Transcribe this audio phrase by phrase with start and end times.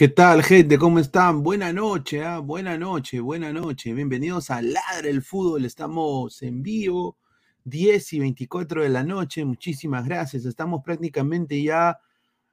[0.00, 0.78] ¿Qué tal, gente?
[0.78, 1.42] ¿Cómo están?
[1.42, 2.38] Buena noche, ¿ah?
[2.38, 3.92] buena noche, buena noche.
[3.92, 5.66] Bienvenidos a Ladre el Fútbol.
[5.66, 7.18] Estamos en vivo,
[7.64, 9.44] 10 y 24 de la noche.
[9.44, 10.46] Muchísimas gracias.
[10.46, 11.98] Estamos prácticamente ya,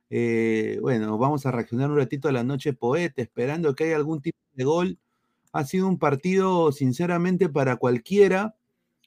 [0.09, 4.21] eh, bueno, vamos a reaccionar un ratito a la noche poeta, esperando que haya algún
[4.21, 4.99] tipo de gol.
[5.53, 8.57] Ha sido un partido, sinceramente, para cualquiera,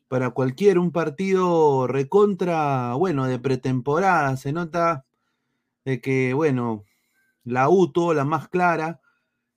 [0.09, 4.38] para cualquiera, un partido recontra, bueno, de pretemporada.
[4.38, 5.05] Se nota
[5.85, 6.87] de que, bueno,
[7.45, 9.01] la U tuvo la más clara.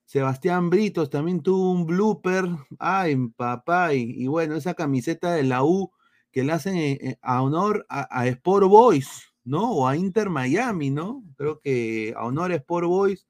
[0.04, 2.46] Sebastián Britos también tuvo un blooper.
[2.78, 3.94] Ay, papá.
[3.94, 5.92] Y, bueno, esa camiseta de la U
[6.32, 9.72] que le hacen eh, eh, a honor a, Sport Boys, ¿no?
[9.72, 11.22] O a Inter Miami, ¿no?
[11.36, 13.26] Creo que a honor a Sport Boys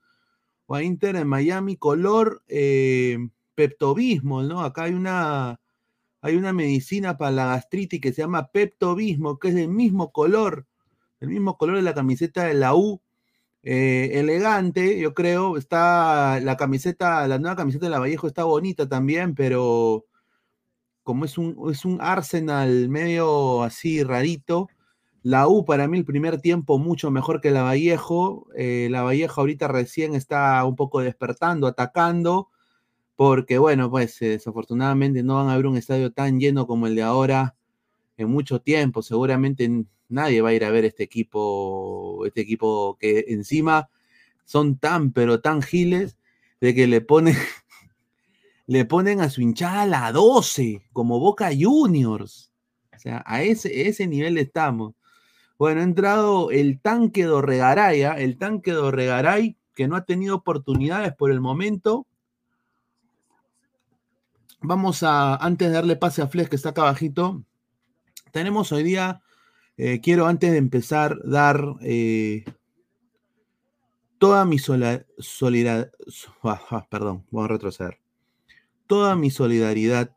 [0.67, 3.19] o a Inter en Miami, color eh,
[3.55, 4.63] peptobismo, ¿no?
[4.63, 5.61] Acá hay una,
[6.23, 10.67] hay una medicina para la gastritis que se llama peptobismo, que es del mismo color,
[11.21, 13.03] el mismo color de la camiseta de la U
[13.65, 15.57] eh, elegante, yo creo.
[15.57, 20.05] Está la camiseta, la nueva camiseta de la Vallejo está bonita también, pero
[21.03, 24.69] como es un, es un Arsenal medio así rarito.
[25.23, 28.47] La U para mí el primer tiempo mucho mejor que la Vallejo.
[28.57, 32.51] Eh, la Vallejo ahorita recién está un poco despertando, atacando,
[33.17, 37.03] porque bueno, pues desafortunadamente no van a ver un estadio tan lleno como el de
[37.03, 37.57] ahora
[38.17, 39.03] en mucho tiempo.
[39.03, 39.69] Seguramente
[40.09, 43.89] nadie va a ir a ver este equipo, este equipo que encima
[44.45, 46.19] son tan, pero tan giles
[46.61, 47.37] de que le ponen,
[48.67, 52.53] le ponen a su hinchada la 12, como Boca Juniors.
[52.95, 54.95] O sea, a ese, ese nivel estamos.
[55.59, 61.15] Bueno, ha entrado el tanque de el tanque de Orregaray, que no ha tenido oportunidades
[61.15, 62.07] por el momento.
[64.61, 67.45] Vamos a, antes de darle pase a Flex, que está acá abajito,
[68.35, 69.23] tenemos hoy día
[69.77, 72.45] eh, quiero antes de empezar dar eh,
[74.19, 75.93] toda mi solidaridad,
[76.43, 78.01] ah, ah, perdón, voy a retroceder,
[78.89, 80.17] toda mi solidaridad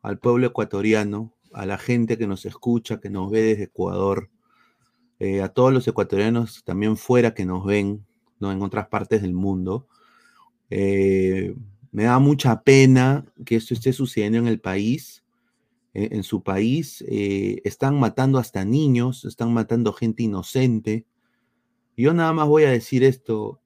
[0.00, 4.30] al pueblo ecuatoriano, a la gente que nos escucha, que nos ve desde Ecuador,
[5.18, 8.06] eh, a todos los ecuatorianos también fuera que nos ven,
[8.40, 8.50] ¿no?
[8.52, 9.86] en otras partes del mundo.
[10.70, 15.21] me da mucha pena que esto esté sucediendo en el país
[15.94, 21.04] eh, en su país, eh, están matando hasta niños, están matando gente inocente.
[21.98, 23.60] Yo nada más voy a decir esto,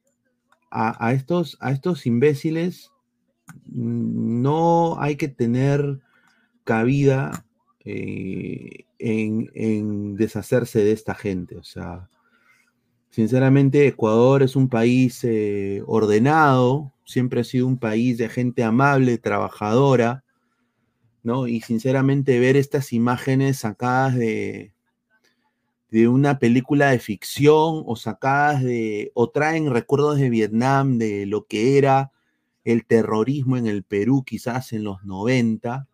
[0.68, 2.90] a, estos, a estos imbéciles
[3.66, 6.00] mm, no hay que tener
[6.64, 7.46] cabida
[7.84, 11.56] eh, en, en, deshacerse de esta gente.
[11.56, 12.10] O sea,
[13.10, 15.24] sinceramente Ecuador es un país
[15.86, 20.24] ordenado, siempre ha sido un país de gente amable, trabajadora,
[21.48, 24.72] y sinceramente ver estas imágenes sacadas de,
[25.90, 31.46] de una película de ficción o sacadas de, o traen recuerdos de Vietnam, de lo
[31.46, 32.12] que era
[32.64, 35.88] el terrorismo en el Perú quizás en los 90.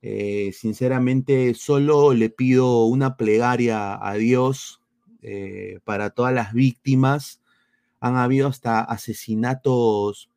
[0.00, 4.80] Eh, sinceramente solo le pido una plegaria a Dios
[5.22, 7.40] eh, para todas las víctimas.
[8.00, 10.30] Han habido hasta asesinatos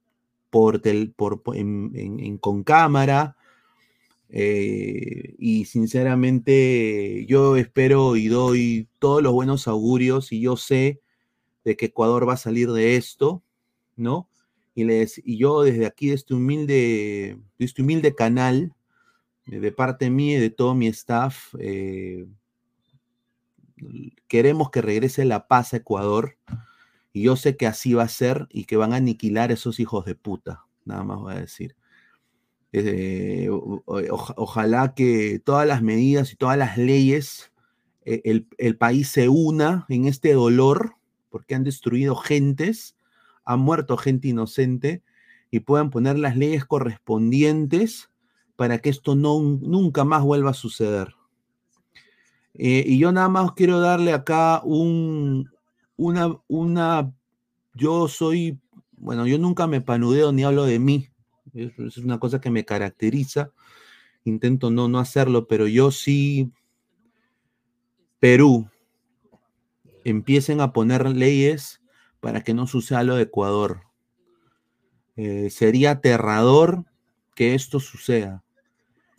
[0.50, 3.38] por en, con cámara,
[4.34, 11.02] eh, y sinceramente yo espero y doy todos los buenos augurios y yo sé
[11.66, 13.44] de que Ecuador va a salir de esto,
[13.98, 14.30] ¿no?
[14.74, 18.74] Y, les, y yo desde aquí, de este humilde, de este humilde canal,
[19.48, 22.26] eh, de parte mía y de todo mi staff, eh,
[24.30, 26.38] queremos que regrese la paz a Ecuador.
[27.12, 29.82] Y yo sé que así va a ser y que van a aniquilar a esos
[29.82, 30.66] hijos de puta.
[30.86, 31.76] Nada más voy a decir.
[32.74, 37.52] Eh, ojalá que todas las medidas y todas las leyes,
[38.06, 38.22] eh,
[38.58, 40.96] el, país se una en este dolor,
[41.30, 42.96] porque han destruido gentes,
[43.44, 45.04] han muerto gente inocente,
[45.50, 48.10] y puedan poner las leyes correspondientes
[48.56, 51.16] para que esto no, nunca más vuelva a suceder.
[52.54, 55.50] Eh, y yo nada más quiero darle acá un,
[55.98, 57.14] una, una,
[57.74, 58.60] yo soy,
[58.94, 61.11] bueno, yo nunca me panudeo ni hablo de mí,
[61.54, 63.52] es una cosa que me caracteriza.
[64.24, 66.52] Intento no, no hacerlo, pero yo sí,
[68.20, 68.70] Perú,
[70.04, 71.82] empiecen a poner leyes
[72.20, 73.82] para que no suceda lo de Ecuador.
[75.16, 76.86] Eh, sería aterrador
[77.36, 78.44] que esto suceda.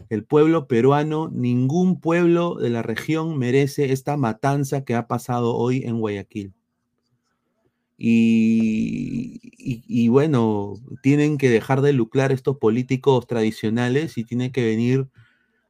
[0.08, 5.82] El pueblo peruano, ningún pueblo de la región merece esta matanza que ha pasado hoy
[5.84, 6.54] en Guayaquil.
[7.96, 9.38] Y,
[10.08, 15.08] bueno, tienen que dejar de lucrar estos políticos tradicionales y tiene que venir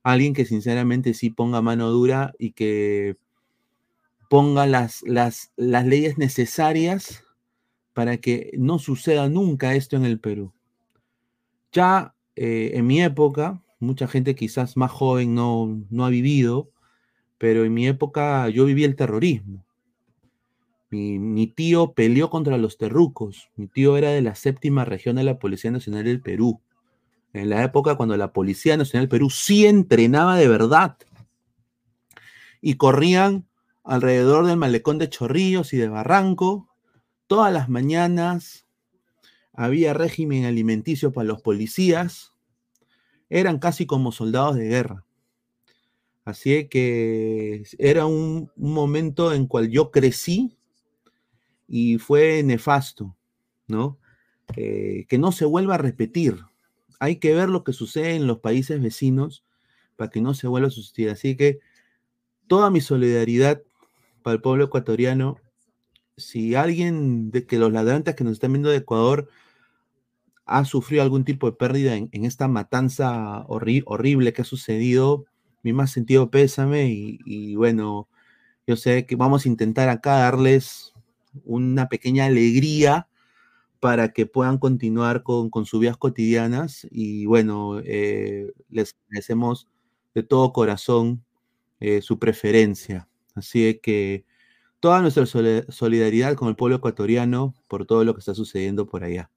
[0.02, 3.16] alguien que sinceramente sí ponga mano dura y que
[4.30, 7.24] ponga las, las, las leyes necesarias
[7.92, 10.52] para que no suceda nunca esto en el Perú.
[11.72, 16.70] Ya eh, en mi época, mucha gente quizás más joven no, no ha vivido,
[17.38, 19.64] pero en mi época yo viví el terrorismo.
[20.92, 23.48] Mi, tío peleó contra los terrucos.
[23.56, 26.60] Mi tío era de la séptima región de la Policía Nacional del Perú.
[27.32, 30.98] En la época cuando la Policía Nacional del Perú sí entrenaba de verdad.
[32.60, 33.46] Y corrían
[33.84, 36.68] alrededor del malecón de Chorrillos y de Barranco.
[37.26, 38.66] Todas las mañanas
[39.54, 42.34] había régimen alimenticio para los policías.
[43.30, 45.06] Eran casi como soldados de guerra.
[46.26, 50.58] Así que era un, momento en cual yo crecí
[51.74, 53.16] y fue nefasto,
[53.66, 53.98] ¿no?
[54.56, 56.36] Eh, que no se vuelva a repetir.
[57.00, 59.42] Hay que ver lo que sucede en los países vecinos
[59.96, 61.08] para que no se vuelva a suceder.
[61.08, 61.60] Así que
[62.46, 63.62] toda mi solidaridad
[64.22, 65.38] para el pueblo ecuatoriano.
[66.18, 69.30] Si alguien de que los ladrantes que nos están viendo de Ecuador
[70.44, 75.24] ha sufrido algún tipo de pérdida en, esta matanza horrible que ha sucedido,
[75.62, 78.10] mi más sentido pésame y, bueno,
[78.66, 80.91] yo sé que vamos a intentar acá darles
[81.44, 83.08] una pequeña alegría
[83.80, 89.66] para que puedan continuar con, sus vidas cotidianas y bueno, eh, les agradecemos
[90.14, 91.24] de todo corazón
[91.80, 93.08] eh, su preferencia.
[93.34, 94.24] Así que
[94.78, 99.30] toda nuestra solidaridad con el pueblo ecuatoriano por todo lo que está sucediendo por allá.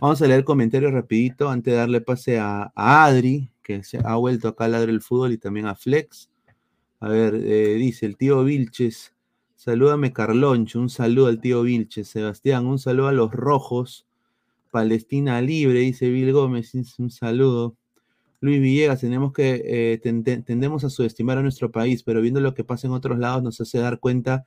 [0.00, 4.48] Vamos a leer comentarios rapidito antes de darle pase a, Adri, que se ha vuelto
[4.48, 6.30] acá a ladrar el fútbol y también a Flex.
[7.00, 9.11] A ver, eh, dice el tío Vilches,
[9.62, 12.08] salúdame Carloncho, un saludo al tío Vilches.
[12.08, 14.08] Sebastián, un saludo a los rojos.
[14.72, 17.76] Palestina libre, dice Bill Gómez, un saludo.
[18.40, 19.98] Luis Villegas, tenemos que, eh,
[20.44, 23.60] tendemos a subestimar a nuestro país, pero viendo lo que pasa en otros lados nos
[23.60, 24.46] hace dar cuenta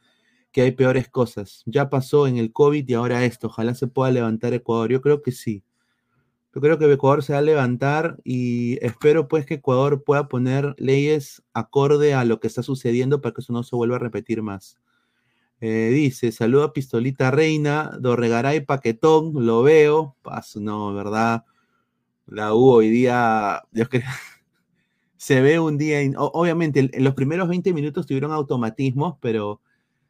[0.51, 1.63] que hay peores cosas.
[1.65, 3.47] Ya pasó en el COVID y ahora esto.
[3.47, 4.91] Ojalá se pueda levantar Ecuador.
[4.91, 5.63] Yo creo que sí.
[6.53, 10.75] Yo creo que Ecuador se va a levantar y espero pues que Ecuador pueda poner
[10.77, 14.41] leyes acorde a lo que está sucediendo para que eso no se vuelva a repetir
[14.41, 14.77] más.
[15.62, 20.16] Eh, dice, saluda Pistolita Reina, Dorregaray Paquetón, lo veo.
[20.22, 21.46] Paso, no, ¿verdad?
[22.28, 24.04] La U hoy día, Dios creo,
[25.18, 29.62] se ve un día, obviamente en los primeros 20 minutos tuvieron automatismos, pero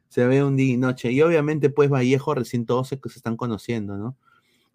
[0.08, 1.12] se ve un día y noche.
[1.12, 4.16] Y obviamente pues Vallejo recién todos se, se están conociendo, ¿no?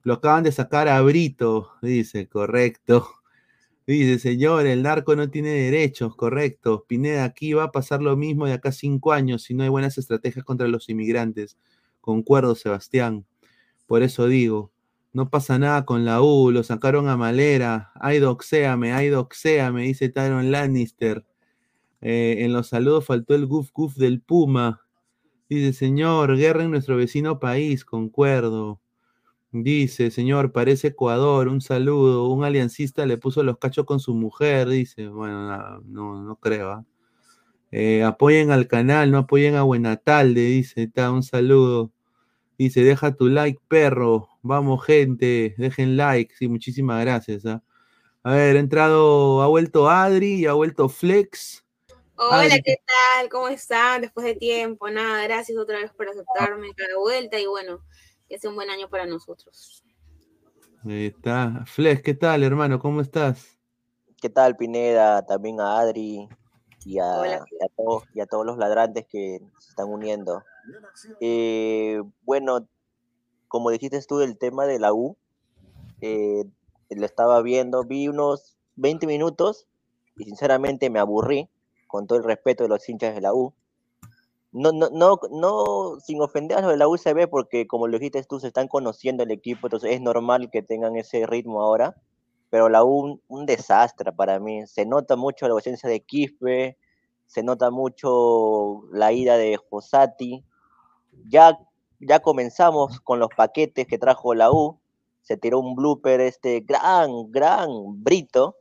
[0.04, 3.08] Lo acaban de sacar a Brito, dice, correcto.
[3.92, 6.86] Dice, señor, el narco no tiene derechos, correcto.
[6.88, 9.98] Pineda, aquí va a pasar lo mismo de acá cinco años si no hay buenas
[9.98, 11.58] estrategias contra los inmigrantes.
[12.00, 13.26] Concuerdo, Sebastián.
[13.88, 14.72] Por eso digo,
[15.12, 17.92] no pasa nada con la U, lo sacaron a Malera.
[17.96, 21.26] Ay, doxéame, ay, doxéame, dice Tyron Lannister.
[22.00, 24.86] Eh, en los saludos faltó el guf guf del Puma.
[25.50, 28.80] Dice, señor, guerra en nuestro vecino país, concuerdo.
[29.54, 32.30] Dice, señor, parece Ecuador, un saludo.
[32.30, 35.10] Un aliancista le puso los cachos con su mujer, dice.
[35.10, 36.72] Bueno, no, no, creo.
[36.72, 36.86] ¿ah?
[37.72, 40.84] Eh, apoyen al canal, no apoyen a Buenatalde, dice.
[40.84, 41.92] Está, un saludo.
[42.58, 44.30] Dice, deja tu like, perro.
[44.42, 46.34] Vamos, gente, dejen like.
[46.36, 47.46] Sí, muchísimas gracias.
[47.46, 47.62] ¿ah?
[48.24, 51.66] A ver, ha entrado, ha vuelto Adri y ha vuelto Flex.
[52.16, 53.30] Hola, ¿qué tal?
[53.30, 54.02] ¿Cómo están?
[54.02, 57.82] Después de tiempo, nada, gracias otra vez por aceptarme cada vuelta y bueno,
[58.32, 59.84] que sea un buen año para nosotros.
[60.86, 61.66] Ahí está.
[61.66, 62.80] Flex, ¿qué tal, hermano?
[62.80, 63.60] ¿Cómo estás?
[64.22, 65.26] ¿Qué tal, Pineda?
[65.26, 66.30] También a Adri
[66.86, 67.44] y a,
[67.76, 70.46] todos, y a todos los ladrantes que se están uniendo.
[71.20, 72.70] Eh, bueno,
[73.50, 75.18] como dijiste tú del tema de la U,
[76.00, 76.46] eh,
[76.90, 79.68] lo estaba viendo, vi unos 20 minutos
[80.16, 81.50] y sinceramente me aburrí,
[81.86, 83.54] con todo el respeto de los hinchas de la U.
[84.52, 88.24] No, no, no, no sin ofender a los de la UCB, porque como lo dijiste
[88.24, 91.96] tú, se están conociendo el equipo, entonces es normal que tengan ese ritmo ahora,
[92.50, 94.68] pero la U un, desastre para mí.
[94.68, 96.78] Se nota mucho la ausencia de Quispe,
[97.28, 100.44] se nota mucho la ida de Josati.
[101.30, 101.58] Ya
[102.02, 104.80] ya comenzamos con los paquetes que trajo la U.
[105.22, 107.70] Se tiró un blooper, este gran, gran
[108.04, 108.58] Brito,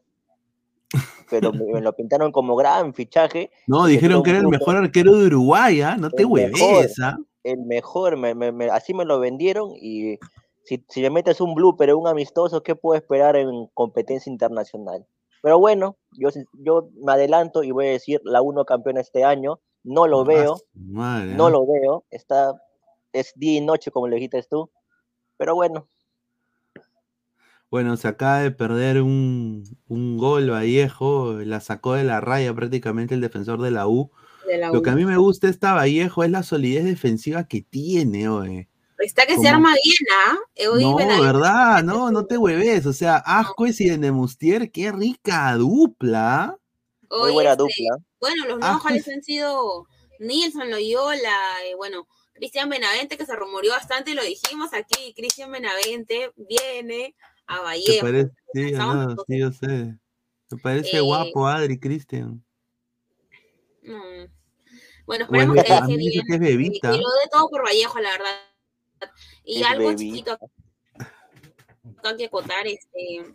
[1.30, 3.50] pero me, lo pintaron como gran fichaje.
[3.66, 5.96] No, dijeron que era el mejor arquero de Uruguay, ¿ah?
[5.96, 6.98] no te hueves.
[7.00, 7.16] ¿ah?
[7.44, 8.18] El mejor,
[8.72, 10.18] así me lo vendieron y
[10.64, 15.06] si, si le metes un blooper un amistoso, ¿qué puedo esperar en competencia internacional?
[15.42, 19.60] Pero bueno, yo, yo me adelanto y voy a decir la uno campeona este año.
[19.82, 21.50] No lo veo, no ¿eh?
[21.50, 22.04] lo veo.
[22.10, 22.60] Está
[23.12, 24.70] es día y noche, como le dijiste tú.
[25.36, 25.88] Pero bueno.
[27.70, 33.20] Bueno, se acaba de perder un, gol Vallejo, la sacó de la raya prácticamente el
[33.20, 34.10] defensor de la U.
[34.72, 38.68] Lo que a mí me gusta esta Vallejo es la solidez defensiva que tiene, oye.
[38.98, 40.38] Está que se arma bien, ¿ah?
[40.80, 41.82] no, ¿verdad?
[41.82, 42.84] No, no te hueves.
[42.84, 46.58] O sea, Ascuez y Enemustier, qué rica dupla.
[47.08, 47.96] Muy buena este, dupla.
[48.20, 49.86] Bueno, los Nojales han sido
[50.18, 51.38] Nilson Loyola,
[51.70, 57.14] y bueno, Cristian Benavente, que se rumoreó bastante, lo dijimos aquí, Cristian Benavente viene
[57.50, 58.06] a Vallejo.
[58.54, 58.72] sí,
[59.28, 59.96] sí, yo sé.
[60.50, 62.44] Me parece eh, guapo Adri, Cristian.
[65.04, 65.96] Bueno, esperemos que, deje
[66.56, 69.10] bien, que, que, lo dé todo por Vallejo, la verdad.
[69.44, 70.38] Y algo chiquito
[72.02, 73.34] hay que acotar, este,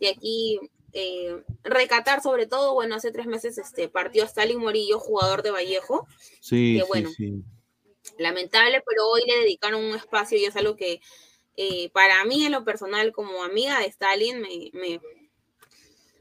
[0.00, 0.58] de aquí
[0.92, 6.06] eh, recatar sobre todo, bueno, hace tres meses este, partió Stalin Morillo, jugador de Vallejo.
[6.40, 7.44] Sí, que, bueno, sí,
[8.18, 11.00] lamentable, pero hoy le dedicaron un espacio y es algo que
[11.56, 15.00] eh, para mí en lo personal como amiga de Stalin me, me,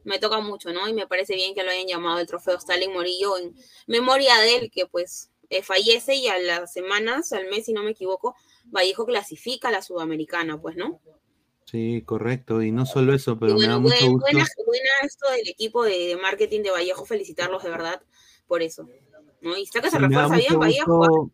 [0.04, 0.88] me, toca mucho, ¿no?
[0.88, 3.56] Y me parece bien que lo hayan llamado el trofeo Stalin Morillo en
[3.88, 7.84] memoria de él, que pues eh, fallece y a las semanas, al mes si no
[7.84, 8.36] me equivoco,
[8.66, 11.02] Vallejo clasifica a la Sudamericana, pues, ¿no?
[11.66, 12.62] Sí, correcto.
[12.62, 14.28] Y no solo eso, pero me da mucho gusto.
[14.66, 18.02] Buena, esto del equipo de, marketing de Vallejo, felicitarlos de verdad
[18.48, 18.88] por eso.
[19.42, 19.58] ¿no?
[19.58, 21.32] Y está que se refuerza bien Vallejo.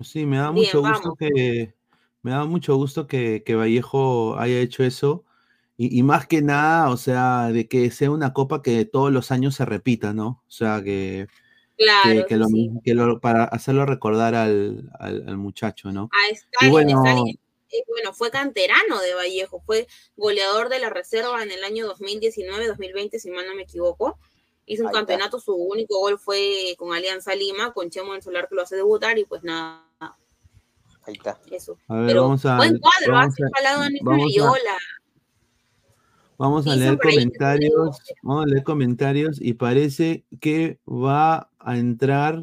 [0.00, 1.74] Sí, me da mucho gusto que
[2.22, 5.24] me da mucho gusto que, que Vallejo haya hecho eso.
[5.76, 9.30] Y, y, más que nada, o sea, de que sea una copa que todos los
[9.30, 10.42] años se repita, ¿no?
[10.46, 11.26] O sea, que,
[11.76, 12.46] claro, que, lo,
[12.84, 16.08] que lo, para hacerlo recordar al, al, al muchacho, ¿no?
[16.12, 17.38] A Stalin, bueno, Stalin,
[17.72, 23.18] eh, bueno, fue canterano de Vallejo, fue goleador de la reserva en el año 2019-2020,
[23.18, 24.18] si mal no me equivoco.
[24.66, 28.54] Hizo un campeonato, su único gol fue con Alianza Lima, con Chemo en Solar que
[28.54, 29.84] lo hace debutar y pues nada.
[31.06, 31.38] Ahí está.
[31.50, 31.76] Eso.
[31.88, 34.62] A ver, Pero vamos a, buen cuadro, vamos ha falado vamos a,
[36.38, 42.42] vamos a leer comentarios, vamos a leer comentarios y parece que va a entrar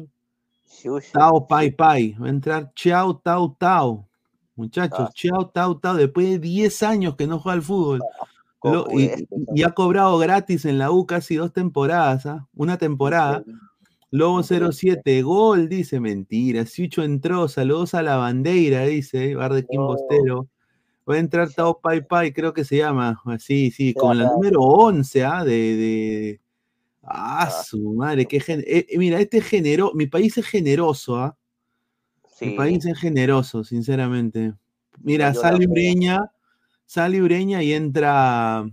[1.12, 4.06] Tao Pai Pai, va a entrar Chao Tao Tao.
[4.60, 5.10] Muchachos, ah.
[5.14, 8.02] chao, tau, tau, después de 10 años que no juega al fútbol.
[8.62, 8.84] Ah,
[9.54, 12.46] y, ha cobrado gratis en la U casi dos temporadas, ¿ah?
[12.54, 13.42] una temporada.
[13.46, 13.69] Lobo
[14.12, 16.66] 07, gol, dice, mentira.
[16.66, 20.48] Siucho entró, saludos a la bandera, dice, Bar de Bostero.
[21.08, 23.20] Va a entrar Tao Pai Pai, creo que se llama.
[23.38, 25.44] Sí, sí, con la número 11, ¿ah?
[25.44, 26.40] De, de...
[27.02, 28.62] Ah, su madre, qué gen...
[28.66, 31.36] Eh, mira, este generó, mi país es generoso, ¿ah?
[32.40, 34.54] El país es generoso, sinceramente.
[35.02, 36.30] Mira, sale Ureña,
[36.86, 38.68] sale Ureña y entra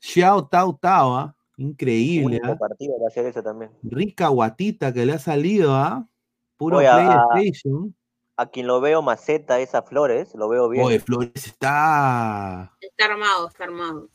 [0.00, 1.36] Xiao Tao Tao, ¿ah?
[1.56, 2.56] Increíble, ¿ah?
[2.56, 3.70] partido a ser eso también.
[3.82, 6.08] Rica guatita que le ha salido, ¿ah?
[6.56, 7.94] Puro PlayStation.
[8.36, 10.84] A, quien lo veo maceta esa Flores, lo veo bien.
[10.84, 12.72] Oye, Flores está.
[12.80, 14.08] Está armado, está armado.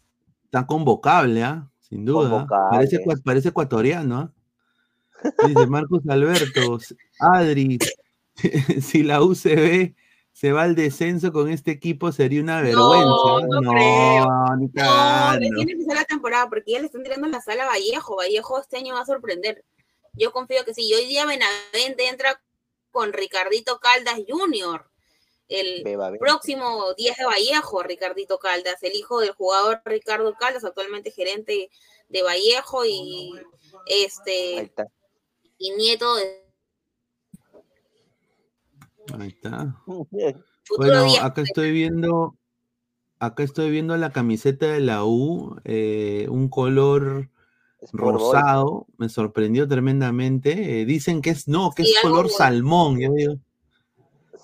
[0.43, 1.69] Está convocable, ¿ah?
[1.79, 2.45] Sin duda.
[2.69, 4.33] Parece, parece ecuatoriano, ¿ah?
[5.47, 6.79] Dice Marcos Alberto,
[7.19, 7.77] Adri,
[8.81, 9.95] si la UCB
[10.39, 13.03] se va al descenso con este equipo sería una vergüenza.
[13.03, 14.25] No, no, no creo.
[14.25, 18.15] No, tiene que ser la temporada porque ya le están tirando la sala a Vallejo.
[18.15, 19.65] Vallejo este año va a sorprender.
[20.13, 20.93] Yo confío que sí.
[20.93, 22.41] hoy día Benavente entra
[22.89, 24.89] con Ricardito Caldas Jr.,
[25.49, 25.83] el
[26.17, 31.69] próximo 10 de Vallejo, Ricardito Caldas, el hijo del jugador Ricardo Caldas, actualmente gerente
[32.07, 33.33] de Vallejo y
[33.87, 34.71] este
[35.57, 36.48] y nieto de
[39.17, 39.75] Ahí está.
[40.77, 42.35] Bueno, acá estoy viendo,
[43.19, 47.29] acá estoy viendo la camiseta de la U, eh, un color
[47.91, 50.81] rosado, me sorprendió tremendamente.
[50.81, 52.99] Eh, dicen que es, no, que es color salmón.
[52.99, 53.35] Yo digo.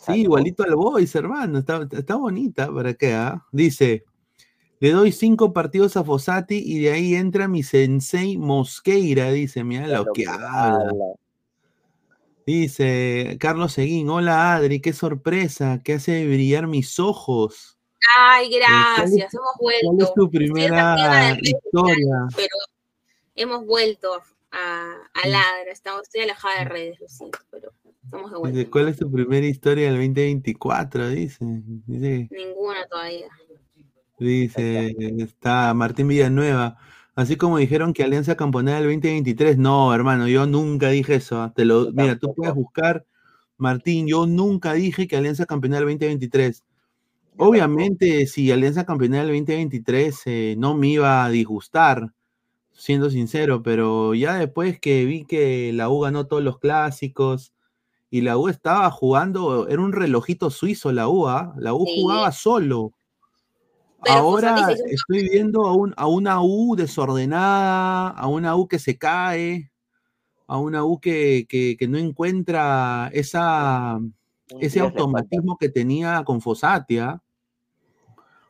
[0.05, 3.13] Sí, igualito al Boys, hermano, está, está bonita, ¿para qué?
[3.13, 3.43] Ah?
[3.51, 4.03] Dice,
[4.79, 9.87] le doy cinco partidos a Fossati y de ahí entra mi sensei Mosqueira, dice, mira
[9.87, 11.15] lo que habla.
[12.45, 17.79] Dice Carlos Seguín, hola Adri, qué sorpresa, que hace brillar mis ojos.
[18.19, 19.87] Ay, eh, gracias, hemos vuelto.
[19.87, 22.27] ¿Cuál es tu primera historia?
[22.35, 22.55] Pero
[23.33, 24.21] hemos vuelto
[24.51, 27.71] a, a Ladra, estamos, estoy alejada de redes, lo siento, pero
[28.03, 28.71] estamos de vuelta.
[28.71, 31.09] ¿Cuál es tu primera historia del 2024?
[31.09, 31.37] Dice.
[31.41, 33.27] dice Ninguna todavía.
[34.19, 36.77] Dice, está Martín Villanueva.
[37.15, 41.41] Así como dijeron que Alianza Camponera del 2023, no, hermano, yo nunca dije eso.
[41.41, 41.53] ¿ah?
[41.55, 43.05] Te lo, mira, tú puedes buscar,
[43.57, 46.63] Martín, yo nunca dije que Alianza Campeonera del 2023.
[47.37, 52.11] Obviamente, si Alianza Campeonera del 2023 eh, no me iba a disgustar,
[52.73, 57.53] siendo sincero, pero ya después que vi que la U ganó todos los clásicos
[58.11, 61.53] y la U estaba jugando, era un relojito suizo la U, ¿ah?
[61.57, 62.93] la U jugaba solo.
[64.07, 69.71] Ahora estoy viendo a, un, a una U desordenada, a una U que se cae,
[70.47, 73.99] a una U que, que, no encuentra esa,
[74.59, 77.21] ese automatismo que tenía con Fosatia.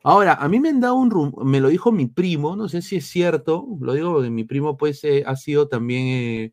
[0.02, 2.96] Ahora, a mí me han dado un me lo dijo mi primo, no sé si
[2.96, 6.52] es cierto, lo digo porque mi primo pues eh, ha sido también, eh,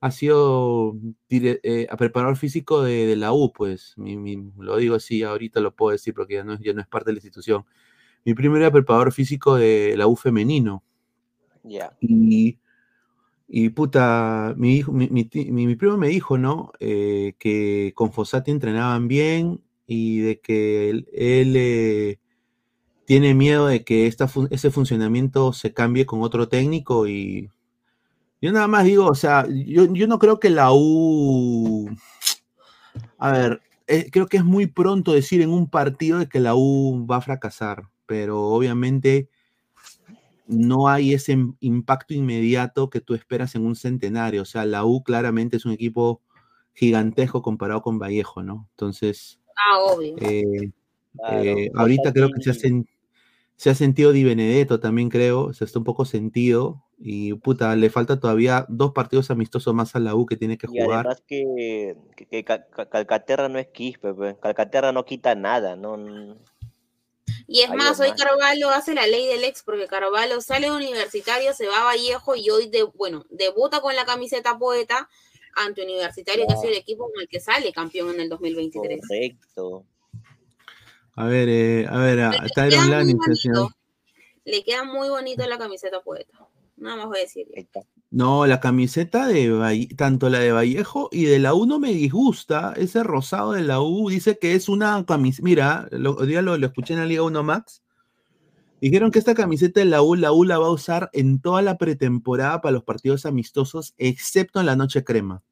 [0.00, 0.96] ha sido
[1.30, 6.34] eh, preparador físico de, la U, pues, lo digo así, ahorita lo puedo decir porque
[6.34, 7.66] ya no, ya no es parte de la institución.
[8.24, 10.82] Mi primo era preparador físico de la U femenino.
[12.00, 12.58] Y
[13.52, 15.24] y puta, mi, hijo, mi, mi,
[15.74, 16.70] primo me dijo, ¿no?
[16.78, 22.18] Eh, que con Fossati entrenaban bien y de que él, eh,
[23.06, 27.50] tiene miedo de que esta, ese funcionamiento se cambie con otro técnico y
[28.40, 31.90] yo nada más digo, o sea, yo, no creo que la U...
[33.18, 36.54] A ver, eh, creo que es muy pronto decir en un partido de que la
[36.54, 39.28] U va a fracasar, pero obviamente
[40.48, 44.42] no hay ese impacto inmediato que tú esperas en un centenario.
[44.42, 46.20] O sea, la U claramente es un equipo
[46.74, 48.66] gigantesco comparado con Vallejo, ¿no?
[48.72, 50.16] Entonces, ah, obvio.
[50.18, 50.72] Eh,
[51.30, 52.84] eh, ahorita creo que se,
[53.54, 56.82] se ha sentido Di Benedetto también, creo, se está un poco sentido.
[56.98, 60.66] Y puta, le falta todavía dos partidos amistosos más a la U que tiene que
[60.66, 60.88] jugar.
[60.88, 62.44] Y además que,
[62.90, 64.34] Calcaterra no es Quispe, pues.
[64.42, 65.96] Calcaterra no quita nada, no
[67.46, 71.66] y es más, hoy Carvalho hace la ley del ex, porque Carvalho sale universitario, se
[71.66, 75.08] va a Vallejo y hoy, de, bueno, debuta con la camiseta poeta
[75.54, 79.00] ante Universitario, que ha sido el equipo con el que sale campeón en el 2023.
[79.00, 79.84] Correcto.
[81.16, 82.74] A ver, eh, a ver, está el
[84.44, 86.46] Le queda muy bonito la camiseta poeta.
[86.76, 87.46] Nada más voy a decir.
[88.12, 92.74] No, la camiseta de tanto la de Vallejo y de la U no me disgusta.
[92.76, 95.44] Ese rosado de la U dice que es una camiseta.
[95.44, 97.82] Mira, lo, día lo, escuché en la Liga 1 Max.
[98.80, 101.62] Dijeron que esta camiseta de la U, la U la va a usar en toda
[101.62, 105.42] la pretemporada para los partidos amistosos, excepto en la noche crema.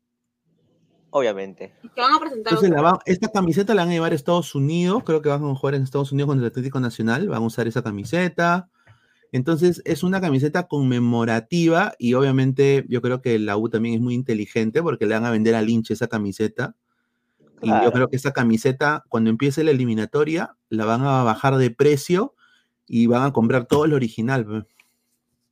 [1.10, 1.74] Obviamente.
[1.96, 2.54] van a presentar.
[2.54, 5.04] Entonces, esta camiseta la van a llevar a Estados Unidos.
[5.04, 7.28] Creo que van a jugar en Estados Unidos contra el Atlético Nacional.
[7.28, 8.68] Van a usar esa camiseta.
[9.32, 14.14] Entonces es una camiseta conmemorativa y obviamente yo creo que la U también es muy
[14.14, 16.74] inteligente porque le van a vender al hinche esa camiseta.
[17.60, 21.70] Y yo creo que esa camiseta, cuando empiece la eliminatoria, la van a bajar de
[21.70, 22.34] precio
[22.86, 24.66] y van a comprar todo el original.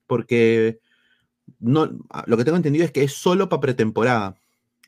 [0.06, 0.78] Porque
[1.58, 1.90] no,
[2.26, 4.36] lo que tengo entendido es que es solo para pretemporada.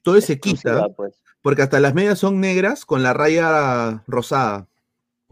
[0.03, 0.89] Todo se quita.
[0.97, 1.15] Pues.
[1.43, 4.69] Porque hasta las medias son negras con la raya rosada.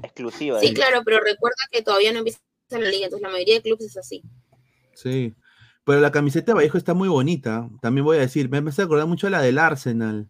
[0.03, 0.61] Exclusiva.
[0.61, 3.63] Sí, claro, pero recuerda que todavía no empieza en la liga, entonces la mayoría de
[3.63, 4.23] clubes es así.
[4.95, 5.35] Sí,
[5.85, 9.07] pero la camiseta de Vallejo está muy bonita, también voy a decir, me hace acordar
[9.07, 10.29] mucho a la del Arsenal.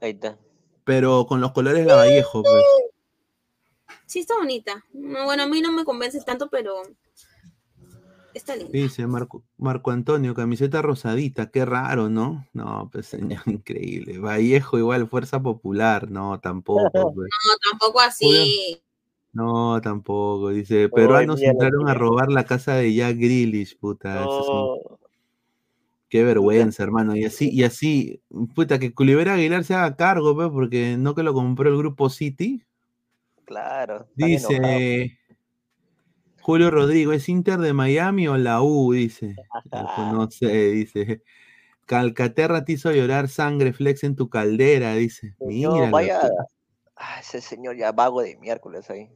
[0.00, 0.38] Ahí está.
[0.84, 2.64] Pero con los colores de la Vallejo, pues.
[4.06, 4.84] Sí, está bonita.
[4.92, 6.82] bueno, a mí no me convence tanto, pero
[8.32, 8.72] está linda.
[8.72, 12.46] Dice Marco, Marco Antonio, camiseta rosadita, qué raro, ¿no?
[12.54, 14.18] No, pues señor, increíble.
[14.18, 16.90] Vallejo igual, fuerza popular, no, tampoco.
[17.14, 17.28] Pues.
[17.46, 18.82] No, tampoco así.
[19.32, 20.50] No, tampoco.
[20.50, 24.26] Dice, peruanos entraron a robar la casa de Jack Grealish, puta.
[26.08, 27.14] Qué vergüenza, hermano.
[27.14, 28.22] Y así, y así,
[28.54, 32.08] puta, que Culivera Aguilar se haga cargo, pues, porque no que lo compró el grupo
[32.08, 32.64] City.
[33.44, 34.06] Claro.
[34.14, 35.18] Dice
[36.48, 38.92] Julio Rodrigo, ¿es Inter de Miami o la U?
[38.92, 39.36] Dice.
[40.12, 41.22] No sé, dice.
[41.84, 45.34] Calcaterra te hizo llorar sangre flex en tu caldera, dice.
[45.40, 45.90] Mira.
[45.90, 46.20] vaya,
[46.98, 49.10] ah, ese señor ya vago de miércoles ahí.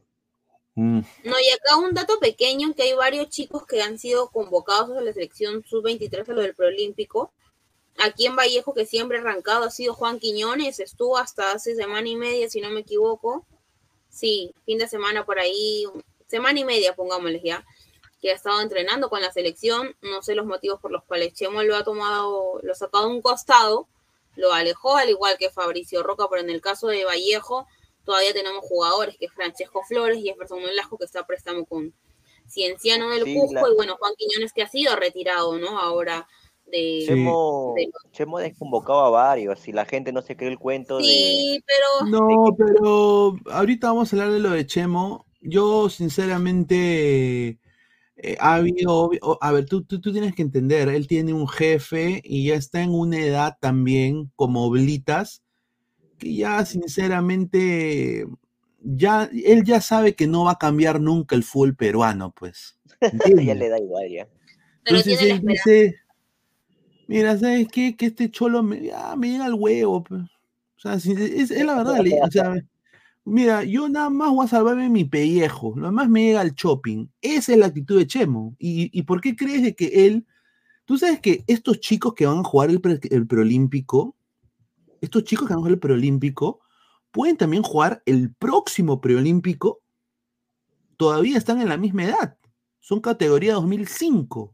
[0.75, 1.01] Mm.
[1.23, 5.01] No, y acá un dato pequeño, que hay varios chicos que han sido convocados a
[5.01, 7.31] la selección sub-23 a lo del preolímpico.
[7.99, 12.15] Aquí en Vallejo, que siempre arrancado ha sido Juan Quiñones, estuvo hasta hace semana y
[12.15, 13.45] media, si no me equivoco.
[14.09, 15.85] Sí, fin de semana por ahí,
[16.27, 17.65] semana y media, pongámosles ya,
[18.21, 19.95] que ha estado entrenando con la selección.
[20.01, 23.07] No sé los motivos por los cuales Chemo lo ha tomado, lo ha sacado a
[23.07, 23.87] un costado,
[24.35, 27.67] lo alejó, al igual que Fabricio Roca, pero en el caso de Vallejo,
[28.03, 31.93] Todavía tenemos jugadores que es Francesco Flores y Jefferson Nolasco que está a préstamo con
[32.47, 35.79] Cienciano del Cusco y bueno, Juan Quiñones que ha sido retirado, ¿no?
[35.79, 36.27] Ahora
[36.65, 37.03] de...
[37.07, 37.75] Chemo,
[38.11, 42.09] Chemo desconvocado a varios y la gente no se cree el cuento sí, pero...
[42.09, 45.25] No, pero ahorita vamos a hablar de lo de Chemo.
[45.41, 47.59] Yo sinceramente...
[48.25, 52.21] Eh, ha habido, a ver, tú, tú, tú, tienes que entender, él tiene un jefe
[52.23, 55.43] y ya está en una edad también como Blitas,
[56.17, 58.25] que ya sinceramente,
[58.79, 62.79] ya, él ya sabe que no va a cambiar nunca el fútbol peruano, pues.
[63.45, 64.29] ya le da igual, ya.
[64.85, 65.95] Entonces él dice,
[67.07, 67.97] mira, ¿sabes qué?
[67.97, 70.21] Que este cholo me, ya, me llega al huevo, pues.
[70.21, 72.55] O sea, es, la verdad, o sea,
[73.25, 77.07] mira, yo nada más voy a salvarme mi pellejo, lo demás me llega al shopping.
[77.21, 78.55] Esa es la actitud de Chemo.
[78.59, 80.25] ¿Y, y por qué crees de que él,
[80.85, 84.15] tú sabes que estos chicos que van a jugar el, el preolímpico,
[85.01, 86.61] estos chicos que han jugado el preolímpico
[87.11, 89.81] pueden también jugar el próximo preolímpico.
[90.97, 92.37] Todavía están en la misma edad.
[92.79, 94.53] Son categoría 2005.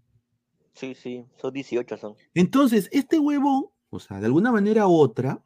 [0.73, 2.15] Sí, sí, son 18 son.
[2.33, 5.43] Entonces, este huevo, o sea, de alguna manera u otra,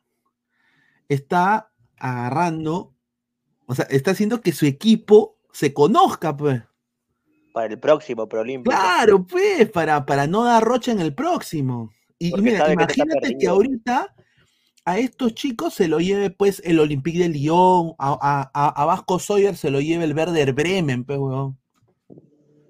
[1.10, 2.93] está agarrando,
[3.74, 6.62] o sea, está haciendo que su equipo se conozca, pues.
[7.54, 8.70] Para el próximo preolímpico.
[8.70, 11.92] Claro, pues, para, para no dar rocha en el próximo.
[12.20, 14.14] Y, mira, imagínate que, ahorita
[14.86, 19.72] a estos chicos se lo lleve pues el Olympique de Lyon, a, Vasco Sawyer se
[19.72, 21.20] lo lleve el Werder Bremen, pues,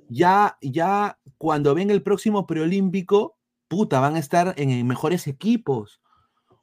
[0.07, 3.37] Ya, ya cuando ven el próximo preolímpico,
[3.67, 5.99] puta, van a estar en, mejores equipos.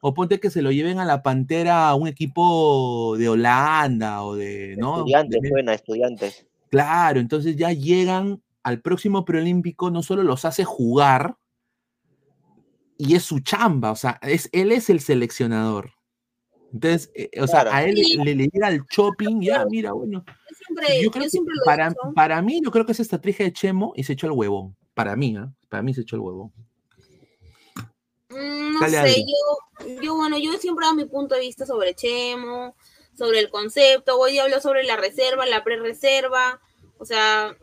[0.01, 4.35] O ponte que se lo lleven a la Pantera a un equipo de Holanda o
[4.35, 4.97] de, ¿no?
[4.97, 6.47] Estudiantes, buena, estudiantes.
[6.69, 11.37] Claro, entonces ya llegan al próximo preolímpico, no solo los hace jugar,
[12.97, 15.91] y es su chamba, o sea, es, él es el seleccionador.
[16.73, 20.23] Entonces, eh, o sea, a él le, le, llega el shopping, ya, mira, bueno.
[21.65, 24.75] para, para mí, yo creo que es estrategia de Chemo y se echó el huevón.
[24.93, 25.45] Para mí, ¿eh?
[25.67, 26.51] Para mí se echó el huevón.
[28.31, 32.75] Mm, no sé, yo, yo, bueno, yo siempre dado mi punto de vista sobre Chemo,
[33.17, 36.61] sobre el concepto, hoy hablo sobre la reserva, la pre-reserva,
[36.97, 37.57] o sea,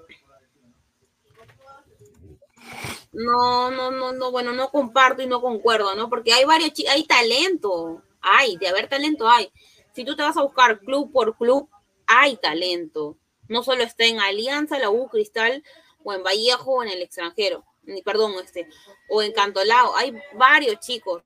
[3.12, 6.10] no, no, no, no, bueno, no comparto y no concuerdo, ¿no?
[6.10, 9.50] Porque hay varios, hay talento, hay, de haber talento hay.
[9.94, 11.68] Si tú te vas a buscar club por club,
[12.06, 13.16] hay talento.
[13.48, 15.64] No solo está en Alianza, la U Cristal,
[16.04, 17.64] o en Vallejo, o en el extranjero,
[18.04, 18.68] perdón, este,
[19.08, 21.22] o en Cantolao, hay varios chicos.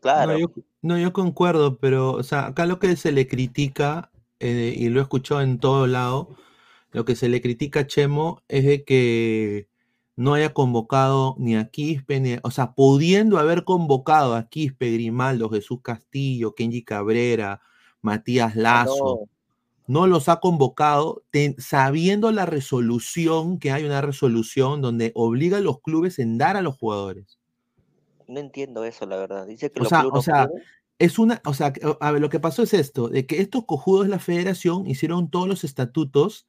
[0.00, 0.36] Claro.
[0.82, 5.00] No yo, concuerdo, pero, o sea, acá lo que se le critica, eh, y lo
[5.00, 6.36] he escuchado en todo lado,
[6.92, 9.68] lo que se le critica a Chemo es de que
[10.16, 15.48] no haya convocado ni a Quispe, ni o sea, pudiendo haber convocado a Quispe, Grimaldo,
[15.50, 17.62] Jesús Castillo, Kenji Cabrera,
[18.00, 19.28] Matías ah, Lazo,
[19.86, 20.06] no.
[20.06, 21.22] los ha convocado
[21.58, 26.62] sabiendo la resolución, que hay una resolución donde obliga a los clubes en dar a
[26.62, 27.38] los jugadores.
[28.26, 29.46] No entiendo eso, la verdad.
[29.46, 30.48] Dice que o sea, o sea
[30.98, 34.04] es una, o sea, a ver, lo que pasó es esto, de que estos cojudos
[34.04, 36.46] de la federación hicieron todos los estatutos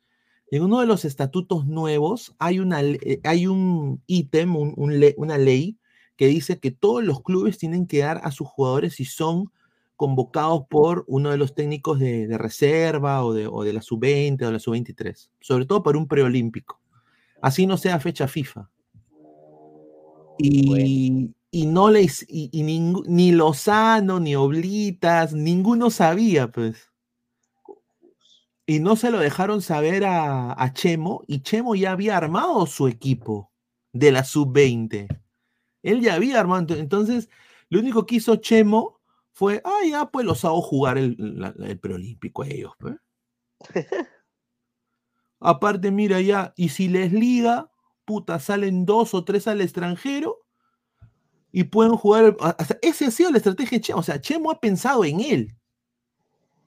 [0.52, 5.80] en uno de los estatutos nuevos hay, una, eh, hay un ítem, una ley
[6.18, 9.52] que dice que todos los clubes tienen que dar a sus jugadores si son
[9.96, 15.30] convocados por uno de los técnicos de, reserva o de, la sub-20 o la sub-23,
[15.40, 16.80] sobre todo para un preolímpico.
[17.42, 18.70] Así no sea fecha FIFA.
[20.38, 21.34] Y,
[21.68, 26.92] no les, y, ni Lozano, ni Oblitas, ninguno sabía, pues
[28.66, 33.52] y no se lo dejaron saber a, Chemo, y Chemo ya había armado su equipo
[33.94, 35.08] de la sub-20.
[35.84, 37.30] Él ya había armado, entonces
[37.70, 38.95] lo único que hizo Chemo
[39.36, 41.18] fue, ah, ya, pues los hago jugar el,
[41.82, 42.72] preolímpico a ellos.
[42.80, 42.96] Pues".
[45.42, 47.70] Aparte, mira ya, y si les liga,
[48.06, 50.38] puta, salen dos o tres al extranjero
[51.52, 52.38] y pueden jugar.
[52.82, 54.00] ese ha sido la estrategia de Chemo.
[54.00, 55.58] O sea, Chemo ha pensado en él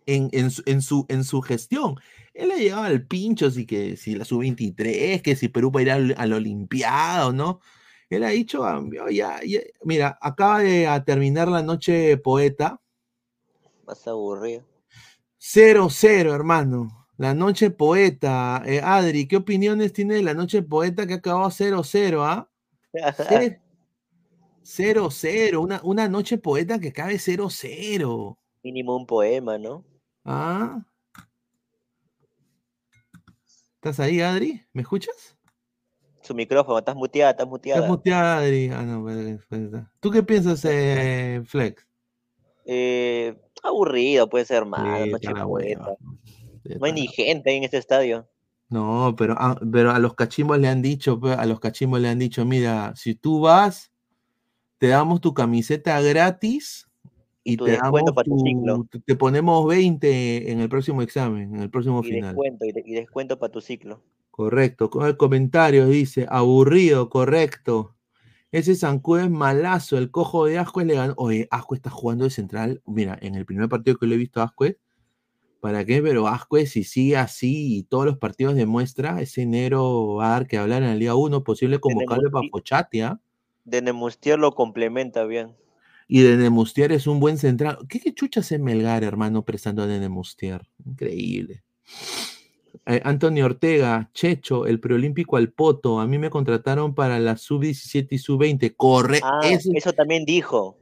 [0.05, 1.97] en, su, en, su, gestión.
[2.35, 5.83] Él le llegaba al pincho, así que si la sub-23, que si Perú va a
[5.83, 7.61] ir al, al Olimpiado, ¿no?
[8.11, 9.39] Él ha dicho, ah, ya,
[9.85, 12.81] mira, acaba de terminar la noche poeta.
[13.87, 14.65] Más aburrido.
[15.39, 17.07] 0-0, hermano.
[17.19, 18.63] La noche poeta.
[18.65, 22.49] Eh, Adri, ¿qué opiniones tiene de la noche poeta que ha acabado 0-0, ah?
[24.63, 28.39] 0-0, una, una noche poeta que cabe 0-0.
[28.63, 29.85] Mínimo un poema, ¿no?
[30.25, 30.85] Ah.
[33.75, 34.65] ¿Estás ahí, Adri?
[34.73, 35.38] ¿Me escuchas?
[36.29, 37.81] Su micrófono, estás muteada, estás muteada.
[37.81, 38.69] Estás muteada, Adri.
[38.69, 41.89] Ah, no, pues, pues, ¿Tú qué piensas, eh, Flex?
[42.67, 45.11] Eh, aburrido, puede ser mal.
[45.11, 48.29] no hay ni gente en este estadio.
[48.69, 52.11] No, pero, ah, pero a los cachimbos le han dicho, pues, a los cachimbos le
[52.11, 53.91] han dicho, mira, si tú vas,
[54.77, 56.91] te damos tu camiseta gratis
[57.43, 58.87] y te, tu, ciclo.
[59.07, 62.35] Te ponemos 20 en el próximo examen, en el próximo y final.
[62.35, 64.05] Descuento, y, descuento para tu ciclo.
[64.39, 64.89] Correcto.
[64.89, 67.97] Con el comentario dice, aburrido, correcto.
[68.53, 71.15] Ese Sancú es malazo, el cojo de Ascuez le ganó.
[71.17, 72.81] Oye, Ascuez está jugando de central.
[72.87, 74.77] Mira, en el primer partido que le he visto a Ascuez,
[75.59, 76.01] ¿para qué?
[76.01, 80.47] Pero Ascuez, si sigue así y todos los partidos demuestra, ese enero va a dar
[80.47, 83.09] que hablar en la Liga 1, posible convocarle para Pochatia.
[83.09, 83.21] ¿ah?
[83.65, 85.57] De Nemustier lo complementa bien.
[86.07, 87.79] Y de Nemustier es un buen central.
[87.89, 90.63] ¿Qué, qué chucha hace Melgar, hermano, prestando a Nemustier?
[90.87, 91.65] Increíble.
[92.91, 96.01] Eh, Antonio Ortega, Checho, el preolímpico al Poto.
[96.01, 98.75] A mí me contrataron para la sub-17 y sub-20.
[98.77, 99.21] Corre.
[99.23, 100.79] Ah, eso también dijo.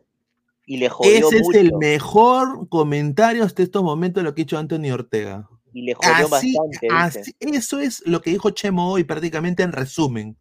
[0.67, 4.45] Y le jodió Ese es el mejor comentario hasta estos momentos de lo que ha
[4.45, 5.49] hecho Antonio Ortega.
[5.73, 7.35] Y le jodió bastante.
[7.41, 10.37] eso es lo que dijo Chemo hoy, prácticamente en resumen.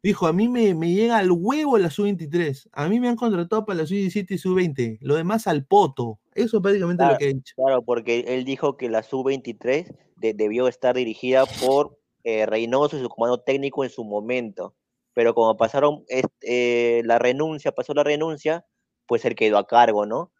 [0.00, 2.68] Dijo, a mí me, llega al huevo la sub-23.
[2.70, 4.98] A mí me han contratado para la sub-17 y sub-20.
[5.00, 6.20] Lo demás al poto.
[6.36, 7.54] Eso es prácticamente lo que ha dicho.
[7.56, 13.08] Claro, porque él dijo que la sub-23 debió estar dirigida por eh, Reynoso y su
[13.08, 14.74] comando técnico en su momento.
[15.14, 16.04] Pero como pasaron
[16.42, 18.66] eh, la renuncia, pasó la renuncia,
[19.06, 20.32] pues él quedó a cargo, ¿no?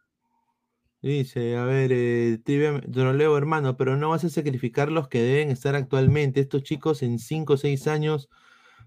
[1.01, 5.77] Dice, a ver, eh, leo hermano, pero no vas a sacrificar los que deben estar
[5.77, 6.41] actualmente.
[6.41, 8.29] Estos chicos en 5 o 6 años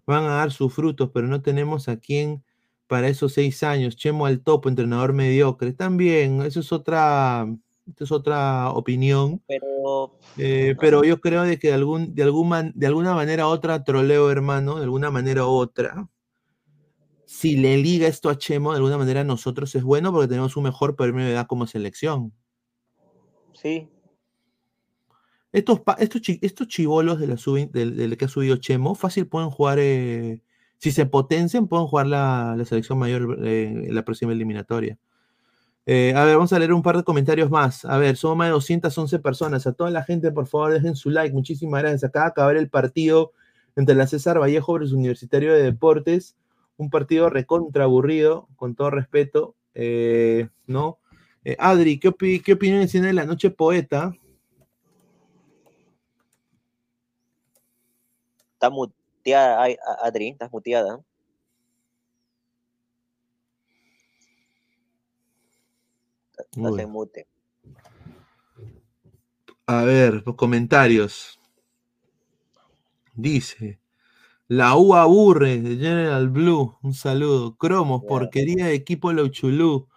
[0.06, 2.43] van a dar sus frutos, pero no tenemos a quién
[2.88, 3.95] para esos 6 años.
[3.95, 5.71] Chemo al topo, entrenador mediocre.
[5.71, 7.47] También, eso es otra,
[7.98, 9.41] es otra opinión.
[9.48, 13.84] Pero, eh, pero yo creo de que de, algún, de, algún de alguna manera otra,
[13.84, 16.10] troleo hermano, de alguna manera otra,
[17.26, 20.63] si le liga esto a Chemo, de alguna manera nosotros es bueno porque tenemos un
[20.63, 22.34] mejor premio de edad como selección.
[23.54, 23.89] Sí.
[25.54, 27.36] Estos, estos, estos chivolos de la
[27.72, 30.41] del, que ha subido Chemo, fácil pueden jugar, eh,
[30.78, 34.98] si se potencian, pueden jugar la, selección mayor eh, en la próxima eliminatoria.
[35.86, 37.86] Eh, a ver, vamos a leer un par de comentarios más.
[37.86, 39.67] A ver, somos más de 211 personas.
[39.67, 41.34] A toda la gente, por favor, dejen su like.
[41.34, 42.04] Muchísimas gracias.
[42.04, 43.34] Acá acabar el partido
[43.76, 46.36] entre la César Vallejo versus Universitario de Deportes
[46.82, 50.98] un partido recontra aburrido, con todo respeto, eh, ¿no?
[51.44, 52.12] Eh, Adri, ¿qué,
[52.44, 54.13] ¿qué opinión tiene de la noche poeta?
[58.54, 59.67] Está muteada,
[60.04, 61.00] Adri, estás muteada.
[66.52, 67.28] Estás en mute.
[69.68, 71.40] A ver, los comentarios.
[73.16, 73.80] Dice,
[74.48, 76.78] la U aburre de General Blue.
[76.82, 77.56] Un saludo.
[77.56, 79.88] Cromos, porquería de equipo Lauchulú.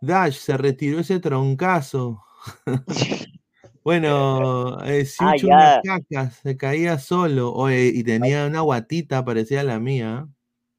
[0.00, 2.22] Dash, se retiró ese troncazo.
[3.84, 7.54] bueno, eh, si ah, cacas, se caía solo.
[7.70, 10.26] y tenía una guatita, parecía la mía.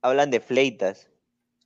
[0.02, 1.11] Hablan de Fleitas,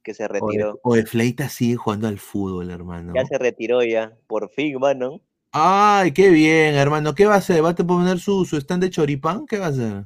[0.05, 0.79] que se retiró.
[0.83, 3.13] O de, Fleitas sigue jugando al fútbol, hermano.
[3.13, 5.19] Ya se retiró ya, por fin, mano.
[5.51, 7.15] Ay, qué bien, hermano.
[7.15, 7.63] ¿Qué va a hacer?
[7.63, 9.45] ¿Va a poner su, su stand de choripán?
[9.45, 10.05] ¿Qué va a hacer?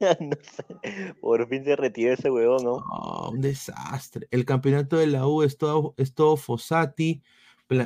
[0.20, 1.14] no sé.
[1.20, 3.30] Por fin se retiró ese huevón, ¿no?
[3.30, 4.28] un desastre.
[4.30, 7.22] El campeonato de la U es todo, es todo Fossati,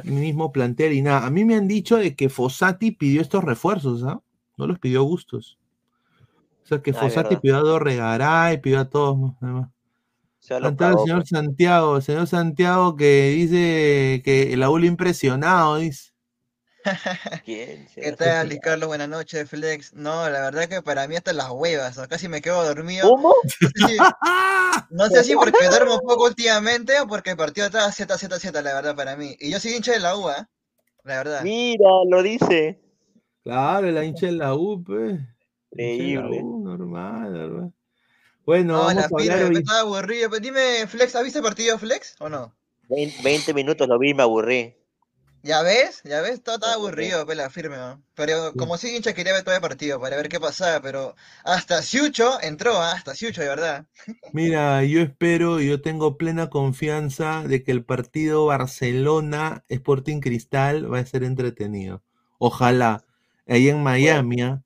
[0.04, 1.26] mismo plantel y nada.
[1.26, 4.20] A mí me han dicho de que Fossati pidió estos refuerzos, ¿ah?
[4.56, 5.58] No los pidió Gustos.
[6.64, 9.32] O sea que ah, Fossati pidió a Dorregaray, pidió a todos.
[9.40, 9.66] el
[10.46, 11.28] señor pues.
[11.28, 16.12] Santiago, el señor Santiago que dice que la U lo impresionado, dice.
[17.44, 18.88] ¿Qué tal, Carlos?
[18.88, 19.92] Buenas noches, Flex.
[19.94, 23.08] No, la verdad que para mí hasta las huevas, casi me quedo dormido.
[23.08, 23.34] ¿Cómo?
[24.90, 28.62] No sé si, porque duermo poco últimamente o porque el partido estaba Z, Z, Z,
[28.62, 29.34] la verdad, para mí.
[29.40, 30.46] Y yo soy hincha de la U, ¿eh?
[31.04, 31.42] la verdad.
[31.42, 32.80] Mira, lo dice.
[33.42, 35.18] Claro, la hincha de la U, pues.
[35.72, 36.42] Increíble.
[36.42, 37.72] normal, normal.
[38.46, 39.56] Bueno, no, vamos a hablar hoy...
[39.56, 40.30] estaba aburrido.
[40.40, 42.54] Dime, Flex, ¿has visto el partido Flex o no?
[42.88, 44.76] 20 minutos lo vi y me aburrí.
[45.42, 48.02] Ya ves, ya ves, todo está aburrido, pela, firme, ¿no?
[48.14, 51.82] Pero como si hincha quería ver todo el partido para ver qué pasaba, pero hasta
[51.82, 52.92] Siucho entró, ¿ah?
[52.92, 53.86] hasta Siucho, de verdad.
[54.32, 60.98] Mira, yo espero, yo tengo plena confianza de que el partido Barcelona Sporting Cristal va
[60.98, 62.02] a ser entretenido.
[62.38, 63.04] Ojalá,
[63.46, 64.62] ahí en Miami, ¿ah?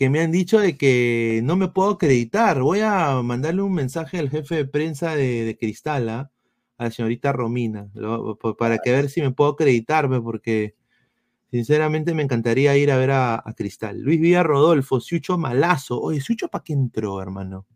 [0.00, 2.62] Que me han dicho de que no me puedo acreditar.
[2.62, 6.30] Voy a mandarle un mensaje al jefe de prensa de, de Cristal, ¿ah?
[6.78, 7.90] a la señorita Romina,
[8.58, 10.74] para que ver si me puedo acreditarme, porque
[11.50, 14.00] sinceramente me encantaría ir a ver a, Cristal.
[14.00, 16.00] Luis Villa Rodolfo, Siucho Malazo.
[16.00, 17.66] Oye, ¿Siucho para qué entró, hermano?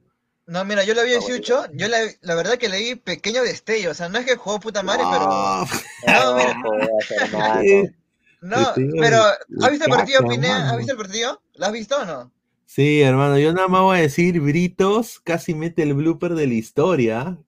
[0.47, 3.43] No, mira, yo la vi en Siucho, yo la, la, verdad que le vi pequeño
[3.43, 5.27] destello, o sea, no es que jugó puta madre, pero...
[5.27, 7.93] No, mira.
[8.45, 9.23] No, pero
[9.63, 10.71] ¿has visto el partido, Pinea?
[10.71, 11.41] ¿Has visto el partido?
[11.55, 12.31] ¿Lo has visto o no?
[12.67, 16.53] Sí, hermano, yo nada más voy a decir, Britos casi mete el blooper de la
[16.53, 17.39] historia.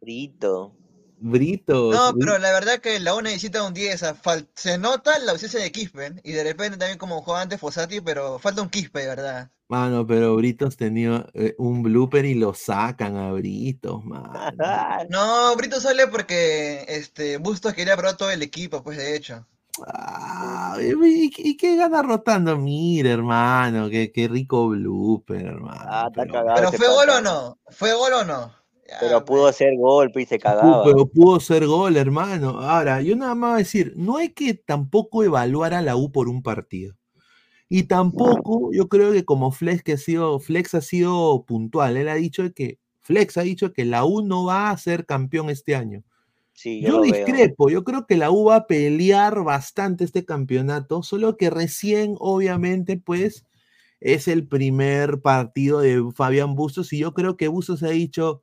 [0.00, 0.76] Brito.
[1.18, 1.90] Brito.
[1.92, 4.04] No, pero la verdad que la U necesita un 10.
[4.54, 6.20] Se nota la ausencia de Quispe.
[6.22, 9.50] Y de repente también como jugaba antes Fossati, pero falta un Quispe, ¿verdad?
[9.66, 14.32] Mano, pero Britos tenía eh, un blooper y lo sacan a Britos, mano.
[15.08, 19.46] no, Britos sale porque este Bustos quería probar todo el equipo, pues de hecho.
[19.86, 22.56] Ah, ¿y, qué gana rotando?
[22.56, 25.80] Mira, hermano, qué, qué rico blooper, hermano.
[25.84, 27.58] Ah, pero ¿fue gol o no?
[27.70, 28.64] ¿Fue gol o no?
[29.00, 30.84] pero pudo ser gol, y se cagaba.
[30.84, 32.60] Pero pudo ser gol, hermano.
[32.60, 36.12] Ahora, yo nada más voy a decir, no hay que tampoco evaluar a la U
[36.12, 36.94] por un partido.
[37.68, 42.08] Y tampoco, yo creo que como Flex, que ha sido, Flex ha sido puntual, él
[42.08, 45.74] ha dicho que, Flex ha dicho que la U no va a ser campeón este
[45.74, 46.04] año.
[46.62, 51.50] Yo, discrepo, yo creo que la U va a pelear bastante este campeonato, solo que
[51.50, 53.44] recién, obviamente, pues,
[54.00, 58.42] es el primer partido de Fabián Bustos y yo creo que Bustos ha dicho,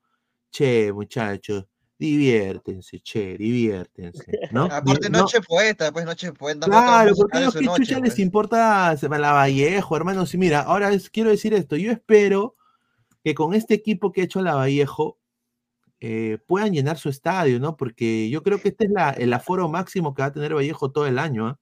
[0.52, 4.66] che, muchachos, diviértense, che, diviértense, ¿no?
[4.72, 6.66] Aparte noche poeta, pues noche poeta.
[6.66, 8.20] Claro, porque a los que les pues.
[8.20, 12.56] importa la Vallejo, hermanos, y mira, ahora quiero decir esto, yo espero
[13.24, 15.21] que con este equipo que ha hecho la Vallejo
[16.04, 17.78] eh, puedan llenar su estadio, ¿no?
[17.78, 21.06] Porque yo creo que este es el aforo máximo que va a tener Vallejo todo
[21.06, 21.60] el año, ¿ah?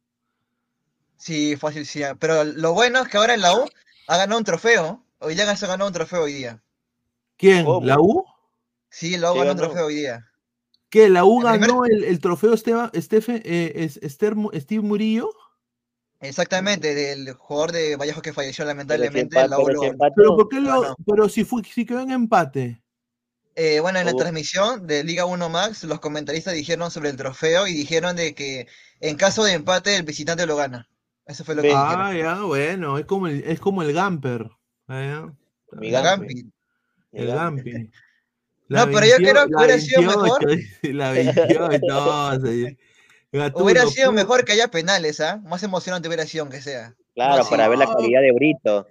[1.17, 2.02] Sí, fácil, sí.
[2.04, 3.65] Ah, pero lo bueno es que ahora en la U
[4.08, 5.04] ha ganado un trofeo.
[5.19, 6.63] Hoy ya se ganó un trofeo hoy día.
[7.36, 7.65] ¿Quién?
[7.84, 8.23] ¿La U?
[8.89, 10.25] Sí, la U ganó un trofeo hoy día.
[10.89, 11.10] ¿Qué?
[11.10, 15.32] ¿La U ganó el, trofeo Esteban, eh, Steve Murillo?
[16.21, 19.36] Exactamente, del jugador de Vallejo que falleció lamentablemente.
[20.15, 22.82] pero, ¿por qué lo, pero si, fue, si quedó en empate.
[23.56, 24.18] Eh, bueno, en la oh.
[24.18, 28.68] transmisión de Liga 1 Max, los comentaristas dijeron sobre el trofeo y dijeron de que
[29.02, 30.88] en caso de empate el visitante lo gana.
[31.26, 34.50] Eso fue lo que ah, ya, bueno, es como el, es como el Gamper.
[34.90, 35.26] ¿eh?
[35.74, 36.52] Mi Gampi.
[37.12, 37.72] El Gampi.
[38.70, 40.40] no, pero yo creo que hubiera sido mejor.
[40.82, 42.32] La 28, no,
[43.64, 45.40] hubiera sido mejor que haya penales, ¿ah?
[45.44, 46.96] Más emocionante hubiera sido que sea.
[47.14, 48.88] Claro, para ver la calidad de Brito.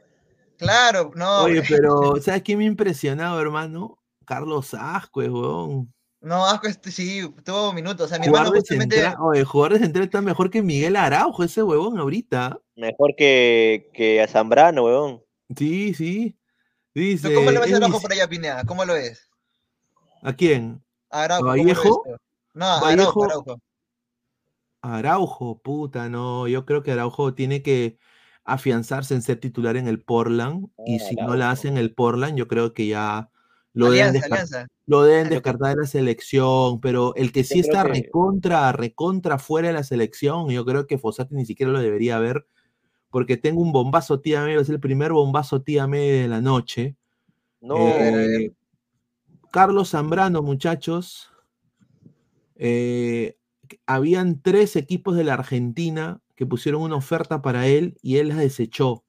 [0.58, 1.44] Claro, no.
[1.44, 3.98] Oye, pero ¿sabes qué me ha impresionado, hermano?
[4.28, 5.90] Carlos Ascuez, weón.
[6.20, 8.04] No, Ascuez sí, tuvo minutos.
[8.04, 9.02] O sea, mi hermano justamente.
[9.20, 12.60] Oye, el jugador de central está mejor que Miguel Araujo, ese huevón, ahorita.
[12.76, 15.24] Mejor que, que a Zambrano, huevón.
[15.56, 16.36] Sí, sí.
[16.94, 18.64] Dice, ¿Cómo le ves a Araujo por allá, Pinea?
[18.64, 19.30] ¿Cómo lo ves?
[20.22, 20.84] ¿A quién?
[21.10, 22.04] ¿A Araujo?
[22.52, 23.60] No, a Araujo, Araujo.
[24.82, 26.48] Araujo, puta, no.
[26.48, 27.98] Yo creo que Araujo tiene que
[28.44, 30.68] afianzarse en ser titular en el Portland.
[30.84, 33.30] y ah, si no la hace en el Portland, yo creo que ya
[33.74, 34.12] lo deben,
[35.28, 40.48] descartar, de la selección, pero el que sí está recontra, recontra fuera de la selección,
[40.48, 42.46] yo creo que Fossati ni siquiera lo debería ver,
[43.10, 46.96] porque tengo un bombazo tía medio, es el primer bombazo tía medio de la noche.
[47.60, 47.76] No.
[47.76, 48.52] Eh,
[49.50, 51.30] Carlos Zambrano, muchachos,
[52.56, 53.38] eh,
[53.86, 58.36] habían tres equipos de la Argentina que pusieron una oferta para él y él la
[58.36, 59.04] desechó.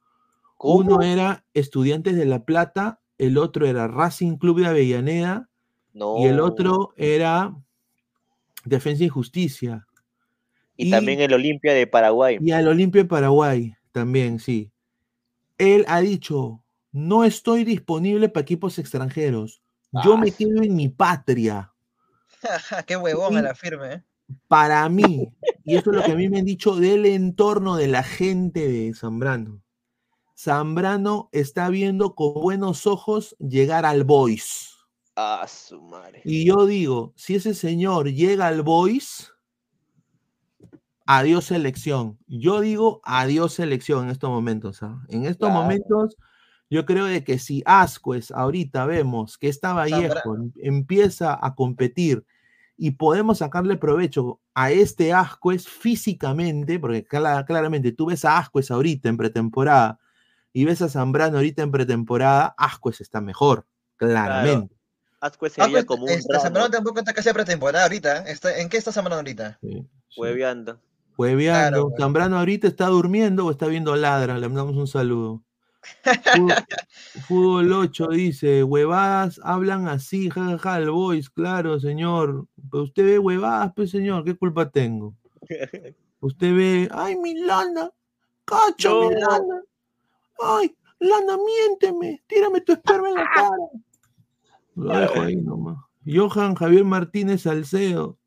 [0.59, 5.49] Uno era Estudiantes de La Plata el otro era Racing Club de Avellaneda
[5.93, 7.53] y el otro era
[8.65, 9.85] Defensa y Justicia.
[10.77, 12.37] Y, también el Olimpia de Paraguay.
[12.41, 14.71] Y el Olimpia de Paraguay también, sí.
[15.57, 19.61] Él ha dicho, no estoy disponible para equipos extranjeros.
[20.05, 20.33] Yo me ah.
[20.37, 21.73] quedo en mi patria.
[22.87, 23.93] Qué huevón a la firme.
[23.93, 24.03] ¿eh?
[24.47, 25.27] Para mí,
[25.65, 28.65] y eso es lo que a mí me han dicho del entorno de la gente
[28.65, 29.61] de Zambrano.
[30.39, 34.73] Zambrano está viendo con buenos ojos llegar al Boys.
[35.17, 36.21] Ah, su madre.
[36.23, 39.33] Y yo digo, si ese señor llega al Boys,
[41.05, 42.17] adiós selección.
[42.27, 44.81] Yo digo adiós selección en estos momentos.
[44.81, 45.03] ¿ah?
[45.09, 46.15] En estos momentos,
[46.69, 52.25] yo creo de que si Ascuez ahorita vemos que esta Vallejo empieza a competir
[52.77, 59.09] y podemos sacarle provecho a este Ascuez físicamente, porque claramente tú ves a Ascuez ahorita
[59.09, 59.99] en pretemporada
[60.53, 63.65] y ves a Zambrano ahorita en pretemporada, Ascuez está mejor,
[63.97, 64.75] claramente.
[65.19, 66.09] Ascuez sería como un.
[66.09, 68.25] Este, Zambrano tampoco está casi en pretemporada ahorita.
[68.57, 69.59] ¿En qué está Zambrano ahorita?
[70.15, 70.79] Hueveando.
[71.17, 71.93] Hueveando.
[71.97, 74.37] Zambrano ahorita está durmiendo o está viendo ladra.
[74.37, 75.43] Le mandamos un saludo.
[77.27, 82.47] Fútbol, 8 dice, huevadas hablan así, jajaja, el boys, claro, señor.
[82.69, 85.15] Pero usted ve huevadas, pues señor, ¿qué culpa tengo?
[86.21, 87.91] Usted ve, ay, mi lana,
[88.43, 89.63] cacho, mi lana.
[90.41, 93.57] Ay, Lana, miénteme, tírame tu esperma en la cara.
[94.75, 95.77] Lo dejo ahí nomás.
[96.05, 98.17] Johan Javier Martínez Salcedo.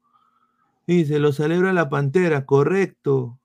[0.87, 3.39] Dice, lo celebra la pantera, correcto.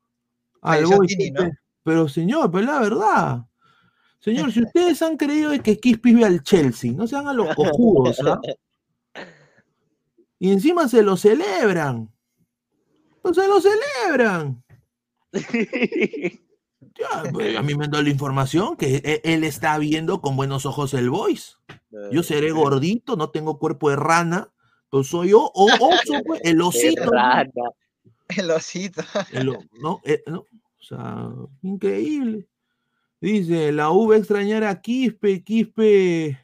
[1.84, 3.46] Pero señor, pues la verdad.
[4.20, 8.20] Señor, si ustedes han creído que Kispis ve al Chelsea, no sean a los cojudos,
[8.26, 8.40] ¿ah?
[10.40, 12.12] Y encima se lo celebran.
[13.22, 14.64] Pues se lo celebran.
[17.34, 20.94] Pues, a mí me da la información que e, él está viendo con buenos ojos
[20.94, 21.54] el voice.
[22.12, 24.52] Yo seré gordito, no tengo cuerpo de rana,
[24.92, 27.12] pero soy yo, o oso, pues, el osito.
[28.36, 29.02] El osito.
[30.04, 30.46] Eh, no,
[30.80, 31.30] o sea,
[31.62, 32.48] increíble.
[33.20, 36.38] Dice, la a extrañar a Quispe, Quispe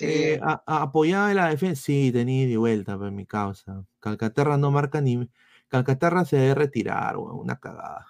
[0.00, 1.82] eh, apoyaba en la defensa.
[1.82, 3.84] Sí, tenía de vuelta, en pues, mi causa.
[4.00, 5.28] Calcaterra no marca ni.
[5.68, 8.06] Calcaterra se debe retirar, una cagada.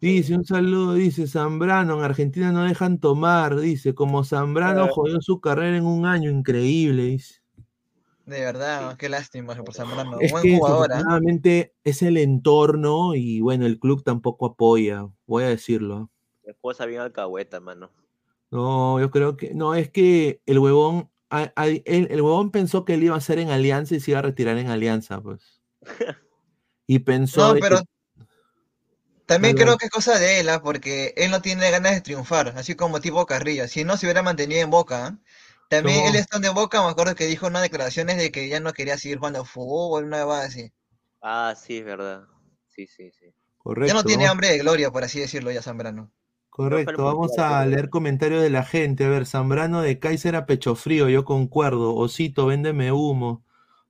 [0.00, 5.40] Dice, un saludo, dice Zambrano, en Argentina no dejan tomar, dice, como Zambrano jodió su
[5.40, 7.42] carrera en un año, increíble, dice.
[8.26, 10.18] De verdad, qué lástima por Zambrano.
[10.20, 10.88] Es Buen que jugador.
[10.88, 16.10] desafortunadamente es el entorno y bueno, el club tampoco apoya, voy a decirlo.
[16.44, 17.90] Mi esposa bien alcahueta, mano.
[18.50, 19.54] No, yo creo que.
[19.54, 21.08] No, es que el huevón.
[21.30, 24.12] a- a- el, el huevón pensó que él iba a ser en Alianza y se
[24.12, 25.60] iba a retirar en Alianza, pues.
[26.88, 27.54] Y pensó.
[27.54, 27.84] No, pero que-
[29.26, 30.62] también creo que es cosa de él, ¿ah?
[30.62, 33.68] porque él no tiene ganas de triunfar, así como tipo Carrillo.
[33.68, 35.18] Si no se hubiera mantenido en Boca, ¿ah?
[35.68, 36.06] también No.
[36.06, 38.98] él estando en Boca, me acuerdo que dijo unas declaraciones de que ya no quería
[38.98, 40.72] seguir jugando fútbol, una va así.
[41.20, 42.26] Ah, sí, es verdad.
[42.68, 43.26] Sí, sí, sí.
[43.58, 43.86] correcto.
[43.88, 46.10] Ya no tiene hambre de gloria, por así decirlo, ya Zambrano.
[46.50, 49.04] Correcto, vamos a leer comentarios de la gente.
[49.04, 51.94] A ver, Zambrano de Kaiser a pecho frío, yo concuerdo.
[51.94, 53.44] Osito, véndeme humo.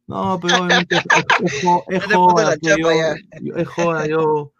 [0.06, 0.96] No, pero obviamente
[1.88, 4.52] es, joda, yo- es joda, yo,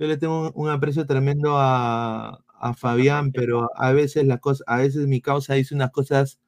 [0.00, 4.78] yo le tengo un, aprecio tremendo a, a Fabián, pero a veces la cosa, a
[4.78, 6.40] veces mi causa dice unas cosas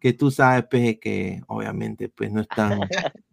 [0.00, 2.80] que tú sabes, pues, que obviamente pues no están.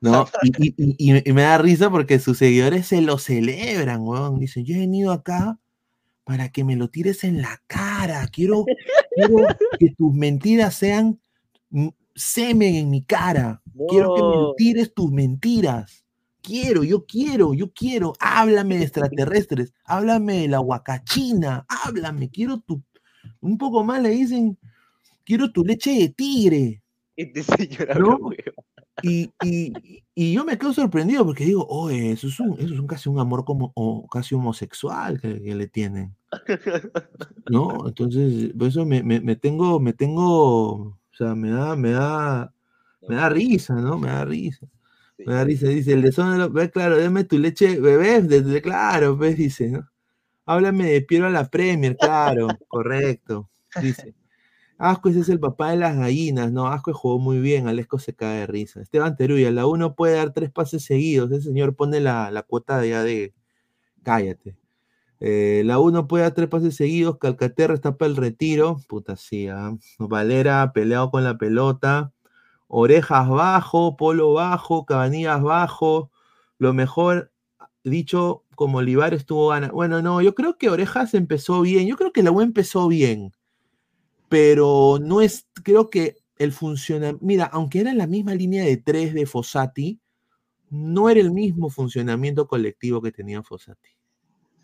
[0.00, 0.26] ¿No?
[0.42, 4.40] Y, y- y- y- y me da risa porque sus seguidores se lo celebran, weón.
[4.40, 5.58] Dicen, yo he venido acá
[6.24, 8.26] para que me lo tires en la cara.
[8.26, 8.64] Quiero,
[9.14, 9.36] quiero
[9.80, 11.20] que tus mentiras sean
[11.70, 13.62] mm, semen en mi cara.
[13.88, 16.04] Quiero que me tires tus mentiras.
[16.46, 18.12] Quiero, yo quiero, yo quiero.
[18.20, 22.30] Háblame de extraterrestres, háblame de la huacachina, háblame.
[22.30, 22.80] Quiero tu.
[23.40, 24.56] Un poco más le dicen,
[25.24, 26.82] quiero tu leche de tigre.
[27.16, 27.68] Este.
[29.02, 29.72] Y, y-
[30.14, 33.08] y yo me quedo sorprendido porque digo, oye, eso es, un, eso es un casi
[33.08, 36.14] un amor como o casi homosexual que, que le tienen.
[37.50, 37.88] ¿No?
[37.88, 42.52] Entonces, por eso me, me- me tengo, me tengo, o sea, me da, me da,
[43.08, 43.98] me da risa, ¿no?
[43.98, 44.66] Me da risa.
[45.18, 45.24] Sí.
[45.26, 48.60] Me da risa, dice, el de zona, lo- ve, claro, dame tu leche, bebé, desde,
[48.60, 49.88] claro, pues, dice, ¿no?
[50.46, 53.50] Háblame de Piero a la Premier, claro, correcto,
[53.82, 54.14] dice.
[54.78, 58.40] Ascuez es el papá de las gallinas, no, Ascuez jugó muy bien, Alesco se cae
[58.40, 58.82] de risa.
[58.82, 62.78] Esteban Teruya, la uno puede dar tres pases seguidos, ese señor pone la, la cuota
[62.80, 63.34] de ya de,
[64.04, 64.56] cállate.
[65.20, 69.48] Eh, la uno puede dar tres pases seguidos, Calcaterra está para el retiro, puta sí,
[69.48, 69.76] ah.
[69.98, 72.12] Valera peleado con la pelota,
[72.68, 76.10] orejas bajo, polo bajo, cabanillas bajo,
[76.58, 77.32] lo mejor
[77.84, 79.70] dicho como Olivares estuvo gana.
[79.70, 83.32] Bueno, no, yo creo que Orejas empezó bien, yo creo que la U empezó bien,
[84.28, 89.14] pero no es, creo que el funcionamiento, mira, aunque era la misma línea de tres
[89.14, 90.00] de Fossati,
[90.70, 93.90] no era el mismo funcionamiento colectivo que tenía Fossati.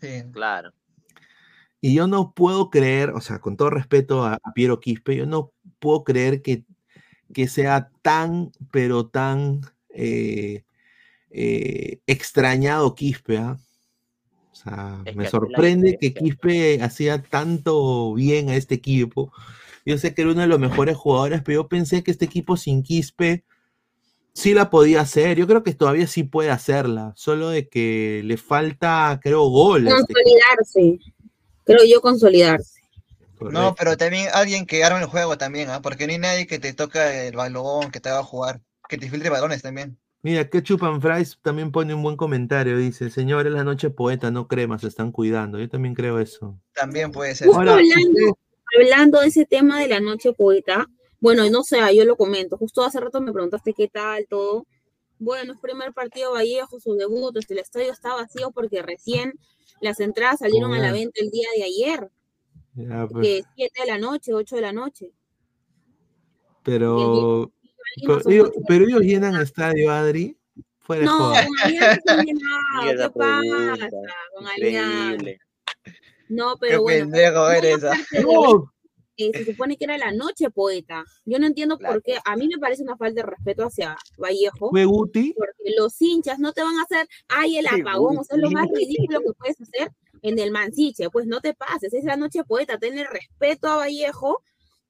[0.01, 0.23] Sí.
[0.31, 0.73] Claro.
[1.79, 5.25] Y yo no puedo creer, o sea, con todo respeto a, a Piero Quispe, yo
[5.25, 6.65] no puedo creer que,
[7.33, 10.63] que sea tan, pero tan eh,
[11.29, 13.37] eh, extrañado Quispe.
[13.37, 13.57] ¿ah?
[14.51, 16.13] O sea, Es me que sorprende que.
[16.13, 19.31] Quispe hacía tanto bien a este equipo.
[19.85, 22.55] Yo sé que era uno de los mejores jugadores, pero yo pensé que este equipo
[22.55, 23.43] sin Quispe
[24.33, 25.37] sí la podía hacer.
[25.37, 29.87] Yo creo que todavía sí puede hacerla, solo de que le falta, creo, gol.
[29.87, 30.13] a este.
[30.13, 30.99] Consolidarse.
[31.65, 32.72] Creo yo consolidarse.
[33.39, 35.81] No, pero también alguien que arme el juego también, ¿ah?
[35.81, 39.09] Porque no hay nadie que te toca el balón, que te haga jugar, que te
[39.09, 39.97] filtre balones también.
[40.21, 42.77] Mira, Ketchup and Fries también pone un buen comentario.
[42.77, 45.59] Dice, señor, es la noche poeta, no cremas, se están cuidando.
[45.59, 46.57] Yo también creo eso.
[46.73, 47.47] También puede ser.
[47.47, 48.37] Justo Ahora, hablando,
[48.79, 50.87] hablando de ese tema de la noche poeta,
[51.19, 52.57] bueno, no sé, yo lo comento.
[52.57, 54.65] Justo hace rato me preguntaste qué tal, todo.
[55.19, 59.33] Bueno, es primer partido Vallejo, su debut, este, el estadio está vacío porque recién
[59.81, 62.09] las entradas salieron a la venta el día de ayer,
[62.75, 65.11] Ya, pues, que 7 de la noche, 8 de la noche.
[66.63, 67.51] pero,
[68.05, 70.37] pero, ellos, pero ellos llenan estadio, Adri.
[70.79, 73.89] Fuera No, con Alianza ¿qué pasa?
[74.35, 75.25] Con Alianza.
[76.29, 77.05] No, Qué pero bueno.
[77.11, 77.93] pendejo muy eres, ¿ah?
[78.27, 78.73] No,
[79.17, 81.03] eh, se supone que era la noche poeta.
[81.25, 81.93] Yo no entiendo Claro.
[81.95, 82.17] por qué.
[82.25, 85.33] A mí me parece una falta de respeto hacia Vallejo, fue Guti.
[85.37, 88.17] porque los hinchas no te van a hacer, ay, el apagón.
[88.17, 89.91] O sea, es lo más ridículo que puedes hacer
[90.23, 91.11] en el Mansiche.
[91.11, 92.79] Pues no te pases, es la noche poeta.
[92.79, 94.43] Ten respeto a Vallejo,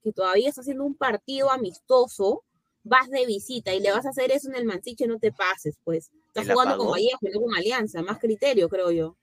[0.04, 2.44] que todavía está haciendo un partido amistoso.
[2.86, 5.78] Vas de visita y le vas a hacer eso en el Mansiche, no te pases,
[5.86, 6.12] pues.
[6.28, 6.92] Estás ¿El jugando con?
[6.94, 8.02] Vallejo, no con Alianza.
[8.04, 9.18] Más criterio, creo yo.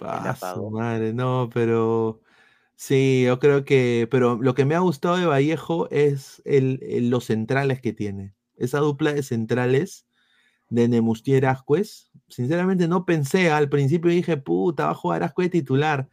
[0.00, 0.70] Ah, apagó.
[0.70, 2.20] madre, no, pero
[2.76, 7.10] sí, yo creo que, pero lo que me ha gustado de Vallejo es el, el-
[7.10, 8.34] los centrales que tiene.
[8.56, 10.06] Esa dupla de centrales
[10.70, 12.10] de Nemustier Ascuez.
[12.34, 16.08] Sinceramente no pensé, al principio dije, puta, va a jugar Ascuez titular.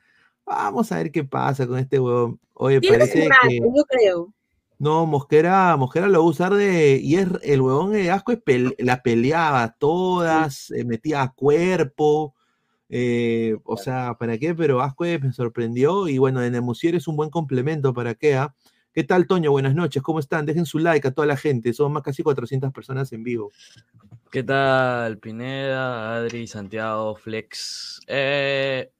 [0.45, 2.39] Vamos a ver qué pasa con este huevón.
[2.53, 4.33] Oye, parece rato, que yo creo.
[4.77, 6.99] no, Mosquera, Mosquera lo va a usar de.
[7.01, 12.35] Y es el huevón de pel- la peleaba todas, eh, metía a cuerpo.
[12.89, 14.53] eh, o sea, ¿para qué?
[14.53, 16.07] Pero Ascuez me sorprendió.
[16.07, 18.35] Y bueno, de Nemusier es un buen complemento para qué.
[18.35, 18.53] ah?
[18.93, 19.51] ¿Qué tal, Toño?
[19.51, 20.45] Buenas noches, ¿cómo están?
[20.45, 23.49] Dejen su like a toda la gente, somos más casi 400 personas en vivo.
[24.29, 28.01] ¿Qué tal, Pineda, Adri, Santiago, Flex?
[28.07, 28.91] Eh,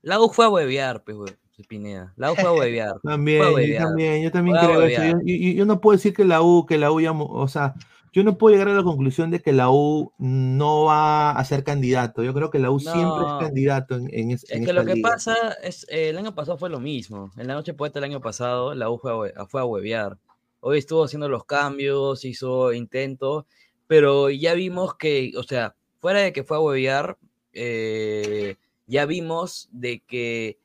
[0.00, 1.36] la U fue a huevear, pues,
[1.68, 2.14] Pineda.
[2.16, 2.94] La U fue a huevear.
[3.02, 5.20] también, yo también, yo también creo eso.
[5.22, 7.74] Yo, no puedo decir que la U, que la U ya, o sea,
[8.18, 11.62] yo no puedo llegar a la conclusión de que la U no va a ser
[11.62, 12.24] candidato.
[12.24, 15.36] Yo creo que la U siempre es candidato en, en, Es que lo que pasa
[15.62, 17.30] es, eh, el año pasado fue lo mismo.
[17.36, 20.18] En la noche poeta el año pasado, la U fue a, fue a huevear.
[20.58, 23.44] Hoy estuvo haciendo los cambios, hizo intentos,
[23.86, 27.18] pero ya vimos que, o sea, fuera de que fue a huevear,
[27.52, 28.56] eh,
[28.88, 30.58] ya vimos de que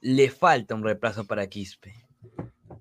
[0.00, 1.94] le falta un reemplazo para Quispe.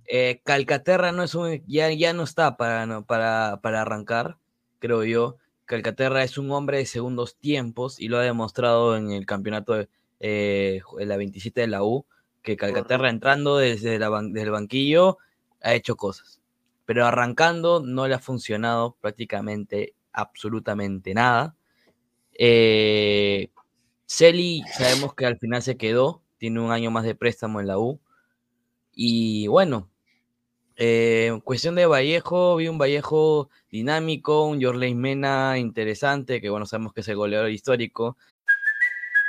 [0.07, 4.37] Eh, Calcaterra no es un, ya, ya no está para, para, para arrancar,
[4.79, 5.37] creo yo.
[5.65, 9.89] Calcaterra es un hombre de segundos tiempos y lo ha demostrado en el campeonato de
[10.19, 12.05] eh, la 27 de la U,
[12.43, 15.17] que Calcaterra entrando desde, la, el banquillo
[15.61, 16.41] ha hecho cosas,
[16.85, 21.55] pero arrancando no le ha funcionado prácticamente absolutamente nada.
[22.37, 23.49] Eh,
[24.05, 27.79] Celi sabemos que al final se quedó, tiene un año más de préstamo en la
[27.79, 27.99] U.
[28.93, 29.89] Y bueno,
[30.77, 34.59] eh, cuestión de Vallejo, vi un Vallejo dinámico, un
[34.97, 38.17] Mena interesante, que bueno, sabemos que es el goleador histórico.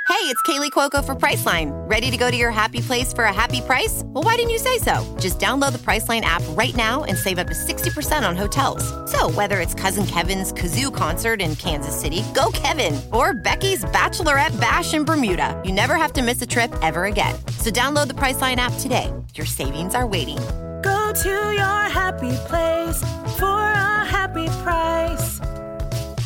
[0.09, 1.69] Hey, it's Kaylee Cuoco for Priceline.
[1.87, 4.03] Ready to go to your happy place for a happy price?
[4.05, 5.03] Well, why didn't you say so?
[5.19, 8.83] Just download the Priceline app right now and save up to 60% on hotels.
[9.11, 14.59] So, whether it's Cousin Kevin's Kazoo concert in Kansas City, go Kevin, or Becky's Bachelorette
[14.61, 17.35] Bash in Bermuda, you never have to miss a trip ever again.
[17.59, 19.13] So, download the Priceline app today.
[19.35, 20.39] Your savings are waiting
[20.83, 23.01] Go to your happy place
[23.39, 25.39] for a happy price.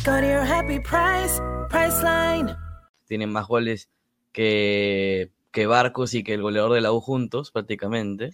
[0.04, 1.40] Go to your happy price,
[1.70, 2.54] Priceline.
[3.06, 3.88] Tienen más goles
[4.32, 8.32] que, que Barcos y que el goleador de la U juntos, prácticamente.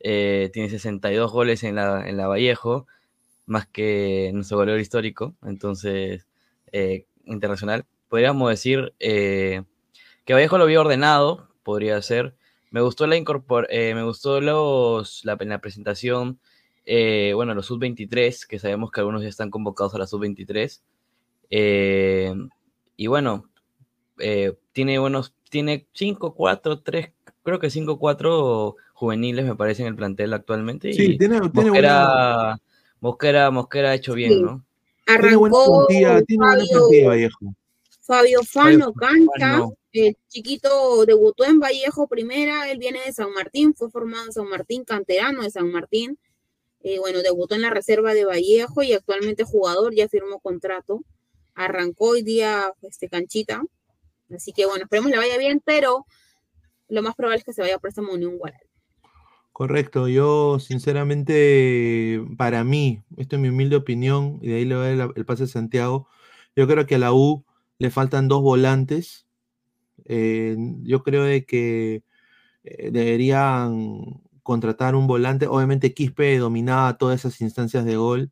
[0.00, 2.86] Eh, tiene 62 goles en la, en la Vallejo,
[3.46, 6.26] más que nuestro goleador histórico, entonces,
[6.72, 7.84] eh, internacional.
[8.08, 9.62] Podríamos decir eh,
[10.24, 12.34] que Vallejo lo vio ordenado, podría ser,
[12.72, 16.40] me gustó la incorpor eh, me gustó los, la, la presentación,
[16.84, 20.80] eh, bueno, los sub-23, que sabemos que algunos ya están convocados a la sub-23.
[21.50, 22.34] Eh,
[22.96, 23.48] y bueno,
[24.72, 27.12] tiene buenos, tiene 5, 4, 3,
[27.42, 30.94] creo que 5, 4 juveniles me parece en el plantel actualmente.
[30.94, 32.58] Sí, tiene, tiene Mosquera,
[33.00, 34.64] Mosquera, Mosquera, ha hecho bien, ¿no?
[35.06, 37.54] Arrancó tiene buena Fabio, Vallejo.
[38.00, 39.62] Fabio Fano, Cancha,
[39.92, 44.48] el chiquito debutó en Vallejo primera, él viene de San Martín, fue formado en San
[44.48, 46.18] Martín, canterano de San Martín.
[46.82, 51.04] Eh, bueno, debutó en la reserva de Vallejo y actualmente jugador, ya firmó contrato.
[51.54, 53.62] Arrancó hoy día este, canchita.
[54.34, 56.06] Así que bueno, esperemos le vaya bien, pero
[56.88, 58.60] lo más probable es que se vaya a préstamo Unión Guaral.
[59.52, 64.86] Correcto, yo sinceramente, para mí, esto es mi humilde opinión, y de ahí le voy
[64.86, 66.08] a el pase a Santiago,
[66.56, 67.44] yo creo que a la U
[67.78, 69.26] le faltan dos volantes,
[70.04, 72.02] eh, yo creo de que
[72.64, 75.46] eh, deberían contratar un volante.
[75.46, 78.30] Obviamente Quispe dominaba todas esas instancias de gol.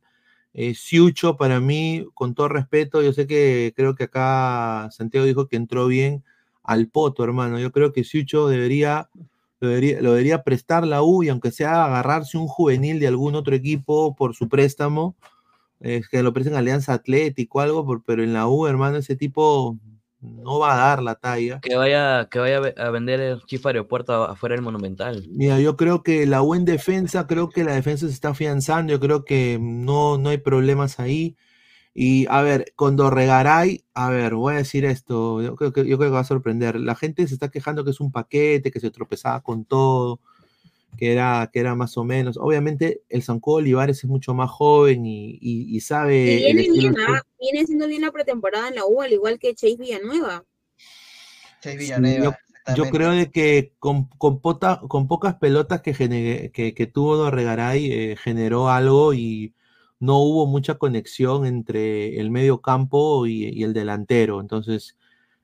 [0.53, 5.47] Eh, Siucho, para mí, con todo respeto, yo sé que creo que acá Santiago dijo
[5.47, 6.23] que entró bien
[6.63, 7.59] al poto, hermano.
[7.59, 9.09] Yo creo que Siucho debería,
[9.59, 14.15] lo debería, prestar la U y aunque sea agarrarse un juvenil de algún otro equipo
[14.15, 15.15] por su préstamo,
[15.79, 19.77] es que lo presten Alianza Atlético o algo, pero en la U, hermano, ese tipo
[20.21, 21.59] no va a dar la talla.
[21.61, 25.25] Que vaya, que vaya a vender el Chifa Aeropuerto afuera del Monumental.
[25.29, 28.99] Mira, yo creo que la buen defensa, creo que la defensa se está afianzando, yo
[28.99, 31.35] creo que no, no hay problemas ahí.
[31.93, 35.97] Y a ver, con Dorregaray, a ver, voy a decir esto, yo creo, que, yo
[35.97, 36.79] creo que va a sorprender.
[36.79, 40.21] La gente se está quejando que es un paquete, que se tropezaba con todo
[40.97, 42.37] que era, que era más o menos.
[42.37, 46.37] Obviamente, el Sanco Olivares es mucho más joven y, sabe.
[46.37, 47.21] viene, bien, ¿ah?
[47.39, 50.43] viene siendo bien la pretemporada en la U, al igual que Chase Villanueva.
[51.61, 52.37] Chase Villanueva.
[52.75, 58.15] yo, creo de que con, con, con pocas pelotas que, que, que, tuvo Dorregaray eh,
[58.17, 59.53] generó algo y
[59.99, 64.41] no hubo mucha conexión entre el medio campo y, y, el delantero.
[64.41, 64.97] Entonces,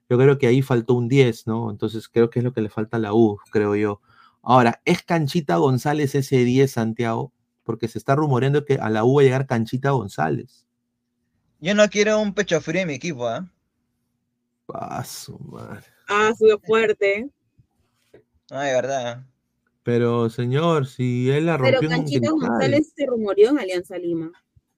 [0.09, 1.71] yo creo que ahí faltó un 10, ¿no?
[1.71, 4.01] Entonces, creo que es lo que le falta a la U, creo yo.
[4.49, 7.33] Ahora, ¿es Canchita González ese 10, Santiago?
[7.65, 10.65] Porque se está rumoreando que a la U va a llegar Canchita González.
[11.59, 13.45] Yo no quiero un pecho frío en mi equipo, ¿ah?
[14.65, 15.83] Paso, madre.
[16.07, 17.29] Ah, subió fuerte.
[18.49, 19.25] Ay, verdad.
[19.83, 24.31] Pero, señor, si él la rompió Pero Canchita González se rumoreó en Alianza Lima.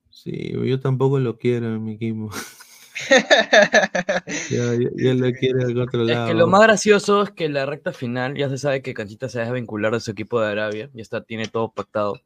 [0.09, 2.31] Sí, yo tampoco lo quiero en mi equipo.
[4.49, 6.25] ya, lo quiere al otro lado.
[6.25, 9.29] Es que lo más gracioso es que la recta final ya se sabe que Canchita
[9.29, 12.21] se deja vincular de su equipo de Arabia, ya está, tiene todo pactado.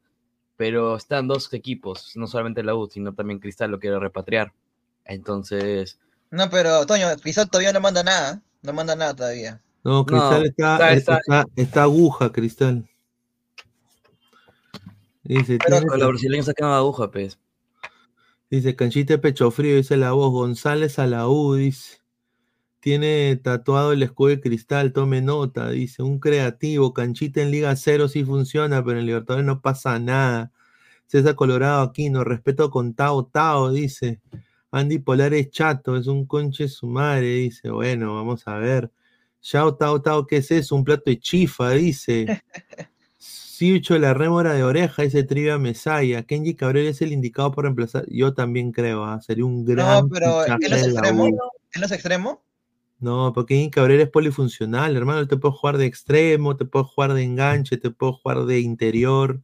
[0.55, 4.53] Pero están dos equipos, no solamente la U, sino también Cristal lo quiere repatriar.
[5.05, 5.99] Entonces.
[6.31, 8.41] No, pero Toño, Cristal todavía no manda nada.
[8.61, 9.61] No manda nada todavía.
[9.83, 10.91] No, Cristal está,
[11.55, 12.87] está, aguja, Cristal.
[15.23, 17.37] Dice, pero los brasileños sacan aguja, pues.
[18.53, 20.31] Dice, canchita pecho frío, dice la voz.
[20.31, 22.01] González a la U, dice.
[22.79, 26.03] Tiene tatuado el escudo de cristal, tome nota, dice.
[26.03, 30.51] Un creativo, canchita en Liga Cero sí funciona, pero en Libertadores no pasa nada.
[31.07, 34.21] César Colorado aquí, no respeto con Tao Tao, dice.
[34.69, 37.71] Andy Polar es chato, es un conche su madre, dice.
[37.71, 38.91] Bueno, vamos a ver.
[39.41, 40.75] Chao Tao Tao, ¿qué es eso?
[40.75, 42.43] Un plato de chifa, dice.
[43.53, 46.23] Siucho la rémora de oreja, ese Trivia Mesaya.
[46.23, 48.03] Kenji Cabrera es el indicado para reemplazar.
[48.09, 49.21] Yo también creo, ¿ah?
[49.21, 50.05] sería un gran.
[50.05, 51.29] No, pero ¿en los extremos?
[51.73, 52.37] ¿En los extremos?
[52.97, 55.27] No, porque Kenji Cabrera es polifuncional, hermano.
[55.27, 59.39] Te puedo jugar de extremo, te puedo jugar de enganche, te puedo jugar de interior.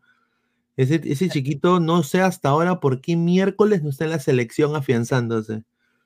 [0.75, 4.75] Ese, ese chiquito, no sé hasta ahora por qué miércoles no está en la selección
[4.75, 5.65] afianzándose.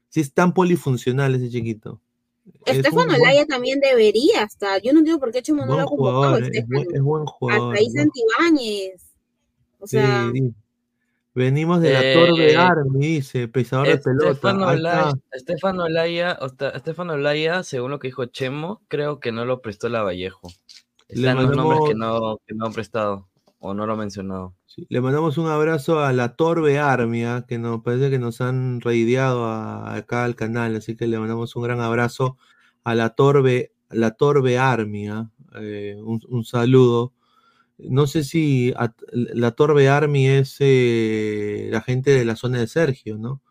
[0.09, 2.01] Si es tan polifuncional ese chiquito.
[2.65, 4.81] Estefano Laya también debería estar.
[4.81, 6.37] Yo no entiendo por qué Chemo no lo ha convocado.
[6.37, 7.75] Es, es, buen jugador.
[7.75, 9.01] Hasta ahí Santibáñez.
[9.79, 10.29] O sea.
[10.33, 10.53] Sí,
[11.35, 15.15] Venimos de la eh, Torre Army, dice, pesador de pelota.
[15.31, 16.37] Estefano Laya,
[16.75, 20.47] Estefano Laya, según lo que dijo Chemo, creo que no lo prestó la Vallejo.
[21.07, 23.27] Están los nombres que no, que no han prestado
[23.57, 24.53] o no lo han mencionado.
[24.89, 29.45] Le mandamos un abrazo a la Torbe Armia, que nos parece que nos han reideado
[29.47, 32.37] acá al canal, así que le mandamos un gran abrazo
[32.83, 37.13] a la Torbe, la Torbe Armia, eh, un, saludo.
[37.77, 38.73] No sé si
[39.11, 43.41] la Torbe Army es eh, la gente de la zona de Sergio, ¿no?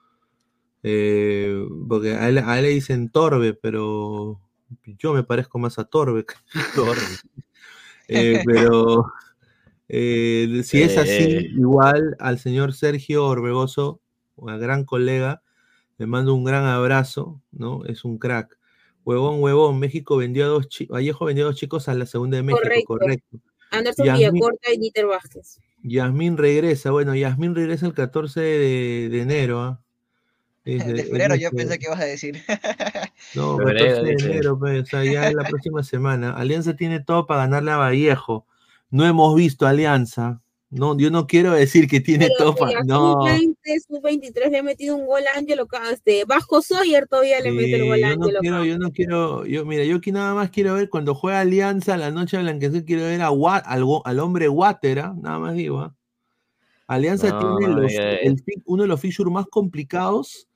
[0.83, 4.41] Eh, porque a él, le dicen Torbe, pero
[4.85, 6.35] yo me parezco más a Torbe que
[6.75, 7.03] Torbe.
[8.47, 9.07] pero
[9.95, 11.51] eh, si es así, eh.
[11.53, 14.01] igual al señor Sergio Orbegoso,
[14.37, 15.43] un gran colega,
[15.99, 17.85] le mando un gran abrazo, ¿no?
[17.85, 18.59] Es un crack.
[19.05, 22.39] Huevón, huevón, México vendió a dos chicos, Vallejo vendió a dos chicos a la segunda
[22.39, 23.39] de México, correcto.
[23.71, 25.59] Anderson Villacorta y Dieter Vázquez.
[25.83, 29.83] Yasmín regresa, bueno, Yasmín regresa el 14 de, enero, ¿ah?
[30.65, 32.43] De febrero, yo pensé que ibas a decir.
[33.35, 36.33] No, 14 de enero, pues, o sea, ya es la próxima semana.
[36.33, 38.47] Alianza tiene todo para ganarle a Vallejo
[38.93, 40.41] no hemos visto Alianza.
[40.69, 42.83] No, yo no quiero decir que tiene todo para.
[42.85, 43.21] No.
[43.89, 47.87] Sub-23 le ha metido un gol a Ángelo este, Bajo Sawyer todavía le mete el
[47.87, 48.41] gol a Ángelo.
[48.43, 51.97] No yo no quiero, yo, mira, yo aquí nada más quiero ver cuando juega Alianza
[51.97, 55.81] la noche blanqueazul, quiero ver a al, al, hombre Watera, nada más digo.
[55.81, 55.95] ¿ah?
[56.87, 60.49] Alianza tiene uno de los features más complicados.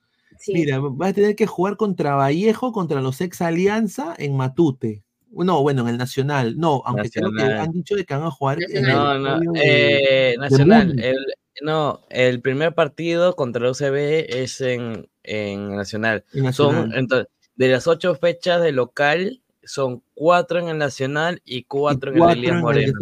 [0.47, 5.03] Mira, vas a tener que jugar contra Vallejo, contra los ex Alianza en Matute.
[5.31, 6.57] No, bueno, en el Nacional.
[6.57, 9.53] No, aunque creo que han dicho de que van a jugar en no, el no,
[9.55, 10.99] eh, Nacional.
[10.99, 11.17] El,
[11.61, 16.23] no, el primer partido contra el UCB es en, en Nacional.
[16.51, 22.11] Son, entonces, de las ocho fechas de local, son cuatro en el Nacional y cuatro,
[22.11, 22.93] en el Elías Moreno.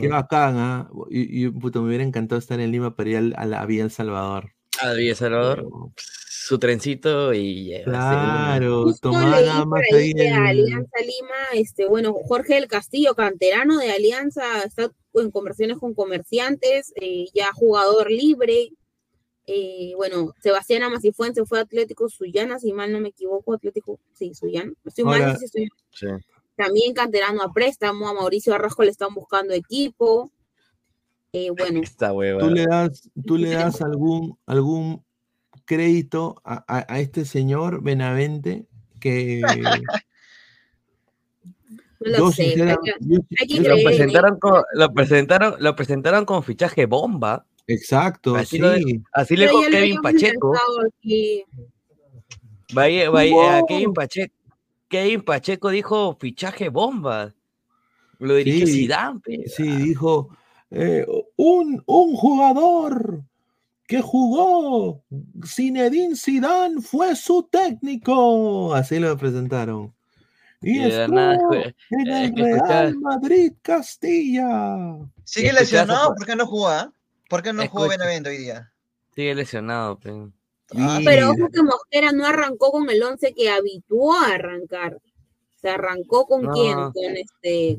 [0.00, 0.90] Qué bacán, ¿ah?
[1.10, 3.90] Y, y puto, me hubiera encantado estar en Lima para ir a la Vía El
[3.90, 4.52] Salvador.
[4.80, 5.68] A Vía El Salvador
[6.46, 13.16] su trencito y claro, tomada más ahí de Alianza Lima, este, bueno, Jorge del Castillo,
[13.16, 18.70] canterano de Alianza, está en conversaciones con comerciantes, eh, ya jugador libre.
[19.48, 24.72] Eh, bueno, Sebastián Amasifuense fue Atlético Suyana, si mal no me equivoco, Atlético, sí, Suyana.
[24.84, 25.66] Estoy mal, sí,
[26.54, 30.30] También canterano a préstamo, a Mauricio Arrasco le están buscando equipo.
[31.32, 31.80] Eh, bueno,
[32.38, 35.04] tú le das, tú le das algún, algún
[35.66, 38.66] crédito a, este señor Benavente
[39.00, 39.42] que...
[42.00, 42.30] lo,
[43.84, 47.44] presentaron como, lo, presentaron, lo presentaron como fichaje bomba.
[47.66, 48.60] Exacto, así,
[49.12, 50.52] así le dijo Kevin Pacheco.
[52.72, 54.34] Vaya, vaya, Kevin Pacheco.
[54.88, 57.34] Kevin Pacheco dijo fichaje bomba.
[58.18, 59.20] Lo dirigió sí, Zidane.
[59.46, 60.30] Sí, dijo
[60.70, 61.04] eh,
[61.36, 63.22] un, un jugador
[63.86, 65.04] que jugó.
[65.44, 68.74] Zinedine Zidane fue su técnico.
[68.74, 69.94] Así lo presentaron.
[70.60, 71.54] Y, estuvo
[71.90, 74.98] en el Real Madrid Castilla.
[75.24, 76.92] Sigue lesionado, ¿por qué no jugó?
[77.28, 78.72] ¿Por qué no jugó Benavente hoy día?
[79.14, 80.32] Sigue lesionado, pero...
[80.76, 85.00] Ah, pero ojo que Mosquera no arrancó con el 11 que habituó a arrancar.
[85.60, 86.74] Se arrancó con quién?
[86.74, 87.78] Con este.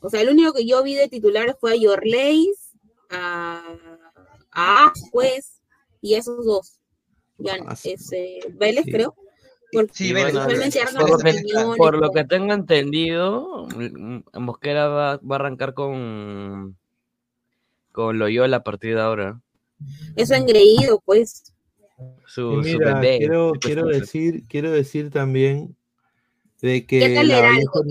[0.00, 2.70] O sea, el único que yo vi de titulares fue a Yorleis,
[3.10, 3.62] a
[4.56, 5.60] a juez
[6.00, 6.80] y esos dos.
[7.38, 9.14] ya, ah, ese, Vélez, creo.
[9.92, 10.34] sí, Vélez,
[11.76, 13.68] por, lo que, tengo entendido,
[14.32, 16.76] Mosquera va, a arrancar con,
[17.92, 19.40] con Loyola a partir de ahora.
[20.16, 21.52] Eso engreído, pues.
[22.26, 25.76] Su, mira, quiero, quiero decir, quiero decir también
[26.62, 27.84] de que la Vallejo,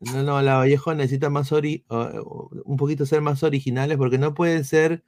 [0.00, 4.62] no, no, la Vallejo necesita más ori, un poquito ser más originales porque no puede
[4.64, 5.02] ser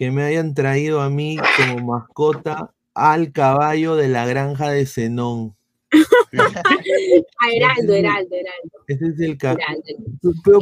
[0.00, 5.54] que me hayan traído a mí como mascota al caballo de la granja de Zenón.
[5.92, 5.98] a
[7.52, 8.84] Heraldo, Heraldo, Heraldo.
[8.88, 9.60] Ese es el caballo.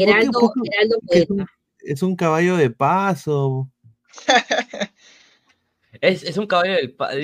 [0.01, 1.47] Heraldo, Heraldo, es, un,
[1.78, 3.70] es un caballo de paso.
[6.01, 7.20] es, es, un caballo del paso.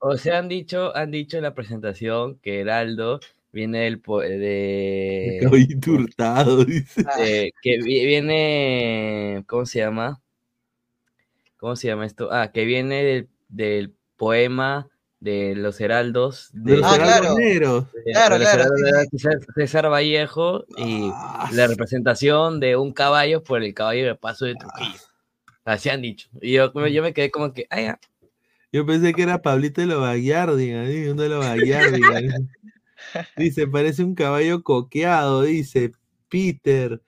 [0.00, 3.20] O sea, han dicho, han dicho en la presentación que Heraldo
[3.52, 7.52] viene del de caballito hurtado, dice.
[7.62, 10.22] que viene, ¿cómo se llama?
[11.58, 12.28] ¿Cómo se llama esto?
[12.32, 14.88] Ah, que viene del, del poema
[15.20, 17.86] de los heraldos de, los heraldos negros.
[18.12, 18.64] claro, claro.
[19.54, 24.56] César, Vallejo y ah, la representación de un caballo por el caballo de paso de
[24.56, 24.98] Trujillo.
[25.64, 26.28] Así han dicho.
[26.40, 28.00] Y yo, yo me quedé como que, ah,
[28.72, 30.72] Yo pensé que era Pablito de los Baguiardi,
[31.08, 31.44] uno de los
[33.36, 35.92] Dice, parece un caballo coqueado, dice
[36.28, 37.02] Peter.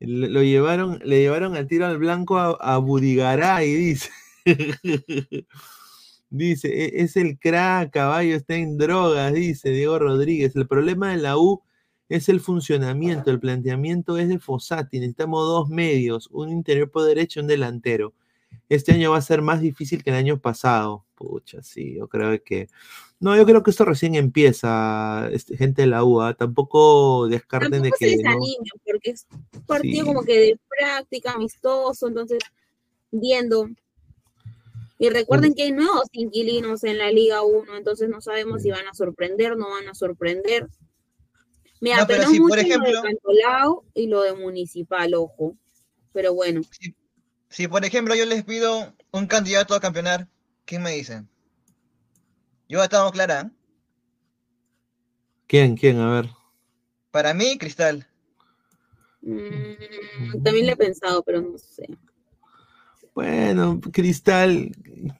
[0.00, 4.10] Lo llevaron, le llevaron al tiro al blanco a, a Burigaray, dice.
[6.30, 10.54] dice, e, es el crack, caballo está en drogas, dice Diego Rodríguez.
[10.56, 11.62] El problema de la U
[12.08, 14.98] es el funcionamiento, el planteamiento es de Fossati.
[14.98, 18.14] Necesitamos dos medios, un interior por derecho y un delantero.
[18.68, 21.04] Este año va a ser más difícil que el año pasado.
[21.14, 22.68] Pucha, sí, yo creo que
[23.20, 26.34] no, yo creo que esto recién empieza, este, gente de la UA.
[26.34, 28.16] Tampoco descarten de que.
[28.16, 28.38] Se no...
[28.84, 32.38] porque es un partido como que de práctica, amistoso, entonces,
[33.10, 33.68] viendo.
[35.00, 38.86] Y recuerden que hay nuevos inquilinos en la Liga 1, entonces no sabemos si van
[38.86, 40.68] a sorprender, no van a sorprender.
[41.80, 45.56] Me no, mucho por ejemplo, lo de Cantolao y lo de Municipal, ojo.
[46.12, 46.62] Pero bueno.
[46.70, 46.94] Si,
[47.48, 50.26] si, por ejemplo yo les pido un candidato a campeonar,
[50.64, 51.28] ¿qué me dicen?
[52.68, 53.50] Yo estamos clara.
[55.46, 55.74] ¿Quién?
[55.74, 55.98] ¿Quién?
[56.00, 56.28] A ver.
[57.10, 58.06] Para mí, Cristal.
[59.22, 61.88] Mm, también le he pensado, pero no sé.
[63.14, 64.70] Bueno, Cristal,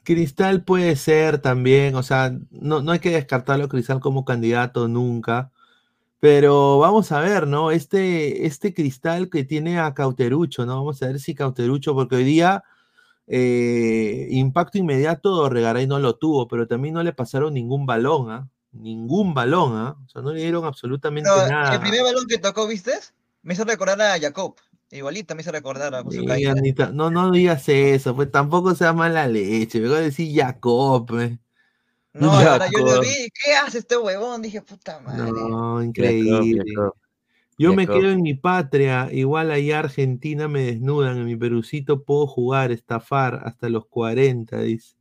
[0.05, 5.51] Cristal puede ser también, o sea, no, no hay que descartarlo Cristal como candidato nunca,
[6.21, 7.71] pero vamos a ver, ¿no?
[7.73, 10.77] Este, este Cristal que tiene a Cauterucho, ¿no?
[10.77, 12.63] Vamos a ver si Cauterucho, porque hoy día
[13.31, 18.49] eh, impacto inmediato, Regaray no lo tuvo, pero también no le pasaron ningún balón, ¿ah?
[18.73, 19.97] Ningún balón, ¿ah?
[20.05, 21.75] O sea, no le dieron absolutamente nada.
[21.75, 22.93] El primer balón que tocó, ¿viste?
[23.43, 24.57] Me hizo recordar a Jacob.
[24.91, 26.23] Igualita me hizo recordar a José
[26.95, 29.81] No, no digas eso, pues tampoco sea mala leche.
[29.81, 31.07] Me voy a decir Jacob.
[31.21, 31.39] Eh.
[32.15, 33.29] No, ahora yo lo vi.
[33.33, 34.41] ¿Qué hace este huevón?
[34.41, 35.31] Dije, puta madre.
[35.31, 36.65] No, increíble.
[37.59, 42.29] Yo me quedo en mi patria, igual allá Argentina me desnudan, en mi perucito puedo
[42.29, 44.95] jugar, estafar hasta los 40, dice.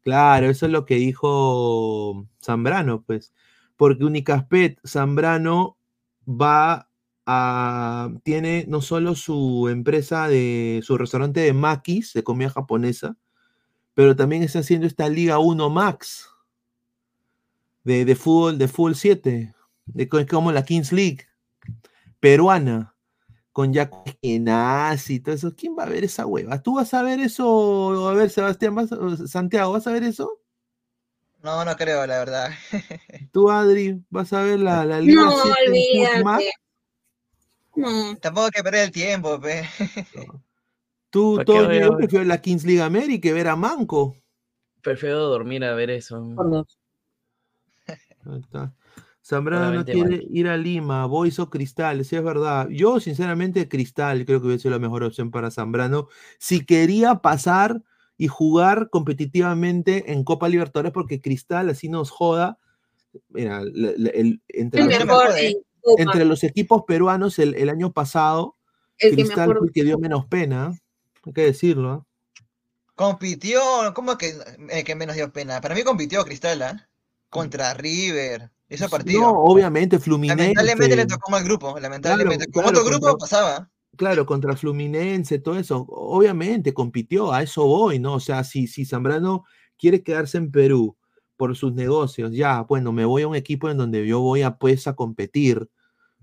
[0.00, 3.34] Claro, eso es lo que dijo Zambrano, pues.
[3.76, 5.76] Porque Unicaspet, Zambrano
[6.26, 6.88] va
[7.26, 8.10] a.
[8.24, 10.80] Tiene no solo su empresa de.
[10.82, 13.16] su restaurante de maquis, de comida japonesa,
[13.94, 16.30] pero también está haciendo esta Liga 1 Max
[17.84, 19.54] de, de fútbol, de fútbol 7,
[19.86, 21.26] de, como la Kings League
[22.22, 22.94] peruana
[23.50, 25.54] con Jaco y todo eso.
[25.56, 26.62] ¿Quién va a ver esa hueva?
[26.62, 28.08] ¿Tú vas a ver eso?
[28.08, 28.76] A ver, Sebastián,
[29.26, 30.40] Santiago, ¿vas a ver eso?
[31.42, 32.50] No, no creo, la verdad.
[33.32, 35.34] ¿Tú, Adri, vas a ver la, la Liga No,
[35.66, 36.52] olvídate.
[37.74, 38.16] No.
[38.20, 39.68] Tampoco hay que perder el tiempo, pe.
[41.10, 44.16] Tú, todo yo prefiero la Kings League América que ver a Manco.
[44.80, 46.24] Prefiero dormir a ver eso.
[48.24, 48.72] Ahí está.
[49.24, 52.68] Zambrano no quiere ir a Lima, Boys o Cristal, sí es verdad.
[52.70, 56.08] Yo, sinceramente, Cristal creo que hubiese sido la mejor opción para Zambrano.
[56.38, 57.82] Si quería pasar
[58.16, 62.58] y jugar competitivamente en Copa Libertadores, porque Cristal así nos joda.
[63.28, 63.62] Mira,
[64.48, 68.56] entre, los, equipos peruanos el, año pasado,
[68.98, 70.72] Cristal fue el que dio menos pena,
[71.24, 71.90] hay que decirlo.
[71.90, 72.06] ¿ah?
[72.94, 73.60] Compitió,
[73.94, 74.34] ¿cómo que,
[74.70, 75.60] eh, que menos dio pena?
[75.60, 76.88] Para mí compitió Cristal, ¿ah?
[77.28, 78.50] Contra River.
[78.72, 79.20] Ese partido.
[79.20, 80.54] No, obviamente, Fluminense.
[80.54, 82.50] Lamentablemente le tocó mal grupo, lamentablemente.
[82.50, 83.70] Con otro grupo pasaba.
[83.96, 85.84] Claro, contra Fluminense, todo eso.
[85.88, 88.14] Obviamente compitió, a eso voy, ¿no?
[88.14, 89.44] O sea, si, si Zambrano
[89.76, 90.96] quiere quedarse en Perú
[91.36, 94.56] por sus negocios, ya, bueno, me voy a un equipo en donde yo voy a
[94.56, 95.68] pues a competir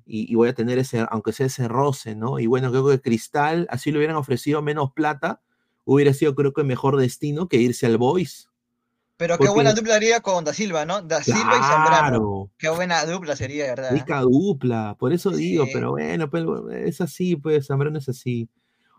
[0.07, 2.39] y, y voy a tener ese, aunque sea ese roce, ¿no?
[2.39, 5.41] Y bueno, creo que Cristal, así le hubieran ofrecido menos plata,
[5.85, 8.48] hubiera sido creo que mejor destino que irse al Boys.
[9.19, 11.01] Pero qué buena dupla haría con Da Silva, ¿no?
[11.01, 12.49] Da Silva y Zambrano.
[12.57, 13.91] Qué buena dupla sería, ¿verdad?
[13.91, 16.45] Rica dupla, por eso digo, pero bueno, pues,
[16.85, 18.47] es así, pues Zambrano es así.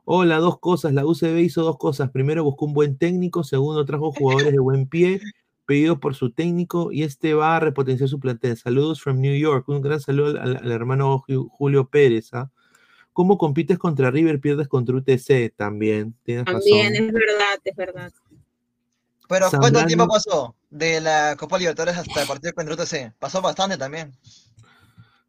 [0.04, 0.92] Hola, dos cosas.
[0.92, 2.10] La UCB hizo dos cosas.
[2.10, 5.22] Primero buscó un buen técnico, segundo trajo jugadores de buen pie,
[5.64, 8.58] pedidos por su técnico, y este va a repotenciar su plantel.
[8.58, 9.66] Saludos from New York.
[9.70, 12.34] Un gran saludo al, hermano Julio Pérez.
[12.34, 12.50] ¿ah?
[13.14, 14.38] ¿Cómo compites contra River?
[14.38, 16.14] Pierdes contra UTC también.
[16.26, 18.12] también, es verdad, es verdad.
[19.30, 23.14] Pero ¿cuánto tiempo pasó de la Copa Libertadores hasta el partido contra UTC?
[23.16, 24.12] Pasó bastante también.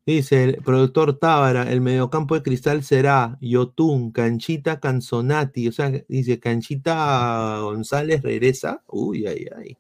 [0.08, 5.68] Dice el productor Tábara, el mediocampo de cristal será Yotun, Canchita, Canzonati.
[5.68, 8.82] O sea, dice Canchita González regresa.
[8.88, 9.78] Uy, ay, ay.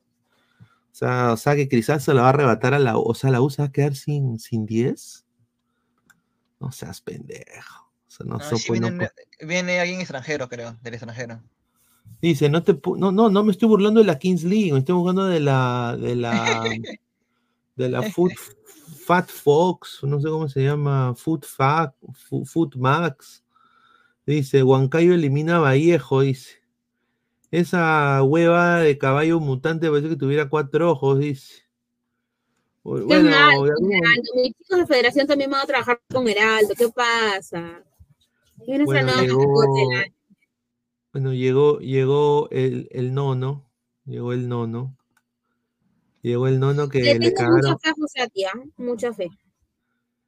[0.91, 3.31] O sea, o sea que Cristal se la va a arrebatar a la O sea,
[3.31, 5.25] la U se va a quedar sin 10.
[6.59, 7.91] no seas pendejo.
[8.07, 8.37] O sea, no,
[8.69, 9.09] viene,
[9.39, 11.41] viene, alguien extranjero, creo, del extranjero.
[12.21, 14.93] Dice, no te no, no, no me estoy burlando de la Kings League, me estoy
[14.93, 16.63] burlando de la de la
[17.75, 18.33] de la Foot,
[19.05, 21.95] Fat Fox, no sé cómo se llama, Foot Fact,
[22.45, 23.43] Foot Max.
[24.25, 26.61] Dice, Huancayo elimina a Vallejo, dice.
[27.49, 31.63] Esa hueva de caballo mutante parece que tuviera cuatro ojos, dice.
[32.83, 33.29] Bueno,
[34.35, 37.83] mis chicos de federación también van a trabajar con Heraldo, ¿qué pasa?
[38.85, 39.43] Bueno, llegó,
[41.13, 43.69] llegó el, el, nono,
[44.05, 44.97] llegó el nono.
[46.21, 47.71] Llegó el nono que le, le cagaron.
[47.71, 49.29] Mucha fe, José, tía, mucha fe.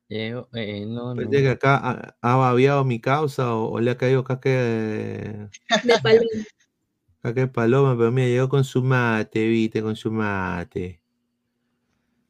[0.07, 1.15] Llegó el nono.
[1.15, 5.49] Parece que acá ha, babiado mi causa o, le ha caído caque de,
[5.83, 6.29] de paloma.
[7.21, 10.99] Caque de paloma, pero mira, llegó con su mate, viste, con su mate.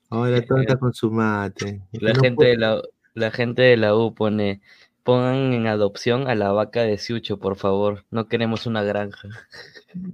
[0.10, 1.82] Ahora todo está con su mate.
[1.94, 2.82] La gente, de la,
[3.16, 4.62] la gente de la U pone,
[5.04, 8.06] pongan en adopción a la vaca de Siucho, por favor.
[8.10, 9.30] No queremos una granja.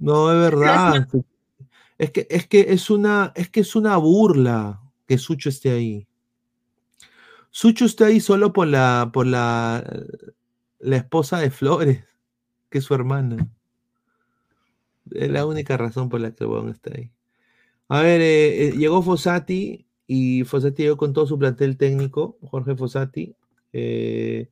[0.00, 1.08] No, es verdad.
[1.98, 6.06] es que es que es una es que es una burla que Sucho esté ahí.
[7.50, 9.84] Sucho está ahí solo por la por la
[10.80, 12.04] la esposa de Flores,
[12.68, 13.48] que es su hermana.
[15.10, 17.10] Es la única razón por la que el está ahí.
[17.88, 22.76] A ver, eh, eh, llegó Fossati y Fossati llegó con todo su plantel técnico, Jorge
[22.76, 23.34] Fossati.
[23.72, 24.48] Eh,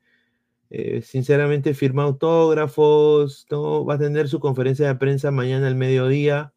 [0.70, 6.52] eh, sinceramente firma autógrafos, va a tener su conferencia de prensa mañana al mediodía.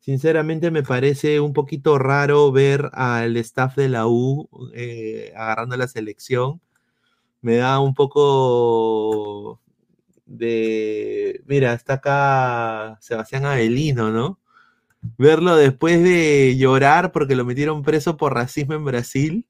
[0.00, 5.88] Sinceramente me parece un poquito raro ver al staff de la U eh, agarrando la
[5.88, 6.60] selección.
[7.42, 9.60] Me da un poco
[10.26, 11.42] de...
[11.46, 14.40] Mira, está acá Sebastián Avelino, ¿no?
[15.18, 19.46] Verlo después de llorar porque lo metieron preso por racismo en Brasil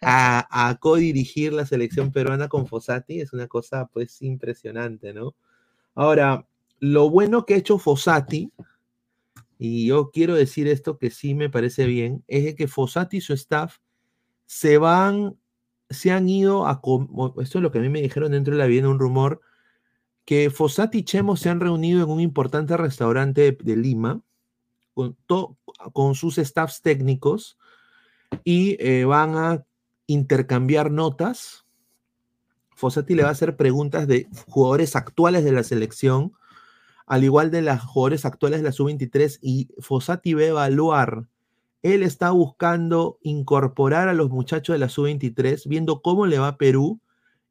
[0.00, 5.34] a, a co-dirigir la selección peruana con Fossati es una cosa pues impresionante, ¿no?
[5.94, 6.46] Ahora,
[6.80, 8.52] lo bueno que ha hecho Fossati,
[9.58, 13.32] y yo quiero decir esto que sí me parece bien, es que Fossati y su
[13.32, 13.78] staff
[14.46, 15.36] se van,
[15.90, 16.80] se han ido a,
[17.42, 19.40] esto es lo que a mí me dijeron dentro de la vida, un rumor,
[20.24, 24.20] que Fossati y Chemo se han reunido en un importante restaurante de, Lima
[24.94, 25.16] con,
[25.92, 27.58] con sus staffs técnicos
[28.44, 29.64] y eh, van a
[30.08, 31.64] intercambiar notas.
[32.74, 36.32] Fossati le va a hacer preguntas de jugadores actuales de la selección,
[37.06, 41.26] al igual de los jugadores actuales de la sub-23, y Fossati va a evaluar.
[41.82, 46.58] Él está buscando incorporar a los muchachos de la sub-23, viendo cómo le va a
[46.58, 47.00] Perú,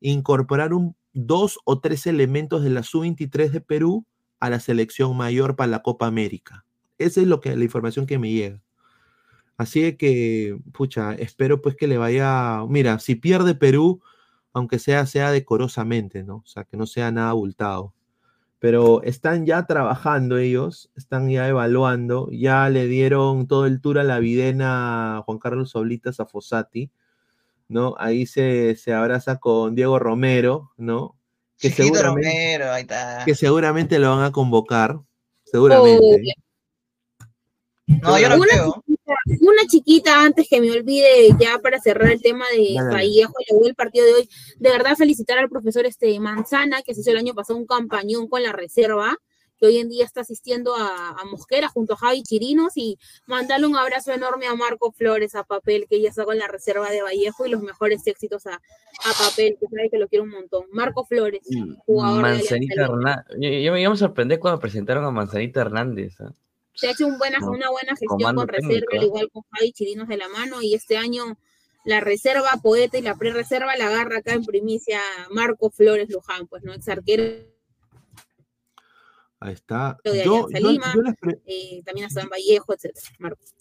[0.02, 4.06] incorporar un, dos o tres elementos de la sub-23 de Perú
[4.40, 6.66] a la selección mayor para la Copa América.
[6.98, 8.62] Esa es lo que, la información que me llega.
[9.58, 12.64] Así que, pucha, espero pues que le vaya.
[12.70, 14.02] Mira, si pierde Perú,
[14.54, 16.38] aunque sea, sea decorosamente, ¿no?
[16.38, 17.94] O sea, que no sea nada abultado.
[18.60, 24.04] Pero están ya trabajando ellos, están ya evaluando, ya le dieron todo el tour a
[24.04, 26.92] la videna Juan Carlos Oblitas a Fossati,
[27.68, 27.96] ¿no?
[28.00, 31.18] Ahí se, se abraza con Diego Romero, ¿no?
[31.60, 33.26] Que seguramente, Romero, ahí está.
[33.26, 35.00] que seguramente lo van a convocar,
[35.44, 36.36] seguramente.
[37.88, 38.84] No, yo no creo
[39.48, 43.76] una chiquita antes que me olvide, ya para cerrar el tema de Vallejo y el
[43.76, 47.34] partido de hoy, de verdad felicitar al profesor este Manzana, que se hizo el año
[47.34, 49.18] pasado un campañón con la reserva,
[49.58, 53.76] que hoy en día está asistiendo a, Mosquera junto a Javi Chirinos y mandarle un
[53.76, 57.46] abrazo enorme a Marco Flores a papel, que ya está con la reserva de Vallejo
[57.46, 58.62] y los mejores éxitos a,
[59.02, 60.66] papel, que sabe que lo quiero un montón.
[60.72, 63.26] Marco Flores, mm, jugador Manzanita Hernández.
[63.64, 66.20] Yo, me sorprendí cuando presentaron a Manzanita Hernández.
[66.22, 66.30] ¿eh?
[66.78, 70.08] Se ha hecho un buena, una buena gestión con reserva, al igual con Javi Chirinos
[70.08, 71.38] de la mano, y este año
[71.86, 75.00] la reserva, poeta y la pre-reserva la agarra acá en primicia
[75.32, 77.24] Marco Flores Luján, pues no, ex arquero.
[79.40, 79.98] Ahí está.
[80.04, 80.50] Yo, yo,
[81.46, 82.96] eh, también a San Vallejo, etc.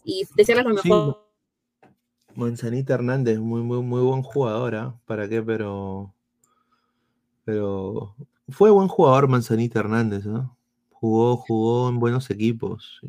[0.04, 1.26] Y desearles lo mejor.
[2.34, 5.00] Manzanita Hernández, muy, muy, muy buen jugador, ¿ah?
[5.06, 5.42] ¿Para qué?
[5.42, 6.14] Pero.
[7.44, 8.14] Pero.
[8.48, 10.55] Fue buen jugador Manzanita Hernández, ¿no?
[10.98, 13.00] Jugó, jugó en buenos equipos.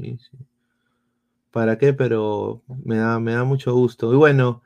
[1.52, 1.94] ¿Para qué?
[1.94, 4.14] Pero me da, me da mucho gusto.
[4.14, 4.62] Y bueno,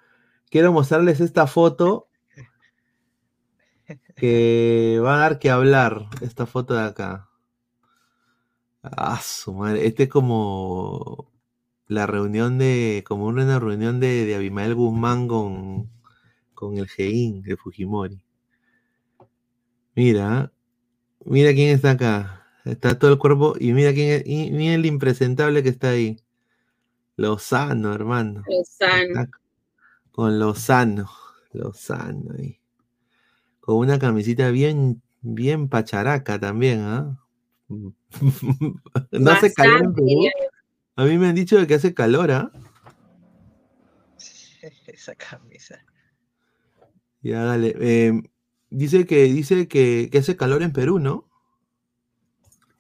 [0.50, 2.08] quiero mostrarles esta foto
[4.16, 6.08] que va a dar que hablar.
[6.22, 7.30] Esta foto de acá.
[8.82, 9.86] Ah, su madre.
[9.86, 11.32] Este es como
[11.88, 15.92] la reunión de, como una reunión de, de Abimael Guzmán con,
[16.56, 18.24] con el Gein de Fujimori.
[19.96, 20.52] Mira,
[21.26, 22.41] mira quién está acá.
[22.66, 26.20] Está todo el cuerpo y mira quién es, y mira el impresentable que está ahí.
[27.16, 28.44] Lozano, hermano.
[28.48, 29.28] Lozano.
[30.12, 31.10] Con Lozano.
[31.54, 32.60] Lozano ahí.
[33.60, 37.18] Con una camisita bien, bien pacharaca también, ¿ah?
[39.12, 40.10] no hace calor en Perú.
[40.96, 42.52] A mí me han dicho que hace calor, ¿ah?
[44.88, 45.84] Esa camisa.
[47.22, 47.76] Ya, dale.
[47.80, 48.24] Em,
[48.70, 51.30] dice que, dice que, hace calor en Perú, ¿no?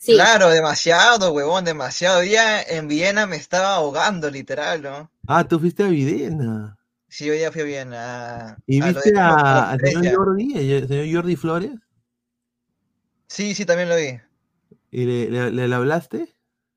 [0.05, 2.23] Claro, demasiado, huevón, demasiado.
[2.23, 5.11] Ya en Viena me estaba ahogando, literal, ¿no?
[5.27, 6.77] Ah, tú fuiste a Viena.
[7.07, 8.57] Sí, yo ya fui a Viena.
[8.65, 11.71] ¿Y viste al señor Jordi, el señor Jordi Flores?
[13.27, 14.19] Sí, sí, también lo vi.
[14.89, 16.33] ¿Y le, le, hablaste?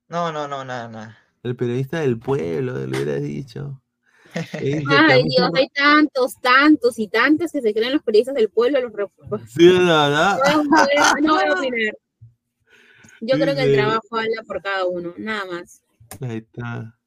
[0.09, 1.19] No, no, no, nada, nada.
[1.43, 3.81] El periodista del pueblo, le hubieras dicho.
[4.53, 8.81] Ay, Dios, hay tantos, tantos y tantos que se creen los periodistas del pueblo.
[8.81, 9.11] Los...
[9.49, 10.39] Sí, verdad.
[11.23, 11.95] No, voy a opinar.
[13.27, 15.83] Yo creo que el trabajo habla por cada uno, nada más.
[16.21, 16.99] Ahí está.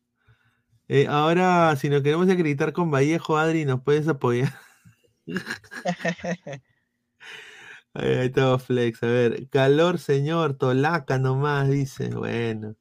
[0.88, 4.52] Eh, ahora, si nos queremos acreditar con Vallejo, Adri, ¿nos puedes apoyar?
[7.94, 9.04] ahí, está Flex.
[9.04, 12.10] A ver, calor, señor, Tolaca nomás, dice.
[12.10, 12.76] Bueno.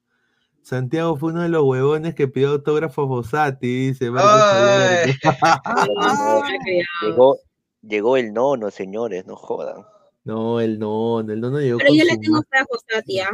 [0.63, 4.07] Santiago fue uno de los huevones que pidió autógrafo a Fossati, dice.
[7.03, 7.39] llegó,
[7.83, 9.85] llegó el nono, señores, no jodan.
[10.27, 11.79] No, el no, el no llegó.
[11.79, 13.31] Pero yo le tengo fe a Josati, ¿ah?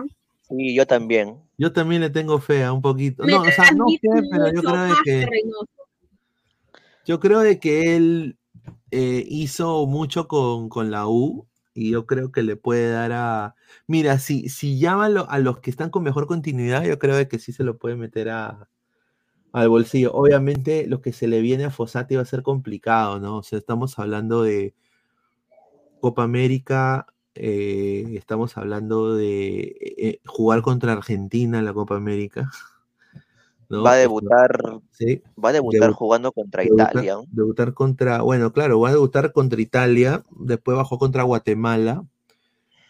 [0.47, 1.39] Sí, yo también.
[1.57, 3.25] Yo también le tengo fe a un poquito.
[3.25, 5.27] no, o sea, no fe, pero yo creo de que.
[7.07, 8.37] Yo creo de que él
[8.91, 13.55] eh, hizo mucho con, con, la U y yo creo que le puede dar a.
[13.87, 17.39] Mira, si, si llama a, los que están con mejor continuidad, yo creo de que
[17.39, 18.69] sí se lo puede meter a,
[19.53, 20.13] al bolsillo.
[20.13, 23.39] Obviamente, lo que se le viene a Fossati va a ser complicado, ¿no?
[23.39, 24.75] O sea, estamos hablando de
[26.03, 32.51] Copa América, eh, estamos hablando de eh, eh, jugar contra Argentina en la Copa América.
[33.71, 34.51] Va a debutar,
[35.43, 37.17] va a debutar jugando contra Italia.
[37.31, 42.05] Debutar contra, bueno, claro, va a debutar contra Italia, después bajó contra Guatemala,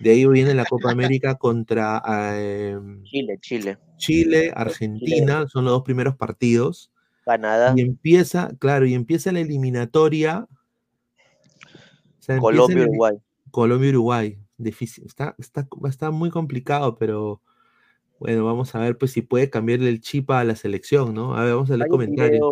[0.00, 2.02] de ahí viene la Copa América contra
[2.36, 3.78] em, Chile, Chile.
[3.96, 6.90] Chile, Argentina, son los dos primeros partidos.
[7.24, 7.74] Canadá.
[7.76, 10.48] Y empieza, claro, y empieza la eliminatoria
[12.40, 13.16] Colombia, Uruguay.
[13.50, 14.38] Colombia, Uruguay.
[14.56, 15.04] Difícil.
[15.06, 17.40] Está, está, está muy complicado, pero
[18.18, 21.34] bueno, vamos a ver pues si puede cambiarle el chip a la selección, ¿no?
[21.34, 22.48] A ver, vamos a leer comentarios.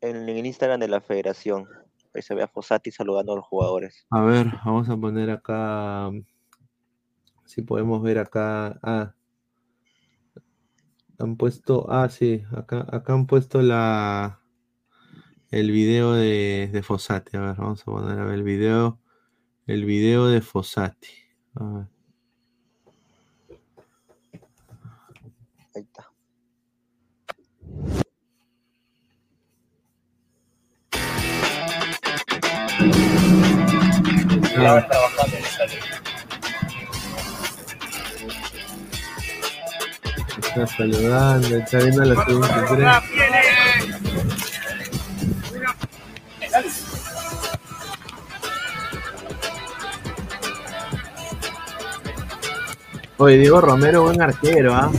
[0.00, 1.66] En el Instagram de la federación.
[2.14, 4.06] Ahí se ve a Fosati saludando a los jugadores.
[4.10, 6.10] A ver, vamos a poner acá.
[7.44, 8.78] Si podemos ver acá.
[8.82, 9.14] Ah.
[11.18, 11.86] Han puesto.
[11.88, 12.44] Ah, sí.
[12.52, 14.43] Acá, acá han puesto la
[15.54, 17.36] el video de, de Fossati.
[17.36, 18.98] A ver, vamos a poner a ver el video.
[19.68, 21.08] El video de Fossati.
[21.54, 21.86] Ahí
[25.74, 26.10] está.
[40.36, 43.02] Está saludando, está viendo la segunda
[53.24, 54.92] Oye, Diego Romero, buen arquero, ¿ah?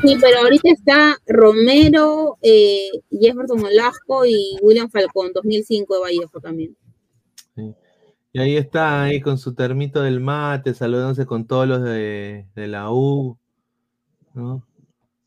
[0.00, 6.76] Sí, pero ahorita está Romero, eh, Jefferson Olasco y William Falcón, 2005 de Vallejo también.
[8.32, 12.68] Y ahí está, ahí con su termito del mate, saludándose con todos los de, de
[12.68, 13.38] la U,
[14.34, 14.64] ¿no?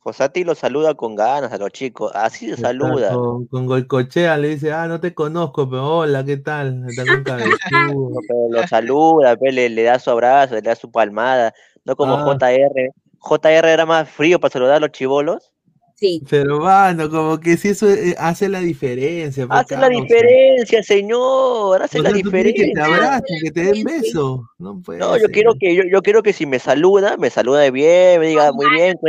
[0.05, 3.11] Fosati lo saluda con ganas a los chicos, así se saluda.
[3.11, 6.85] Con, con Golcochea le dice, ah, no te conozco, pero hola, ¿qué tal?
[8.51, 12.37] lo saluda, le, le, da su abrazo, le da su palmada, no como ah.
[12.39, 12.91] JR.
[13.17, 15.51] JR era más frío para saludar a los chivolos.
[15.95, 16.21] Sí.
[16.29, 19.47] Pero bueno, como que si eso eh, hace la diferencia.
[19.47, 22.63] Pues, hace la diferencia, señor, hace la diferencia.
[22.63, 24.47] Que te abracen, que te den beso.
[24.59, 28.19] No, no yo quiero que yo, yo quiero que si me saluda, me saluda bien,
[28.19, 28.99] me diga muy bien,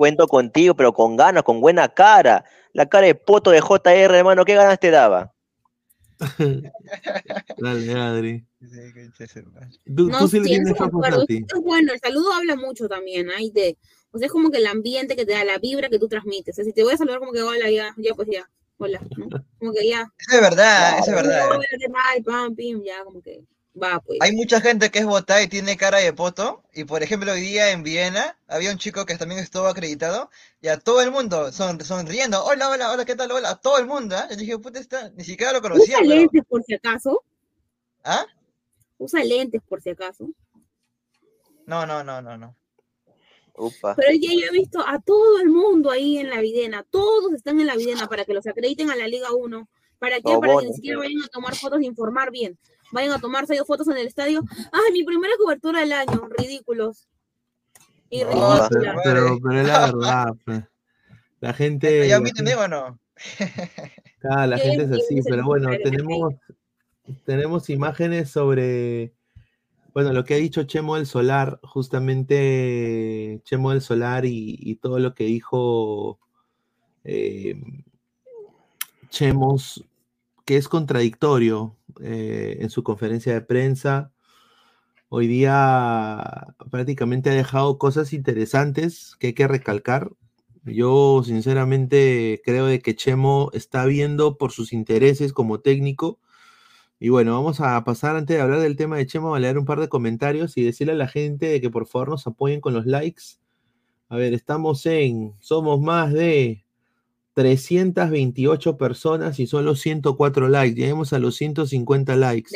[0.00, 2.42] cuento, contigo, pero con ganas, con buena cara.
[2.72, 5.34] La cara de poto de JR, hermano, ¿qué ganas te daba?
[7.58, 8.46] Dale, Adri.
[9.94, 13.76] Tú, no, sí, tienes es bueno, el saludo habla mucho también, hay de
[14.12, 16.54] o sea, es como que el ambiente que te da, la vibra que tú transmites.
[16.54, 18.48] O sea, si te voy a saludar como que hola, ya, ya pues ya,
[18.78, 19.28] hola, ¿no?
[19.58, 20.10] Como que ya.
[20.18, 21.48] Eso es verdad, eso es verdad.
[22.24, 23.44] pam, pim, ya, como que
[23.74, 24.18] va, pues.
[24.20, 26.62] Hay mucha gente que es botada y tiene cara de poto.
[26.72, 30.30] Y por ejemplo, hoy día en Viena había un chico que también estuvo acreditado.
[30.60, 32.44] Y a todo el mundo son, sonriendo.
[32.44, 33.30] Hola, hola, hola, ¿qué tal?
[33.32, 34.16] Hola, a todo el mundo.
[34.16, 34.26] ¿eh?
[34.30, 35.98] Yo dije, puta, está, ni siquiera lo conocía.
[35.98, 37.22] Usa lentes por si acaso.
[38.04, 38.26] ¿Ah?
[38.98, 40.28] Usa lentes por si acaso.
[41.66, 42.56] No, no, no, no, no.
[43.96, 47.60] Pero ya yo he visto a todo el mundo ahí en la videna, todos están
[47.60, 49.68] en la videna para que los acrediten a la Liga 1.
[49.98, 50.38] ¿Para qué?
[50.40, 52.58] para que ni siquiera vayan a tomar fotos e informar bien.
[52.92, 54.42] Vayan a tomarse fotos en el estadio.
[54.72, 56.28] ¡Ay, mi primera cobertura del año!
[56.36, 57.08] Ridículos.
[58.10, 58.68] Y pero,
[59.04, 60.26] pero, es la verdad.
[60.44, 60.64] Pues.
[61.40, 62.08] La gente.
[62.08, 62.98] ¿Ya viste o no?
[64.22, 66.34] Ah, la gente es así, pero bueno, tenemos,
[67.24, 69.14] tenemos imágenes sobre
[69.92, 75.14] bueno, lo que ha dicho Chemo del Solar, justamente Chemo del Solar y, todo lo
[75.14, 76.20] que dijo
[77.04, 77.60] eh,
[79.08, 79.84] Chemos,
[80.44, 84.12] que es contradictorio eh, en su conferencia de prensa.
[85.08, 90.12] Hoy día prácticamente ha dejado cosas interesantes que hay que recalcar.
[90.64, 96.20] Yo sinceramente creo de que Chemo está viendo por sus intereses como técnico
[97.02, 99.64] y bueno, vamos a pasar antes de hablar del tema de Chema, a leer un
[99.64, 102.74] par de comentarios y decirle a la gente de que por favor nos apoyen con
[102.74, 103.22] los likes.
[104.10, 106.62] A ver, estamos en, somos más de
[107.40, 110.78] 328 personas y solo 104 likes.
[110.78, 112.50] Lleguemos a los 150 likes.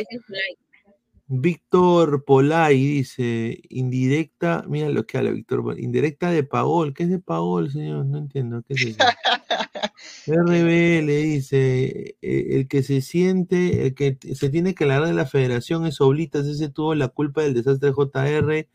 [1.27, 6.93] Víctor Polay dice, indirecta, mira lo que habla Víctor, indirecta de Pagol.
[6.93, 8.05] ¿Qué es de Pagol, señor?
[8.05, 8.63] No entiendo.
[8.69, 8.99] ¿Qué es eso?
[10.27, 15.15] RB le dice, e, el que se siente, el que se tiene que hablar de
[15.15, 18.69] la federación es Oblitas, ese tuvo la culpa del desastre de JR,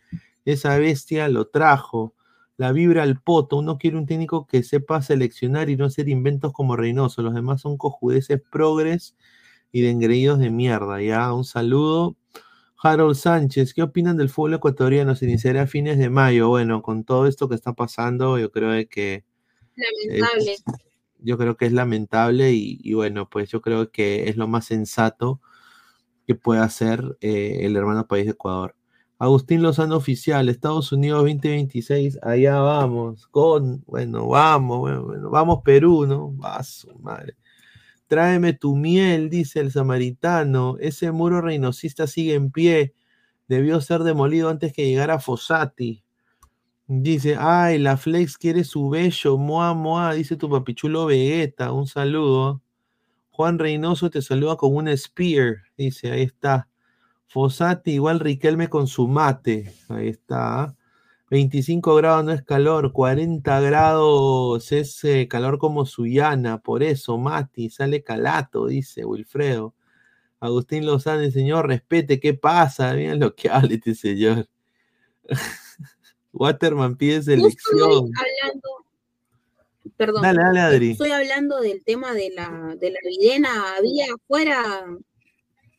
[0.46, 2.16] esa bestia lo trajo,
[2.60, 6.52] la vibra al poto, uno quiere un técnico que sepa seleccionar y no hacer inventos
[6.52, 9.16] como Reynoso, los demás son cojudeces progres
[9.72, 12.18] y de engreídos de mierda, ya, un saludo.
[12.82, 15.16] Harold Sánchez, ¿qué opinan del fútbol ecuatoriano?
[15.16, 16.50] Se iniciará a fines de mayo.
[16.50, 19.26] Bueno, con todo esto que está pasando, yo creo que...
[19.76, 20.56] Lamentable
[21.22, 25.42] yo creo que es lamentable y, bueno, pues yo creo que es lo más sensato
[26.26, 28.76] que puede hacer eh, el hermano país de Ecuador.
[29.22, 36.34] Agustín Lozano Oficial, Estados Unidos 2026, allá vamos, con, bueno, vamos, bueno, vamos Perú, ¿no?
[36.38, 36.62] Va
[37.02, 37.36] madre.
[38.08, 42.94] Tráeme tu miel, dice el samaritano, ese muro reinosista sigue en pie,
[43.50, 46.02] debió ser demolido antes que llegara Fossati.
[46.88, 52.62] Dice, ay, la Flex quiere su bello, moa, moa, dice tu papichulo Vegeta, un saludo.
[53.32, 56.70] Juan Reynoso te saluda con un spear, dice, ahí está.
[57.30, 60.76] Fosati, igual Riquelme con su mate, ahí está.
[61.30, 67.70] 25 grados no es calor, 40 grados es eh, calor como Suyana, por eso Mati
[67.70, 69.76] sale calato, dice Wilfredo.
[70.40, 72.94] Agustín Lozano, señor, respete, ¿qué pasa?
[72.96, 74.48] Miren lo que habla este señor.
[76.34, 78.10] Waterman pide selección.
[78.18, 78.70] Hablando,
[79.98, 80.92] perdón, dale, dale, Adri.
[80.92, 83.76] Estoy hablando del tema de la, de la videna.
[83.78, 84.86] Había afuera,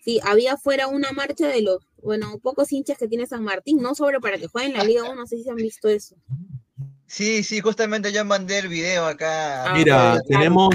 [0.01, 3.95] sí, había afuera una marcha de los, bueno, pocos hinchas que tiene San Martín, no
[3.95, 6.17] sobre para que jueguen la Liga 1, no sé si se han visto eso.
[7.07, 9.65] Sí, sí, justamente yo mandé el video acá.
[9.65, 10.75] Ah, Mira, tenemos,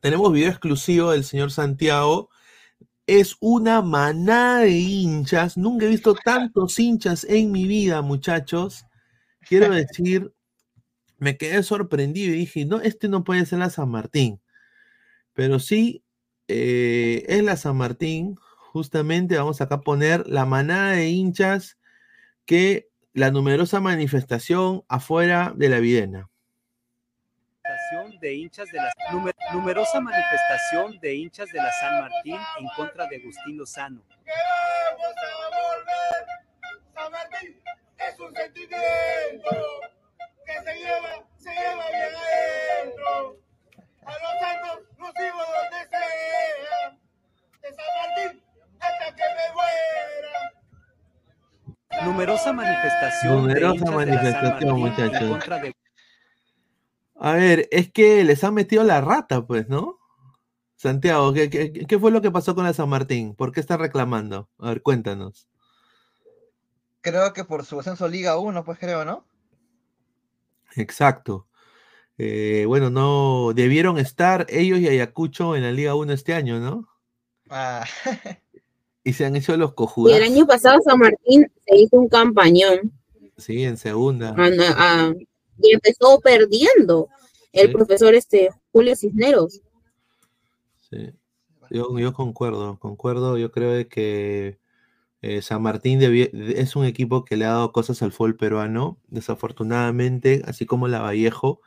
[0.00, 2.28] tenemos video exclusivo del señor Santiago
[3.06, 5.56] es una manada de hinchas.
[5.56, 8.86] Nunca he visto tantos hinchas en mi vida, muchachos.
[9.48, 10.32] Quiero decir,
[11.18, 14.40] me quedé sorprendido y dije, no, este no puede ser la San Martín.
[15.34, 16.04] Pero sí,
[16.48, 18.36] eh, es la San Martín.
[18.72, 21.78] Justamente vamos acá a poner la manada de hinchas
[22.46, 26.30] que la numerosa manifestación afuera de la Videna
[28.22, 28.92] de hinchas de la
[29.52, 34.02] numerosa manifestación de hinchas de la San Martín en contra de Agustín Lozano.
[36.94, 37.60] San Martín
[37.98, 39.50] es un sentimiento
[40.46, 43.41] que se lleva, se lleva bien adentro.
[44.04, 44.78] A los santos
[45.16, 46.98] sigo donde sea.
[47.62, 48.42] De San Martín
[48.80, 50.42] hasta que me muera.
[52.04, 53.36] Numerosa manifestación.
[53.42, 55.44] Numerosa manifestación, muchachos.
[57.16, 60.00] A ver, es que les han metido la rata, pues, ¿no?
[60.74, 63.36] Santiago, ¿qué, qué, fue lo que pasó con la San Martín?
[63.36, 64.48] ¿Por qué está reclamando?
[64.58, 65.46] A ver, cuéntanos.
[67.02, 69.24] Creo que por su ascenso Liga 1, pues creo, ¿no?
[70.74, 71.46] Exacto.
[72.24, 76.88] Eh, bueno, no debieron estar ellos y Ayacucho en la Liga 1 este año, ¿no?
[77.50, 77.84] Ah.
[79.02, 80.14] y se han hecho los cojudas.
[80.14, 82.92] Y el año pasado San Martín se hizo un campañón.
[83.36, 84.36] Sí, en segunda.
[84.38, 85.12] Ah, ah,
[85.60, 87.08] y empezó perdiendo
[87.52, 89.60] el profesor este Julio Cisneros.
[90.90, 91.10] Sí.
[91.70, 93.36] Yo, yo concuerdo, concuerdo.
[93.36, 94.60] Yo creo que
[95.22, 100.42] eh, San Martín es un equipo que le ha dado cosas al fútbol peruano, desafortunadamente,
[100.46, 101.60] así como la Vallejo.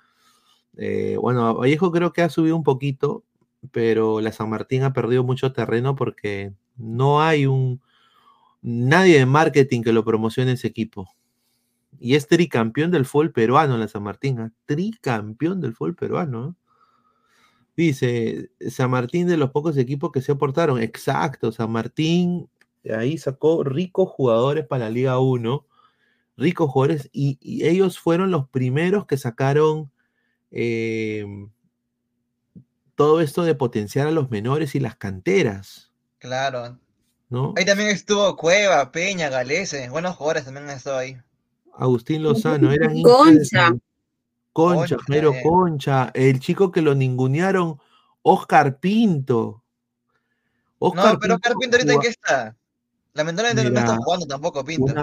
[0.78, 3.24] Eh, bueno, Vallejo creo que ha subido un poquito,
[3.72, 7.82] pero la San Martín ha perdido mucho terreno porque no hay un
[8.62, 11.08] nadie de marketing que lo promocione ese equipo.
[12.00, 14.52] Y es tricampeón del fútbol peruano la San Martín, ¿ah?
[14.66, 16.56] tricampeón del fútbol peruano.
[17.78, 20.82] Dice, San Martín de los pocos equipos que se aportaron.
[20.82, 22.50] Exacto, San Martín
[22.94, 25.66] ahí sacó ricos jugadores para la Liga 1,
[26.38, 29.92] ricos jugadores, y, ellos fueron los primeros que sacaron
[30.56, 31.50] em,
[32.96, 35.92] todo esto de potenciar a los menores y las canteras.
[36.18, 36.80] Claro.
[37.30, 37.54] ¿no?
[37.58, 41.18] Ahí también estuvo Cueva, Peña, Galese, buenos jugadores también han estado ahí.
[41.74, 43.76] Agustín Lozano, eran Concha.
[44.54, 47.78] Concha, Jairo Concha, el chico que lo ningunearon,
[48.22, 49.62] Oscar Pinto.
[50.80, 52.56] no, pero Oscar Pinto ahorita en qué está.
[53.14, 54.94] Lamentablemente no está jugando tampoco Pinto.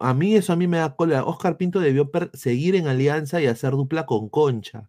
[0.00, 1.24] a mí eso a mí me da cola.
[1.24, 4.88] Oscar Pinto debió seguir en Alianza y hacer dupla con Concha.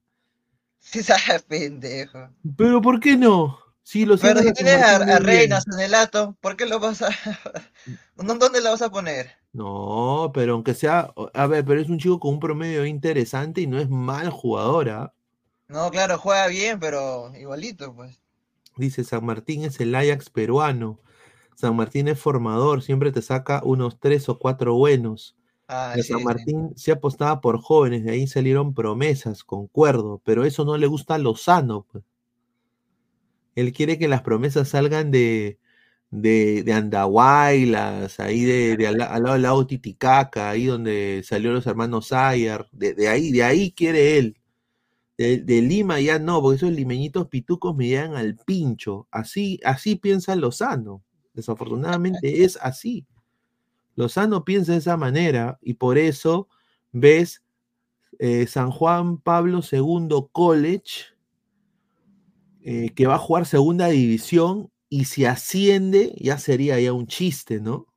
[0.91, 2.29] Sí, sabe, pendejo.
[2.55, 3.57] Pero ¿por qué no?
[3.81, 7.01] Sí, lo Pero si tienes a, a Reinas en el ato, ¿por qué lo vas
[7.01, 7.09] a...
[8.15, 9.31] ¿Dónde lo vas a poner?
[9.51, 11.13] No, pero aunque sea...
[11.33, 15.03] A ver, pero es un chico con un promedio interesante y no es mal jugadora.
[15.03, 15.13] ¿ah?
[15.67, 18.19] No, claro, juega bien, pero igualito, pues.
[18.77, 20.99] Dice, San Martín es el Ajax peruano.
[21.55, 25.35] San Martín es formador, siempre te saca unos tres o cuatro buenos.
[25.67, 30.77] Ah, San Martín se apostaba por jóvenes, de ahí salieron promesas, concuerdo, pero eso no
[30.77, 31.87] le gusta a Lozano.
[31.91, 32.03] Pues.
[33.55, 35.57] Él quiere que las promesas salgan de,
[36.11, 42.07] de, de Andahuaylas, ahí de, al, lado del lago Titicaca, ahí donde salió los hermanos
[42.07, 44.37] Sayar, de, ahí, de ahí quiere él.
[45.17, 49.07] De, Lima ya no, porque esos limeñitos pitucos me llegan al pincho.
[49.11, 51.03] Así, así piensa Lozano.
[51.33, 53.05] Desafortunadamente es así.
[53.95, 56.49] Lozano piensa de esa manera y por eso
[56.91, 57.43] ves
[58.19, 61.05] eh, San Juan Pablo II College,
[62.61, 67.59] eh, que va a jugar segunda división y si asciende ya sería ya un chiste,
[67.59, 67.87] ¿no?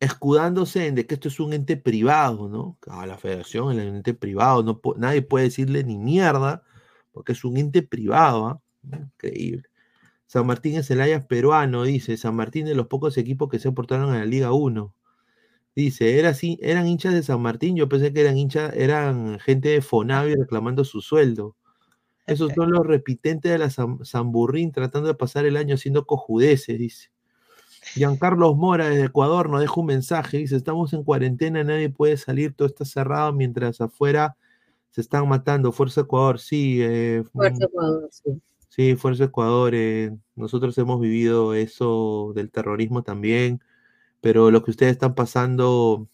[0.00, 2.78] Escudándose en de que esto es un ente privado, ¿no?
[3.06, 6.62] La federación es un ente privado, no nadie puede decirle ni mierda,
[7.12, 8.62] porque es un ente privado, ¿ah?
[8.84, 9.69] Increíble.
[10.30, 12.16] San Martín es el Ajax peruano, dice.
[12.16, 14.94] San Martín de los pocos equipos que se aportaron a la Liga 1.
[15.74, 19.70] Dice, era así, eran hinchas de San Martín, yo pensé que eran hinchas, eran gente
[19.70, 21.56] de Fonavi reclamando su sueldo.
[22.28, 23.98] Esos son los repitentes de la San,
[24.72, 27.10] tratando de pasar el año siendo cojudeces, dice.
[27.94, 32.54] Giancarlos Mora desde Ecuador nos deja un mensaje, dice, estamos en cuarentena, nadie puede salir,
[32.54, 34.36] todo está cerrado mientras afuera
[34.92, 35.72] se están matando.
[35.72, 36.78] Fuerza Ecuador, sí.
[36.82, 38.40] Eh, Fuerza Ecuador, sí.
[38.70, 39.74] Sí, Fuerza Ecuador,
[40.36, 43.60] nosotros hemos vivido eso del terrorismo también,
[44.20, 46.08] pero lo que ustedes están pasando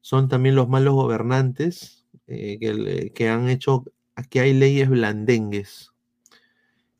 [0.00, 3.84] son también los malos gobernantes eh, que, que, han hecho,
[4.14, 5.92] aquí hay leyes blandengues.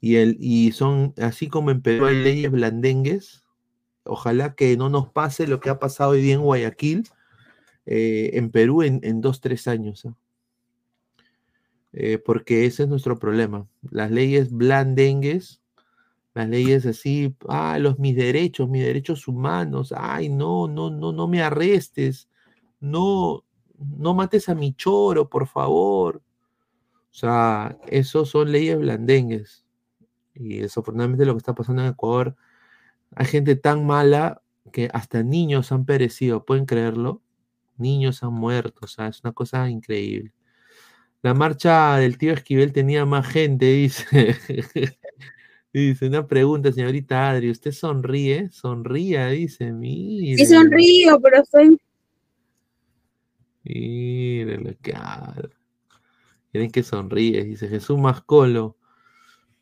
[0.03, 3.45] Y, el, y son, así como en Perú hay leyes blandengues,
[4.05, 7.05] ojalá que no nos pase lo que ha pasado hoy día en Guayaquil,
[7.87, 10.05] eh, en Perú en, en dos, tres años.
[10.05, 10.15] ¿ah?
[11.97, 13.69] Eh, porque ese es nuestro problema.
[13.91, 15.63] Las leyes blandengues,
[16.35, 21.29] las leyes así, ah, los mis derechos, mis derechos humanos, ay, no, no, no, no
[21.29, 22.29] me arrestes,
[22.81, 23.45] no,
[23.79, 26.21] no mates a mi choro, por favor.
[27.11, 29.65] O sea, esos son leyes blandengues.
[30.35, 32.35] Y desafortunadamente lo que está pasando en Ecuador,
[33.15, 34.43] hay gente tan mala
[34.73, 37.23] que hasta niños han perecido, ¿pueden creerlo?
[37.77, 40.33] Niños han muerto, o sea, es una cosa increíble.
[41.25, 44.37] La marcha del tío Esquivel tenía más gente, dice.
[45.73, 48.51] dice, una pregunta, señorita Adri, ¿usted sonríe?
[48.51, 50.37] Sonría, dice, mire.
[50.37, 51.81] Sí sonrío, pero soy...
[53.63, 54.95] Mire lo que
[56.53, 58.77] Miren que sonríe, dice Jesús Mascolo.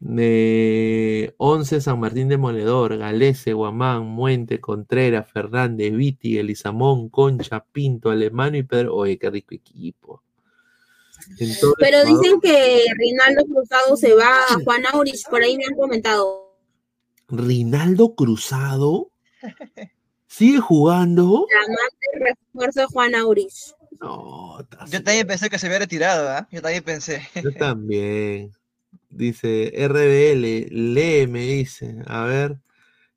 [0.01, 8.11] De 11 San Martín de Moledor, Galese, Guamán, Muente, Contreras, Fernández, Viti, Elizamón, Concha, Pinto,
[8.11, 8.97] Alemano y Pedro.
[8.97, 10.25] Oye, qué rico equipo.
[11.79, 16.57] Pero dicen que Rinaldo Cruzado se va a Juan Aurich, por ahí me han comentado.
[17.29, 19.11] ¿Rinaldo Cruzado?
[20.27, 21.47] ¿Sigue jugando?
[21.51, 23.75] La refuerzo de Juan Aurich.
[24.01, 26.49] No, yo también pensé que se había retirado, ¿ah?
[26.51, 27.23] Yo también pensé.
[27.43, 28.53] Yo también.
[29.11, 31.97] Dice RBL, lee, me dice.
[32.07, 32.59] A ver.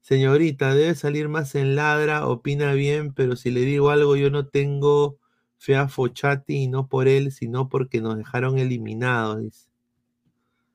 [0.02, 4.48] Señorita, debe salir más en ladra, opina bien, pero si le digo algo, yo no
[4.48, 5.18] tengo
[5.66, 9.68] fe a Fochati y no por él, sino porque nos dejaron eliminados, dice.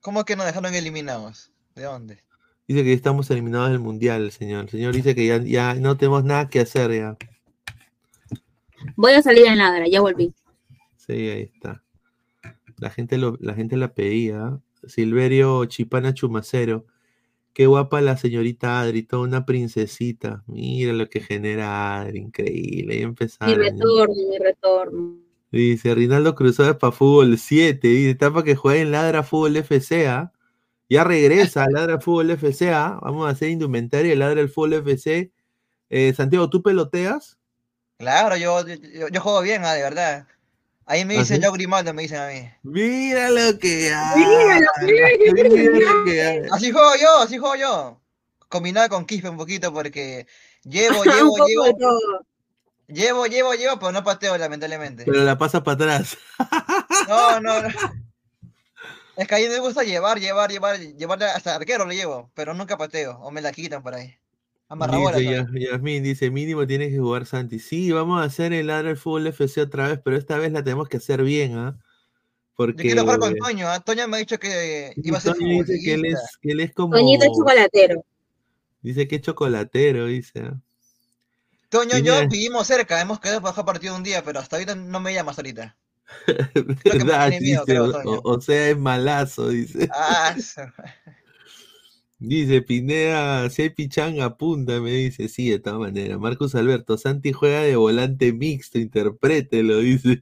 [0.00, 1.52] ¿Cómo que nos dejaron eliminados?
[1.76, 2.18] ¿De dónde?
[2.66, 4.64] Dice que estamos eliminados del mundial, señor.
[4.64, 7.16] El señor dice que ya, ya no tenemos nada que hacer ya.
[8.96, 10.34] Voy a salir en ladra, ya volví.
[10.96, 11.84] Sí, ahí está.
[12.78, 14.58] La gente, lo, la, gente la pedía.
[14.86, 16.86] Silverio Chipana Chumacero.
[17.52, 20.44] Qué guapa la señorita Adri, toda una princesita.
[20.46, 22.96] Mira lo que genera Adri, increíble.
[22.96, 25.30] Y Mi retorno, mi retorno.
[25.52, 27.88] Dice Rinaldo Cruzado es para fútbol 7.
[27.88, 30.32] Dice, está para que juegue en Ladra Fútbol FCA.
[30.88, 32.98] Ya regresa a Ladra Fútbol FCA.
[33.02, 35.32] Vamos a hacer indumentaria Ladra el Fútbol FC.
[35.88, 37.36] Eh, Santiago, ¿tú peloteas?
[37.98, 38.64] Claro, yo,
[39.12, 40.26] yo, juego bien, ah, de verdad.
[40.90, 42.50] Ahí me dicen yo Grimaldo, me dicen a mí.
[42.64, 44.24] Mira lo que hay.
[44.24, 46.42] Mira lo que hay.
[46.50, 48.00] Así juego yo, así juego yo.
[48.48, 50.26] Combinado con Quispe un poquito porque
[50.64, 51.78] llevo, llevo, llevo.
[52.88, 55.04] Llevo, llevo, llevo, pero no pateo, lamentablemente.
[55.04, 56.18] Pero la pasa para atrás.
[57.06, 57.68] No, no, no.
[59.16, 62.54] Es que a mí me gusta llevar, llevar, llevar, llevar hasta arquero lo llevo, pero
[62.54, 64.16] nunca pateo, o me la quitan por ahí.
[64.70, 67.58] Dice Yasmin, dice, mínimo tienes que jugar Santi.
[67.58, 70.62] Sí, vamos a hacer el Ladra del Fútbol FC otra vez, pero esta vez la
[70.62, 71.76] tenemos que hacer bien, ¿ah?
[72.54, 72.84] Porque...
[72.84, 73.80] Yo quiero jugar con Toño, ¿ah?
[73.80, 76.60] Toño me ha dicho que iba a ser Toño dice que él, es, que él
[76.60, 76.94] es como...
[76.94, 78.04] Toñito es chocolatero.
[78.80, 80.40] Dice que es chocolatero, dice.
[80.40, 80.60] ¿ah?
[81.68, 84.76] Toño y yo vivimos cerca, hemos quedado para jugar partido un día, pero hasta ahorita
[84.76, 85.76] no me llamas ahorita.
[88.22, 89.88] o, sea, es malazo, dice.
[89.92, 90.36] Ah,
[92.20, 95.26] Dice Pineda, si hay pichanga, apunta, me dice.
[95.28, 96.18] Sí, de todas maneras.
[96.18, 100.20] Marcos Alberto, Santi juega de volante mixto, interprételo, dice.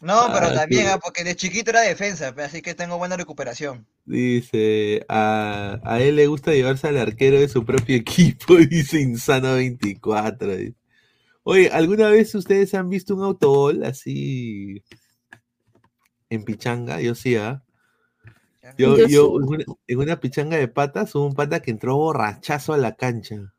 [0.00, 3.86] No, pero ah, también, ah, porque de chiquito era defensa, así que tengo buena recuperación.
[4.06, 9.54] Dice, a, a, él le gusta llevarse al arquero de su propio equipo, dice Insano
[9.54, 10.52] 24.
[11.42, 14.82] Oye, ¿alguna vez ustedes han visto un autogol así
[16.30, 17.02] en pichanga?
[17.02, 17.63] Yo sí, ¿ah?
[18.78, 19.36] Yo, yo,
[19.86, 23.52] en, una, pichanga de patas hubo un pata que entró borrachazo a la cancha.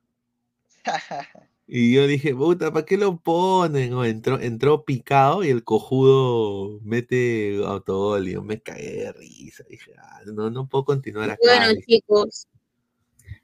[1.67, 3.93] y yo dije, puta, ¿para qué lo ponen?
[4.03, 8.27] entró, entró picado y el cojudo mete autogol.
[8.27, 9.63] Y yo me cagué de risa.
[9.69, 11.41] Dije, ah, no, no puedo continuar acá.
[11.43, 12.47] Bueno, chicos,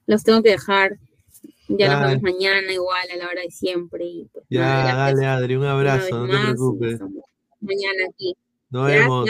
[0.07, 0.97] los tengo que dejar.
[1.67, 4.27] Ya nos vemos mañana, igual, a la hora de siempre.
[4.33, 6.99] Pues, ya, dale, Adri, un abrazo, no te preocupes.
[7.61, 8.35] Mañana aquí.
[8.71, 9.29] Nos vemos.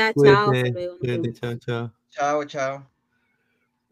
[1.00, 1.94] Cuídate, chao, chao.
[2.12, 2.88] Chao, chao.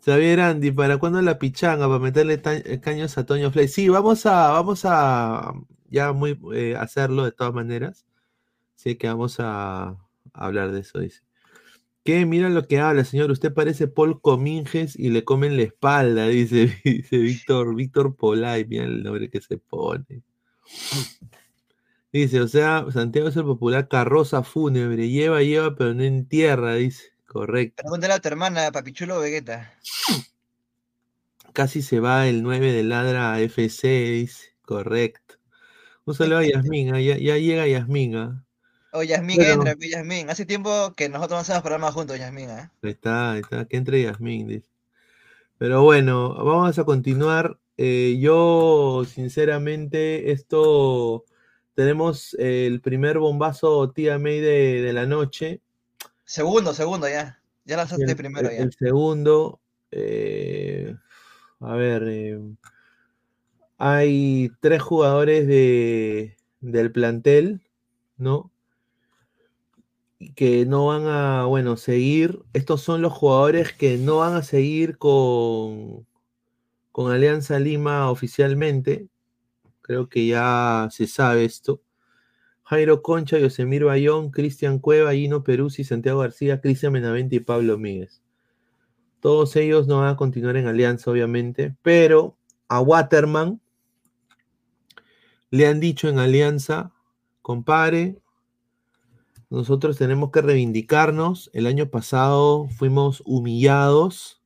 [0.04, 1.88] Xavier Andy, ¿para cuándo la pichanga?
[1.88, 3.68] Para meterle eh, caños a Toño Flay.
[3.70, 5.54] Sí, vamos a, vamos a
[5.90, 8.06] ya muy eh, hacerlo de todas maneras.
[8.76, 9.98] Sí, que vamos a,
[10.34, 11.22] hablar de eso, dice.
[12.04, 12.26] ¿Qué?
[12.26, 13.32] Mira lo que habla, señor.
[13.32, 18.66] Usted parece Paul Cominges y le comen la espalda, dice, dice Víctor, Víctor Polay.
[18.66, 20.24] Mira el nombre que se pone.
[22.12, 25.10] Dice, o sea, Santiago es el popular carroza fúnebre.
[25.10, 27.19] Lleva, lleva, pero no entierra, dice.
[27.30, 27.84] Correcto.
[27.84, 29.72] Pregúntale a tu hermana, Papichulo Vegeta.
[31.54, 34.56] Casi se va el 9 de Ladra FC, dice.
[34.64, 35.36] Correcto.
[36.06, 37.00] Un saludo a Yasmin, ¿ah?
[37.00, 38.16] ya, llega Yasmin.
[38.16, 38.44] ¿ah?
[38.94, 40.32] Oh, Yasmin, entra, Yasmin.
[40.32, 42.50] Hace tiempo que nosotros no hacemos programas juntos, Yasmin.
[42.50, 42.70] ¿eh?
[42.82, 44.70] Ahí está, ahí está, que entre Yasmin, dice.
[45.60, 47.60] Pero bueno, vamos a continuar.
[47.78, 51.26] Eh, yo, sinceramente, esto
[51.76, 55.62] tenemos el primer bombazo tía May de la noche.
[56.30, 57.42] Segundo, segundo ya.
[57.66, 58.60] Ya lanzaste primero ya.
[58.60, 60.96] El segundo, eh,
[61.60, 62.40] a ver, eh,
[63.80, 67.64] hay tres jugadores de, del plantel,
[68.18, 68.52] ¿no?
[70.36, 72.44] Que no van a, bueno, seguir.
[72.54, 76.06] Estos son los jugadores que no van a seguir con,
[76.92, 79.08] con Alianza Lima oficialmente.
[79.82, 81.82] Creo que ya se sabe esto.
[82.70, 88.22] Jairo Concha, Yosemir Bayón, Cristian Cueva, Gino Peruzzi, Santiago García, Cristian Menavente y Pablo Míguez.
[89.22, 92.38] Todos ellos no van a continuar en alianza, obviamente, pero
[92.68, 93.60] a Waterman
[95.50, 96.94] le han dicho en alianza,
[97.42, 98.20] compadre,
[99.50, 101.50] nosotros tenemos que reivindicarnos.
[101.54, 104.44] El año pasado fuimos humillados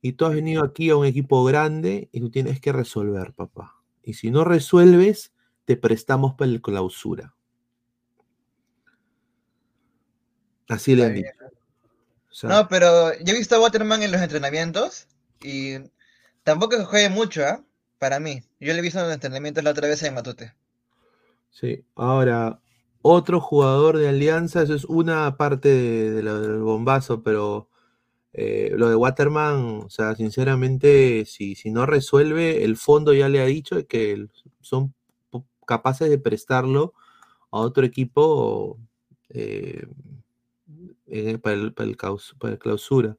[0.00, 3.74] y tú has venido aquí a un equipo grande y tú tienes que resolver, papá.
[4.04, 7.34] Y si no resuelves, te prestamos para la clausura.
[10.70, 11.28] Así le han dicho.
[12.44, 15.08] no, pero yo he visto a Waterman en los entrenamientos
[15.42, 15.78] y
[16.44, 17.64] tampoco se juegue mucho, ¿ah?
[17.98, 18.42] Para mí.
[18.60, 20.54] Yo le he visto en los entrenamientos la otra vez en Matute.
[21.50, 22.60] Sí, ahora,
[23.02, 27.68] otro jugador de Alianza, eso es una parte del bombazo, pero
[28.32, 33.40] eh, lo de Waterman, o sea, sinceramente, si, si no resuelve, el fondo ya le
[33.40, 34.28] ha dicho que
[34.60, 34.94] son
[35.66, 36.94] capaces de prestarlo
[37.50, 38.78] a otro equipo
[39.30, 39.84] eh,
[41.10, 43.16] eh, para, el, para, el clausura.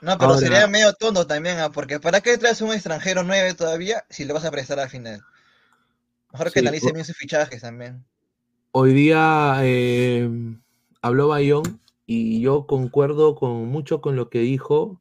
[0.00, 1.70] No, pero sería medio tonto también, ¿ah?
[1.72, 5.22] porque ¿para qué traes un extranjero nueve todavía si le vas a prestar al final?
[6.32, 8.04] Mejor que analice bien sus fichajes también.
[8.70, 10.28] Hoy día eh,
[11.02, 15.00] habló Bayón y yo concuerdo con mucho con lo que dijo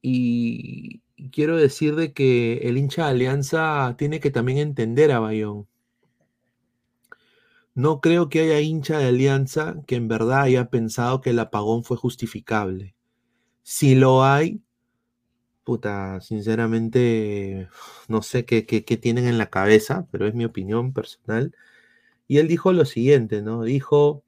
[0.00, 1.02] y
[1.32, 5.66] quiero decir de que el hincha de Alianza tiene que también entender a Bayón.
[7.78, 11.84] No creo que haya hincha de Alianza que en verdad haya pensado que el apagón
[11.84, 12.96] fue justificable.
[13.62, 14.60] Si lo hay,
[15.62, 17.68] puta, sinceramente,
[18.08, 18.62] no sé qué,
[19.00, 21.54] tienen en la cabeza, pero es mi opinión personal.
[22.26, 23.62] Y él dijo lo siguiente, ¿no?
[23.62, 24.24] Dijo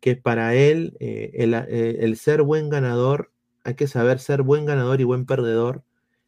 [0.00, 3.32] que para él eh, eh, el, ser buen ganador,
[3.64, 5.82] hay que saber ser buen ganador y buen perdedor.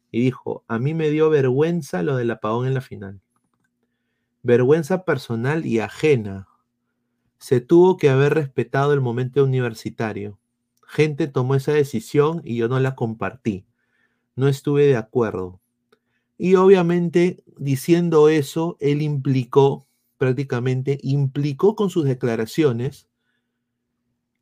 [0.09, 3.21] Y dijo, a mí me dio vergüenza lo del apagón en la final.
[4.41, 6.47] Vergüenza personal y ajena.
[7.45, 10.39] Se tuvo que haber respetado el momento universitario
[10.95, 13.65] gente tomó esa decisión y yo no la compartí.
[14.35, 15.59] No estuve de acuerdo.
[16.37, 19.85] Y obviamente diciendo eso, él implicó,
[20.17, 23.07] prácticamente implicó con sus declaraciones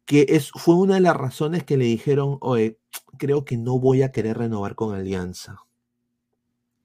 [0.05, 2.77] que es, fue una de las razones que le dijeron, oye,
[3.17, 5.59] creo que no voy a querer renovar con Alianza.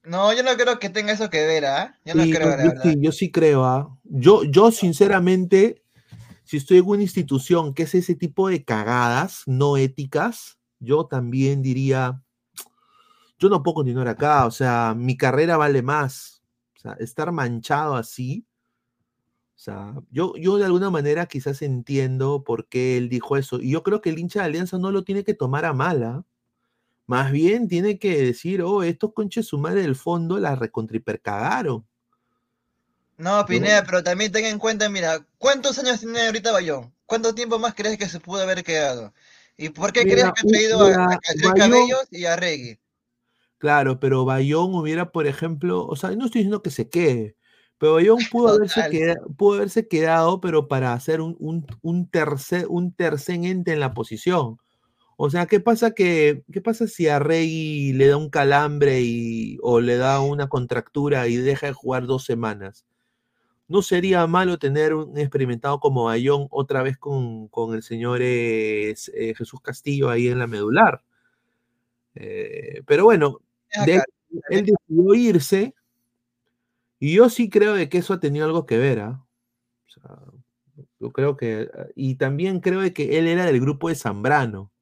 [0.04, 1.98] No, yo no creo que tenga eso que ver, ¿ah?
[2.04, 3.94] Yo no creo, yo, Sí, yo sí creo, ¿ah?
[4.04, 5.82] Yo, yo sinceramente
[6.48, 11.60] si estoy en una institución que es ese tipo de cagadas no éticas, yo también
[11.60, 12.22] diría,
[13.38, 16.42] yo no puedo continuar acá, o sea, mi carrera vale más.
[16.74, 18.46] O sea, estar manchado así,
[19.56, 23.60] o sea, yo, yo de alguna manera quizás entiendo por qué él dijo eso.
[23.60, 26.24] Y yo creo que el hincha de Alianza no lo tiene que tomar a mala.
[27.06, 31.86] Más bien tiene que decir, oh, estos conches su del fondo la recontripercagaron.
[33.18, 36.94] No, Pineda, pero también ten en cuenta, mira, ¿cuántos años tiene ahorita Bayón?
[37.04, 39.12] ¿Cuánto tiempo más crees que se pudo haber quedado?
[39.56, 42.78] ¿Y por qué crees que ha traído a, a, Cabellos y a Reggie?
[43.58, 47.34] Claro, pero Bayón hubiera, por ejemplo, o sea, no estoy diciendo que se quede,
[47.76, 52.66] pero Bayón pudo haberse, quedado, pudo haberse quedado, pero para hacer un, un, un, tercer,
[52.68, 54.58] un tercer ente en la posición.
[55.16, 59.58] O sea, ¿qué pasa, que, qué pasa si a Reggie le da un calambre y,
[59.62, 62.84] o le da una contractura y deja de jugar dos semanas?
[63.68, 68.94] No sería malo tener un experimentado como Bayón otra vez con, el señor eh,
[69.36, 71.02] Jesús Castillo ahí en la medular.
[72.14, 73.40] Eh, pero bueno,
[73.86, 74.02] él
[74.48, 75.74] decidió irse
[76.98, 79.00] y yo sí creo de que eso ha tenido algo que ver.
[79.00, 79.24] ¿ah?
[80.98, 84.72] yo creo que, y también creo de que él era del grupo de Zambrano.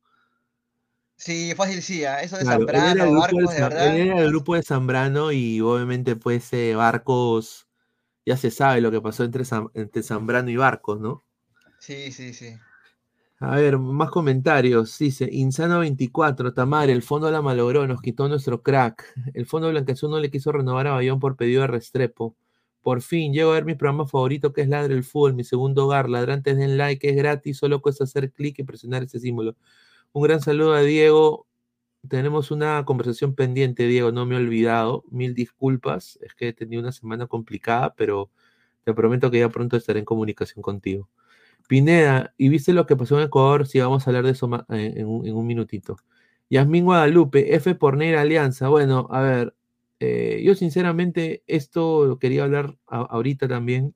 [1.16, 2.22] Sí, fácil, sí, ¿ah?
[2.22, 7.65] eso de Zambrano, él era del grupo de Zambrano y obviamente pues Barcos
[8.26, 9.44] ya se sabe lo que pasó entre,
[9.74, 11.24] entre Zambrano y Barcos, ¿no?
[11.78, 12.56] Sí, sí, sí.
[13.38, 14.98] A ver, más comentarios.
[14.98, 19.14] Dice, Insano 24, Tamar, el fondo la malogró, nos quitó nuestro crack.
[19.34, 22.34] El fondo Blanquezú no le quiso renovar a Bayón por pedido de Restrepo.
[22.82, 25.84] Por fin, llego a ver mi programa favorito que es Ladre el Fútbol, mi segundo
[25.84, 26.08] hogar.
[26.08, 29.54] Ladrantes den like, es gratis, solo cuesta hacer clic y presionar ese símbolo.
[30.12, 31.45] Un gran saludo a Diego
[32.08, 35.04] tenemos una conversación pendiente, Diego, no me he olvidado.
[35.10, 38.30] Mil disculpas, es que he tenido una semana complicada, pero
[38.84, 41.08] te prometo que ya pronto estaré en comunicación contigo.
[41.68, 43.66] Pineda, ¿y viste lo que pasó en Ecuador?
[43.66, 45.96] Sí, vamos a hablar de eso eh, en, un, minutito.
[46.50, 48.68] Yasmín Guadalupe, F por Neira Alianza.
[48.68, 49.54] Bueno, a ver,
[50.00, 53.94] eh, yo sinceramente esto lo quería hablar ahorita también.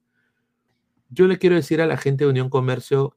[1.10, 3.16] Yo le quiero decir a la gente de Unión Comercio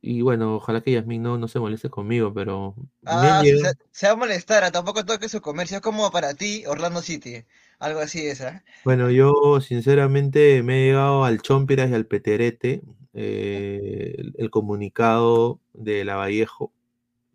[0.00, 2.74] y bueno, ojalá que Yasmin no, no se moleste conmigo, pero.
[3.04, 3.42] Ah,
[3.90, 5.78] se, va a molestar, tampoco toque su comercio.
[5.78, 7.44] Es como para ti, Orlando City.
[7.80, 8.62] Algo así es, ¿eh?
[8.84, 12.82] Bueno, yo sinceramente me he llegado al Chompiras y al Peterete
[13.14, 16.72] eh, el, comunicado de la Vallejo,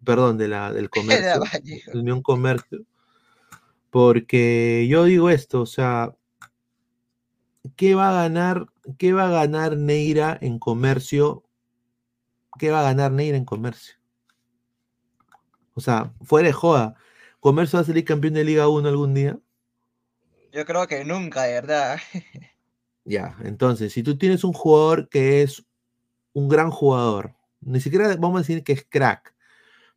[0.04, 1.42] perdón, de la, del comercio,
[1.92, 2.86] de Unión Comercio,
[3.90, 6.16] porque yo digo esto, o sea,
[7.76, 8.68] ¿qué va a ganar,
[8.98, 11.44] qué va a ganar Neira en comercio
[12.60, 13.96] ¿qué va a ganar Neira en comercio?
[15.76, 16.96] O sea, fuera de joda,
[17.40, 19.40] ¿comercio va a salir campeón de Liga 1 algún día?
[20.52, 22.00] Yo creo que nunca, de verdad.
[23.06, 25.66] ya, entonces, si tú tienes un jugador que es
[26.34, 29.34] un gran jugador, Ni siquiera vamos a decir que es crack,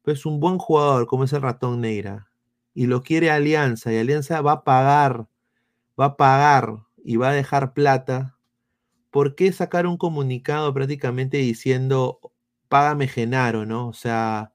[0.03, 2.31] pero es un buen jugador como es el ratón Neira.
[2.74, 5.27] Y lo quiere Alianza y Alianza va a pagar,
[5.99, 8.39] va a pagar y va a dejar plata.
[9.11, 12.20] ¿Por qué sacar un comunicado prácticamente diciendo,
[12.69, 13.89] págame Genaro, ¿no?
[13.89, 14.53] O sea,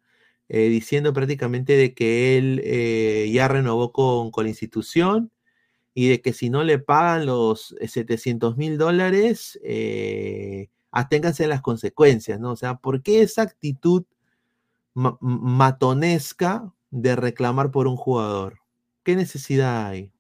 [0.50, 5.32] eh, diciendo prácticamente de que él eh, ya renovó con, con la institución
[5.94, 11.62] y de que si no le pagan los 700 mil dólares, eh, aténganse a las
[11.62, 12.52] consecuencias, ¿no?
[12.52, 14.04] O sea, ¿por qué esa actitud
[14.94, 18.60] matonesca de reclamar por un jugador?
[19.04, 20.12] ¿Qué necesidad hay?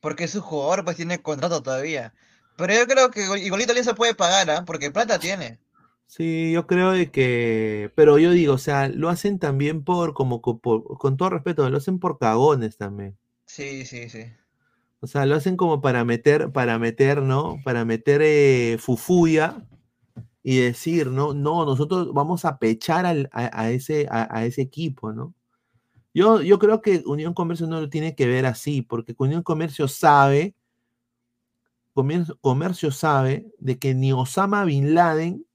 [0.00, 2.14] Porque su jugador, pues tiene contrato todavía.
[2.56, 4.64] Pero yo creo que igualito se puede pagar, ¿ah?
[4.64, 5.58] Porque plata tiene.
[6.06, 10.40] Sí, yo creo de que, pero yo digo, o sea, lo hacen también por, como,
[10.40, 13.16] con todo respeto, lo hacen por cagones también.
[13.46, 14.24] Sí, sí, sí.
[15.00, 17.58] O sea, lo hacen como para meter, para meter, ¿no?
[17.64, 19.66] Para meter eh, fufuya
[20.42, 25.34] y decir, no, no, nosotros vamos a pechar a, ese, a, ese equipo, ¿no?
[26.12, 29.88] Yo, yo creo que Unión Comercio no lo tiene que ver así, porque Unión Comercio
[29.88, 30.54] sabe,
[31.94, 35.46] Comercio sabe de que ni Osama Bin Laden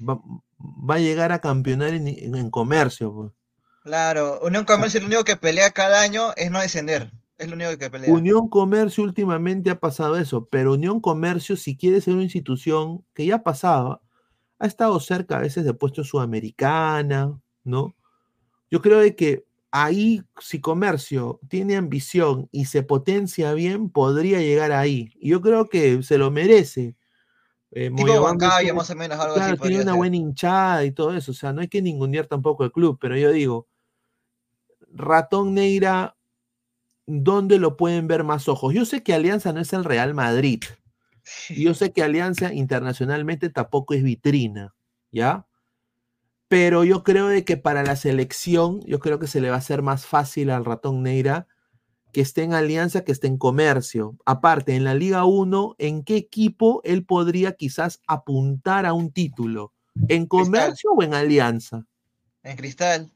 [0.00, 3.12] va, a llegar a campeonar en, comercio.
[3.12, 3.32] Pues.
[3.84, 7.12] Claro, Unión Comercio lo único que pelea cada año es no descender.
[7.38, 8.12] Es lo único que pelea.
[8.12, 13.26] Unión Comercio últimamente ha pasado eso, pero Unión Comercio, si quiere ser una institución que
[13.26, 14.00] ya pasaba,
[14.58, 17.94] ha estado cerca a veces de puesto sudamericana, ¿no?
[18.70, 24.72] Yo creo de que ahí, si Comercio tiene ambición y se potencia bien, podría llegar
[24.72, 25.12] ahí.
[25.20, 26.96] Y yo creo que se lo merece.
[27.72, 28.20] Eh, tipo
[28.74, 31.30] más o menos, algo claro, Tiene una buena hinchada y todo eso.
[31.30, 33.68] O sea, no hay que ningunear tampoco el club, pero yo digo,
[34.92, 36.16] Ratón Neira,
[37.06, 38.74] ¿dónde lo pueden ver más ojos?
[38.74, 40.64] Yo sé que Alianza no es el Real Madrid.
[41.48, 44.74] Y yo sé que Alianza internacionalmente tampoco es vitrina,
[45.12, 45.46] ¿ya?
[46.50, 49.60] Pero yo creo de que para la selección, yo creo que se le va a
[49.60, 51.46] hacer más fácil al Ratón Neira
[52.12, 54.16] que esté en alianza, que esté en comercio.
[54.26, 59.72] Aparte, en la Liga 1, ¿en qué equipo él podría quizás apuntar a un título?
[60.08, 61.86] ¿En comercio o en alianza?
[62.42, 63.12] En cristal.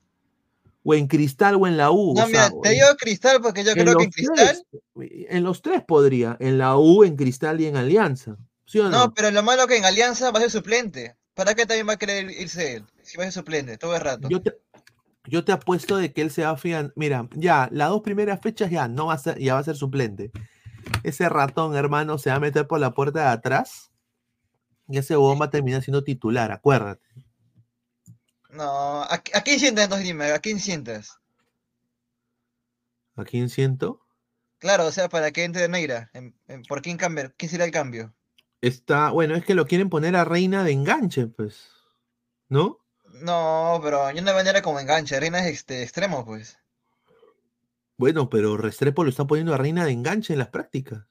[0.85, 2.15] O en cristal o en la U.
[2.15, 4.65] No, mira, te digo cristal porque yo creo que en cristal.
[4.95, 8.37] en los tres podría, en la U, en cristal y en alianza.
[8.75, 9.13] no?
[9.13, 11.17] pero lo malo es que en alianza va a ser suplente.
[11.35, 12.87] ¿Para qué también va a querer irse él?
[13.03, 14.29] Si va a ser suplente, todo el rato.
[14.29, 14.53] Yo te,
[15.27, 16.93] yo te apuesto de que él se va a fiar.
[16.97, 19.77] Mira, ya, las dos primeras fechas ya no va a ser, ya va a ser
[19.77, 20.31] suplente.
[21.03, 23.91] Ese ratón, hermano, se va a meter por la puerta de atrás.
[24.89, 27.07] Y ese bomba termina siendo titular, acuérdate.
[28.51, 30.07] No, ¿a, quién sientes entonces?
[30.07, 31.19] Dime, ¿a quién sientes?
[33.17, 34.01] ¿A quién siento?
[34.59, 36.11] Claro, o sea, para que entre Neira.
[36.69, 37.35] ¿Por quién cambiar?
[37.35, 38.15] ¿Quién será el cambio?
[38.65, 41.69] Está, bueno, es que lo quieren poner a reina de enganche, pues.
[42.49, 42.79] ¿No?
[43.21, 45.21] No, pero hay una manera como enganche.
[45.21, 46.59] Reina es este, extremo, pues.
[47.99, 51.05] Bueno, pero Restrepo lo está poniendo a Reina de enganche en las prácticas.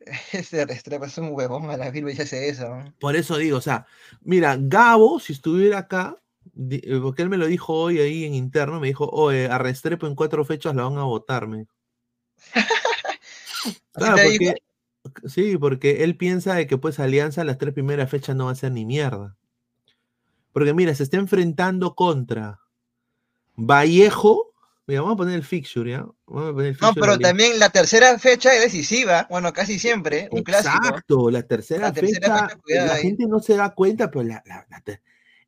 [0.32, 2.82] Ese Restrepo es un huevón a la y hace eso.
[2.98, 3.86] Por eso digo, o sea,
[4.22, 6.20] mira, Gabo, si estuviera acá,
[6.68, 10.08] eh, porque él me lo dijo hoy ahí en interno, me dijo, oye, a Restrepo
[10.08, 11.68] en cuatro fechas la van a votarme.
[13.92, 14.56] claro, porque,
[15.26, 18.56] sí, porque él piensa de que pues Alianza las tres primeras fechas no va a
[18.56, 19.36] ser ni mierda.
[20.52, 22.60] Porque mira, se está enfrentando contra
[23.56, 24.52] Vallejo.
[24.86, 26.04] Mira, vamos a poner el fixture, ¿ya?
[26.26, 29.26] no, pero también la tercera fecha es decisiva.
[29.30, 30.74] Bueno, casi siempre, un clásico.
[30.76, 32.50] Exacto, la tercera, fecha.
[32.66, 34.28] la gente no se da cuenta, pero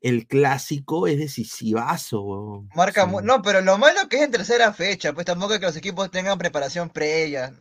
[0.01, 2.65] el clásico es decisivazo.
[2.75, 5.75] Marca, no, pero lo malo que es en tercera fecha, pues tampoco es que los
[5.75, 7.53] equipos tengan preparación previa.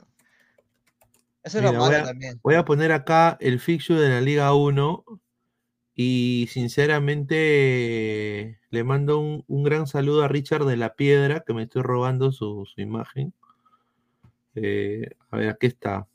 [1.45, 2.41] Eso es lo malo también.
[2.43, 5.05] Voy a poner acá el fixture de la Liga 1
[5.95, 11.83] y sinceramente le mando un, gran saludo a Richard de la Piedra, que me estoy
[11.83, 13.35] robando su, imagen.
[14.55, 16.09] Eh, a ver, aquí está.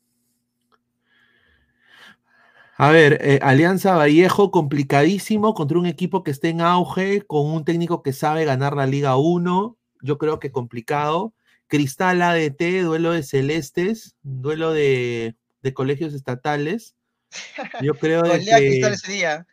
[2.76, 7.66] A ver, eh, Alianza Vallejo complicadísimo contra un equipo que esté en auge, con un
[7.66, 9.78] técnico que sabe ganar la Liga 1.
[10.02, 11.34] Yo creo que complicado.
[11.70, 15.36] Cristal ADT, duelo de celestes, duelo de,
[15.76, 16.96] colegios estatales.
[17.82, 18.40] Yo creo que.
[18.40, 19.48] Cristal ese día.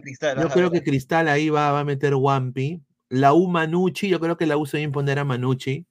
[0.00, 0.40] Cristal.
[0.40, 2.82] Yo creo que Cristal ahí va, a meter Wampi.
[3.10, 5.84] La U Manucci, yo creo que la U se va a imponer a Manucci.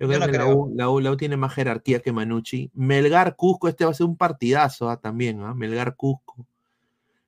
[0.00, 2.72] Yo creo que La, U, tiene más jerarquía que Manucci.
[2.74, 5.00] Melgar Cusco, este va a ser un partidazo ¿ah?
[5.00, 5.54] también, ¿ah?
[5.54, 6.44] Melgar Cusco.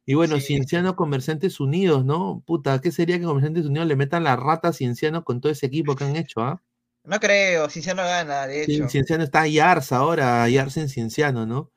[0.05, 2.43] Y bueno, Cienciano Comerciantes Unidos, ¿no?
[2.45, 5.67] Puta, ¿qué sería que Comerciantes Unidos le metan la rata a Cienciano con todo ese
[5.67, 6.61] equipo que han hecho, ¿ah?
[7.07, 8.89] No creo, Cienciano gana, de hecho.
[8.89, 11.71] Cienciano está Yarza ahora, Yarza en Cienciano, ¿no?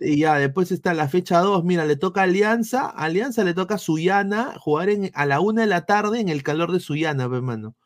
[0.00, 1.64] y ya, después está la fecha 2.
[1.64, 2.86] Mira, le toca Alianza.
[2.88, 6.42] Alianza le toca a Suyana jugar en, a la una de la tarde en el
[6.42, 7.76] calor de Suyana, hermano.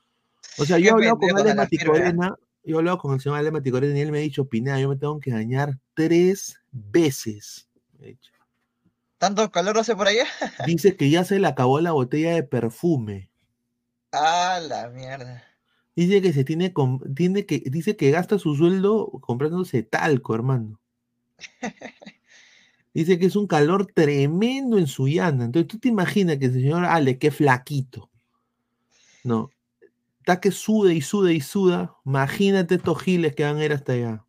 [0.59, 2.35] O sea, yo he hablado con Ale Maticorena.
[2.63, 4.89] Yo he hablado con el señor Ale Maticorena y él me ha dicho, Pineda, yo
[4.89, 7.69] me tengo que dañar tres veces.
[9.19, 10.25] ¿Tanto calor hace por allá?
[10.67, 13.29] Dice que ya se le acabó la botella de perfume.
[14.13, 15.50] Ah, la mierda.
[15.97, 16.73] Dice que se tiene,
[17.15, 20.81] tiene que, dice que gasta su sueldo comprándose talco, hermano.
[22.93, 25.45] Dice que es un calor tremendo en Suyana.
[25.45, 28.11] Entonces tú te imaginas que el señor Ale, qué flaquito.
[29.23, 29.51] No.
[30.19, 31.95] Está que sude y sude y suda.
[32.05, 34.25] Imagínate estos giles que van a ir hasta allá.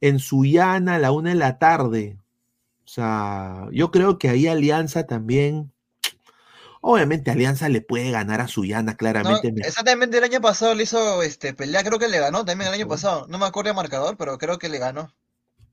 [0.00, 2.18] En Suyana a la una de la tarde.
[2.84, 5.72] O sea, yo creo que ahí Alianza también
[6.80, 9.52] Obviamente Alianza le puede ganar a Suyana claramente.
[9.56, 12.88] exactamente el año pasado le hizo este, pelea, creo que le ganó también el año
[12.88, 13.26] pasado.
[13.28, 15.12] No me acuerdo el marcador, pero creo que le ganó.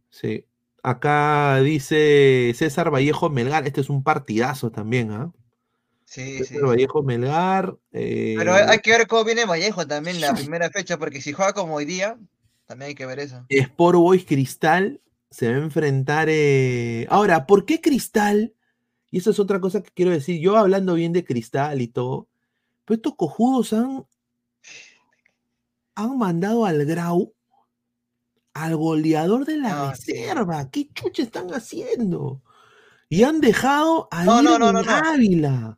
[0.09, 0.45] Sí.
[0.81, 5.31] Acá dice César Vallejo Melgar, este es un partidazo también, ¿ah?
[6.05, 7.75] Sí, César Vallejo Melgar.
[7.91, 11.53] Eh, pero hay que ver cómo viene Vallejo también la primera fecha, porque si juega
[11.53, 12.17] como hoy día,
[12.65, 13.45] también hay que ver eso.
[13.49, 16.27] Sport Boys Cristal se va a enfrentar.
[16.29, 18.53] Eh, ahora, ¿por qué Cristal?
[19.11, 20.39] Y eso es otra cosa que quiero decir.
[20.39, 22.27] Yo hablando bien de Cristal y todo,
[22.85, 24.05] pero estos cojudos han,
[25.95, 27.35] han mandado al Grau
[28.55, 30.69] al goleador de la reserva.
[30.71, 32.41] ¿Qué chucha están haciendo?
[33.09, 35.77] Y han dejado a no, no, no, no, Ávila.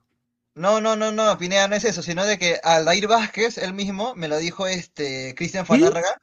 [0.54, 4.16] No, no, no, no, Pineda, no es eso, sino de que Aldair Vázquez, él mismo,
[4.16, 6.22] me lo dijo este Cristian Fanárraga,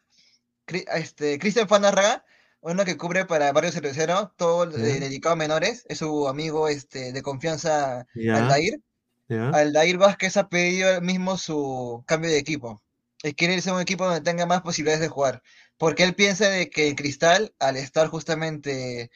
[0.66, 2.24] este, Cristian Fanárraga,
[2.65, 7.23] uno que cubre para Barrio Cervecero, todo dedicado a menores, es su amigo este, de
[7.23, 8.81] confianza, Aldair.
[9.28, 12.82] Aldair Vázquez ha pedido mismo su cambio de equipo.
[13.23, 15.43] Él quiere irse a un equipo donde tenga más posibilidades de jugar.
[15.77, 19.11] Porque él piensa de que en Cristal, al estar justamente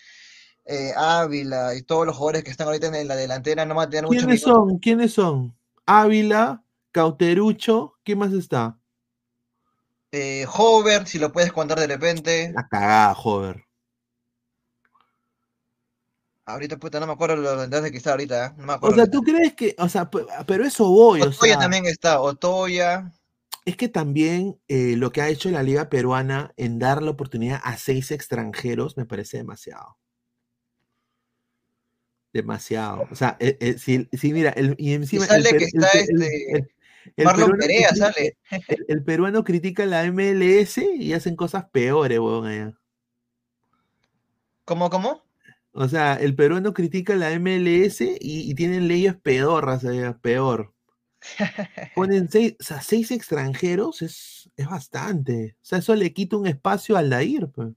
[0.67, 3.89] eh, Ávila y todos los jugadores que están ahorita en la delantera, no va a
[3.89, 4.79] tener mucho ¿Quiénes son?
[4.79, 5.57] ¿Quiénes son?
[5.87, 8.79] Ávila, Cauterucho, ¿quién más está?
[10.11, 12.53] Eh, Hover, si lo puedes contar de repente.
[12.55, 13.65] La cagada, Hover.
[16.47, 18.47] Ahorita, puta, no me acuerdo los de que está ahorita.
[18.47, 18.63] ¿eh?
[18.81, 19.77] o sea, ¿tú crees que.?
[19.79, 20.09] O sea,
[20.47, 21.21] pero eso voy.
[21.21, 23.13] Otoya también está, Otoya.
[23.67, 27.61] Es que también eh, lo que ha hecho la Liga Peruana en dar la oportunidad
[27.63, 29.99] a seis extranjeros me parece demasiado.
[32.33, 33.07] Demasiado.
[33.11, 33.37] O sea,
[33.77, 35.27] si, mira, el, y encima.
[35.27, 36.78] sale que está este.
[37.17, 38.37] Marlon Perea sale.
[38.89, 42.79] El, peruano critica la MLS y hacen cosas peores, weón, allá.
[44.65, 45.23] ¿Cómo, cómo?
[45.73, 50.75] O sea, el peruano critica la MLS y, tienen leyes pedorras allá, peor.
[51.95, 55.57] Ponen seis, o sea, seis extranjeros, es, es, bastante.
[55.63, 57.71] O sea, eso le quita un espacio al Dair, pues.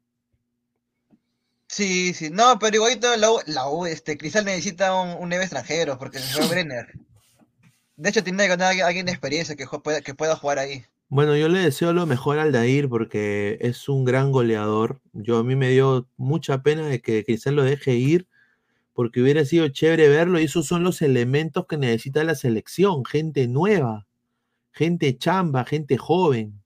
[1.68, 5.98] Sí, sí, no, pero igualito la U, la U este, Cristal necesita un, un extranjero,
[5.98, 6.94] porque se fue Brenner.
[8.02, 10.84] De hecho, tiene que tener alguien de experiencia que, pueda, que pueda jugar ahí.
[11.10, 15.00] Bueno, yo le deseo lo mejor al Dair porque es un gran goleador.
[15.14, 18.28] Yo a mí me dio mucha pena de que quizás lo deje ir
[18.96, 23.48] porque hubiera sido chévere verlo y esos son los elementos que necesita la selección, gente
[23.48, 24.08] nueva,
[24.72, 26.60] gente chamba, gente joven.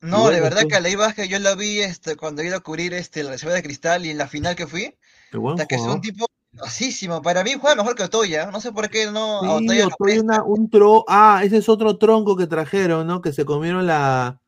[0.00, 2.94] No, de verdad que a Ley Vázquez yo lo vi este, cuando iba a cubrir
[2.94, 4.96] este, la Reserva de Cristal y en la final que fui.
[5.30, 6.26] que es un tipo
[7.22, 8.50] para mí juega mejor que Otoya.
[8.50, 9.40] No sé por qué no.
[10.44, 13.20] un tro ah, ese es otro tronco que trajeron, ¿no?
[13.22, 14.40] Que se comieron la.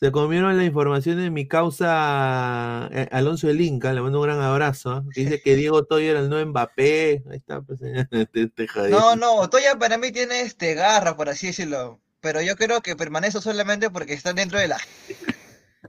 [0.00, 4.40] Se comieron la información de mi causa eh, Alonso el Inca, le mando un gran
[4.40, 4.98] abrazo.
[4.98, 5.02] ¿eh?
[5.12, 7.24] Dice que Diego Otoya era el nuevo Mbappé.
[7.28, 7.80] Ahí está, pues,
[8.90, 12.00] No, no, Otoya para mí tiene este garra, por así decirlo.
[12.20, 14.78] Pero yo creo que permanece solamente porque está dentro de la.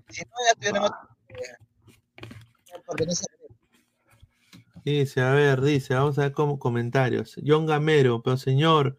[0.09, 0.91] Si no, ya tenemos.
[2.85, 3.25] Porque no se
[4.85, 7.35] Dice, a ver, dice, vamos a ver como comentarios.
[7.45, 8.97] John Gamero, pero señor,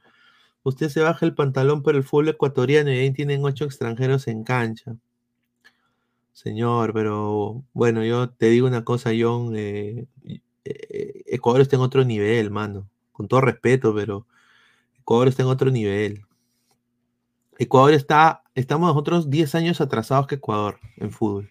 [0.62, 4.44] usted se baja el pantalón por el fútbol ecuatoriano y ahí tienen ocho extranjeros en
[4.44, 4.96] cancha.
[6.32, 10.06] Señor, pero bueno, yo te digo una cosa, John, eh,
[10.64, 12.88] eh, Ecuador está en otro nivel, mano.
[13.12, 14.26] Con todo respeto, pero
[14.98, 16.24] Ecuador está en otro nivel.
[17.58, 21.50] Ecuador está, estamos nosotros 10 años atrasados que Ecuador en fútbol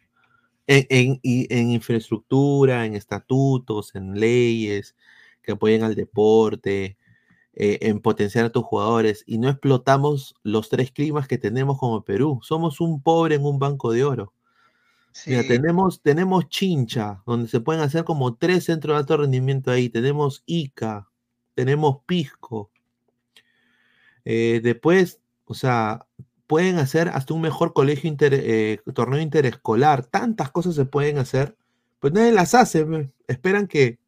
[0.69, 4.95] en, en, infraestructura, en estatutos, en leyes
[5.41, 6.97] que apoyen al deporte,
[7.53, 12.03] eh, en potenciar a tus jugadores y no explotamos los tres climas que tenemos como
[12.03, 12.39] Perú.
[12.43, 14.33] Somos un pobre en un banco de oro.
[15.25, 19.89] Mira, tenemos, tenemos Chincha, donde se pueden hacer como tres centros de alto rendimiento ahí.
[19.89, 21.09] Tenemos Ica,
[21.55, 22.69] tenemos Pisco.
[24.23, 26.05] Eh, después, o sea,
[26.49, 31.55] pueden hacer hasta un mejor colegio, eh, torneo interescolar, tantas cosas se pueden hacer,
[31.99, 33.99] pues nadie las hace, esperan que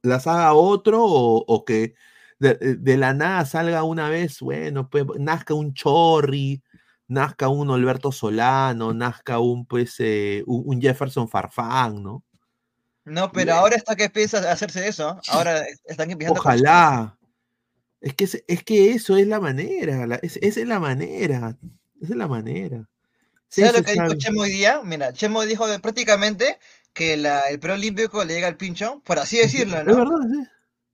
[0.00, 1.94] las haga otro o, que
[2.38, 6.62] de, la nada salga una vez, bueno, pues nazca un Chorri,
[7.08, 12.22] nazca un Alberto Solano, nazca un, pues, eh, un, Jefferson Farfán, ¿no?
[13.04, 17.18] No, pero ahora está que empieza a hacerse eso, ahora están empezando Ojalá.
[18.02, 21.56] Es que, es que eso es la manera, esa es la manera,
[22.00, 22.88] esa es la manera.
[23.46, 24.80] ¿Sabes lo que dijo Chemo hoy día?
[24.82, 26.58] Mira, Chemo dijo prácticamente
[26.92, 29.92] que la, el preolímpico le llega al pincho, por así decirlo, ¿no?
[29.92, 30.48] Es verdad, sí.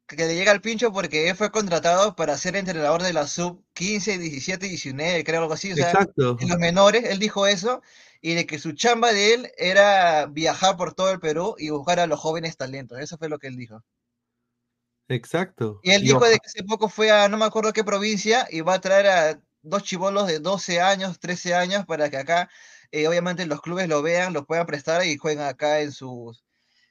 [0.07, 3.65] Que le llega al pincho porque él fue contratado para ser entrenador de la sub
[3.73, 6.37] 15, 17, 19, creo algo así, o sea, Exacto.
[6.41, 7.81] en los menores, él dijo eso,
[8.21, 12.01] y de que su chamba de él era viajar por todo el Perú y buscar
[12.01, 13.83] a los jóvenes talentos, eso fue lo que él dijo.
[15.09, 15.81] Exacto.
[15.83, 18.61] Y él dijo de que hace poco fue a no me acuerdo qué provincia y
[18.61, 22.51] va a traer a dos chivolos de 12 años, 13 años para que acá,
[22.93, 26.45] eh, obviamente, los clubes lo vean, los puedan prestar y jueguen acá en sus.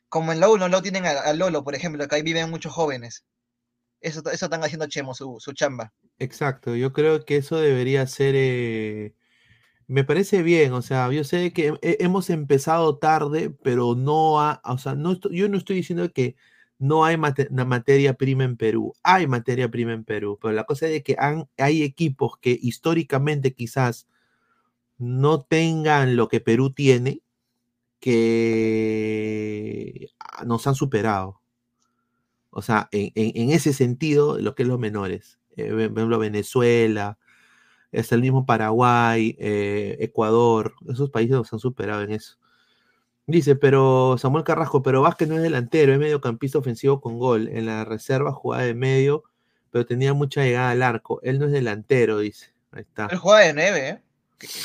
[0.10, 3.26] Como en la 1, lo tienen a, Lolo, por ejemplo, acá ahí viven muchos jóvenes.
[4.00, 5.94] Eso, eso están haciendo Chemo, su, su chamba.
[6.20, 8.36] Exacto, yo creo que eso debería ser.
[8.36, 9.16] Eh,
[9.88, 14.78] me parece bien, o sea, yo sé que hemos empezado tarde, pero no ha, o
[14.78, 16.36] sea, no yo no estoy diciendo que
[16.80, 18.94] no hay materia prima en Perú.
[19.04, 21.16] Hay materia prima en Perú, pero la cosa es que
[21.58, 24.08] hay equipos que históricamente quizás
[24.98, 27.22] no tengan lo que Perú tiene,
[28.00, 30.10] que
[30.46, 31.42] nos han superado.
[32.50, 35.40] O sea, en, ese sentido, lo que es los menores.
[35.56, 37.18] Eh, por ejemplo, Venezuela,
[37.94, 42.38] hasta el mismo Paraguay, eh, Ecuador, esos países nos han superado en eso.
[43.30, 47.50] Dice, pero Samuel Carrasco, pero Vázquez no es delantero, es mediocampista ofensivo con gol.
[47.50, 49.24] En la reserva jugaba de medio,
[49.70, 51.20] pero tenía mucha llegada al arco.
[51.24, 52.54] Él no es delantero, dice.
[52.72, 53.08] Ahí está.
[53.12, 54.02] Él juega de nueve, ¿eh?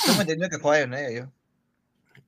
[0.07, 1.33] Yo me entendí que juega de nueve yo.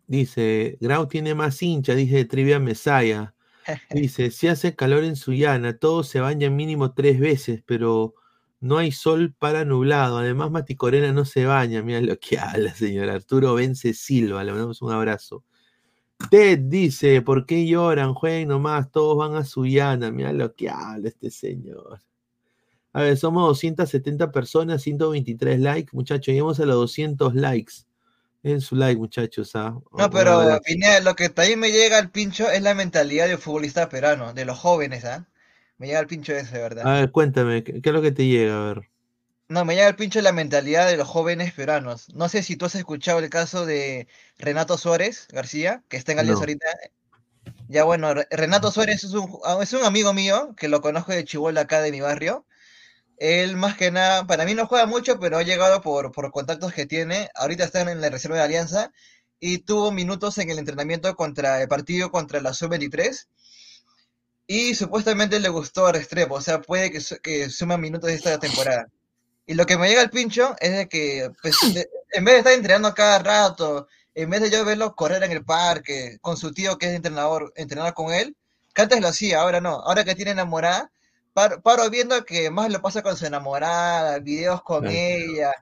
[0.08, 3.34] Dice, Grau tiene más hincha, dice Trivia Mesaya.
[3.90, 8.14] Dice, si hace calor en Suyana, todos se bañan mínimo tres veces, pero
[8.60, 10.18] no hay sol para nublado.
[10.18, 11.80] Además, Mati Corena no se baña.
[11.82, 14.42] Mira lo que habla, señor Arturo Vence Silva.
[14.44, 15.44] Le mandamos un abrazo.
[16.30, 18.14] Ted dice, ¿por qué lloran?
[18.14, 20.10] Jueguen nomás, todos van a Suyana.
[20.10, 22.00] Mira lo que habla este señor.
[22.92, 25.90] A ver, somos 270 personas, 123 likes.
[25.92, 27.74] Muchachos, llegamos a los 200 likes.
[28.44, 29.56] En su like, muchachos.
[29.56, 29.76] ¿ah?
[29.96, 30.42] No, pero
[31.02, 34.58] lo que también me llega al pincho es la mentalidad del futbolista peruano, de los
[34.58, 35.26] jóvenes, ¿ah?
[35.78, 36.86] Me llega al pincho ese, ¿verdad?
[36.86, 38.62] A ver, cuéntame, ¿qué, es lo que te llega?
[38.62, 38.93] A ver.
[39.48, 42.08] No, me llega el pincho la mentalidad de los jóvenes peruanos.
[42.14, 44.08] No sé si tú has escuchado el caso de
[44.38, 46.66] Renato Suárez García, que está en Alianza ahorita.
[47.68, 51.24] Ya bueno, Renato Suárez es un, ah, es un amigo mío que lo conozco de
[51.24, 52.46] Chihuahua acá de mi barrio.
[53.18, 56.72] Él más que nada, para mí no juega mucho, pero ha llegado por, por contactos
[56.72, 57.28] que tiene.
[57.34, 58.92] Ahorita está en la reserva de Alianza
[59.40, 63.26] y tuvo minutos en el entrenamiento contra el partido contra la Sub-23
[64.46, 68.38] y supuestamente le gustó a Restrepo, o sea, puede que, que suma minutos de esta
[68.38, 68.88] temporada.
[69.46, 71.56] Y lo que me llega al pincho es de que, pues,
[72.12, 75.44] en vez de estar entrenando cada rato, en vez de yo verlo correr en el
[75.44, 78.36] parque con su tío que es entrenador, entrenar con él,
[78.74, 79.80] que antes lo hacía, ahora no.
[79.80, 80.90] Ahora que tiene enamorada,
[81.34, 85.52] paro, viendo que más lo pasa con su enamorada, videos con ella.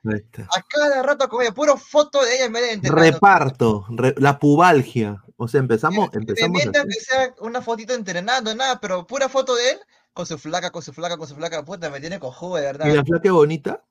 [0.54, 3.00] A cada rato con ella, puro foto de ella en vez de entrenar.
[3.00, 3.86] Reparto,
[4.16, 5.22] la pubalgia.
[5.36, 6.10] O sea, empezamos.
[6.12, 9.80] empezamos que sea una fotito entrenando, nada, pero pura foto de él
[10.12, 12.86] con su flaca, con su flaca, con su flaca, puta, me tiene cojudo, de verdad.
[12.86, 13.84] ¿Y la flaca es bonita?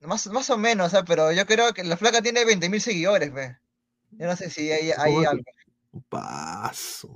[0.00, 1.06] Más, más o menos, ¿sabes?
[1.08, 3.56] pero yo creo que la flaca tiene 20.000 seguidores, ve.
[4.12, 5.42] Yo no sé si hay, hay algo.
[6.08, 7.14] Paso,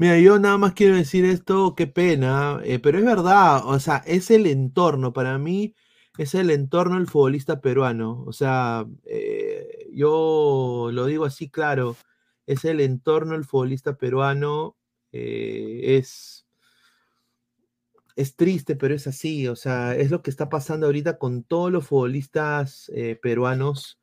[0.00, 3.96] Mira, yo nada más quiero decir esto, qué pena, eh, pero es verdad, o sea,
[4.06, 5.74] es el entorno, para mí
[6.18, 11.96] es el entorno del futbolista peruano, o sea, eh, yo lo digo así claro,
[12.46, 14.76] es el entorno del futbolista peruano,
[15.10, 16.37] eh, es
[18.18, 21.70] es triste, pero es así, o sea, es lo que está pasando ahorita con todos
[21.70, 24.00] los futbolistas eh, peruanos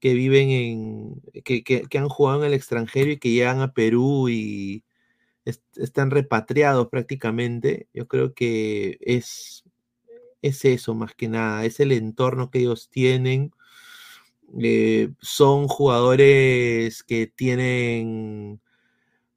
[0.00, 4.84] que viven en, que, han jugado en el extranjero y que llegan a Perú y
[5.76, 7.88] están repatriados prácticamente.
[7.94, 9.64] Yo creo que es,
[10.42, 13.50] es eso más que nada, es el entorno que ellos tienen.
[14.60, 18.60] Eh, son jugadores que tienen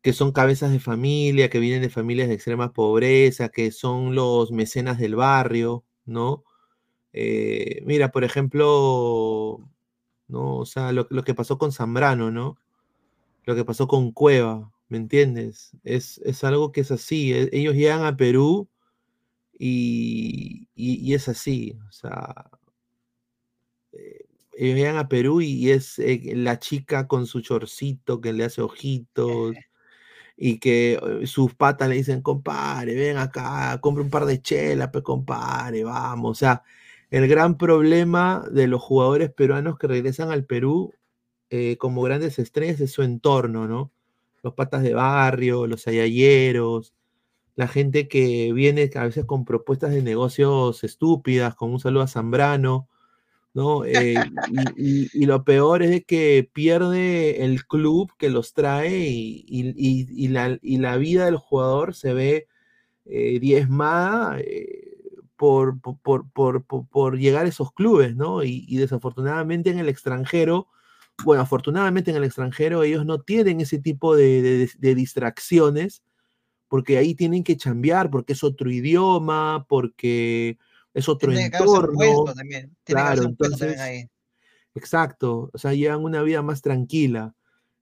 [0.02, 4.52] que son cabezas de familia, que vienen de familias de extrema pobreza, que son los
[4.52, 6.44] mecenas del barrio, ¿no?
[7.14, 9.60] Eh, mira, por ejemplo,
[10.28, 10.57] ¿no?
[10.57, 12.57] O sea, lo, que pasó con Zambrano, ¿no?
[13.45, 15.72] Lo que pasó con Cueva, ¿me entiendes?
[15.84, 17.34] Es, algo que es así.
[17.34, 18.69] E, ellos llegan a Perú
[19.57, 21.78] y, y, es así.
[21.90, 22.52] O sea,
[23.94, 28.45] eh, ellos llegan a Perú y, es eh, la chica con su chorcito que le
[28.45, 29.56] hace ojitos
[30.38, 35.03] y que sus patas le dicen, compadre, ven acá, compre un par de chelas, pues
[35.03, 36.31] compadre, vamos.
[36.31, 36.64] O sea,
[37.09, 40.93] el gran problema de los jugadores peruanos que regresan al Perú
[41.80, 43.91] como grandes estrellas es su entorno, ¿no?
[44.43, 46.93] Los patas de barrio, los ayayeros,
[47.55, 52.07] la gente que viene a veces con propuestas de negocios estúpidas, con un saludo a
[52.07, 52.88] Zambrano,
[53.58, 53.86] ¿no?
[53.86, 54.14] Eh,
[54.76, 61.38] y, lo peor es que pierde el club que los trae y, la, vida del
[61.38, 62.48] jugador se ve
[63.06, 65.00] eh, diezmada eh,
[65.36, 68.44] por, por, llegar a esos clubes, ¿no?
[68.44, 70.68] Y, desafortunadamente en el extranjero,
[71.24, 76.04] bueno, afortunadamente en el extranjero ellos no tienen ese tipo de distracciones
[76.68, 80.60] porque ahí tienen que chambear, porque es otro idioma, porque
[80.98, 82.26] es otro entorno.
[82.84, 84.10] Claro, entonces,
[84.74, 87.36] exacto, o sea, llevan una vida más tranquila.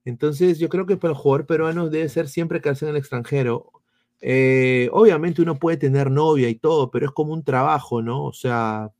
[0.04, 3.72] Entonces, yo creo que para el jugador peruano debe ser siempre quedarse en el extranjero.
[4.20, 8.22] Eh, obviamente uno puede tener novia y todo, pero es como un trabajo, ¿no?
[8.24, 8.92] O sea,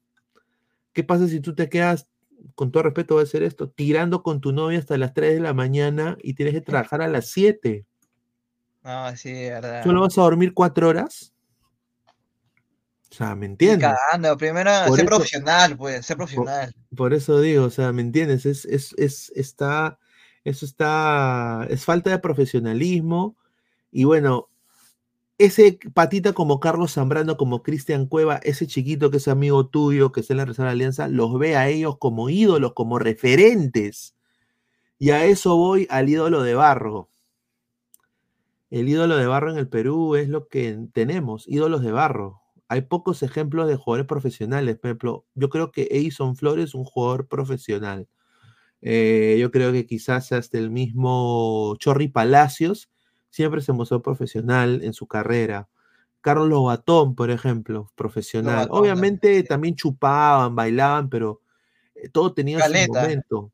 [0.94, 2.08] ¿qué pasa si tú te quedas,
[2.54, 5.40] con todo respeto voy a hacer esto, tirando con tu novia hasta las 3 de
[5.40, 7.84] la mañana y tienes que trabajar a las 7?
[8.82, 9.84] No, sí, verdad.
[9.84, 11.35] ¿Solo vas a dormir cuatro horas?
[13.10, 13.88] O sea, ¿me entiendes?
[13.88, 16.74] Cagando, primero, ser profesional, pues, ser profesional.
[16.94, 18.46] Por, eso digo, o sea, ¿me entiendes?
[18.46, 19.98] Es, es, es, está,
[20.44, 23.36] eso está, es falta de profesionalismo.
[23.92, 24.48] Y bueno,
[25.38, 30.20] ese patita como Carlos Zambrano, como Cristian Cueva, ese chiquito que es amigo tuyo, que
[30.20, 34.14] está en la Reserva Alianza, los ve a ellos como ídolos, como referentes.
[34.98, 37.10] Y a eso voy al ídolo de Barro.
[38.70, 42.42] El ídolo de barro en el Perú es lo que tenemos, ídolos de barro.
[42.68, 44.76] Hay pocos ejemplos de jugadores profesionales.
[44.76, 48.08] Por ejemplo, yo creo que Edison Flores es un jugador profesional.
[48.82, 52.90] Eh, yo creo que quizás hasta el mismo Chorri Palacios
[53.30, 55.68] siempre se mostró profesional en su carrera.
[56.20, 58.66] Carlos Lobatón, por ejemplo, profesional.
[58.70, 61.40] Obviamente también chupaban, bailaban, pero
[61.94, 63.52] eh, todo tenía su momento.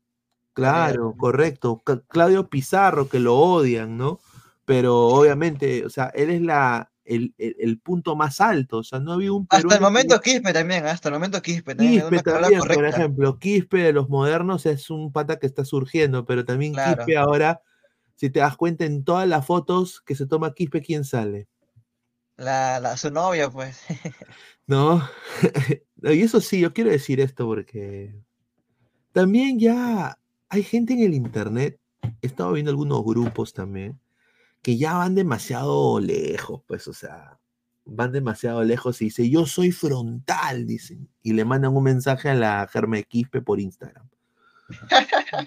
[0.53, 1.83] Claro, correcto.
[2.07, 4.19] Claudio Pizarro, que lo odian, ¿no?
[4.65, 9.13] pero obviamente, o sea, él es la, el, el, punto más alto, o sea, no
[9.13, 12.01] había un Hasta el momento Quispe también, hasta el momento Quispe también.
[12.09, 16.45] Quispe también, por ejemplo, Quispe de los modernos es un pata que está surgiendo, pero
[16.45, 17.61] también Quispe ahora,
[18.15, 21.47] si te das cuenta en todas las fotos que se toma Quispe, ¿quién sale?
[22.37, 23.81] La, la su novia, pues.
[24.65, 25.07] no,
[26.03, 28.15] y eso sí, yo quiero decir esto porque
[29.11, 30.17] también ya
[30.49, 31.79] hay gente en el internet,
[32.21, 33.99] he estado viendo algunos grupos también,
[34.63, 37.37] que ya van demasiado lejos, pues, o sea,
[37.85, 42.33] van demasiado lejos y dice, yo soy frontal, dicen, y le mandan un mensaje a
[42.33, 44.07] la Germe Quispe por Instagram.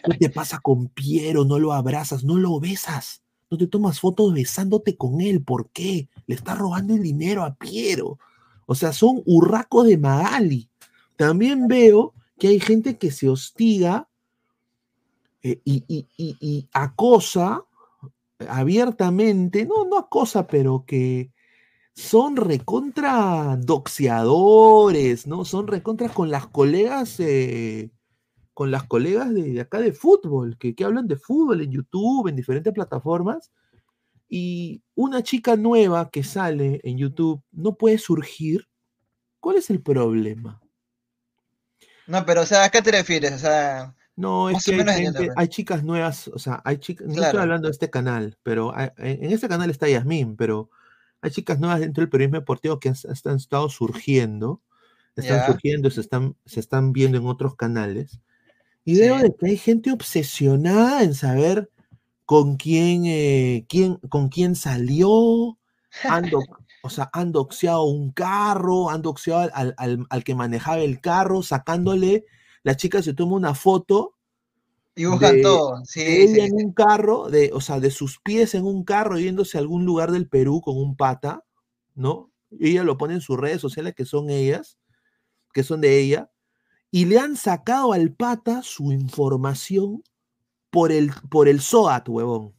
[0.04, 1.46] ¿Qué te pasa con Piero?
[1.46, 6.10] No lo abrazas, no lo besas, no te tomas fotos besándote con él, ¿por qué?
[6.26, 8.18] Le estás robando el dinero a Piero.
[8.66, 10.68] O sea, son hurracos de Magali.
[11.16, 14.10] También veo que hay gente que se hostiga
[15.42, 17.64] eh, y, y, y acosa
[18.48, 21.32] abiertamente, no, no acosa, pero que
[21.94, 25.44] son recontra doxeadores, ¿no?
[25.44, 27.90] Son recontra con las colegas, eh,
[28.52, 32.36] con las colegas de, acá de fútbol, que, que, hablan de fútbol en YouTube, en
[32.36, 33.50] diferentes plataformas.
[34.28, 38.68] Y una chica nueva que sale en YouTube no puede surgir.
[39.40, 40.60] ¿Cuál es el problema?
[42.06, 43.32] No, pero, o sea, ¿a qué te refieres?
[43.34, 44.82] O sea, no, es que
[45.36, 49.30] hay, chicas nuevas, o sea, hay chicas, no estoy hablando de este canal, pero en
[49.30, 50.70] este canal está Yasmín, pero
[51.20, 54.62] hay chicas nuevas dentro del periodismo deportivo que han, estado surgiendo,
[55.16, 58.18] están surgiendo, se están, se están viendo en otros canales,
[58.86, 61.70] y veo de que hay gente obsesionada en saber
[62.24, 65.58] con quién, eh, quién, con quién salió,
[66.04, 66.40] ando,
[66.82, 71.42] o sea, han doxeado un carro, han doxeado al, al, al que manejaba el carro,
[71.42, 72.24] sacándole
[72.66, 74.16] la chica se toma una foto.
[74.96, 75.84] Y buscan todo.
[75.84, 79.56] Sí, ella en un carro, de, o sea, de sus pies en un carro yéndose
[79.56, 81.44] a algún lugar del Perú con un pata,
[81.94, 82.32] ¿no?
[82.50, 84.78] Y ella lo pone en sus redes sociales que son ellas,
[85.52, 86.32] que son de ella,
[86.90, 90.02] y le han sacado al pata su información
[90.68, 92.52] por el, por el SOAT, huevón.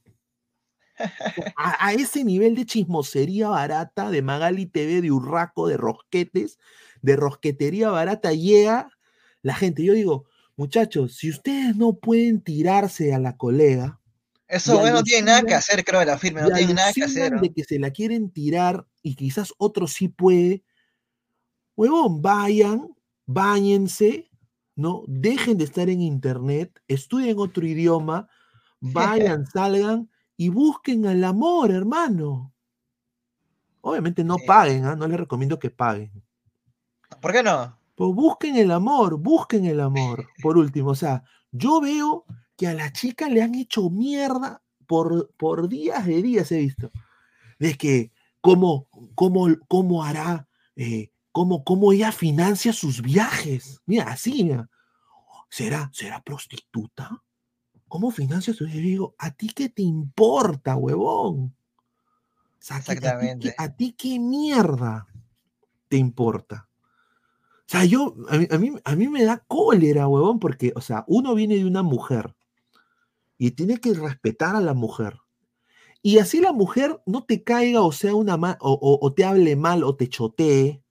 [1.58, 6.60] A, a, ese nivel de chismosería barata de Magali TV, de Urraco, de rosquetes,
[7.02, 8.97] de rosquetería barata, llega
[9.48, 9.84] la gente.
[9.84, 10.26] Yo digo,
[10.58, 14.00] muchachos, si ustedes no pueden tirarse a la colega.
[14.48, 17.40] Eso no tiene nada que hacer, creo, de la firma, no tiene nada que hacer.
[17.40, 20.64] De que se la quieren tirar y quizás otro sí puede.
[21.76, 22.96] Huevón, vayan,
[23.26, 24.30] bañense,
[24.76, 25.04] ¿no?
[25.08, 28.30] Dejen de estar en internet, estudien otro idioma,
[28.80, 32.54] vayan, salgan y busquen el amor, hermano.
[33.82, 34.96] Obviamente no paguen, ¿ah?
[34.96, 36.12] no les recomiendo que paguen.
[37.22, 37.77] ¿Por qué no?
[37.98, 40.28] Pues busquen el amor, busquen el amor.
[40.44, 42.26] Por último, o sea, yo veo
[42.56, 46.92] que a la chica le han hecho mierda por, por días de días, he visto.
[47.58, 53.82] De que cómo, cómo, cómo hará, eh, cómo, cómo ella financia sus viajes.
[53.88, 54.70] Mira, así, mira.
[55.50, 57.24] ¿Será, ¿será prostituta?
[57.88, 58.84] ¿Cómo financia sus viajes?
[58.84, 61.56] Digo, ¿a ti qué te importa, huevón?
[62.60, 63.56] Exactamente.
[63.58, 65.08] ¿a ti, qué mierda
[65.88, 66.67] te importa?
[67.68, 68.48] O sea, yo, a mí,
[68.86, 72.34] a mí, me da cólera, huevón, porque, o sea, uno viene de una mujer
[73.38, 75.20] y tiene que respetar a la mujer.
[76.02, 79.98] Y así la mujer no te caiga o sea una o, te hable mal o
[79.98, 80.82] te chotee,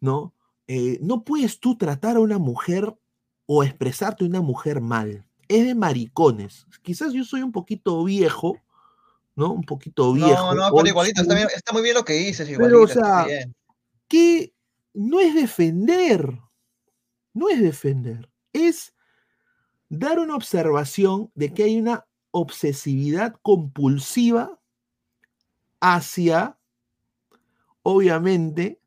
[0.00, 0.32] ¿no?
[0.68, 2.96] Eh, no puedes tú tratar a una mujer
[3.44, 5.26] o expresarte a una mujer mal.
[5.48, 6.66] Es de maricones.
[6.80, 8.56] Quizás yo soy un poquito viejo,
[9.34, 9.52] ¿no?
[9.52, 10.54] Un poquito viejo.
[10.54, 12.78] No, no, pero igualito, está, muy bien lo que dices, igualito.
[12.78, 13.26] Pero, o sea,
[14.08, 14.55] que
[14.96, 16.40] no es defender,
[17.34, 18.94] no es defender, es
[19.90, 24.58] dar una observación de que hay una obsesividad compulsiva
[25.80, 26.58] hacia,
[27.82, 28.80] obviamente,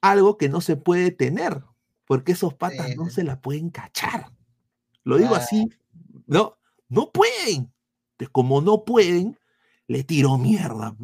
[0.00, 1.62] algo que no se puede tener,
[2.06, 4.32] porque esos patas no se la pueden cachar.
[5.04, 5.68] Lo digo así,
[6.26, 6.56] no,
[6.88, 7.70] no pueden.
[8.12, 9.38] Entonces, como no pueden,
[9.88, 10.96] le tiro mierda.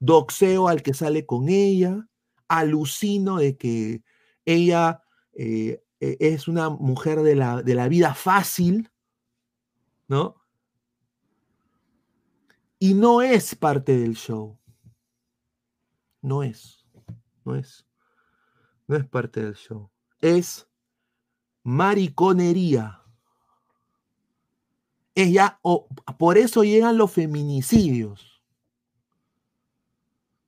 [0.00, 2.08] Doxeo al que sale con ella,
[2.48, 4.02] alucino de que
[4.44, 5.02] ella
[5.32, 8.90] eh, e, es una mujer de la, de la vida fácil,
[10.08, 10.36] ¿no?
[12.78, 14.58] Y no es parte del show.
[16.20, 16.86] No es.
[17.44, 17.86] No es.
[18.86, 19.90] No es parte del show.
[20.20, 20.68] Es
[21.62, 23.02] mariconería.
[25.14, 25.58] Es ya,
[26.18, 28.35] por eso llegan los feminicidios.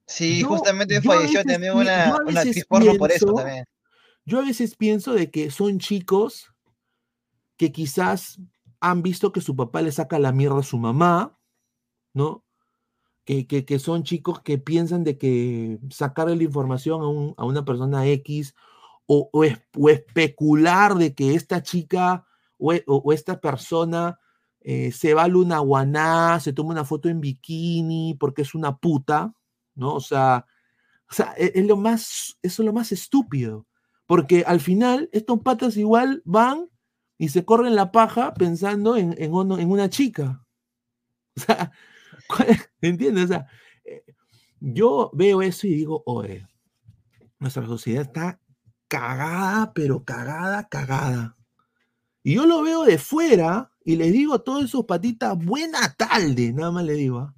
[0.08, 3.64] Sí, justamente falleció también una, una actriz porno por eso también.
[4.24, 6.52] Yo a veces pienso de que son chicos
[7.56, 8.40] que quizás
[8.80, 11.38] han visto que su papá le saca la mierda a su mamá,
[12.14, 12.44] ¿no?
[13.24, 18.54] Que, que, son chicos que piensan de que sacarle la información a, una persona X
[19.04, 19.44] o, o,
[19.90, 22.26] especular de que esta chica
[22.56, 24.18] o, o esta persona
[24.60, 28.78] eh, se va a Luna Guaná, se toma una foto en bikini porque es una
[28.78, 29.34] puta,
[29.78, 29.94] ¿no?
[29.94, 30.44] O sea,
[31.10, 33.66] o sea e, es, lo más, eso es lo más estúpido.
[34.06, 36.68] Porque al final estos patas igual van
[37.18, 40.44] y se corren la paja pensando en, en, una chica.
[41.36, 41.72] O sea,
[42.80, 43.26] ¿entiendes?
[43.26, 43.46] O sea,
[43.84, 44.02] eh,
[44.58, 46.48] yo veo eso y digo, oye,
[47.38, 48.40] nuestra sociedad está
[48.88, 51.36] cagada, pero cagada, cagada.
[52.24, 56.52] Y yo lo veo de fuera y les digo a todos esos patitas, buena tarde,
[56.52, 57.34] nada más le digo, ¿ah?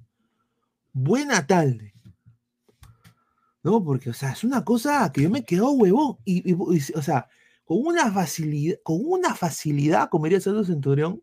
[0.93, 1.90] buena tarde.
[3.63, 3.83] ¿No?
[3.83, 6.17] Porque, o sea, es una cosa que yo me quedo huevón.
[6.25, 7.27] Y, o sea,
[7.65, 11.21] con una facilidad, con una facilidad, como diría Santo Centurión,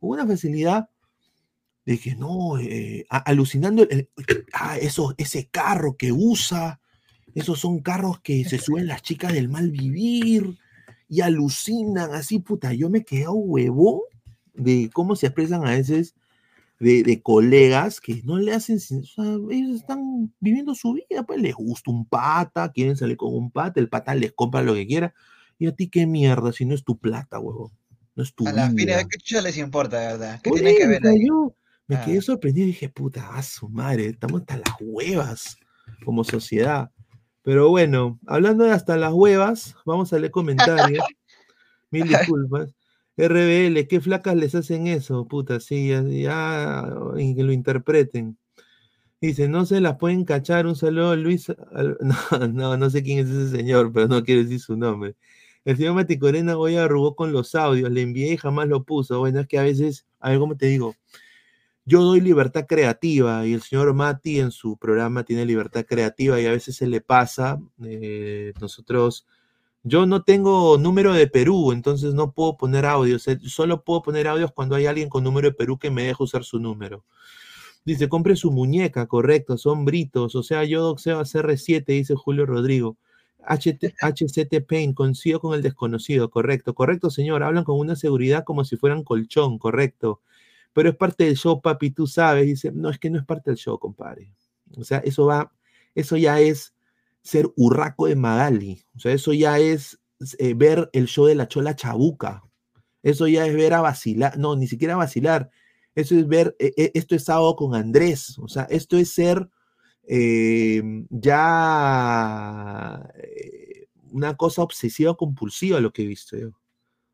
[0.00, 0.88] con una facilidad
[1.84, 3.86] de que no, eh, alucinando
[4.52, 6.80] ah, eso, ese carro que usa,
[7.34, 10.58] esos son carros que se suben las chicas del mal vivir
[11.08, 14.00] y alucinan así, puta, yo me quedo huevón
[14.54, 16.14] de cómo se expresan a veces
[16.80, 21.54] de, colegas que no le hacen, o sea, ellos están viviendo su vida, pues les
[21.54, 25.14] gusta un pata, quieren salir con un pata, el pata les compra lo que quiera,
[25.58, 27.72] y a ti qué mierda, si no es tu plata, huevo,
[28.14, 29.02] no es tu A la vida.
[29.04, 30.40] ¿qué chucha les importa, verdad?
[30.42, 31.26] ¿Qué tiene que ver ahí?
[31.26, 31.54] Yo
[31.86, 32.22] me quedé ah.
[32.22, 35.56] sorprendido y dije, puta, a su madre, estamos hasta las huevas
[36.04, 36.90] como sociedad.
[37.42, 41.04] Pero bueno, hablando de hasta las huevas, vamos a leer comentarios.
[41.90, 42.74] Mil disculpas.
[43.16, 45.26] RBL, ¿qué flacas les hacen eso?
[45.28, 46.84] Puta, sí, ya,
[47.16, 48.36] y que lo interpreten.
[49.20, 50.66] Dice, no se las pueden cachar.
[50.66, 51.46] Un saludo Luis.
[52.00, 55.16] No, no, no sé quién es ese señor, pero no quiero decir su nombre.
[55.64, 59.18] El señor Mati Corena hoy arrugó con los audios, le envié y jamás lo puso.
[59.20, 60.94] Bueno, es que a veces, a ver cómo te digo,
[61.86, 66.46] yo doy libertad creativa y el señor Mati en su programa tiene libertad creativa y
[66.46, 67.60] a veces se le pasa.
[67.82, 69.26] Eh, nosotros
[69.84, 73.28] yo no tengo número de Perú, entonces no puedo poner audios.
[73.28, 76.22] Eh, solo puedo poner audios cuando hay alguien con número de Perú que me deje
[76.22, 77.04] usar su número.
[77.84, 80.34] Dice, compre su muñeca, correcto, son britos.
[80.36, 82.96] O sea, yo doxeo a CR7, dice Julio Rodrigo.
[83.46, 87.42] HCT Pain, coincido con el desconocido, correcto, correcto, señor.
[87.42, 90.22] Hablan con una seguridad como si fueran colchón, correcto.
[90.72, 92.46] Pero es parte del show, papi, tú sabes.
[92.46, 94.32] Dice, no, es que no es parte del show, compadre.
[94.78, 95.52] O sea, eso va,
[95.94, 96.73] eso ya es
[97.24, 98.84] ser urraco de Magali.
[98.94, 99.98] O sea, eso ya es
[100.38, 102.44] eh, ver el show de la Chola Chabuca.
[103.02, 105.50] Eso ya es ver a vacilar, no, ni siquiera vacilar.
[105.94, 108.38] Eso es ver, e, e, esto es sábado con Andrés.
[108.38, 109.48] O sea, esto es ser
[110.04, 116.50] em, ya eh, una cosa obsesiva compulsiva lo que he visto yo.
[116.50, 116.54] O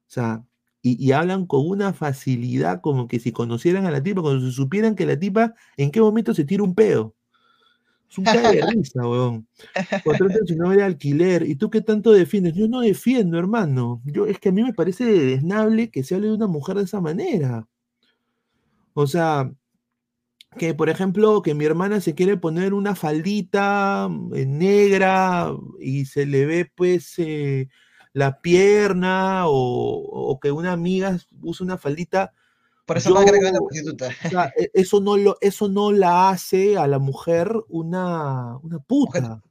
[0.08, 0.44] sea,
[0.82, 4.94] y, hablan con una facilidad como que si conocieran a la tipa, cuando se supieran
[4.96, 7.14] que la tipa en qué momento se tira un pedo.
[8.10, 9.46] Es un cae de risa, weón.
[10.46, 11.48] si no era alquiler.
[11.48, 12.54] ¿Y tú qué tanto defiendes?
[12.54, 14.02] Yo no defiendo, hermano.
[14.04, 16.84] Yo, es que a mí me parece desnable que se hable de una mujer de
[16.84, 17.68] esa manera.
[18.94, 19.52] O sea,
[20.58, 26.26] que por ejemplo, que mi hermana se quiere poner una faldita eh, negra y se
[26.26, 27.68] le ve pues eh,
[28.12, 32.32] la pierna o, que una amiga use una faldita.
[32.86, 34.08] Por eso más la prostituta.
[34.56, 39.42] E, eso, no lo, eso no la hace a la mujer una, una puta.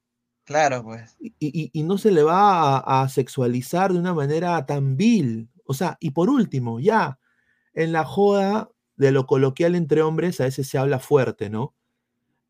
[0.44, 1.16] Claro, pues.
[1.20, 5.50] Y, y, no se le va a, a, sexualizar de una manera tan vil.
[5.66, 7.20] O sea, y por último, ya,
[7.74, 11.76] en la joda de lo coloquial entre hombres a veces se habla fuerte, ¿no?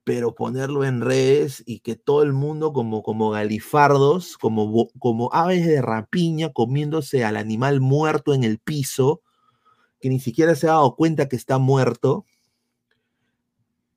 [0.09, 5.67] pero ponerlo en redes y que todo el mundo como, como galifardos, como, como aves
[5.67, 9.21] de rapiña comiéndose al animal muerto en el piso,
[9.99, 12.25] que ni siquiera se ha dado cuenta que está muerto,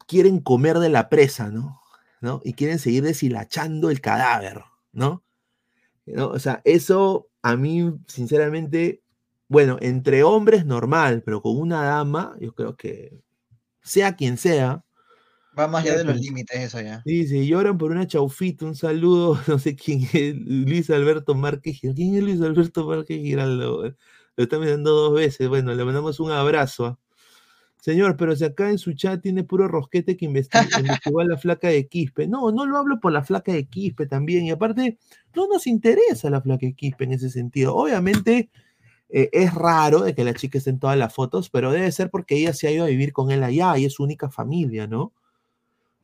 [0.07, 1.81] quieren comer de la presa, ¿no?
[2.21, 2.41] ¿No?
[2.45, 4.63] Y quieren seguir deshilachando el cadáver,
[4.93, 5.23] ¿no?
[6.07, 6.29] ¿no?
[6.29, 9.03] O sea, eso a mí, sinceramente,
[9.49, 13.21] bueno, entre hombres normal, pero con una dama, yo creo que
[13.83, 14.85] sea quien sea,
[15.59, 17.03] Va más allá de los límites eso ya.
[17.05, 21.97] Dice, lloran por una chaufita, un saludo, no sé quién es, Luis Alberto Márquez Giraldo.
[21.97, 23.95] ¿Quién es Luis Alberto Márquez Giraldo?
[24.43, 25.49] Lo está mirando dos veces.
[25.49, 26.99] Bueno, le mandamos un abrazo.
[27.77, 31.69] Señor, pero si acá en su chat tiene puro rosquete que investiga, a la flaca
[31.69, 32.27] de Quispe.
[32.27, 34.45] No, no lo hablo por la flaca de Quispe también.
[34.45, 34.99] Y aparte,
[35.37, 37.77] no nos interesa la flaca de Quispe en ese sentido.
[37.77, 38.51] Obviamente,
[39.11, 42.11] eh, es raro de que la chica esté en todas las fotos, pero debe ser
[42.11, 44.89] porque ella se ha ido a vivir con él allá y es su única familia,
[44.89, 45.13] ¿no?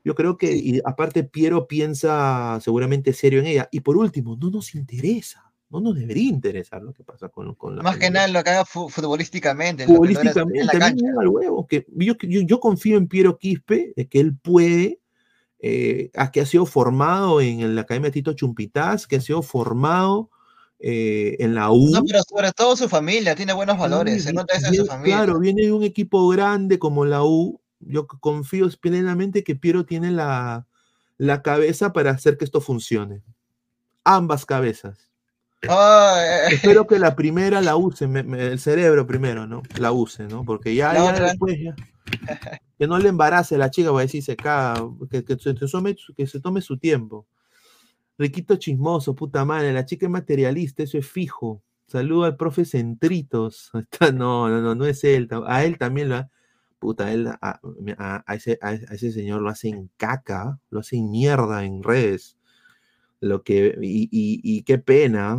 [0.05, 3.69] Yo creo que, y aparte, Piero piensa seguramente serio en ella.
[3.73, 7.77] Y por último, no nos interesa, no nos debería interesar lo que pasa con, con
[7.77, 7.83] la.
[7.83, 9.87] Más que nada lo que haga futbolísticamente.
[9.87, 11.67] Futbolísticamente, también al huevo.
[11.67, 15.01] Que yo, yo, confío en Piero Quispe, de que él puede,
[15.59, 20.31] eh, que ha sido formado en, la Academia Tito Chumpitaz, que ha sido formado.
[20.81, 21.91] Eh, en la U.
[21.91, 25.17] No, pero sobre todo su familia, tiene buenos valores, se nota eso en su familia.
[25.17, 30.11] Claro, viene de un equipo grande como la U, yo confío plenamente que Piero tiene
[30.11, 30.67] la,
[31.43, 33.23] cabeza para hacer que esto funcione.
[34.05, 35.08] Ambas cabezas.
[35.61, 39.63] Espero que la primera la use, el cerebro primero, ¿no?
[39.79, 40.45] La use, ¿no?
[40.45, 41.75] Porque ya, después ya.
[42.79, 46.27] Que no le embarace la chica, va a decir se caga, que, se tome, que
[46.27, 47.27] se tome su tiempo.
[48.17, 51.63] Riquito chismoso, puta madre, la chica es materialista, eso es fijo.
[51.87, 53.71] Saludo al profe Centritos.
[54.15, 55.29] No, no, no, no es él.
[55.47, 56.29] A él también lo,
[56.79, 62.38] puta, él a, ese, a, ese, señor lo hacen caca, lo hacen mierda en redes.
[63.21, 65.39] Lo que, y, qué pena.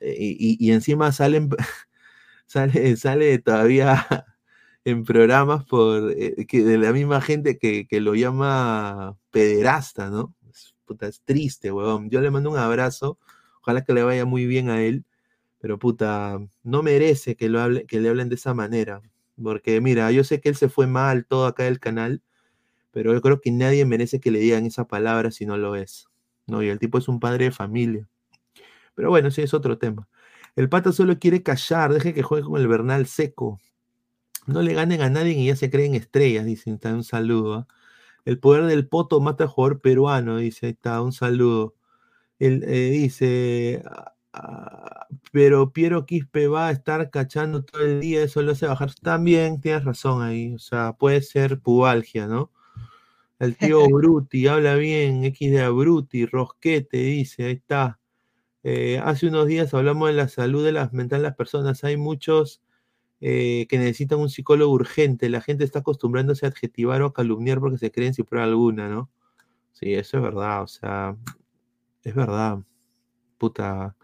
[0.00, 1.50] Eh, y, encima salen,
[2.46, 4.06] sale, sale todavía
[4.84, 10.34] en programas por eh, que de la misma gente que, lo llama pederasta, ¿no?
[10.86, 12.10] puta, es triste, weón.
[12.10, 13.18] Yo le mando un abrazo.
[13.62, 15.04] Ojalá que le vaya muy bien a él.
[15.60, 19.02] Pero puta, no merece que, lo hable, que le hablen de esa manera.
[19.42, 22.22] Porque mira, yo sé que él se fue mal todo acá del canal,
[22.92, 26.09] pero yo creo que nadie merece que le digan esa palabra si no lo es.
[26.50, 26.62] ¿No?
[26.62, 28.08] Y el tipo es un padre de familia.
[28.94, 30.08] Pero bueno, sí es otro tema.
[30.56, 33.60] El pata solo quiere callar, deje que juegue con el Bernal seco.
[34.46, 36.72] No le ganen a nadie y ya se creen estrellas, dice.
[36.72, 37.54] Está un saludo.
[37.54, 37.66] ¿ah?
[38.24, 40.70] El poder del poto mata al jugador peruano, dice.
[40.70, 41.74] Está, un saludo.
[42.38, 43.82] Él eh, dice,
[44.32, 48.94] Ah, pero Piero Quispe va a estar cachando todo el día, eso lo hace bajar.
[48.94, 52.52] También tienes razón ahí, o sea, puede ser pubalgia, ¿no?
[53.40, 57.98] El tío Bruti habla bien, X de Bruti, Rosquete dice, ahí está.
[58.62, 61.82] Eh, hace unos días hablamos de la salud de las mental de las personas.
[61.82, 62.60] Hay muchos
[63.22, 65.30] eh, que necesitan un psicólogo urgente.
[65.30, 68.90] La gente está acostumbrándose a adjetivar o a calumniar porque se creen sin prueba alguna,
[68.90, 69.10] ¿no?
[69.72, 71.16] Sí, eso es verdad, o sea,
[72.04, 72.58] es verdad.
[73.38, 73.96] Puta,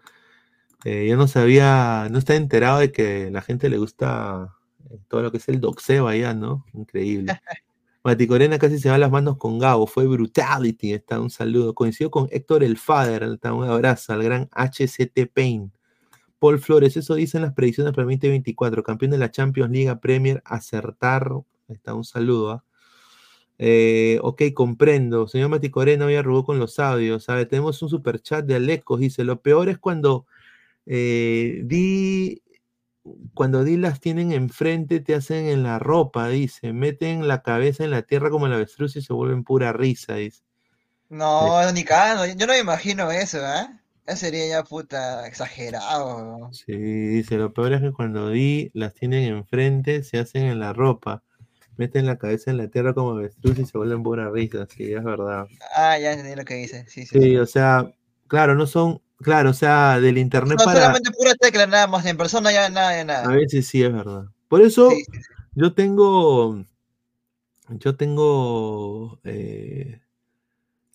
[0.83, 4.55] eh, yo no sabía, no estaba enterado de que la gente le gusta
[5.07, 6.65] todo lo que es el doxeo allá, ¿no?
[6.73, 7.39] Increíble.
[8.07, 11.75] Maticorena casi se va las manos con Gabo, fue brutality, está un saludo.
[11.75, 15.73] Coincido con Héctor El Fader, está un abrazo al gran HCT Pain.
[16.39, 20.41] Paul Flores, eso dicen las predicciones para el 2024, campeón de la Champions League Premier,
[20.45, 21.29] acertar,
[21.67, 22.51] está un saludo.
[22.51, 22.63] ¿ah?
[23.57, 25.27] Eh, ok, comprendo.
[25.27, 27.45] Señor Maticorena, hoy arrugó con los audios, ¿sabe?
[27.45, 30.25] Tenemos un super chat de Alecos, dice, lo peor es cuando
[30.89, 32.41] Eh, di,
[33.33, 36.73] cuando di las tienen enfrente, te hacen en la ropa, dice.
[36.73, 40.43] Meten la cabeza en la tierra como el avestruz y se vuelven pura risa, dice.
[41.09, 43.67] No, ni cada, yo no me imagino eso, ¿eh?
[44.05, 46.49] Eso sería ya puta exagerado.
[46.53, 50.73] Sí, dice, lo peor es que cuando di las tienen enfrente, se hacen en la
[50.73, 51.23] ropa.
[51.75, 55.03] Meten la cabeza en la tierra como avestruz y se vuelven pura risa, sí, es
[55.03, 55.47] verdad.
[55.75, 57.19] Ah, ya entendí lo que dice, sí, sí.
[57.19, 57.93] Sí, o sea,
[58.27, 60.79] claro, no son, claro, o sea, del internet no, para...
[60.79, 63.29] solamente pura tecla nada más, en persona ya nada de nada.
[63.29, 64.25] A veces sí, es verdad.
[64.47, 64.91] Por eso,
[65.53, 66.63] yo tengo,
[67.69, 69.19] yo tengo...
[69.23, 69.99] Eh,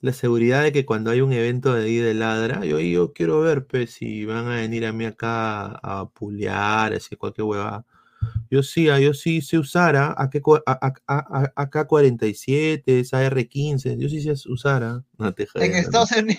[0.03, 3.67] la seguridad de que cuando hay un evento de de ladra, yo, yo quiero ver
[3.67, 7.87] pues, si van a venir a mí acá a pulear, así cualquier hueva.
[8.51, 14.35] Yo sí, ah, yo sí sé usar a, AK 47, esa R15, yo sí sé
[14.49, 14.83] usar.
[14.85, 15.03] ¿ah?
[15.17, 16.39] No te En Estados Unidos.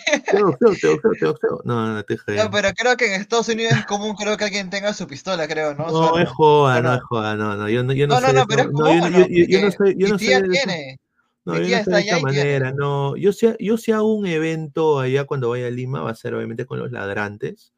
[1.63, 4.69] No, no te No, pero creo que en Estados Unidos es común, creo que alguien
[4.69, 5.89] tenga su pistola, creo, ¿no?
[5.89, 8.61] No, es joda, no es joda, no, no, yo no, yo no, no, no, pero
[8.61, 10.41] es común, yo, no sé, yo no sé.
[10.43, 10.99] tiene.
[11.45, 13.17] No, yo no de esta manera, no.
[13.17, 16.35] Yo si, yo si hago un evento allá cuando vaya a Lima, va a ser
[16.35, 17.73] obviamente con los ladrantes.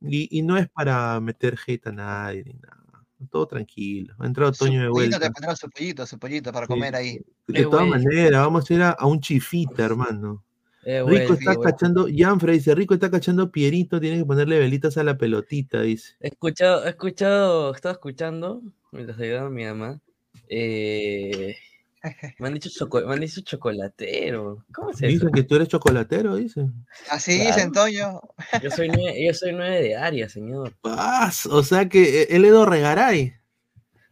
[0.00, 2.83] Y, y no es para meter hate a nadie ni nada.
[3.30, 4.14] Todo tranquilo.
[4.18, 5.18] Ha entrado Toño de vuelta.
[5.18, 7.18] Te pondrá su pollito, su pollito para comer ahí.
[7.46, 10.44] De todas maneras, vamos a ir a, un chifita, hermano.
[10.84, 15.16] Rico está cachando, Janfrey dice, Rico está cachando Pierito, tiene que ponerle velitas a la
[15.16, 16.14] pelotita, dice.
[16.20, 18.60] He escuchado, he escuchado, estaba escuchando,
[18.92, 20.00] mientras ayudaba a mi mamá,
[20.48, 21.56] eh,
[22.38, 24.64] me han dicho, chocolatero.
[24.74, 26.86] ¿Cómo se Dicen que tú eres chocolatero, dicen.
[27.10, 28.20] Así dicen, Toño.
[28.62, 30.74] Yo soy nueve, yo soy nueve de área, señor.
[30.80, 33.34] Paz, o sea que eh, él es de Regaray.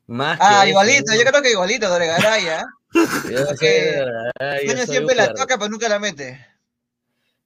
[0.07, 2.63] Más ah, igualito, yo creo que igualito de Regaray, ¿eh?
[4.67, 6.47] Toño siempre la toca, pero nunca la mete.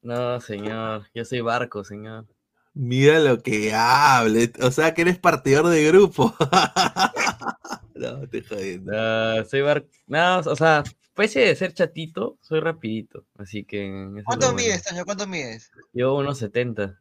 [0.03, 2.27] No, señor, yo soy barco, señor.
[2.75, 6.35] Mira lo que hable, o sea que eres partidor de grupo.
[7.97, 8.93] No, te jodiendo.
[8.93, 9.87] No, soy bar...
[10.07, 13.27] No, o sea, pese de ser chatito, soy rapidito.
[13.39, 14.23] Así que.
[14.25, 15.05] ¿Cuánto mides, Taño?
[15.05, 15.71] ¿Cuánto mides?
[15.93, 17.01] Yo unos 70.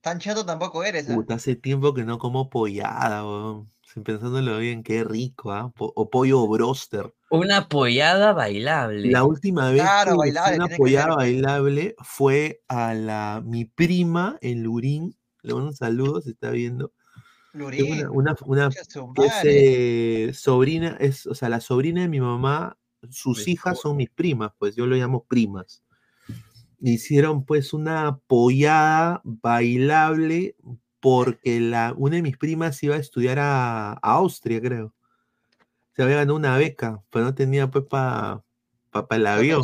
[0.00, 1.14] Tan chato tampoco eres, ¿eh?
[1.14, 3.70] Puta, hace tiempo que no como pollada, weón.
[4.04, 5.72] Pensándolo bien, qué rico, ¿ah?
[5.76, 7.12] o pollo broster.
[7.30, 9.10] Una pollada bailable.
[9.10, 15.16] La última vez que una pollada bailable fue a la mi prima en Lurín.
[15.42, 16.92] Le mando un saludo, se está viendo
[18.10, 18.70] una, una,
[19.44, 22.76] eh, sobrina, es, o sea, la sobrina de mi mamá,
[23.10, 25.82] sus hijas son mis primas, pues yo lo llamo primas.
[26.80, 30.56] Hicieron pues una pollada bailable
[31.00, 34.94] porque la, una de mis primas iba a estudiar a, Austria, creo.
[35.94, 38.42] Se había ganado una beca, pero no tenía pues para
[38.90, 39.62] pa, el avión.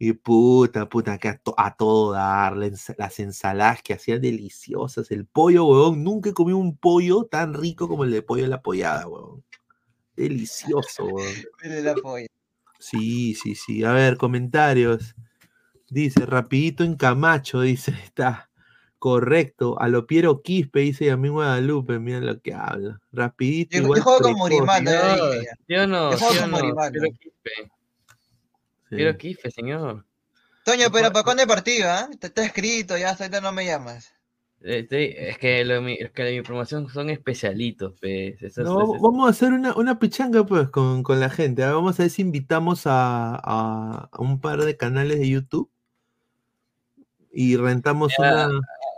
[0.00, 6.04] Y puta, puta, que a, todo dar, las ensaladas que hacían deliciosas, el pollo, weón,
[6.04, 9.44] nunca he comido un pollo tan rico como el de pollo de la pollada, weón.
[10.14, 11.34] Delicioso, weón.
[12.80, 13.82] Sí, sí, sí.
[13.82, 15.16] A ver, comentarios.
[15.90, 18.50] Dice, rapidito en Camacho, dice, está
[18.98, 19.80] correcto.
[19.80, 23.00] A lo Piero Quispe, dice mí Guadalupe, mira lo que habla.
[23.12, 23.78] Rapidito.
[23.78, 24.90] Yo, juego con Morimano.
[25.68, 26.58] Yo no, yo no, yo no,
[28.88, 30.04] Quiero Kife, señor.
[30.64, 31.88] Toño, pero ¿para cuándo es partido?
[31.88, 32.08] Ah?
[32.20, 34.12] Está escrito, ya ahorita no me llamas.
[34.60, 37.94] Este, es, que lo, es que mi promoción son especialitos.
[38.00, 38.56] Pues.
[38.58, 41.62] no, vamos a hacer una, una pichanga pues con, con, la gente.
[41.62, 41.72] ¿ah?
[41.72, 45.70] Vamos a ver si invitamos a, a, un par de canales de YouTube
[47.32, 48.48] y rentamos una.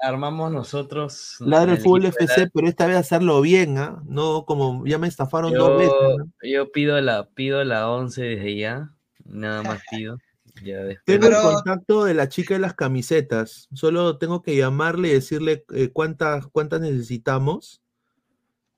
[0.03, 1.37] Armamos nosotros.
[1.41, 4.03] Ladre el Fútbol FC, pero esta vez hacerlo bien, ¿ah?
[4.07, 5.95] No como ya me estafaron dos veces.
[6.43, 8.95] Yo pido la, pido la 11 desde ya.
[9.31, 10.19] Nada más pido.
[11.05, 13.69] Tengo el contacto de la chica de las camisetas.
[13.73, 17.83] Solo tengo que llamarle y decirle eh, cuántas, cuántas necesitamos.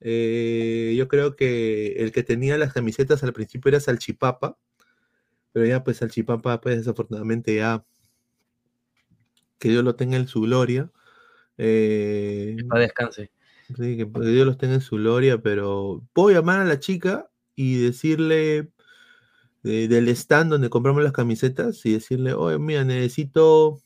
[0.00, 4.58] Eh, yo creo que el que tenía las camisetas al principio era Salchipapa.
[5.52, 7.84] Pero ya, pues Salchipapa, pues desafortunadamente ya.
[9.58, 10.90] Que Dios lo tenga en su gloria.
[11.56, 13.30] Eh, que descanse.
[13.76, 17.82] Sí, que Dios los tenga en su gloria, pero puedo llamar a la chica y
[17.82, 18.71] decirle
[19.62, 23.80] del stand donde compramos las camisetas y decirle, oye, mira, necesito.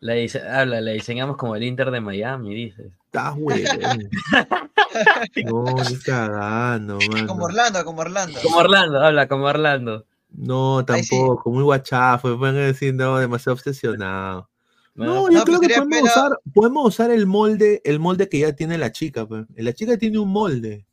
[0.00, 0.14] La
[0.52, 2.92] habla, la diseñamos como el Inter de Miami, dices.
[3.06, 3.64] Está güey.
[5.46, 7.26] no, ni cagando, mano.
[7.26, 8.38] Como Orlando, como Orlando.
[8.42, 10.04] Como Orlando, habla como Orlando.
[10.30, 14.48] No, tampoco, muy guachafo, me pueden decir, no, demasiado obsesionado.
[14.94, 18.76] No, yo creo que podemos, usar, podemos usar el molde, el molde que ya tiene
[18.76, 19.46] la chica, pues.
[19.56, 20.84] La chica tiene un molde.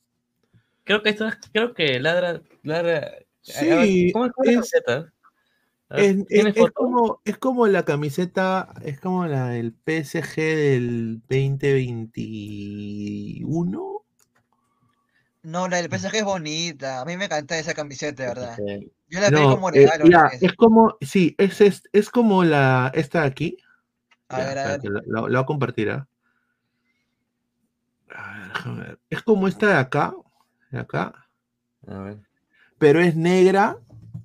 [0.83, 3.11] Creo que esto, creo que ladra, ladra
[3.45, 5.13] Sí, ¿Cómo es la receta?
[5.91, 6.25] Es,
[6.73, 14.01] como, es como la camiseta, es como la del PSG del 2021.
[15.43, 17.01] No, la del PSG es bonita.
[17.01, 18.57] A mí me encanta esa camiseta, de verdad.
[19.09, 20.05] Yo la veo como eh, regalo.
[20.41, 23.57] es como, sí, es, es, es, como la, esta de aquí.
[24.29, 25.03] A ver, a ver.
[25.05, 26.07] La, voy a compartir, ¿ah?
[28.09, 30.15] A ver, Es como esta de acá.
[30.71, 31.27] De acá.
[31.87, 32.24] A ver.
[32.85, 33.79] Pero es negra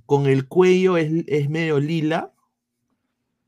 [0.04, 2.34] con el cuello es, medio lila.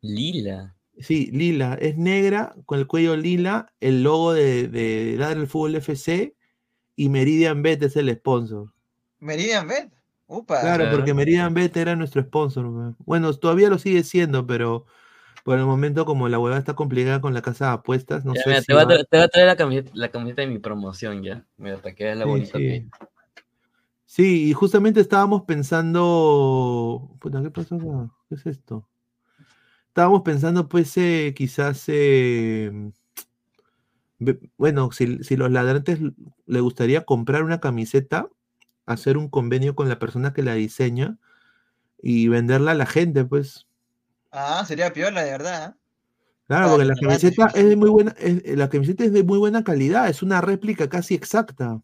[0.00, 0.74] Lila.
[0.98, 1.74] Sí, lila.
[1.74, 6.34] Es negra, con el cuello lila, el logo de, de Ladra el Fútbol FC
[6.96, 8.72] y Meridian Bet es el sponsor.
[9.18, 9.92] ¿Meridian Bet?
[10.28, 10.62] Upa.
[10.62, 12.94] Claro, porque Meridian Bet era nuestro sponsor.
[13.00, 14.86] Bueno, todavía lo sigue siendo, pero
[15.44, 18.62] por el momento, como la hueá está complicada con la casa de apuestas, no sé.
[18.66, 21.44] te, va, a traer la camiseta, de mi promoción ya.
[21.58, 22.56] Mira, te queda la bonita.
[22.56, 22.88] Sí,
[24.18, 27.16] y justamente estábamos pensando.
[27.22, 28.10] ¿qué pasó acá?
[28.28, 28.88] ¿Qué es esto?
[29.88, 31.84] Estábamos pensando, pues, eh, quizás.
[31.86, 32.92] Eh,
[34.56, 35.06] bueno, si,
[35.36, 35.98] los ladrantes
[36.46, 38.28] le gustaría comprar una camiseta,
[38.86, 41.18] hacer un convenio con la persona que la diseña
[42.00, 43.66] y venderla a la gente, pues.
[44.30, 45.76] Ah, sería piola, de verdad.
[46.46, 48.14] Claro, porque la camiseta es de muy buena,
[48.44, 51.80] la camiseta es de muy buena calidad, es una réplica casi exacta.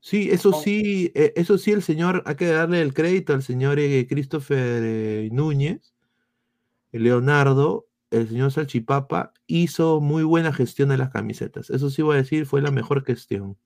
[0.00, 3.78] Sí, eso sí, eh, eso sí, el señor, hay que darle el crédito al señor
[3.78, 5.94] eh, Christopher eh, Núñez,
[6.90, 11.68] Leonardo, el señor Salchipapa, hizo muy buena gestión de las camisetas.
[11.68, 13.58] Eso sí voy a decir, fue la mejor gestión.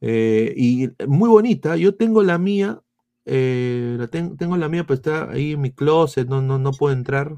[0.00, 2.80] y muy bonita, yo tengo la mía,
[3.24, 7.36] la tengo la mía, pues está ahí en mi closet, no, no, no puedo entrar.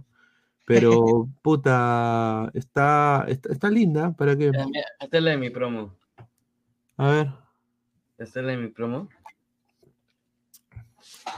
[0.67, 4.53] Pero, puta, está, está, linda, ¿para qué?
[5.01, 6.00] Esta es la de mi promo.
[7.01, 7.33] A ver.
[8.19, 9.09] ¿Esta es la de mi promo?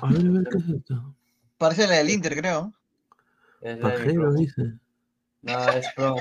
[0.00, 1.14] A ver, a ver, ¿qué es esto?
[1.56, 2.72] Parece la del Inter, creo.
[3.60, 3.78] Es
[4.34, 4.72] dice.
[5.42, 6.16] No, es Pro,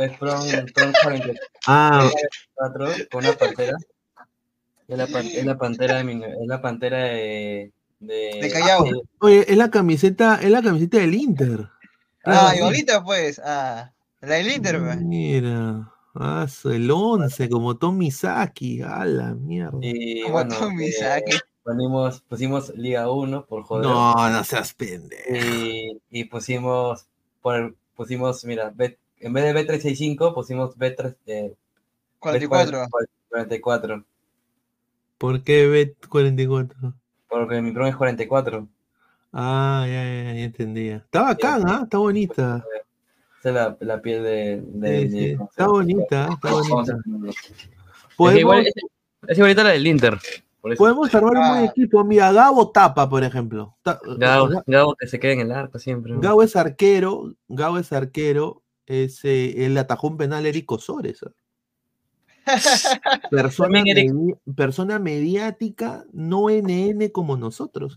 [0.00, 0.38] es Pro,
[0.74, 1.34] Pro 44.
[1.66, 2.08] Ah.
[3.10, 3.76] Con una pantera.
[4.88, 8.86] Es la, es la pantera de mi, es la pantera de, de, de Callao.
[9.18, 11.68] Oye, es la camiseta, es la camiseta del Inter.
[12.24, 13.42] Ah, igualita pues.
[13.44, 13.92] Ah,
[14.22, 14.96] la del Inter, pues.
[16.18, 19.78] Ah, el 11, como Tommy Saki, a la mierda.
[19.82, 21.36] Y, como bueno, Tommy Saki.
[21.62, 23.86] Ponimos, pusimos Liga 1 por joder.
[23.86, 25.34] No, no seas pendejo.
[25.34, 27.06] Y, y pusimos,
[27.42, 31.54] por, pusimos, mira, B, en vez de B365, pusimos B3, eh,
[32.20, 32.86] 44.
[33.30, 34.04] B44.
[35.18, 36.94] ¿Por qué B44?
[37.28, 38.68] Porque mi promo es 44.
[39.32, 40.96] Ah, ya, ya, ya entendía.
[40.96, 41.80] Está bacán, ¿ah?
[41.82, 42.64] Está bonita
[43.52, 44.62] la, la piel de.
[44.64, 46.98] de, Está bonita, está bonita.
[47.28, 48.66] Es, igual,
[49.26, 50.18] es, igualita la del Inter.
[50.76, 51.64] Podemos armar un buen ah.
[51.64, 52.02] equipo.
[52.04, 53.76] Mira, Gabo tapa, por ejemplo.
[54.16, 56.14] Gabo, que se quede en el arco siempre.
[56.18, 57.34] Gabo es arquero.
[57.48, 58.62] Gabo es arquero.
[58.86, 61.20] Es, eh, él atajó un penal Eric Osores.
[63.30, 63.82] persona,
[64.56, 67.96] persona mediática, no NN como nosotros.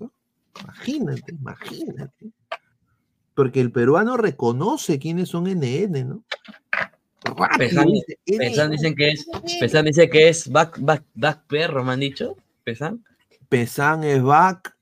[0.61, 2.33] Imagínate, imagínate
[3.39, 6.23] porque el peruano reconoce quiénes son NN, ¿no?
[7.57, 7.87] Pesan,
[8.69, 9.25] dicen que es,
[9.61, 12.35] Pesan dice que es back, back, back perro, me han dicho.
[12.65, 13.01] Pesan.
[13.47, 14.75] Pesan es back,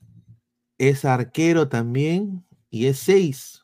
[0.79, 3.63] es arquero también y es seis.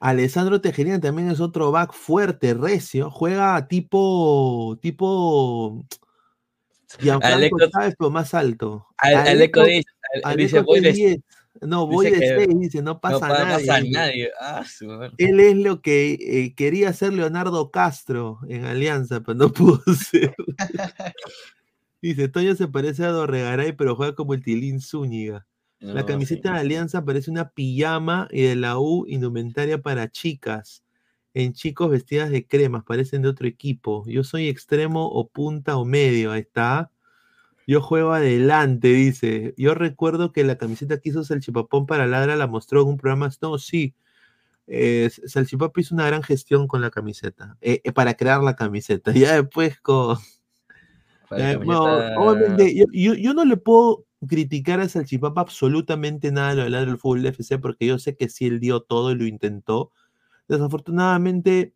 [0.00, 5.82] Alessandro Tejerina también es otro back fuerte, recio, juega tipo, tipo
[6.98, 8.86] Gianfranco Chávez, pero más alto.
[8.98, 9.88] Aleco, dice,
[10.36, 11.22] dice,
[11.60, 14.30] no, voy de 6, dice, no pasa, no pasa nadie.
[14.40, 14.64] Ah,
[15.18, 20.34] Él es lo que eh, quería hacer Leonardo Castro en Alianza, pero no pudo ser.
[22.00, 25.46] dice, Toño se parece a Dorregaray, pero juega como el Tilín Zúñiga.
[25.80, 30.84] la camiseta de Alianza parece una pijama y de la U indumentaria para chicas.
[31.32, 34.04] En chicos vestidas de cremas, parecen de otro equipo.
[34.06, 36.90] Yo soy extremo o punta o medio, ahí está.
[37.66, 39.54] Yo juego adelante, dice.
[39.56, 43.30] Yo recuerdo que la camiseta que hizo Salchipapón para Ladra la mostró en un programa.
[43.40, 43.94] No, sí.
[44.66, 47.56] Eh, Salchipapa hizo una gran gestión con la camiseta.
[47.60, 49.12] Eh, eh, para crear la camiseta.
[49.14, 50.18] Ya después con.
[52.92, 57.26] yo, no le puedo criticar a Salchipapa absolutamente nada de lo de Ladra del Fútbol
[57.26, 59.92] FC porque yo sé que sí él dio todo y lo intentó.
[60.48, 61.74] Desafortunadamente,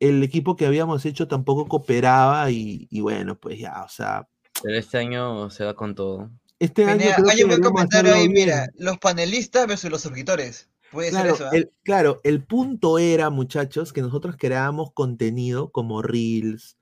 [0.00, 4.28] el equipo que habíamos hecho tampoco cooperaba y, y bueno, pues ya, o sea,
[4.62, 6.30] pero este año se va con todo.
[6.58, 7.06] Este año.
[7.16, 10.68] Creo que comentar ahí, mira, los panelistas versus los suscriptores.
[10.90, 11.52] Puede claro, ser eso.
[11.52, 16.76] El, claro, el punto era, muchachos, que nosotros creábamos contenido como Reels,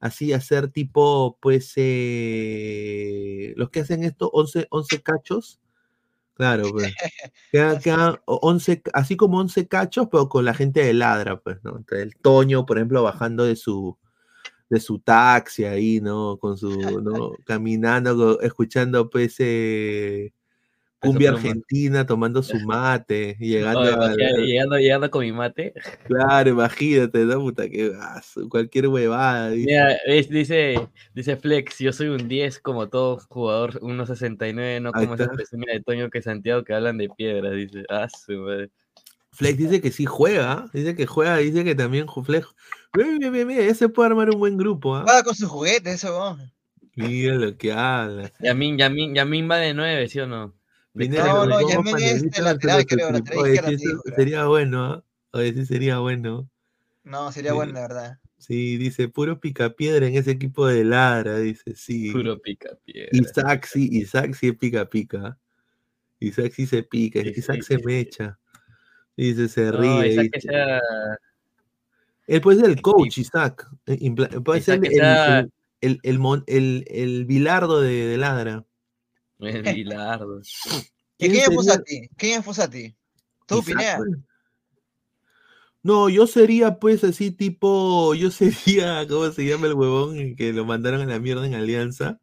[0.00, 5.60] así hacer tipo, pues, eh, los que hacen esto, 11, 11 cachos,
[6.40, 6.94] Claro, pues.
[7.84, 11.84] Quedan, 11, así como 11 cachos, pero con la gente de ladra, pues, ¿no?
[11.90, 13.98] el Toño, por ejemplo, bajando de su
[14.70, 16.38] de su taxi ahí, ¿no?
[16.38, 16.70] Con su,
[17.02, 17.32] ¿no?
[17.44, 20.32] Caminando, escuchando, pues, eh,
[21.00, 23.82] cumbia argentina, tomando su mate, llegando,
[24.16, 25.74] llegando, llegando con mi mate.
[26.06, 27.40] Claro, imagínate, ¿no?
[27.40, 27.92] Puta, que
[28.48, 29.50] cualquier huevada.
[29.50, 30.88] Dice.
[31.14, 35.80] dice, Flex, yo soy un 10 como todo jugador 1.69, no como esa persona de
[35.80, 37.84] Toño que Santiago que hablan de piedras, dice.
[37.88, 38.70] Ah, su madre.
[39.32, 42.46] Flex dice que sí juega, dice que juega, dice que también Flex.
[42.94, 44.96] Mira, mira, mira, ese puede armar un buen grupo.
[44.96, 45.02] ¿ah?
[45.04, 46.38] Juega con sus juguetes, eso.
[46.96, 48.32] Mira lo que habla.
[48.40, 50.54] Yamin, Yamin, Yamin va de 9, ¿sí o no?
[50.94, 54.02] no, no, Yamin es de lateral, creo, lateral izquierda.
[54.16, 55.04] sería bueno, ¿ah?
[55.32, 56.50] Oye, sí sería bueno.
[57.04, 58.18] No, sería bueno, la verdad.
[58.38, 62.10] Sí, dice, puro picapiedra en ese equipo de Lara, dice, sí.
[62.10, 63.10] Puro picapiedra.
[63.12, 65.38] Isaac sí, Isaac sí es pica pica.
[66.18, 68.38] Isaac sí se pica, Isaac se mecha.
[69.16, 70.08] Dice, se ríe.
[70.08, 70.80] Isaac que sea...
[72.30, 73.66] Él puede ser el coach, Isaac.
[73.86, 74.08] Eh,
[74.44, 75.50] puede ser el,
[75.80, 78.64] el, el, el, el, bilardo de, de Ladra.
[79.40, 80.40] El bilardo.
[81.18, 82.08] ¿Quién, ¿Quién es a ti?
[82.16, 82.94] ¿Quién es a ti?
[83.46, 83.96] ¿Tú, Pinea?
[83.96, 84.10] Pues.
[85.82, 90.64] No, yo sería pues así tipo, yo sería, ¿cómo se llama el huevón que lo
[90.64, 92.20] mandaron a la mierda en Alianza?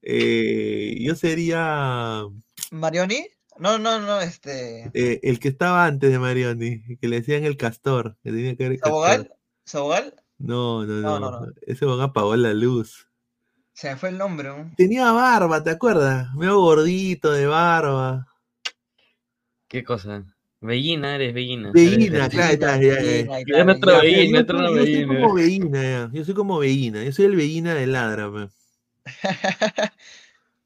[0.00, 2.22] Eh, yo sería...
[2.70, 3.26] ¿Marioni?
[3.58, 4.90] No, no, no, este.
[4.94, 8.66] Eh, el que estaba antes de Marioni, que le decían el castor, que tenía que
[8.66, 9.30] ver ¿Sabogal?
[9.64, 10.14] ¿Sabogal?
[10.38, 13.08] No, no, no, no, Ese van apagó la luz.
[13.72, 14.48] Se me fue el nombre.
[14.48, 14.72] ¿no?
[14.76, 16.34] Tenía barba, ¿te acuerdas?
[16.34, 18.26] Medio gordito de barba.
[19.68, 20.24] ¿Qué cosa?
[20.60, 21.72] Bellina, eres Bellina.
[21.72, 22.80] Bellina, claro, está.
[22.80, 24.44] Ya, nuestro Bellina.
[24.44, 27.04] Yo soy como Bellina, yo soy como Bellina.
[27.04, 28.30] Yo soy el Bellina de Ladra,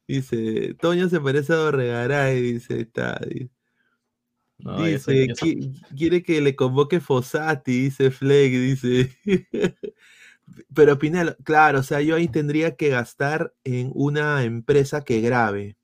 [0.09, 3.19] Dice, Toño se parece a Dorregaray, dice, está.
[3.27, 3.51] Dice,
[5.97, 9.11] quiere que le convoque Fossati, dice Fleck, dice.
[10.75, 15.77] Pero Pinel, claro, o sea, yo ahí tendría que gastar en una empresa que grabe.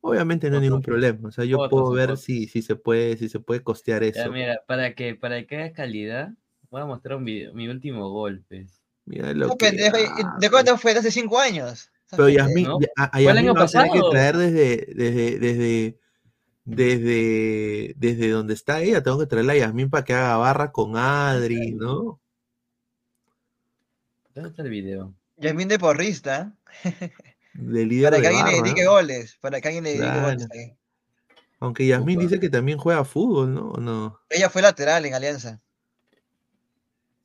[0.00, 1.28] Obviamente no hay ningún problema.
[1.28, 4.30] O sea, yo puedo ver si, si se puede, si se puede costear eso.
[4.30, 6.30] mira, para que, para que haya calidad,
[6.70, 8.66] voy a mostrar un video, mi último golpe.
[9.04, 10.94] Mira lo que, ¿De cuándo fue?
[10.94, 11.90] ¿De hace cinco años?
[12.10, 12.78] Pero Yasmin, ¿no?
[12.96, 15.98] a, Yasmin va a tener que traer desde, desde, desde,
[16.64, 20.96] desde, desde donde está ella, tengo que traerla a Yasmin para que haga barra con
[20.96, 22.20] Adri, ¿no?
[24.34, 25.14] ¿Dónde está el video?
[25.36, 26.54] Yasmin de porrista.
[27.54, 30.76] De líder para que alguien le dedique goles, para que alguien le dedique goles ahí.
[31.60, 33.72] Aunque Yasmin dice que también juega fútbol, ¿no?
[33.74, 34.20] no?
[34.30, 35.60] Ella fue lateral en Alianza.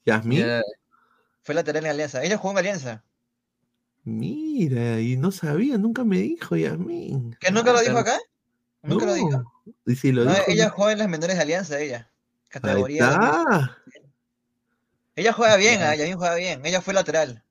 [0.06, 0.45] ¿Yasmin?
[1.41, 2.24] Fue lateral en Alianza.
[2.24, 3.03] Ella jugó en Alianza.
[4.03, 7.38] Mira, y no sabía, nunca me dijo Yasmin.
[7.40, 8.20] ¿Que nunca lo dijo acá?
[8.86, 9.53] Nunca lo dijo.
[9.86, 12.10] Y si lo dijo, ella juega en las menores de Alianza, ella.
[12.49, 13.78] Categoría.
[15.16, 15.98] Ella juega bien, ¿eh?
[15.98, 16.66] Yasmin juega bien.
[16.66, 17.41] Ella fue lateral.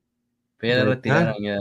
[0.57, 1.57] Pero ya retiraron ya.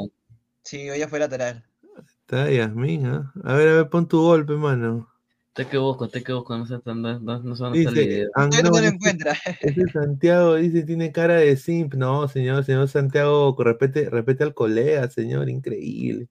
[0.62, 1.64] Sí, ella fue lateral.
[1.98, 3.20] Está Yasmin, ¿eh?
[3.44, 5.08] A ver, a ver, pon tu golpe, mano.
[5.54, 8.70] Te que busco, te que busco, no sé no, no, no son dice, ah, no,
[8.70, 9.36] no lo encuentra.
[9.60, 11.94] Ese Santiago dice, tiene cara de simp.
[11.94, 16.28] No, señor, señor Santiago, repete, repete al colega, señor, increíble.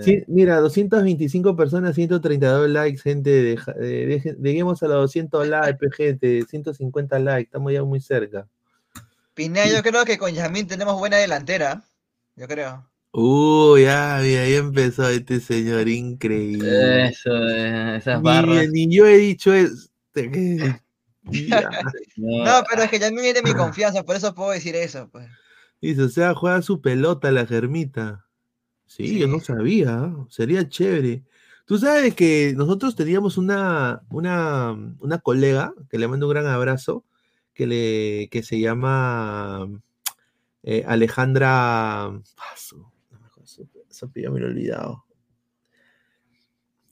[0.00, 3.30] Sí, mira, 225 personas, 132 likes, gente.
[3.30, 6.42] De, lleguemos a los 200 likes, gente.
[6.48, 8.46] 150 likes, estamos ya muy cerca.
[9.34, 11.84] Pinea, yo creo que con Yamín tenemos buena delantera.
[12.36, 12.88] Yo creo.
[13.12, 17.08] Uy, ya, ahí empezó este señor increíble.
[17.08, 18.68] Eso, esas barras.
[18.70, 19.88] Ni, yo he dicho eso.
[22.16, 25.08] no, pero es que ya me mi confianza, por eso puedo decir eso.
[25.10, 25.28] Pues.
[25.80, 28.26] Dice, o sea, juega su pelota la germita.
[28.86, 30.14] Sí, yo no sabía.
[30.28, 31.24] Sería chévere.
[31.66, 37.04] Tú sabes que nosotros teníamos una, una, una colega que le mando un gran abrazo,
[37.54, 39.68] que, le, que se llama
[40.62, 42.20] eh, Alejandra.
[42.36, 42.94] Paso
[44.14, 45.04] ya me lo he olvidado.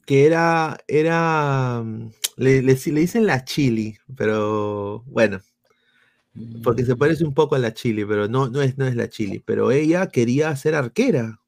[0.05, 5.39] Que era, era, mm, le, le, dicen la chili, pero bueno,
[6.63, 9.07] porque se parece un poco a la chili, pero no, no, es, no es la
[9.07, 11.39] chili, pero ella quería ser arquera.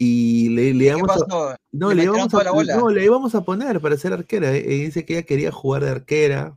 [0.00, 3.96] Y le, le íbamos a, no, le, íbamos a, no, le íbamos a poner para
[3.96, 4.56] ser arquera.
[4.56, 6.56] Y e, dice que ella quería jugar de arquera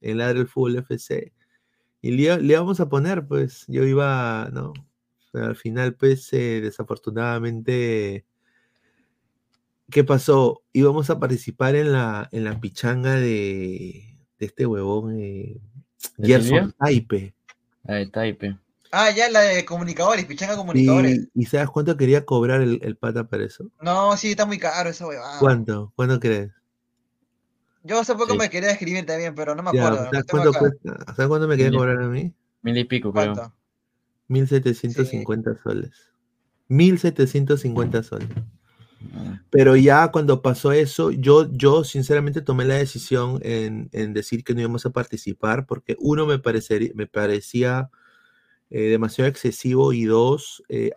[0.00, 1.32] en la del fútbol FC.
[2.00, 4.72] Y le, le íbamos a poner, pues yo iba, ¿no?
[5.34, 8.24] al final, pues, eh, desafortunadamente,
[9.90, 10.62] ¿qué pasó?
[10.72, 15.60] Íbamos a participar en la, en la pichanga de, de este huevón, eh,
[16.18, 17.34] Gerson Taipe.
[17.86, 18.56] Ah, Taipe.
[18.90, 21.28] Ah, ya la de comunicadores, pichanga comunicadores.
[21.34, 23.70] ¿Y, sabes cuánto quería cobrar el, pata para eso?
[23.80, 25.38] No, sí, está muy caro eso, huevada.
[25.38, 25.92] ¿Cuánto?
[25.94, 26.50] ¿Cuánto crees?
[27.82, 30.10] Yo hace poco me quería escribir también, pero no me acuerdo.
[30.10, 32.34] ¿sabes, cuánto me quería cobrar a mí?
[32.62, 33.54] Mil y pico, creo.
[34.28, 35.60] 1750 sí.
[35.62, 35.92] soles.
[36.68, 38.28] 1750 soles.
[39.50, 44.54] Pero ya cuando pasó eso, yo, yo sinceramente tomé la decisión en, en decir que
[44.54, 47.90] no íbamos a participar porque uno me, parecería, me parecía
[48.70, 50.90] eh, demasiado excesivo y dos, eh,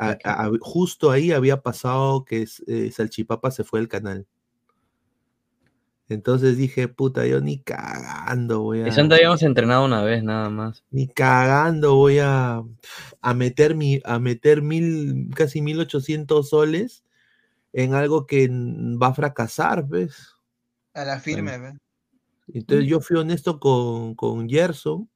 [0.59, 4.27] justo ahí había pasado que eh, Salchipapa se fue del canal.
[6.09, 8.87] Entonces dije, puta, yo ni cagando voy a.
[8.87, 10.83] Eso habíamos entrenado una vez nada más.
[10.91, 12.61] Ni cagando voy a,
[13.21, 17.05] a meter mi, a meter mil, casi mil ochocientos soles
[17.71, 20.35] en algo que va a fracasar, ¿ves?
[20.93, 21.75] A la firme, ¿ves?
[22.53, 25.09] Entonces yo fui honesto con, con Gerson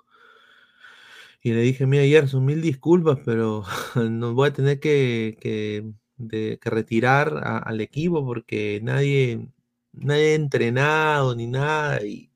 [1.45, 3.63] y le dije, mira Gerson, mil disculpas, pero
[4.09, 5.85] nos voy a tener que, que,
[6.27, 9.47] que retirar al equipo porque nadie,
[9.93, 12.31] nadie ha entrenado ni nada y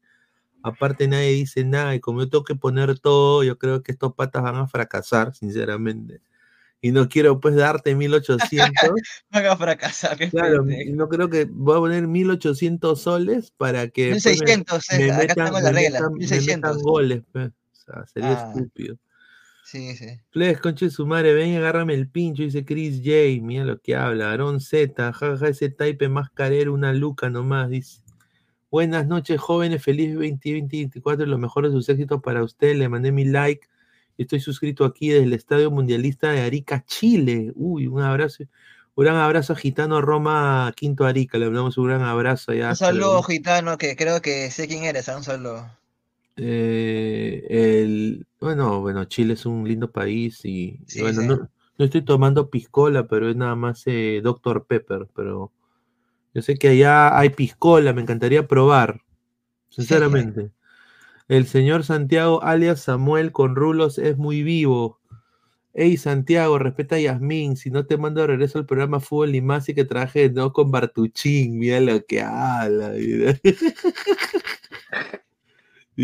[0.62, 4.14] aparte nadie dice nada y como yo tengo que poner todo, yo creo que estos
[4.14, 6.22] patas van a fracasar, sinceramente.
[6.80, 8.48] Y no quiero pues darte 1800.
[9.32, 10.20] van a fracasar.
[10.30, 15.64] Claro, no creo que voy a poner 1800 soles para que 1600, me, acá metan,
[15.64, 16.84] la regla, 1600.
[16.84, 17.24] goles.
[17.32, 17.50] Pues.
[17.90, 18.54] Sea, sería ah.
[18.54, 18.98] estúpido.
[19.66, 20.08] Sí, sí.
[20.32, 23.46] Flex, conche su madre, ven y agárrame el pincho, dice Chris J.
[23.46, 24.32] Mira lo que habla.
[24.32, 28.02] Aaron Z, jaja, ese type más carero, una luca nomás, dice.
[28.72, 32.76] Buenas noches, jóvenes, feliz 2024 y lo mejor de sus éxitos para usted.
[32.76, 33.68] Le mandé mi like.
[34.18, 37.52] Estoy suscrito aquí desde el Estadio Mundialista de Arica, Chile.
[37.56, 38.46] Uy, un abrazo.
[38.96, 41.38] Un gran abrazo a Gitano Roma Quinto Arica.
[41.38, 42.70] Le damos un gran abrazo allá.
[42.70, 45.08] Un saludo, Gitano, que creo que sé quién eres.
[45.08, 45.79] Un saludo.
[46.42, 53.08] Eh, el, bueno, bueno, Chile es un lindo país y, bueno, No, estoy tomando piscola,
[53.08, 54.66] pero es nada más eh, Dr.
[54.66, 55.52] Pepper, pero
[56.34, 59.02] yo sé que allá hay piscola, me encantaría probar,
[59.70, 60.52] sinceramente.
[61.28, 65.00] El señor Santiago, alias Samuel con rulos, es muy vivo.
[65.74, 67.56] Ey, Santiago, respeta a Yasmín.
[67.56, 70.72] Si no te mando regreso al programa Fútbol y más y que traje no con
[70.72, 71.60] Bartuchín.
[71.60, 72.94] Mira lo que habla.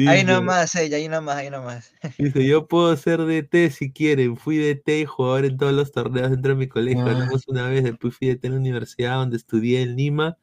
[0.08, 1.94] ahí nomás, ella, ahí nomás, ahí nomás.
[2.18, 4.38] Dice, yo puedo ser DT si quieren.
[4.38, 7.06] Fui DT y jugador en todos los torneos dentro de mi colegio.
[7.06, 7.30] Ah.
[7.48, 10.38] una vez, después fui DT en la universidad donde estudié en Lima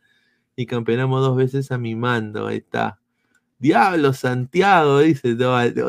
[0.56, 2.46] y campeonamos dos veces a mi mando.
[2.46, 2.98] Ahí está.
[3.58, 5.36] Diablo, Santiago, dice,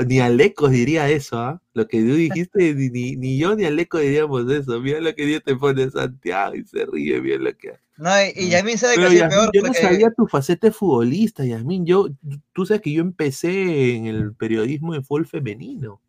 [0.05, 1.61] ni Aleco diría eso, ¿ah?
[1.73, 4.79] Lo que tú dijiste, ni, yo ni Aleco diríamos eso.
[4.79, 8.49] Mira lo que Dios te pone Santiago y se ríe, bien lo que no, y,
[8.49, 9.49] Yasmin sabe que es peor.
[9.53, 11.85] Yo no sabía tu faceta de futbolista, Yasmin.
[11.85, 12.09] Yo,
[12.51, 16.01] tú sabes que yo empecé en el periodismo de fútbol femenino.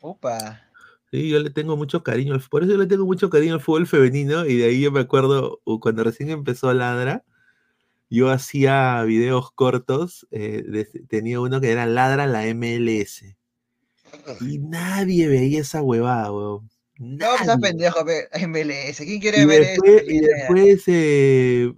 [0.00, 0.62] Opa.
[1.10, 2.38] Sí, yo le tengo mucho cariño.
[2.50, 4.44] Por eso yo le tengo mucho cariño al fútbol femenino.
[4.46, 7.24] Y de ahí yo me acuerdo cuando recién empezó Ladra.
[8.10, 10.26] Yo hacía videos cortos.
[10.30, 13.24] Eh, tenía uno que era Ladra la MLS.
[14.40, 16.70] Y nadie veía esa huevada, weón.
[17.00, 18.98] No, pues pendejo, MLS.
[18.98, 19.82] ¿Quién quiere ver eso?
[20.06, 21.72] Y después eh,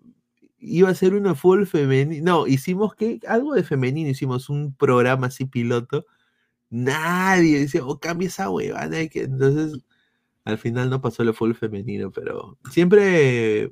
[0.59, 2.25] iba a ser una full femenino.
[2.25, 6.07] No, hicimos que algo de femenino, hicimos un programa así piloto.
[6.71, 8.99] Nadie dice, oh, cambia esa huevada.
[8.99, 9.81] Entonces,
[10.45, 13.71] al final no pasó lo full femenino, pero siempre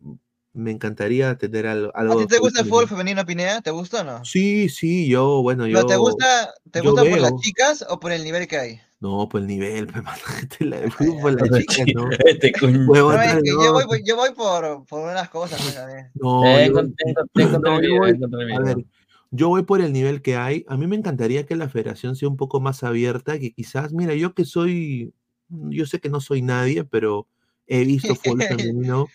[0.53, 1.91] me encantaría tener algo.
[1.97, 3.61] ¿A ti te gusta el fútbol femenino, Pinea?
[3.61, 4.25] ¿Te gusta o no?
[4.25, 5.85] Sí, sí, yo, bueno, yo.
[5.85, 8.81] te gusta, te gusta por las chicas o por el nivel que hay?
[9.01, 10.05] No, por el nivel, pues,
[10.61, 12.09] la de fútbol, la chica, ¿no?
[12.27, 15.75] Este yo, voy, yo voy por, por unas cosas, pues,
[16.15, 16.81] No, yo,
[18.57, 18.85] a ver,
[19.31, 20.65] yo voy por el nivel que hay.
[20.69, 24.15] A mí me encantaría que la federación sea un poco más abierta, que quizás, mira,
[24.15, 25.15] yo que soy,
[25.49, 27.27] yo sé que no soy nadie, pero
[27.67, 29.09] he visto fútbol femenino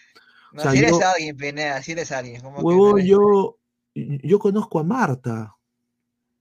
[0.55, 2.41] no, si eres alguien, Pineda, si eres alguien.
[2.45, 3.57] Huevo, yo,
[3.93, 5.54] yo conozco a Marta.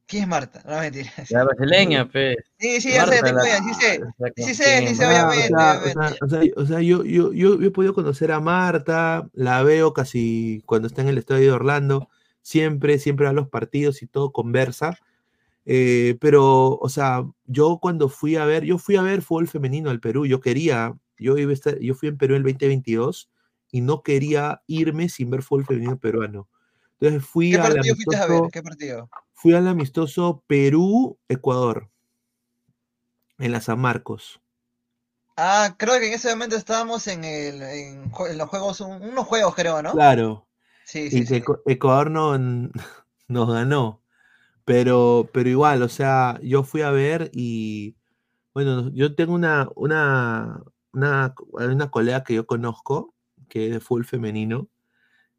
[0.07, 0.63] ¿Quién es Marta?
[0.67, 1.11] No, mentira.
[1.31, 2.37] La brasileña, pe.
[2.59, 3.43] Sí, sí, ya sé, te la...
[3.43, 4.01] sí sé.
[4.37, 5.55] Sí sé, sí sé, obviamente.
[6.21, 10.63] O sea, o sea, yo, yo, yo, he podido conocer a Marta, la veo casi
[10.67, 12.09] cuando está en el estadio de Orlando,
[12.43, 14.99] siempre, siempre a los partidos y todo conversa.
[15.67, 19.91] Eh, pero, o sea, yo cuando fui a ver, yo fui a ver fútbol femenino
[19.91, 23.31] al Perú, yo quería, yo, iba a estar, yo fui en Perú el 2022
[23.71, 26.49] y no quería irme sin ver fútbol femenino peruano.
[27.01, 28.43] Entonces fui ¿Qué partido fuiste a ver?
[28.53, 29.11] ¿Qué partido?
[29.33, 31.91] Fui al amistoso Perú-Ecuador,
[33.39, 34.41] en la San Marcos.
[35.37, 39.83] Ah, creo que en ese momento estábamos en, el, en, los juegos, unos juegos creo,
[39.83, 39.93] ¿no?
[39.93, 40.47] Claro.
[40.85, 42.39] Sí, sí, y Ecuador no,
[43.29, 44.01] nos ganó.
[44.65, 47.97] Pero, pero igual, o sea, yo fui a ver y
[48.55, 50.63] Bueno, yo tengo una, una,
[50.93, 53.15] una, una colega que yo conozco,
[53.49, 54.69] que es de full femenino,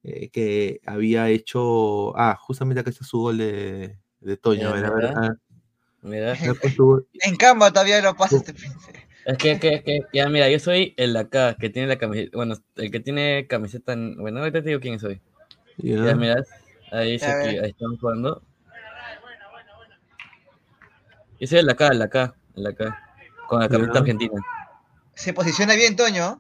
[0.08, 2.16] eh, que había hecho.
[2.18, 4.70] Ah, justamente acá está su gol de, de Toño.
[4.70, 5.06] a ver, a ver.
[5.16, 5.36] Ah.
[6.02, 6.36] Mira.
[7.24, 8.54] En Canva todavía lo pasa este
[9.26, 12.56] Es que, que, que, ya, mira, yo soy el acá, que tiene la camiseta, bueno,
[12.76, 15.20] el que tiene camiseta, bueno, ahorita te digo quién soy.
[15.78, 16.44] Ya, mira,
[16.92, 18.44] ahí dice que ahí están jugando.
[21.40, 23.18] Yo soy el acá, el acá, el acá,
[23.48, 24.40] con la camiseta argentina.
[25.16, 26.40] Se posiciona bien, Toño.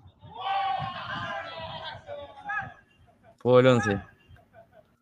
[3.45, 4.01] Fútbol 11.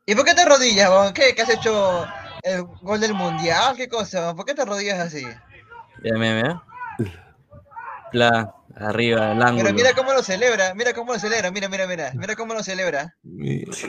[0.05, 2.05] ¿Y por qué te rodillas, ¿Qué, ¿Qué has hecho
[2.41, 4.35] el gol del mundial, ¿qué cosa?
[4.35, 5.23] ¿Por qué te rodillas así?
[6.03, 6.63] Ya, mira, mira.
[8.11, 9.63] La, arriba, el ángulo.
[9.63, 12.61] Pero mira cómo lo celebra, mira cómo lo celebra, mira, mira, mira, mira cómo lo
[12.63, 13.15] celebra.
[13.23, 13.81] es,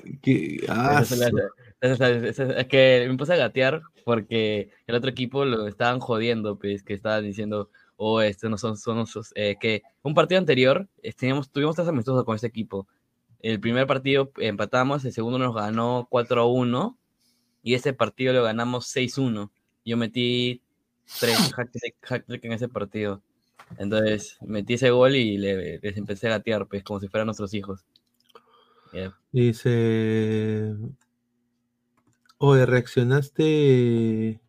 [2.69, 7.25] que me puse a gatear porque el otro equipo lo estaban jodiendo, pues, que estaban
[7.25, 9.05] diciendo, oh, estos no son, son
[9.35, 12.87] eh, que un partido anterior teníamos, tuvimos tres amistosos con este equipo.
[13.45, 16.97] El primer partido empatamos, el segundo nos ganó 4 a 1
[17.63, 19.51] y ese partido lo ganamos 6-1.
[19.85, 20.63] Yo metí
[21.21, 21.37] tres
[22.01, 23.21] hack en ese partido.
[23.77, 27.53] Entonces metí ese gol y le, les empecé a gatear, pues, como si fueran nuestros
[27.53, 27.85] hijos.
[29.31, 30.75] Dice.
[32.39, 34.41] Oye, reaccionaste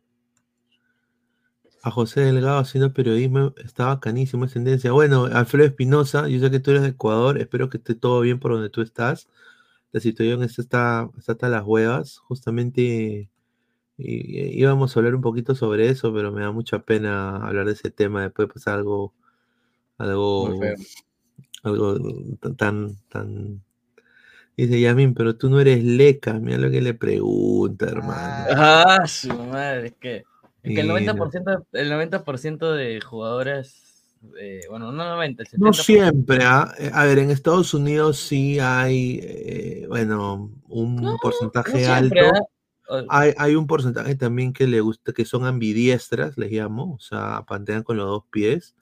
[1.86, 4.92] a José Delgado haciendo periodismo, estaba canísimo, es tendencia.
[4.92, 8.40] Bueno, Alfredo Espinosa, yo sé que tú eres de Ecuador, espero que esté todo bien
[8.40, 9.28] por donde tú estás
[9.96, 12.18] la situación está, está hasta las huevas.
[12.18, 13.30] Justamente
[13.96, 17.90] íbamos a hablar un poquito sobre eso, pero me da mucha pena hablar de ese
[17.90, 18.22] tema.
[18.22, 19.14] Después pasar algo,
[19.96, 20.52] algo,
[21.62, 21.98] algo
[22.58, 23.62] tan, tan.
[24.54, 26.34] Dice Yamin, pero tú no eres leca.
[26.34, 28.46] Mira lo que le pregunta, hermano.
[28.50, 30.24] Ah, su madre, es que,
[30.66, 32.24] es que el 90%, el 90
[32.74, 33.86] de jugadoras
[34.38, 36.74] eh, bueno, no 90, No siempre, ¿ah?
[36.78, 42.16] eh, a ver, en Estados Unidos sí hay, eh, bueno, un porcentaje alto.
[43.10, 43.32] ¿ah?
[43.36, 47.82] Hay, un porcentaje también que le gusta, que son ambidiestras, les llamo, o sea, pantean
[47.82, 48.74] con los dos pies.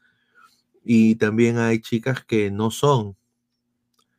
[0.84, 3.16] Y también hay chicas que no son.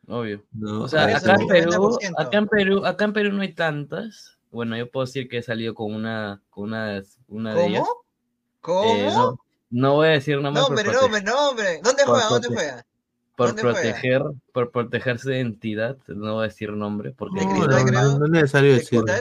[0.07, 0.43] Obvio.
[0.63, 4.34] O sea, acá en, Perú, acá en, Perú, acá en Perú no hay tantas.
[4.55, 7.83] Bueno, yo puedo decir que he salido con una, con una, una de ellas.
[8.61, 9.37] ¿Cómo?
[9.69, 10.61] No voy a decir nombre.
[10.61, 11.81] Nombre, nombre, nombre.
[11.83, 12.29] ¿Dónde juega?
[12.29, 12.85] ¿Dónde juega?
[13.35, 14.21] Por proteger,
[14.53, 19.13] por proteger su identidad, no voy a decir nombre, porque no, no, es necesario decirlo.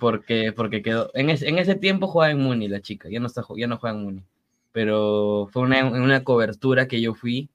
[0.00, 1.10] porque, porque quedó.
[1.12, 3.94] En, en ese tiempo jugaba en Muni la chica, ya no está, ya no juega
[3.94, 4.22] en Muni.
[4.72, 7.50] Pero fue una, una cobertura que yo fui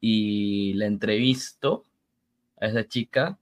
[0.00, 1.84] y la entrevisto
[2.60, 3.38] a esa chica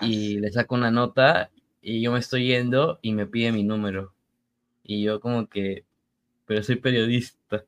[0.00, 1.50] y le saco una nota
[1.80, 4.12] y yo me estoy yendo y me pide mi número.
[4.82, 5.84] Y yo como que,
[6.46, 7.64] pero soy periodista.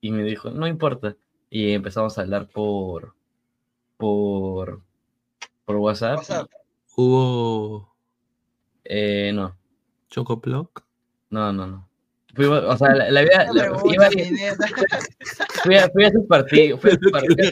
[0.00, 1.16] Y me dijo, no importa.
[1.50, 3.14] Y empezamos a hablar por,
[3.96, 4.82] por,
[5.64, 6.48] por WhatsApp.
[6.96, 7.94] ¿Hubo...
[8.84, 9.56] Eh, no.
[10.08, 10.84] ¿Chocoplock?
[11.30, 11.88] No, no, no.
[12.38, 13.46] O sea, la, vida...
[13.92, 14.08] iba,
[15.64, 16.78] fui, a, fui a su partido.
[16.80, 17.46] Fui a su partido.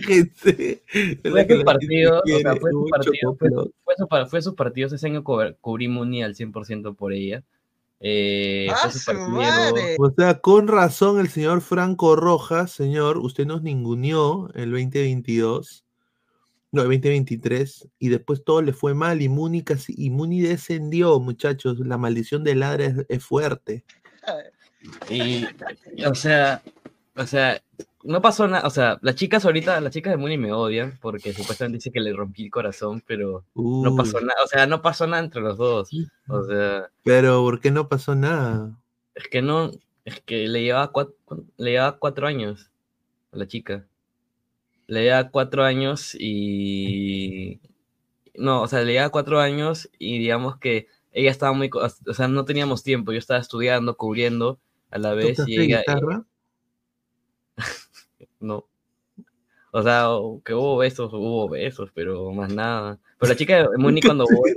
[1.22, 2.22] Fue a su partido.
[2.22, 3.36] O sea, fue su partido.
[3.36, 3.48] Fue,
[4.28, 4.72] fue, su, fue.
[4.76, 5.24] Ese año
[5.60, 7.42] cubrí Muni al 100% por ella.
[8.06, 8.90] Eh, ¡Ah,
[9.98, 15.86] o sea, con razón el señor Franco Rojas, señor, usted nos ninguneó el 2022,
[16.72, 21.18] no, el 2023, y después todo le fue mal y Muni, casi, y Muni descendió,
[21.18, 23.84] muchachos, la maldición del ladra es, fuerte.
[25.10, 25.44] Y,
[26.04, 26.62] o sea,
[27.16, 27.62] o sea,
[28.02, 31.32] no pasó nada, o sea, las chicas ahorita, las chicas de Muni me odian porque
[31.32, 35.06] supuestamente dice que le rompí el corazón, pero no pasó nada, o sea, no pasó
[35.06, 35.90] nada entre los dos,
[36.28, 36.90] o sea.
[37.02, 38.78] Pero, ¿por qué no pasó nada?
[39.14, 39.70] Es que no,
[40.04, 41.14] es que le llevaba cuatro,
[41.56, 42.70] le llevaba cuatro años
[43.32, 43.86] a la chica.
[44.86, 47.60] Le llevaba cuatro años y...
[48.34, 52.28] No, o sea, le llevaba cuatro años y digamos que ella estaba muy, o sea,
[52.28, 54.58] no teníamos tiempo, yo estaba estudiando, cubriendo
[54.94, 55.82] a la vez y ella...
[58.40, 58.66] no.
[59.72, 60.06] O sea,
[60.44, 63.00] que hubo besos, hubo besos, pero más nada.
[63.18, 64.54] Pero la chica de Muni cuando voy,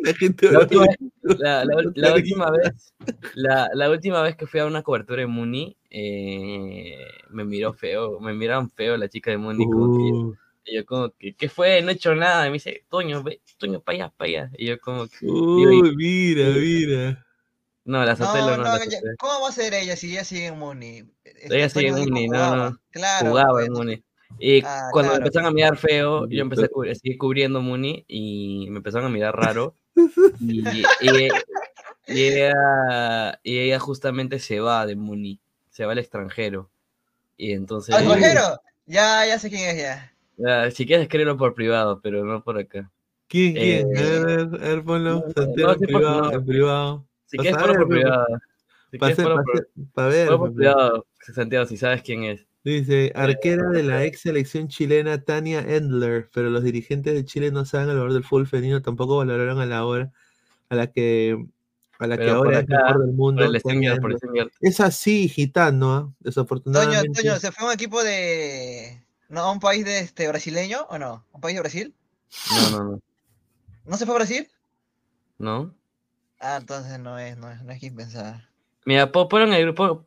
[1.40, 2.94] la, última, vez,
[3.34, 7.00] la, última vez que fui a una cobertura de Muni, eh,
[7.30, 9.66] me miró feo, me miraron feo la chica de Muni.
[9.66, 10.36] Uh.
[10.66, 11.82] y yo como que, ¿qué fue?
[11.82, 12.46] No he hecho nada.
[12.46, 14.52] Y me dice, Toño, ve, Toño, para allá, para allá.
[14.56, 15.26] Y yo como que...
[15.26, 17.27] Uy, mira, mira.
[17.88, 18.64] No, la Sotelo no.
[18.64, 18.80] no,
[19.18, 21.06] ¿Cómo va a ser ella si ella sigue en Muni?
[21.24, 22.80] Ella sigue en Muni, no, no.
[22.92, 23.30] Claro.
[23.30, 24.04] Jugaba en Muni.
[24.40, 28.68] Y ah, cuando me empezaron a mirar feo, yo empecé a seguir cubriendo Muni y
[28.70, 29.74] me empezaron a mirar raro.
[30.42, 30.68] y,
[31.00, 31.26] y,
[32.08, 35.40] ella, y ella justamente se va de Muni,
[35.72, 36.70] se va al extranjero.
[37.38, 37.96] Y entonces.
[37.96, 38.60] ¡Al cojero!
[38.86, 40.72] Ya, ya sé quién es ya.
[40.72, 42.92] si quieres escribirlo por privado, pero no por acá.
[43.30, 43.54] ¿Quién?
[43.54, 43.96] ¿Quién?
[43.96, 45.24] Eh, a ver, a ver, ponlo.
[45.36, 47.07] No, en, privado, en privado.
[47.28, 48.26] Si quieres por privado.
[48.92, 50.56] Si quieres por,
[51.34, 52.46] Santiago, si sabes quién es.
[52.64, 57.64] Dice, arquera de la ex selección chilena Tania Endler, pero los dirigentes de Chile no
[57.64, 60.12] saben el valor del fútbol femenino, tampoco valoraron a la hora
[60.70, 61.38] a la que
[62.00, 63.50] a la que ahora es mejor del mundo.
[64.62, 66.14] es así, gitano, ¿ah?
[66.20, 67.08] desafortunadamente.
[67.14, 69.02] Toño, Toño, ¿se fue a un equipo de.
[69.30, 69.42] ¿No?
[69.42, 71.26] ¿A un país de este brasileño o no?
[71.32, 71.96] ¿Un país de Brasil?
[72.52, 73.02] No, no, no.
[73.86, 74.48] ¿No se fue a Brasil?
[75.38, 75.74] No.
[76.40, 78.48] Ah, entonces no es, no es, no es quien pensaba.
[78.86, 80.06] Mira, ponlo en el grupo,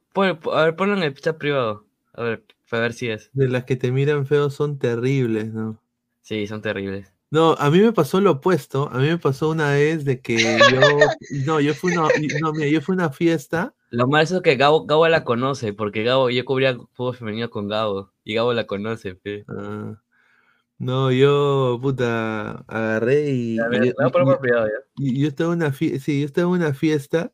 [0.52, 1.84] a ver, ponlo en el chat privado.
[2.15, 3.31] A ver, a ver si es.
[3.33, 5.78] De las que te miran feo son terribles, ¿no?
[6.23, 7.12] Sí, son terribles.
[7.31, 8.89] No, a mí me pasó lo opuesto.
[8.91, 10.81] A mí me pasó una vez de que yo.
[11.47, 12.09] No, yo fui una,
[12.41, 13.75] no, mira, yo fui una fiesta.
[13.91, 17.68] Lo más es que Gabo, Gabo la conoce, porque Gabo, yo cubría fútbol femenino con
[17.68, 19.18] Gabo, y Gabo la conoce,
[19.49, 20.00] ah,
[20.81, 23.59] no, yo, puta, agarré y.
[24.97, 27.33] y, yo estaba en una fiesta, sí, yo estaba en una fiesta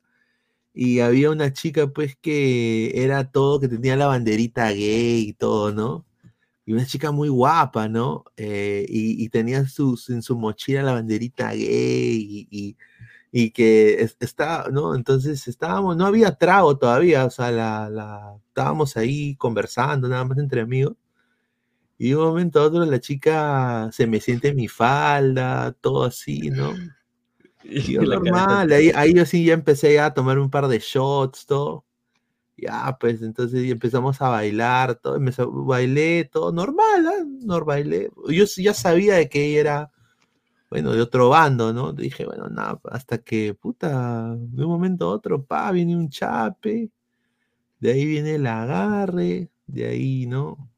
[0.74, 5.72] y había una chica, pues, que era todo, que tenía la banderita gay y todo,
[5.72, 6.06] ¿no?
[6.66, 8.24] y una chica muy guapa, ¿no?
[8.36, 12.76] Eh, y, tenía sus, en su mochila la banderita gay y,
[13.30, 14.94] y, que está, ¿no?
[14.96, 20.38] Entonces estábamos, no había trago todavía, o sea, la, la, estábamos ahí conversando, nada más
[20.38, 20.96] entre amigos.
[21.98, 26.04] Y de un momento a otro la chica se me siente en mi falda, todo
[26.04, 26.72] así, ¿no?
[27.68, 31.46] Y yo normal, ahí, ahí yo sí ya empecé a tomar un par de shots,
[31.46, 31.84] todo.
[32.56, 37.24] Ya, pues entonces empezamos a bailar, todo, empezó, bailé, todo normal, ¿eh?
[37.44, 38.10] no bailé.
[38.28, 39.92] Yo ya sabía de que ella era,
[40.70, 41.92] bueno, de otro bando, ¿no?
[41.92, 46.90] Dije, bueno, nada, hasta que, puta, de un momento a otro, pa, viene un chape,
[47.80, 50.70] de ahí viene el agarre, de ahí, ¿no?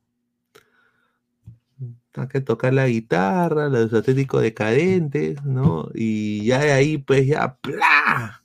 [2.19, 5.89] Hay que tocar la guitarra, los atléticos decadentes, ¿no?
[5.95, 8.43] Y ya de ahí, pues ya, ¡plá!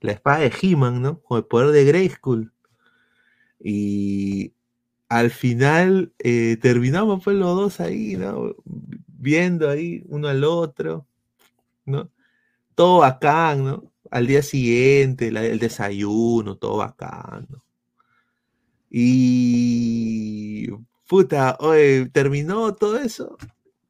[0.00, 1.20] la espada de He-Man, ¿no?
[1.20, 2.52] Con el poder de Grayskull.
[3.60, 4.52] Y
[5.08, 8.54] al final eh, terminamos pues los dos ahí, ¿no?
[8.64, 11.06] Viendo ahí uno al otro,
[11.84, 12.10] ¿no?
[12.74, 13.92] Todo bacán, ¿no?
[14.10, 17.64] Al día siguiente, el desayuno, todo bacán, ¿no?
[18.88, 20.68] Y
[21.06, 21.58] puta,
[22.12, 23.36] terminó todo eso.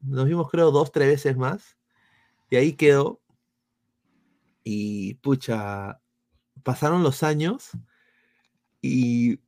[0.00, 1.76] Nos vimos creo dos, tres veces más.
[2.50, 3.20] Y ahí quedó.
[4.62, 6.00] Y pucha,
[6.62, 7.70] pasaron los años
[8.82, 9.40] y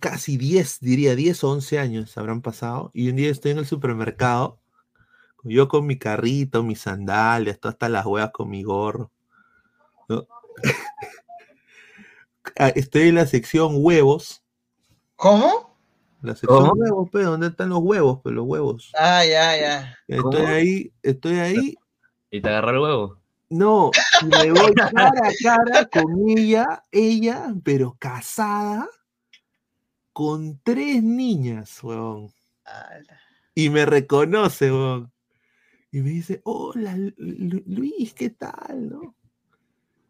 [0.00, 2.90] casi 10, diría 10 o 11 años habrán pasado.
[2.94, 4.60] Y un día estoy en el supermercado,
[5.44, 9.10] yo con mi carrito, mis sandalias, todas hasta las huevas con mi gorro.
[12.58, 14.44] Ah, estoy en la sección huevos.
[15.16, 15.71] ¿Cómo?
[16.22, 18.20] La sección huevos, pero ¿dónde están los huevos?
[18.22, 18.92] Pero los huevos.
[18.98, 19.98] Ah, ya, ya.
[20.06, 21.74] Estoy ahí, estoy ahí.
[22.30, 23.18] ¿Y te agarra el huevo?
[23.50, 23.90] No,
[24.24, 28.88] me voy cara a cara con ella, ella, pero casada,
[30.12, 32.32] con tres niñas, weón.
[33.54, 35.12] Y me reconoce, weón.
[35.90, 38.88] Y me dice, hola, Luis, ¿qué tal?
[38.88, 39.14] ¿No?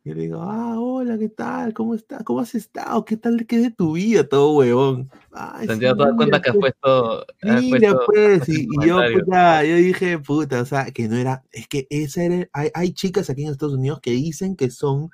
[0.05, 1.73] Yo le digo, ah, hola, ¿qué tal?
[1.75, 2.25] ¿Cómo estás?
[2.25, 3.05] ¿Cómo has estado?
[3.05, 3.47] ¿Qué tal?
[3.47, 4.29] ¿Qué de tu vida?
[4.29, 5.09] Todo huevón.
[5.31, 7.27] Ay, ¿Te has dado cuenta que has puesto.
[7.43, 11.45] mira, pues, y, yo, puta, yo dije, puta, o sea, que no era.
[11.53, 12.49] Es que esa era.
[12.53, 15.11] Hay, hay chicas aquí en Estados Unidos que dicen que son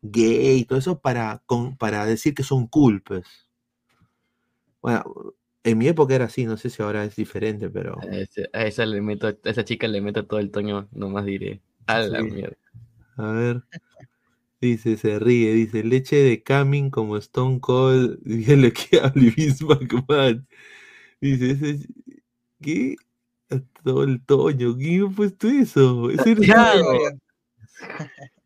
[0.00, 3.24] gay y todo eso para, con, para decir que son cool, pues.
[4.80, 5.04] Bueno,
[5.64, 7.98] en mi época era así, no sé si ahora es diferente, pero.
[8.54, 11.60] A esa, le meto, a esa chica le meto todo el toño, nomás diré.
[11.86, 12.56] A la mierda.
[13.18, 13.62] A ver.
[14.64, 20.48] Dice, se ríe, dice, leche de Camin como Stone Cold, dígale que hable Vince McMahon.
[21.20, 21.86] Dice, ese,
[22.62, 22.96] ¿qué?
[23.84, 26.08] Todo el Toño, ¿quién ha puesto eso?
[26.08, 26.34] ¿Ese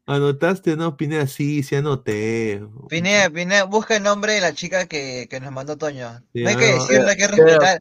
[0.06, 1.28] ¿Anotaste no, Pinea?
[1.28, 2.66] Sí, sí anoté.
[2.88, 6.20] Pinea, Pinea, busca el nombre de la chica que, que nos mandó Toño.
[6.34, 7.80] no hay que decirle, hay que respetar.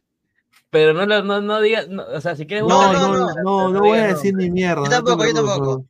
[0.70, 2.68] Pero no, no, no digas, o sea, si quieres...
[2.68, 4.84] No, no, no, no, no, voy a decir ni mierda.
[4.84, 5.86] Yo tampoco, yo tampoco.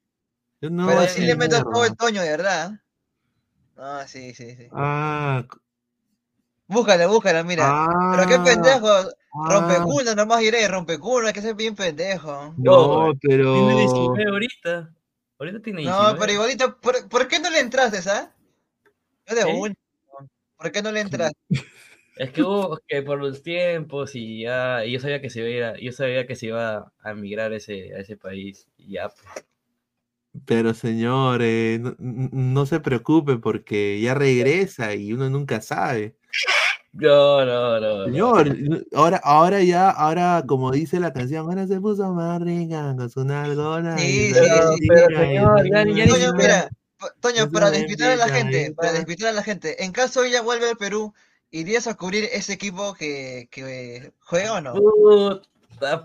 [0.61, 2.73] Pero sí le meto todo el toño, de verdad.
[3.77, 4.69] Ah, sí, sí, sí.
[4.73, 5.45] Ah.
[6.67, 7.87] Búscala, búscala, mira.
[8.13, 8.89] Pero qué ah, pendejo.
[9.49, 10.15] Rompeculo, ah.
[10.15, 12.55] nomás iré, rompeculo, hay que ser bien pendejo.
[12.59, 13.55] No, pero.
[13.55, 14.95] Tiene 19 ahorita.
[15.39, 16.13] Ahorita tiene 19.
[16.13, 18.29] No, pero igualito, ¿por, ¿por qué no le entraste, sabes?
[19.27, 19.77] Yo de un.
[20.57, 21.39] ¿Por qué no le entraste?
[22.19, 25.79] Es que hubo que por los tiempos y ya, y yo sabía que se iba,
[25.79, 29.09] yo sabía que se iba a emigrar ese, a ese país y ya.
[29.09, 29.47] Pues.
[30.49, 31.43] Pero señor,
[31.99, 36.17] no, se preocupe porque ya regresa y uno nunca sabe.
[36.95, 38.05] No, no, no.
[38.07, 38.57] Señor,
[38.95, 43.27] ahora, ahora ya, ahora como dice la canción, ahora se puso más rica con su
[43.27, 43.99] nalgona.
[43.99, 44.41] Sí, sí,
[44.79, 46.71] sí, pero señor, ya, ya, Toño, mira,
[47.21, 50.71] Toño, para despistar a la gente, para despistar a la gente, en caso ella vuelve
[50.71, 51.13] al Perú,
[51.51, 55.43] ¿irías a cubrir ese equipo que, que juega o no?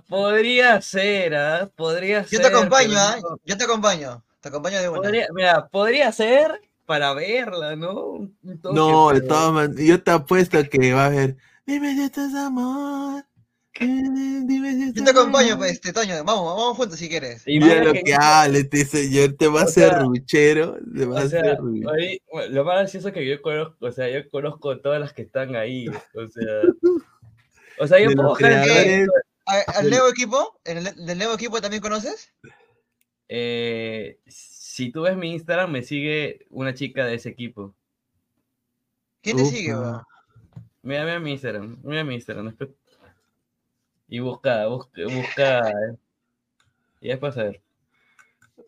[0.10, 1.72] podría ser, ¿ah?
[1.78, 2.42] Podría ser.
[2.42, 3.16] Yo te acompaño, ¿ah?
[3.46, 4.22] Yo te acompaño.
[4.44, 5.04] Te acompaño de buena.
[5.04, 8.30] Podría, mira, podría ser para verla, ¿no?
[8.42, 11.38] No, de todas maneras, yo te apuesto que va a haber.
[11.66, 13.24] Dime si estás amor.
[13.80, 16.22] Dime si Yo te acompaño, pues, este, Toño.
[16.26, 17.44] Vamos, vamos juntos si quieres.
[17.46, 20.78] Y mira lo que, hable este señor, te va a hacer ruchero.
[20.94, 21.58] Te va a hacer
[22.50, 25.56] lo más gracioso es que yo conozco, o sea, yo conozco todas las que están
[25.56, 25.88] ahí.
[25.88, 26.62] O sea,
[27.80, 28.36] o sea yo puedo
[29.46, 30.60] ¿Al nuevo equipo?
[30.66, 32.34] ¿Del nuevo equipo también conoces?
[33.28, 37.76] Eh, si tú ves mi Instagram, me sigue una chica de ese equipo.
[39.22, 39.74] ¿Quién te sigue?
[40.82, 42.56] Mira, mira mi Instagram, mira mi Instagram.
[44.08, 45.74] Y busca, busca, busca.
[47.02, 47.62] Y después a ver.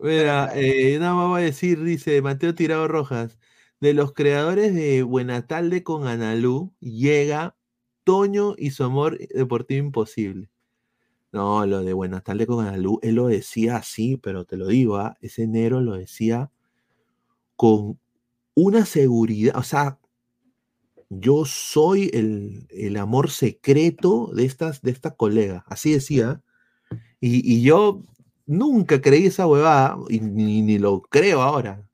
[0.00, 3.38] Mira, eh, nada más voy a decir, dice Mateo Tirado Rojas,
[3.80, 7.56] de los creadores de Buenatalde con Analú, llega
[8.04, 10.50] Toño y su amor deportivo imposible.
[11.36, 14.96] No, lo de Buenas tardes con Analú, él lo decía así, pero te lo digo,
[14.96, 15.18] ¿ah?
[15.20, 16.50] ese enero lo decía
[17.56, 18.00] con
[18.54, 19.98] una seguridad, o sea,
[21.10, 26.40] yo soy el, amor secreto de, estas, de esta colega, así decía.
[27.20, 28.02] Y, yo
[28.46, 31.86] nunca creí esa huevada, y ni, lo creo ahora.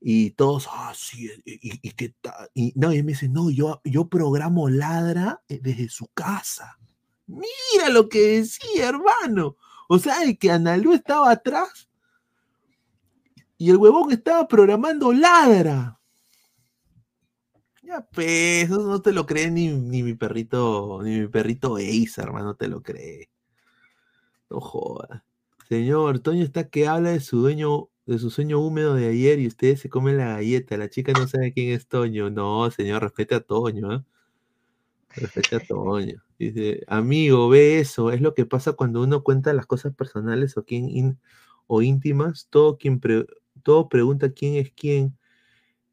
[0.00, 2.14] Y todos, ah, sí, y, y,
[2.54, 6.78] y, no, y me dice, no, yo, yo programo ladra eh, desde su casa.
[7.26, 9.56] Mira lo que decía, hermano.
[9.88, 11.88] O sea, el que Analú estaba atrás
[13.58, 15.98] y el huevón estaba programando ladra.
[17.82, 22.56] Ya, pues, eso no te lo cree ni, mi perrito, ni mi perrito Ace, hermano,
[22.56, 23.30] te lo cree.
[24.50, 25.22] No jodas.
[25.68, 29.46] Señor, Toño está que habla de su dueño, de su sueño húmedo de ayer y
[29.46, 30.76] ustedes se comen la galleta.
[30.76, 32.30] La chica no sabe quién es Toño.
[32.30, 34.04] No, señor, respete a Toño, ¿eh?
[35.10, 36.25] Respete a Toño.
[36.38, 40.64] Dice, amigo, ve eso, es lo que pasa cuando uno cuenta las cosas personales o,
[40.64, 41.18] quién
[41.66, 43.00] o íntimas, todo, quien
[43.62, 45.16] todo pregunta quién es quién.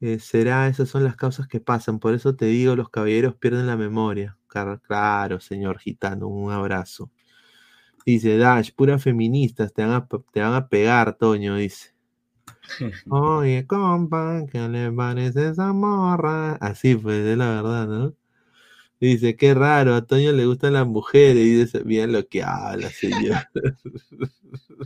[0.02, 3.68] Eh, será, esas son las causas que pasan, por eso te digo, los caballeros pierden
[3.68, 4.38] la memoria.
[4.48, 7.10] Claro, señor gitano, un abrazo.
[8.06, 11.94] Dice Dash, pura feministas, te van a, te van a pegar, Toño, dice.
[13.10, 16.56] Oye, compa, ¿qué le parece esa morra?
[16.56, 18.14] Así pues, es la verdad, ¿no?
[19.04, 21.44] Dice, qué raro, a Toño le gustan las mujeres.
[21.44, 23.36] Y dice, bien lo que habla, señor.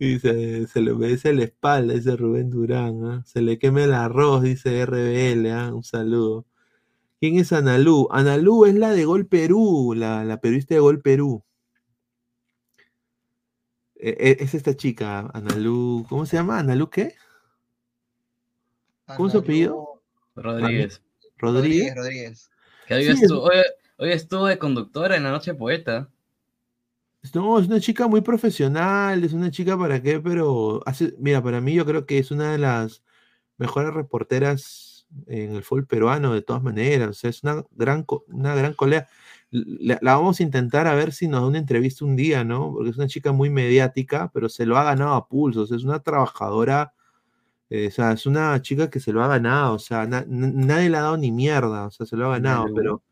[0.00, 3.04] dice, se le obedece la espalda, dice Rubén Durán.
[3.04, 3.22] ¿ah?
[3.24, 5.46] Se le queme el arroz, dice RBL.
[5.52, 5.72] ¿ah?
[5.72, 6.44] Un saludo.
[7.20, 8.08] ¿Quién es Analú?
[8.10, 11.44] Analú es la de Gol Perú, la, la periodista de Gol Perú.
[13.94, 16.04] E, e, es esta chica, Analú.
[16.08, 16.58] ¿Cómo se llama?
[16.58, 17.14] ¿Analú qué?
[19.16, 20.02] ¿Cómo se apellido?
[20.34, 21.00] Rodríguez.
[21.38, 21.94] Rodríguez.
[21.94, 22.50] Rodríguez
[22.90, 26.08] hoy, estuvo, de conductora en la noche poeta.
[27.34, 31.60] No, es una chica muy profesional, es una chica para qué, pero hace, mira, para
[31.60, 33.02] mí yo creo que es una de las
[33.58, 39.08] mejores reporteras en el fútbol peruano de todas maneras, es una gran, una gran colega.
[39.50, 42.72] La, vamos a intentar a ver si nos da una entrevista un día, ¿no?
[42.72, 46.00] Porque es una chica muy mediática, pero se lo ha ganado a pulsos, es una
[46.00, 46.94] trabajadora
[47.70, 50.96] eh, o sea, es una chica que se lo ha ganado, o sea, nadie le
[50.96, 53.02] ha dado ni mierda, o sea, se lo ha ganado, pero,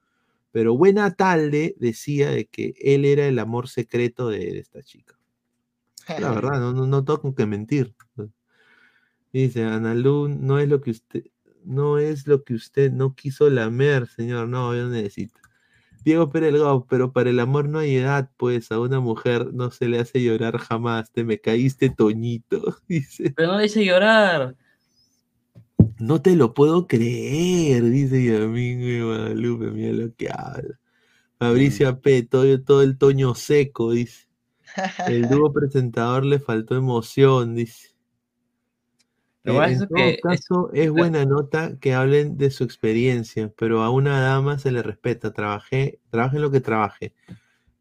[0.50, 5.16] pero Buena Talde decía de que él era el amor secreto de, esta chica.
[6.18, 7.94] La verdad, no, no, tengo que mentir.
[9.32, 11.24] Dice, Analu, no es lo que usted,
[11.64, 15.38] no es lo que usted no quiso lamer, señor, no, yo necesito.
[16.04, 16.54] Diego Pérez
[16.88, 20.22] pero para el amor no hay edad, pues a una mujer no se le hace
[20.22, 21.10] llorar jamás.
[21.12, 23.32] Te me caíste, Toñito, dice.
[23.36, 24.56] Pero no le hice llorar.
[25.98, 30.78] No te lo puedo creer, dice Yamín de Guadalupe, mira lo que habla.
[31.38, 32.00] Fabricio mm.
[32.00, 34.28] P, todo, todo el Toño seco, dice.
[35.06, 37.97] El dúo presentador le faltó emoción, dice.
[39.48, 44.20] Eh, en todo caso, es buena nota que hablen de su experiencia, pero a una
[44.20, 45.32] dama se le respeta.
[45.32, 47.14] Trabajé, trabaje en lo que trabaje.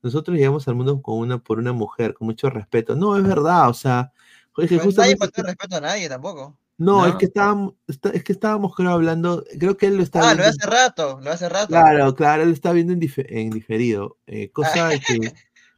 [0.02, 2.96] Nosotros llegamos al mundo con una, por una mujer, con mucho respeto.
[2.96, 4.12] No, es verdad, o sea,
[4.58, 6.58] es que nadie falta respeto a nadie tampoco.
[6.80, 10.36] No, Es, que estábamos, es que estábamos, creo, hablando, creo que él lo está Ah,
[10.36, 11.70] lo hace rato, lo hace rato.
[11.70, 14.18] Claro, claro, él está viendo en, diferido.
[14.28, 14.98] Eh, cosa que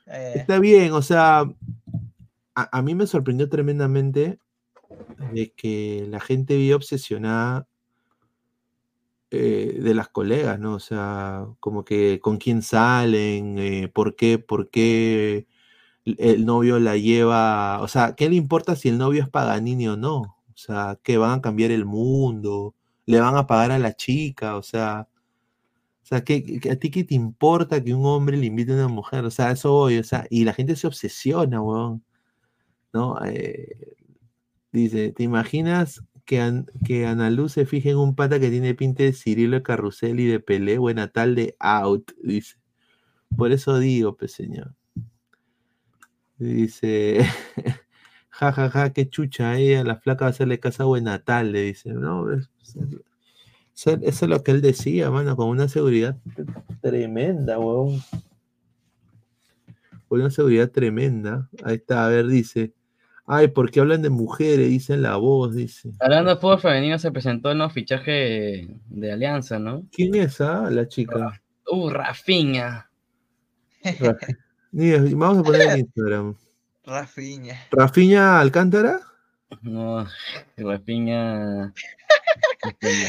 [0.07, 0.33] eh.
[0.35, 1.45] está bien, o sea,
[2.53, 4.39] a, a, mí me sorprendió tremendamente
[5.31, 7.67] de que la gente vive obsesionada
[9.31, 10.73] eh, de las colegas, ¿no?
[10.75, 15.47] O sea, como que con quién salen, eh, por qué, por qué
[16.05, 19.97] el novio la lleva, o sea, ¿qué le importa si el novio es Paganini o
[19.97, 20.21] no?
[20.21, 24.57] O sea, que van a cambiar el mundo, le van a pagar a la chica,
[24.57, 25.07] o sea,
[26.03, 28.87] o sea, ¿qué, a ti qué te importa que un hombre le invite a una
[28.87, 29.25] mujer?
[29.25, 32.03] O sea, eso voy, o sea, y la gente se obsesiona, weón,
[32.93, 33.17] ¿no?
[33.25, 33.97] Eh,
[34.71, 39.03] dice, ¿te imaginas que, que Ana Luz se fije en un pata que tiene pinta
[39.03, 40.77] de Cirilo de Carrusel y de Pelé?
[40.77, 42.57] Buena tal de out, dice.
[43.35, 44.73] Por eso digo, pues señor.
[46.37, 47.25] Dice,
[48.29, 51.63] ja, ja, ja, qué chucha ella, la flaca va a hacerle casa a Buenatal, le
[51.63, 52.79] dice, no, eso,
[54.01, 56.17] es lo que él decía, mano, con una seguridad
[56.81, 58.01] tremenda, weón.
[60.07, 61.49] Con una seguridad tremenda.
[61.63, 62.73] Ahí está, a ver, dice,
[63.29, 64.69] ay, ¿por qué hablan de mujeres?
[64.69, 65.91] Dicen la voz, dice.
[65.99, 69.83] Hablando de fútbol femenino, se presentó el nuevo fichaje de Alianza, ¿no?
[69.91, 71.39] ¿Quién es, ah, la chica?
[71.67, 72.89] Uh, Rafinha.
[74.71, 76.35] Vamos a poner en Instagram.
[76.83, 77.55] Rafiña.
[77.71, 78.99] ¿Rafiña Alcántara?
[79.61, 80.07] No,
[80.57, 81.71] Rafiña.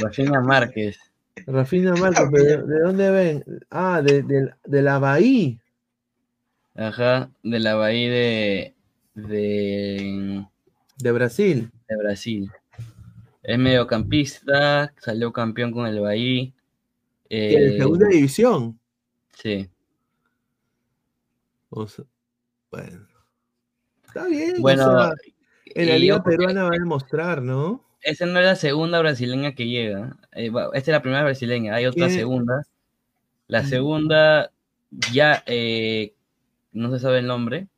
[0.02, 0.98] Rafiña Márquez.
[1.46, 3.44] Rafiña Márquez, pero ¿de dónde ven?
[3.70, 5.56] Ah, de, de, la Bahía.
[6.74, 8.74] Ajá, de la Bahía de,
[9.28, 10.44] de.
[10.96, 11.70] De Brasil.
[11.88, 12.50] De Brasil.
[13.42, 16.52] Es mediocampista, salió campeón con el Bahía.
[17.28, 18.78] Eh, segunda división?
[19.34, 19.68] Sí
[21.70, 23.06] bueno.
[24.06, 24.60] Está bien.
[24.60, 25.12] Bueno,
[25.66, 27.84] en la Liga Peruana va a demostrar, ¿no?
[28.02, 30.16] Esa no es la segunda brasileña que llega.
[30.32, 31.74] Eh, esta es la primera brasileña.
[31.74, 32.62] Hay otra segunda.
[33.46, 34.52] La segunda
[35.12, 36.14] ya eh,
[36.72, 37.68] no se sabe el nombre.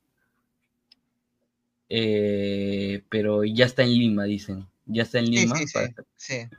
[1.94, 4.66] Eh, pero ya está en Lima, dicen.
[4.86, 5.54] Ya está en Lima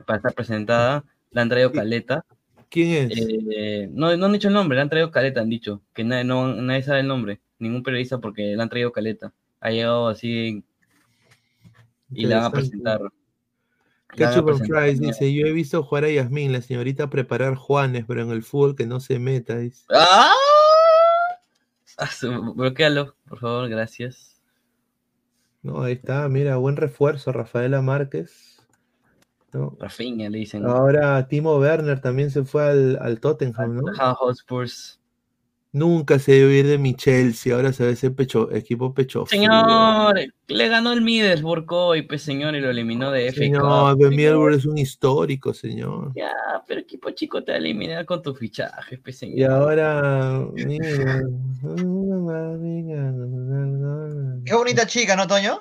[0.06, 1.04] para, estar presentada.
[1.32, 2.24] La han traído Caleta.
[2.70, 3.18] ¿Quién es?
[3.18, 5.80] Eh, no, no han dicho el nombre, le han traído caleta, han dicho.
[5.92, 9.32] Que nadie, no, nadie sabe el nombre, ningún periodista porque le han traído caleta.
[9.60, 10.64] Ha llegado así
[12.10, 13.00] y la van a presentar.
[14.16, 18.30] Ketchup Fries dice, yo he visto jugar a Yasmin, la señorita preparar Juanes, pero en
[18.30, 19.56] el fútbol que no se meta.
[19.56, 19.84] Dice.
[19.90, 20.32] ¡Ah!
[22.54, 24.33] Bloquealo, por favor, gracias.
[25.64, 28.60] No, ahí está, mira, buen refuerzo, Rafaela Márquez.
[29.78, 30.66] Rafinha le dicen.
[30.66, 34.14] Ahora Timo Werner también se fue al, al Tottenham, ¿no?
[34.20, 35.00] Hotspurs.
[35.74, 39.26] Nunca se debe ir de mi Chelsea, ahora se ve ese pecho, equipo pecho.
[39.26, 40.14] Señor,
[40.46, 44.54] le ganó el Middlesbrough hoy, pues señor, y lo eliminó de FA No, el Middlesbrough
[44.54, 46.12] es un histórico, señor.
[46.14, 46.32] Ya,
[46.68, 49.36] pero equipo chico te va a eliminar con tu fichaje, pues señor.
[49.36, 50.46] Y ahora,
[54.44, 55.60] Qué bonita chica, ¿no, Toño?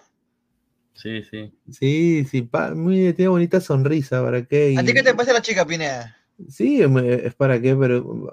[0.94, 1.52] Sí, sí.
[1.72, 4.76] Sí, sí, muy, tiene bonita sonrisa, ¿para qué?
[4.78, 6.16] ¿A ti qué te parece la chica, Pineda?
[6.50, 8.30] Sí, es para qué, pero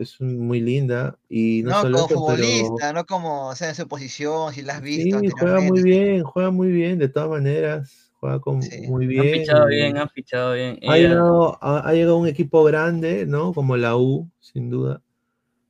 [0.00, 1.18] es muy linda.
[1.28, 5.20] Y no, como futbolista, no como o sea, en su posición, si la has visto.
[5.20, 8.12] Sí, juega muy bien, juega muy bien, de todas maneras.
[8.14, 9.22] Juega con, muy bien.
[9.22, 10.78] Han fichado bien, han fichado bien.
[10.86, 13.54] Ha llegado, ha, llegado, un equipo grande, ¿no?
[13.54, 15.00] Como la U, sin duda.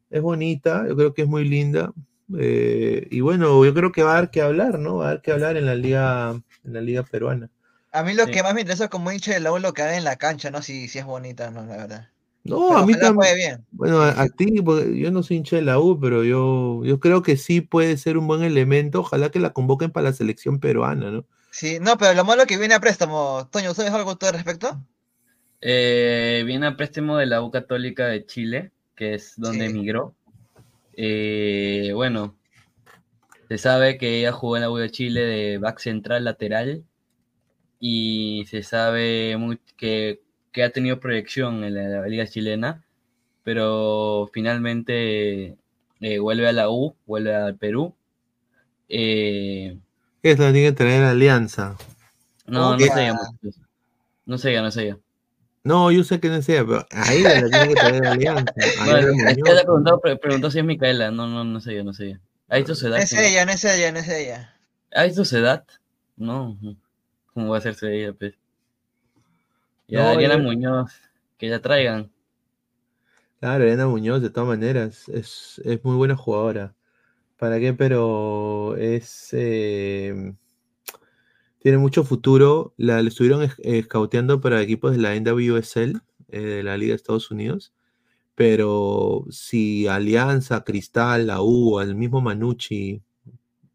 [0.08, 1.92] Es bonita, yo creo que es muy linda.
[2.39, 4.97] Eh, y bueno, yo creo que va a haber que hablar, ¿no?
[4.97, 6.30] Va a haber que hablar en la liga,
[6.64, 7.50] en la liga peruana.
[7.93, 9.99] A mí lo que más me interesa como hincha de la U lo que hay
[9.99, 10.62] en la cancha, ¿no?
[10.62, 11.65] Si, si es bonita, ¿no?
[11.65, 12.09] La verdad.
[12.44, 13.65] No, a mí también.
[13.70, 17.36] Bueno, a, ti, yo no soy hincha de la U, pero yo, yo creo que
[17.36, 19.01] sí puede ser un buen elemento.
[19.01, 21.27] Ojalá que la convoquen para la selección peruana, ¿no?
[21.51, 23.49] Sí, no, pero lo malo que viene a préstamo.
[23.51, 24.81] Toño, ¿sabes algo tú al respecto?
[25.60, 30.15] Eh, viene a préstamo de la U Católica de Chile, que es donde emigró.
[30.97, 32.36] Eh, bueno,
[33.49, 36.85] se sabe que ella jugó en la U de Chile de back central lateral
[37.81, 39.36] y se sabe
[39.76, 40.20] que,
[40.62, 42.84] ha tenido proyección en la, liga chilena,
[43.42, 45.57] pero finalmente
[46.00, 47.94] eh, vuelve a la U, vuelve al Perú.
[48.89, 49.78] Eh,
[50.23, 51.76] es la tiene que tener alianza.
[52.47, 53.12] No, no sé,
[54.26, 54.97] no sé, no sé.
[55.62, 58.52] No, yo sé que no sea, pero ahí la tiene que tener alianza.
[58.84, 61.10] Bueno, preguntó, si es Micaela.
[61.10, 62.17] No, no, no sé yo, no sé yo.
[62.49, 62.97] ¿Ha visto su edad?
[62.97, 64.57] No es ella, no es ella, no es ella.
[64.94, 65.65] ¿Ha visto su edad?
[66.17, 66.59] No.
[67.34, 68.34] ¿Cómo va a hacerse ella, pues?
[69.89, 70.92] Ya, no, Muñoz,
[71.36, 72.10] que ya traigan.
[73.41, 76.75] Claro, Ariana Muñoz, de todas maneras, es, es muy buena jugadora.
[77.39, 77.73] ¿Para qué?
[77.73, 79.31] Pero es.
[79.33, 80.34] Eh,
[81.59, 82.75] tiene mucho futuro.
[82.76, 87.73] La, estuvieron escauteando para equipos de la NWSL, eh, de la Liga de Estados Unidos.
[88.34, 93.02] Pero si Alianza, Cristal, la U, el mismo Manucci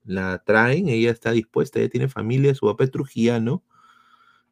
[0.06, 3.64] la traen, ella está dispuesta, ella tiene familia, su papá es trujillano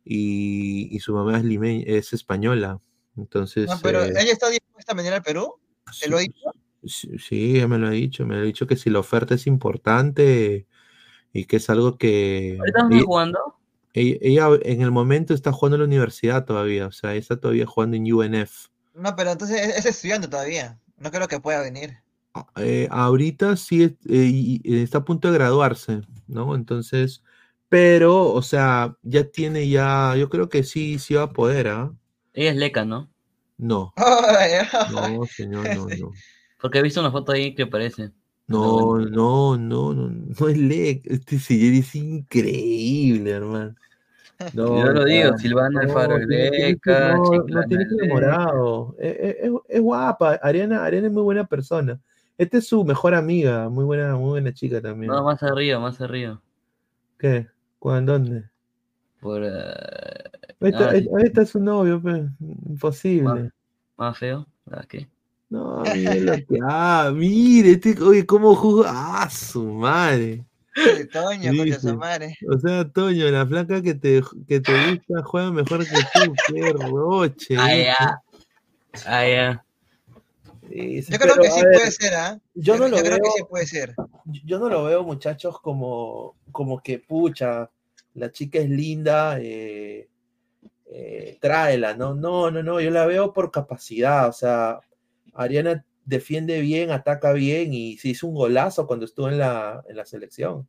[0.03, 1.45] y, y su mamá es,
[1.85, 2.80] es española.
[3.15, 3.67] Entonces.
[3.67, 5.56] No, pero ella está dispuesta a venir al Perú.
[5.91, 6.51] ¿Se lo ha dicho?
[6.85, 8.25] Sí, ella me lo ha dicho.
[8.25, 10.67] Me ha dicho que si la oferta es importante
[11.32, 12.57] y que es algo que.
[12.59, 13.40] ¿Ahorita jugando?
[13.93, 17.95] Ella, en el momento está jugando en la universidad todavía, o sea, está todavía jugando
[17.95, 18.69] en UNF.
[18.95, 20.80] No, pero entonces es estudiante todavía.
[20.98, 22.02] No creo que pueda venir.
[22.35, 26.55] Ah, eh, ahorita sí eh, está a punto de graduarse, ¿no?
[26.55, 27.23] Entonces,
[27.69, 31.93] pero, o sea, ya tiene ya, yo creo que sí, sí va a poder, ¿ah?
[32.33, 33.09] Ella es leca, ¿no?
[33.57, 33.93] No.
[34.91, 36.11] no, señor, no, no.
[36.59, 38.11] Porque he visto una foto ahí que parece.
[38.47, 41.13] No, no, no, no, no es leca.
[41.13, 43.75] Este señor es increíble, hermano.
[44.53, 47.15] No, yo lo digo, Silvana Alfaro es leca.
[47.15, 48.95] No, no tiene que enamorado.
[48.99, 50.39] Es, es, es, guapa.
[50.41, 52.01] Ariana, Ariana es muy buena persona.
[52.37, 55.11] Esta es su mejor amiga, muy buena, muy buena chica también.
[55.11, 56.41] No, más arriba, más arriba.
[57.19, 57.47] ¿Qué?
[57.77, 58.13] ¿Cuándo?
[58.13, 58.49] ¿Dónde?
[59.19, 59.41] Por.
[59.41, 60.65] Uh...
[60.65, 62.23] ahí, está, ah, su novio, pues.
[62.39, 63.51] Imposible.
[63.97, 64.47] ¿Más, feo?
[64.65, 65.07] ¿Verdad qué?
[65.49, 66.59] No, mire lo que.
[66.63, 68.83] Ah, mire, este, oye, cómo jugó.
[68.87, 70.43] Ah, su madre.
[71.11, 72.35] Toño, coño, su madre.
[72.49, 76.33] O sea, Toño, la flaca que te, que te gusta juega mejor que tú.
[76.47, 77.55] Qué roche.
[77.59, 78.21] Ah, ya.
[79.05, 79.63] Ah, ya
[80.69, 82.40] yo creo que sí puede ser, ¿ah?
[82.53, 83.95] Yo, no lo veo, que sí puede ser.
[84.45, 87.69] Yo no lo veo, muchachos, como, como que, pucha,
[88.14, 90.09] la chica es linda, eh,
[90.85, 92.14] eh, tráela, ¿no?
[92.14, 94.80] No, no, no, yo la veo por capacidad, o sea,
[95.33, 99.98] Ariana defiende bien, ataca bien y se hizo un golazo cuando estuvo en la, en
[99.98, 100.67] la selección.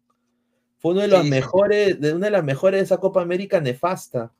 [0.79, 4.33] Fue uno de los mejores, de una de las mejores de esa Copa América nefasta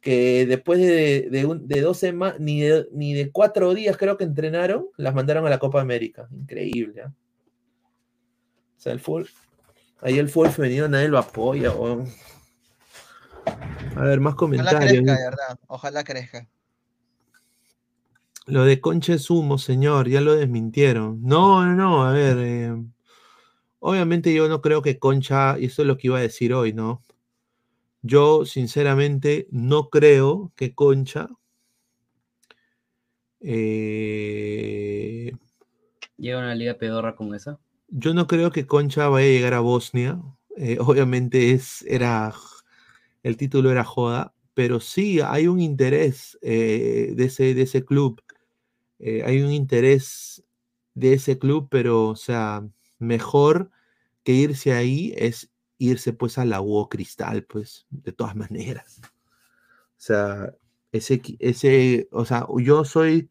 [0.00, 4.86] que después de, de, dos semanas, ni de, ni de cuatro días creo que entrenaron,
[4.96, 6.28] las mandaron a la Copa América.
[6.30, 7.02] Increíble.
[7.02, 7.08] ¿eh?
[8.76, 9.24] O sea, el full,
[10.00, 11.72] ahí el full femenino nadie lo apoya.
[13.96, 14.80] A ver, más comentarios.
[14.82, 15.58] Ojalá crezca, verdad.
[15.66, 16.48] Ojalá crezca.
[18.46, 21.20] Lo de Concha es humo, señor, ya lo desmintieron.
[21.22, 22.36] No, no, no, a ver.
[22.38, 22.82] Eh,
[23.80, 26.72] obviamente yo no creo que Concha, y eso es lo que iba a decir hoy,
[26.72, 27.02] ¿no?
[28.02, 31.28] Yo, sinceramente, no creo que Concha
[33.40, 35.32] eh,
[36.16, 37.58] llega a una liga pedorra como esa.
[37.88, 40.20] Yo no creo que Concha vaya a llegar a Bosnia.
[40.56, 42.34] Eh, obviamente es, era,
[43.22, 48.20] el título era joda, pero sí hay un interés eh, de, ese, de ese club.
[49.00, 50.44] hay un interés
[50.94, 52.66] de ese club, pero, o sea,
[52.98, 53.70] mejor
[54.24, 59.00] que irse ahí es irse pues a la UO Cristal, pues, de todas maneras.
[59.04, 60.54] O sea,
[60.92, 63.30] ese, ese, o sea, yo soy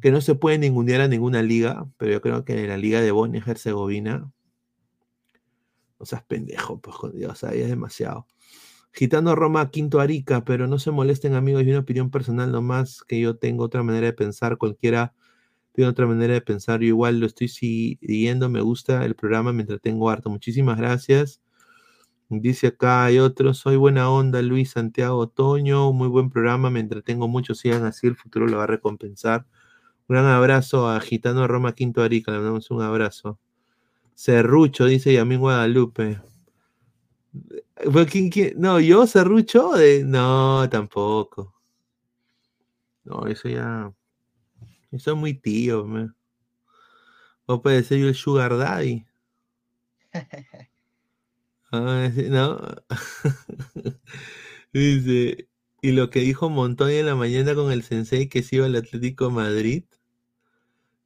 [0.00, 3.00] que no se puede ningunear a ninguna liga, pero yo creo que en la liga
[3.00, 4.30] de Bosnia y Herzegovina,
[5.98, 8.26] no seas pendejo, pues, Dios, o sea, es demasiado.
[8.92, 13.20] Gitano Roma, Quinto Arica, pero no se molesten amigos, y una opinión personal nomás, que
[13.20, 15.14] yo tengo otra manera de pensar, cualquiera
[15.74, 19.62] tiene otra manera de pensar, yo igual lo estoy siguiendo, me gusta el programa, me
[19.62, 20.30] entretengo harto.
[20.30, 21.40] Muchísimas gracias.
[22.40, 27.28] Dice acá, hay otros, soy buena onda, Luis Santiago Otoño, muy buen programa, me entretengo
[27.28, 29.46] mucho, sigan así, el futuro lo va a recompensar.
[30.08, 33.38] Un gran abrazo a Gitano Roma Quinto Arica, le damos un abrazo.
[34.14, 36.20] Cerrucho, dice Yamín Guadalupe.
[38.56, 39.72] No, yo Cerrucho,
[40.04, 41.54] no, tampoco.
[43.04, 43.92] No, eso ya,
[44.90, 46.10] eso es muy tío, me.
[47.46, 49.04] O puede ser yo el Sugar Daddy.
[51.76, 52.60] Ah, ¿no?
[54.72, 55.48] Dice,
[55.82, 58.76] y lo que dijo Montoya en la mañana con el sensei que se iba al
[58.76, 59.82] Atlético Madrid.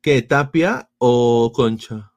[0.03, 0.21] ¿Qué?
[0.21, 2.13] ¿Tapia o Concha?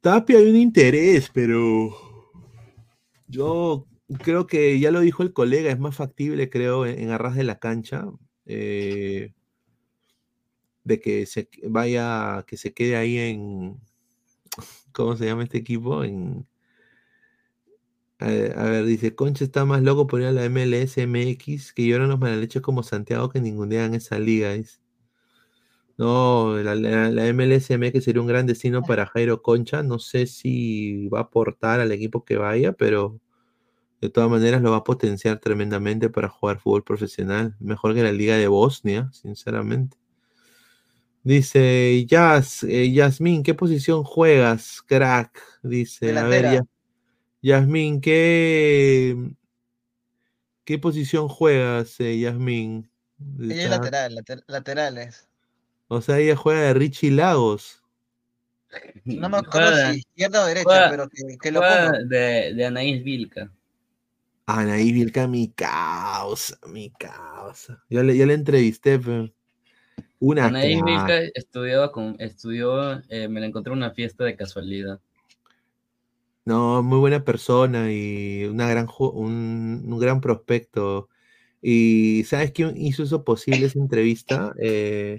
[0.00, 1.94] Tapia hay un interés, pero
[3.28, 3.86] yo
[4.24, 7.60] creo que ya lo dijo el colega, es más factible, creo, en, Arras de la
[7.60, 8.06] Cancha,
[8.46, 9.32] eh,
[10.82, 13.80] de que se vaya, que se quede ahí en,
[14.96, 16.04] ¿Cómo se llama este equipo?
[16.04, 16.46] En,
[18.18, 22.08] a, ver, dice, Concha está más loco por ir a la MLS MX que lloran
[22.08, 24.54] los malaleches como Santiago que ningunean esa liga.
[25.98, 29.82] No, la, la, MLS MX sería un gran destino para Jairo Concha.
[29.82, 33.20] No sé si va a aportar al equipo que vaya, pero
[34.00, 37.54] de todas maneras lo va a potenciar tremendamente para jugar fútbol profesional.
[37.60, 39.98] Mejor que la Liga de Bosnia, sinceramente.
[41.26, 45.42] Dice Yas, eh, Yasmín, ¿qué posición juegas, crack?
[45.60, 46.62] Dice, a ver,
[47.42, 49.34] Yasmín, ¿qué,
[50.64, 52.88] ¿qué posición juegas, eh, Yasmín?
[53.40, 55.26] Ella es lateral, laterales.
[55.88, 57.82] O sea, ella juega de Richie Lagos.
[59.04, 62.04] No me acuerdo si izquierda o derecha, pero que, lo pongo.
[62.04, 63.50] De, de Anaís Vilca.
[64.46, 67.82] Anaí Vilca, mi causa, mi causa.
[67.90, 69.28] Yo le, yo le entrevisté, pero
[70.18, 70.80] una Anaí
[71.34, 75.00] estudiaba con, estudió, eh, me la encontré en una fiesta de casualidad.
[76.44, 81.08] No, muy buena persona y una gran, un, un gran prospecto.
[81.60, 84.54] Y ¿sabes quién hizo eso posible esa entrevista?
[84.60, 85.18] Eh,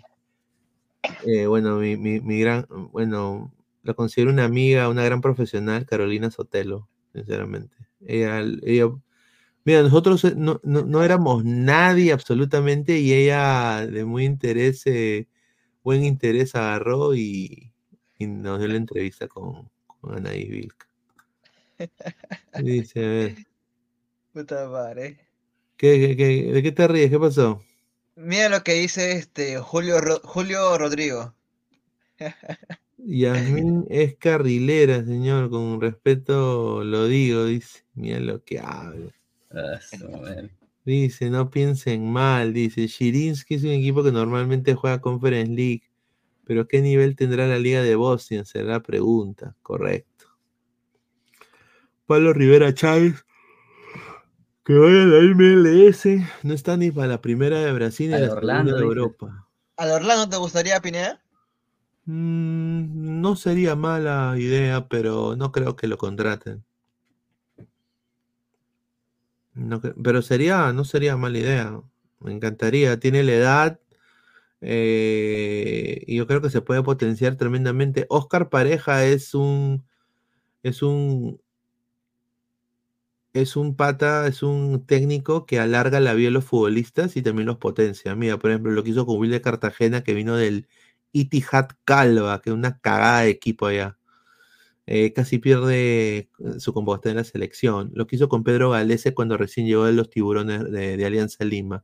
[1.26, 3.52] eh, bueno, mi, mi, mi, gran, bueno,
[3.84, 7.76] la considero una amiga, una gran profesional, Carolina Sotelo, sinceramente.
[8.06, 8.90] Ella, ella
[9.68, 14.86] mira, nosotros eh, no, no, no, éramos nadie absolutamente y ella de muy interés,
[15.84, 17.74] buen interés agarró y,
[18.18, 20.88] y, nos dio la entrevista con, con Anaí Vilca.
[22.64, 23.36] Dice, a ver.
[24.34, 25.20] Puta madre.
[25.76, 27.10] ¿Qué, qué, qué, de qué te ríes?
[27.10, 27.62] ¿Qué pasó?
[28.16, 31.36] Mira lo que dice este Julio, Julio Rodrigo.
[32.98, 37.84] Yasmín es carrilera, señor, con respeto lo digo, dice.
[37.96, 39.17] Mira lo que habla.
[40.86, 42.88] Dice, no piensen mal, dice.
[42.88, 45.84] Shirinsky es un equipo que normalmente juega Conference League,
[46.46, 48.46] pero ¿qué nivel tendrá la Liga de Bosnia?
[48.46, 50.28] Será la pregunta, correcto.
[52.06, 53.26] Pablo Rivera Chávez
[54.68, 56.06] que vaya a la MLS,
[56.44, 59.48] no está ni para la primera de Brasil ni la Orlando, de Europa.
[59.78, 61.24] ¿Al Orlando te gustaría, Pineda?
[62.04, 66.66] Mm, no sería mala idea, pero no creo que lo contraten.
[69.58, 71.82] No, pero sería, no sería mala idea.
[72.20, 73.00] Me encantaría.
[73.00, 73.80] Tiene la edad.
[74.62, 78.06] Eh, y yo creo que se puede potenciar tremendamente.
[78.10, 79.86] Oscar Pareja es un.
[80.64, 81.42] Es un
[83.34, 87.46] es un pata, es un técnico que alarga la vida de los futbolistas y también
[87.48, 88.16] los potencia.
[88.16, 90.68] Mira, por ejemplo, lo que hizo con Will de Cartagena, que vino del
[91.14, 93.97] Itihad Calva, que es una cagada de equipo allá.
[94.90, 97.92] Eh, casi pierde eh, su compostura en la selección.
[97.94, 101.84] Lo que hizo con Pedro Galese cuando recién llegó de los tiburones de, Alianza Lima.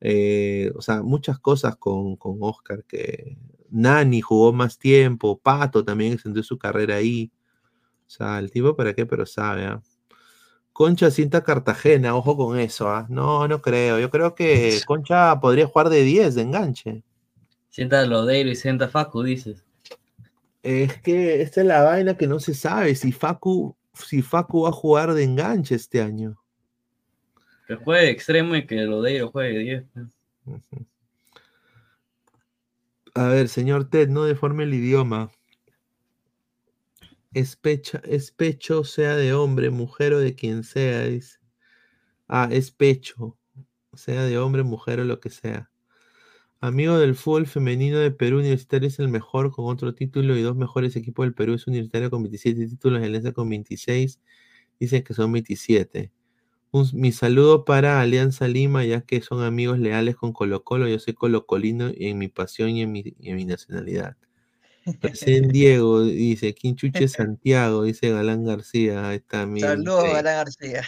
[0.00, 3.36] Eh, o sea, muchas cosas con, con, Oscar, que
[3.70, 7.30] Nani jugó más tiempo, Pato también extendió su carrera ahí.
[8.06, 9.66] O sea, el tipo para qué, pero sabe.
[9.66, 9.82] ¿ah?
[10.72, 13.06] Concha sienta Cartagena, ojo con eso, ¿ah?
[13.10, 14.00] No, no creo.
[14.00, 17.02] Yo creo que Concha podría jugar de 10, de enganche.
[17.68, 19.63] Sienta Lodeiro y sienta Facu, dices.
[20.64, 24.70] Es que esta es la vaina que no se sabe si Facu, si Facu va
[24.70, 26.42] a jugar de enganche este año.
[27.68, 29.84] Que juegue extremo y que Lodeiro juegue de 10.
[33.14, 35.30] A ver, señor Ted, no deforme el idioma
[37.34, 41.38] es, pecho, sea de hombre, mujer o de quien sea, dice.
[42.28, 43.36] Ah, es pecho,
[43.92, 45.70] sea de hombre, mujer o lo que sea.
[46.60, 50.56] Amigo del fútbol femenino de Perú, Universitario es el mejor con otro título y dos
[50.56, 54.20] mejores equipos del Perú es Universitario con 27 títulos, Alianza con 26,
[54.80, 56.10] dice que son 27.
[56.92, 61.14] mi saludo para Alianza Lima, ya que son amigos leales con Colo Colo, yo soy
[61.14, 64.16] colocolino en mi pasión y en mi nacionalidad.
[65.00, 69.08] Recién Diego dice, Quinchuche Santiago, dice Galán García.
[69.08, 69.60] Ahí está mi.
[69.60, 70.82] Saludos, Galán García.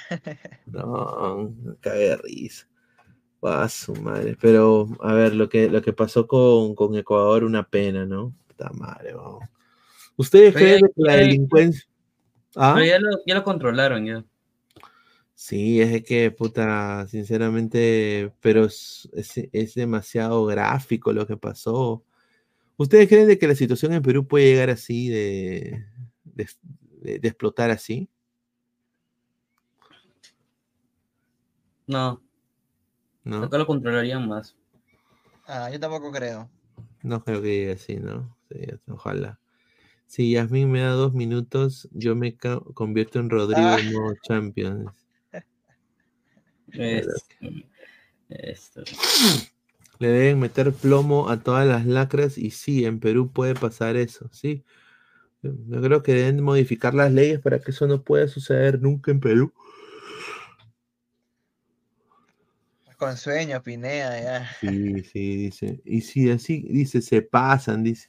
[0.66, 2.68] No, cae de risa.
[3.46, 4.36] Va su madre.
[4.40, 8.34] Pero, a ver, lo que, lo que pasó con, con Ecuador, una pena, ¿no?
[8.48, 9.44] Está madre, vamos.
[10.16, 11.86] ¿Ustedes creen que la delincuencia.
[12.56, 12.82] ¿Ah?
[12.84, 14.24] ya lo, ya lo controlaron, ya.
[15.34, 22.02] Sí, es que, puta, sinceramente, pero es, es demasiado gráfico lo que pasó.
[22.78, 25.84] ¿Ustedes creen de que la situación en Perú puede llegar así, de,
[26.24, 28.08] de, explotar así?
[31.86, 32.25] No.
[33.26, 33.42] No.
[33.42, 34.54] Acá lo controlarían más.
[35.48, 36.48] Ah, yo tampoco creo.
[37.02, 38.36] No creo que llegue así, ¿no?
[38.48, 39.40] Sí, ojalá.
[40.06, 44.14] Si Yasmin me da dos minutos, yo me convierto en Rodrigo ah.
[44.22, 44.92] Champions.
[48.28, 48.84] esto.
[49.98, 54.28] Le deben meter plomo a todas las lacras y sí, en Perú puede pasar eso,
[54.30, 54.62] sí.
[55.42, 59.18] Yo creo que deben modificar las leyes para que eso no pueda suceder nunca en
[59.18, 59.52] Perú.
[62.96, 64.50] Con sueño, Pinea, ya.
[64.60, 65.80] Sí, sí, dice.
[65.84, 68.08] Y sí, así, dice, se pasan, dice.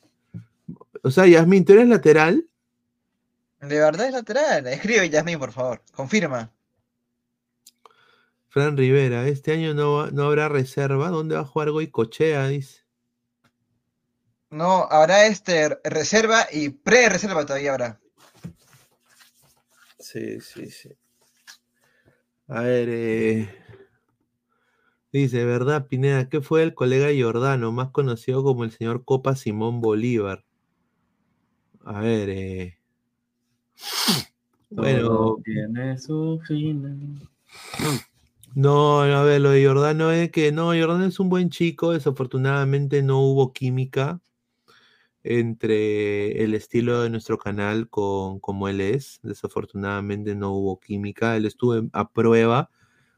[1.04, 2.48] O sea, Yasmin, ¿tú eres lateral?
[3.60, 4.68] De verdad es lateral.
[4.68, 5.82] Escribe, Yasmin, por favor.
[5.94, 6.52] Confirma.
[8.50, 11.10] Fran Rivera, este año no, no habrá reserva.
[11.10, 12.48] ¿Dónde va a jugar Goicochea?
[12.48, 12.82] Dice.
[14.50, 18.00] No, habrá este reserva y pre-reserva todavía habrá.
[20.00, 20.90] Sí, sí, sí.
[22.48, 23.50] A ver, eh,
[25.18, 26.30] dice, ¿verdad, Pineda?
[26.30, 30.46] ¿Qué fue el colega Giordano, más conocido como el señor Copa Simón Bolívar?
[31.84, 32.78] A ver, eh.
[34.70, 35.38] Bueno.
[35.44, 36.98] tiene su final.
[38.56, 43.04] No, a ver, lo de Jordano es que no, Jordano es un buen chico, desafortunadamente
[43.04, 44.20] no hubo química
[45.24, 51.46] entre el estilo de nuestro canal con como él es, desafortunadamente no hubo química, él
[51.46, 52.70] estuvo a prueba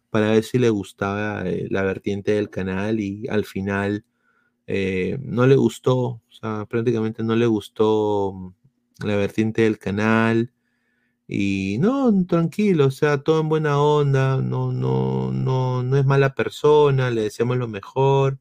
[0.10, 4.06] para ver si le gustaba eh, la vertiente del canal y al final
[4.68, 8.56] eh, no le gustó, o sea, prácticamente no le gustó
[9.04, 10.52] la vertiente del canal.
[11.28, 16.34] Y no, tranquilo, o sea, todo en buena onda, no, no, no, no es mala
[16.36, 18.40] persona, le deseamos lo mejor.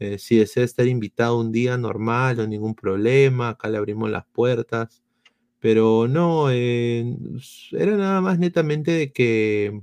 [0.00, 4.26] Eh, si desea estar invitado un día normal, no ningún problema, acá le abrimos las
[4.26, 5.02] puertas.
[5.60, 9.82] Pero no, era nada más netamente de que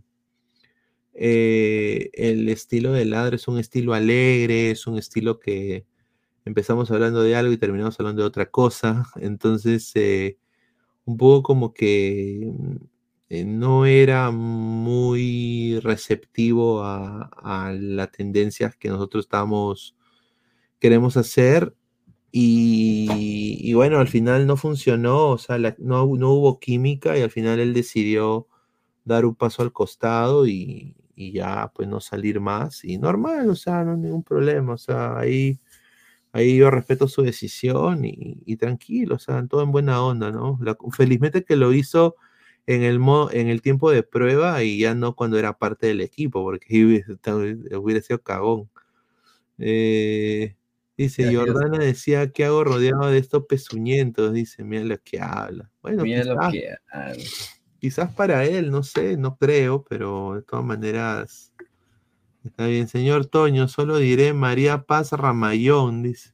[1.14, 5.86] eh, el estilo de Ladra es un estilo alegre, es un estilo que
[6.46, 9.06] empezamos hablando de algo y terminamos hablando de otra cosa.
[9.18, 10.38] Entonces, eh,
[11.06, 12.76] un poco como que mm,
[13.30, 19.96] eh, no era muy receptivo a, las tendencias que nosotros estamos,
[20.80, 21.76] queremos hacer.
[22.34, 27.60] Y, bueno, al final no funcionó, o sea, no, no hubo química y al final
[27.60, 28.48] él decidió
[29.04, 33.56] dar un paso al costado y, y ya pues no salir más y normal, o
[33.56, 35.60] sea, no hay ningún problema, o sea, ahí,
[36.32, 40.60] ahí yo respeto su decisión y, tranquilo, o sea, todo en buena onda, ¿no?
[40.92, 42.16] felizmente que lo hizo
[42.68, 43.00] en el,
[43.32, 48.02] en el tiempo de prueba y ya no cuando era parte del equipo, porque hubiera,
[48.02, 48.70] sido cagón.
[49.58, 50.56] Eh,
[50.98, 54.34] dice, Jordana decía, ¿qué hago rodeado de estos pezuñentos?
[54.34, 55.70] Dice, mira lo que habla.
[55.82, 57.24] Bueno, mira lo que habla.
[57.82, 61.52] Quizás para él, no sé, no creo, pero de todas maneras.
[62.46, 66.32] Está bien, señor Toño, solo diré María Paz Ramayón, dice.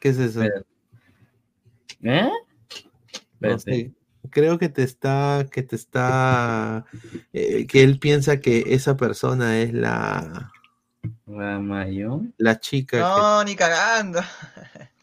[0.00, 0.42] ¿Qué es eso?
[2.02, 2.30] ¿Eh?
[4.30, 6.86] creo que te está, que te está,
[7.34, 10.50] eh, que él piensa que esa persona es la...
[11.26, 12.32] Ramayón.
[12.38, 12.98] La chica.
[13.00, 14.22] No, ni cagando.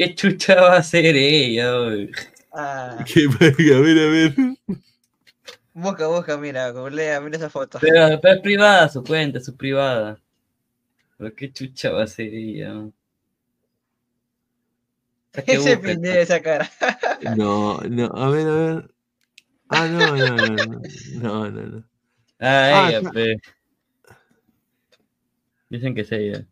[0.00, 1.70] ¿Qué chucha va a ser ella?
[2.54, 3.04] Ah.
[3.04, 4.34] ¿Qué, a ver, a ver.
[5.74, 7.78] Busca, busca, mira, lea, mira esa foto.
[7.82, 10.18] Pero, es privada su cuenta, es privada.
[11.18, 12.88] Pero qué chucha va a ser ella.
[15.34, 16.70] Ese de esa cara.
[17.36, 18.94] No, no, a ver, a ver.
[19.68, 20.64] Ah, no, no, no, no,
[21.20, 21.84] no, no, no.
[22.38, 23.36] Ah, ah ella,
[25.68, 26.46] Dicen que es ella.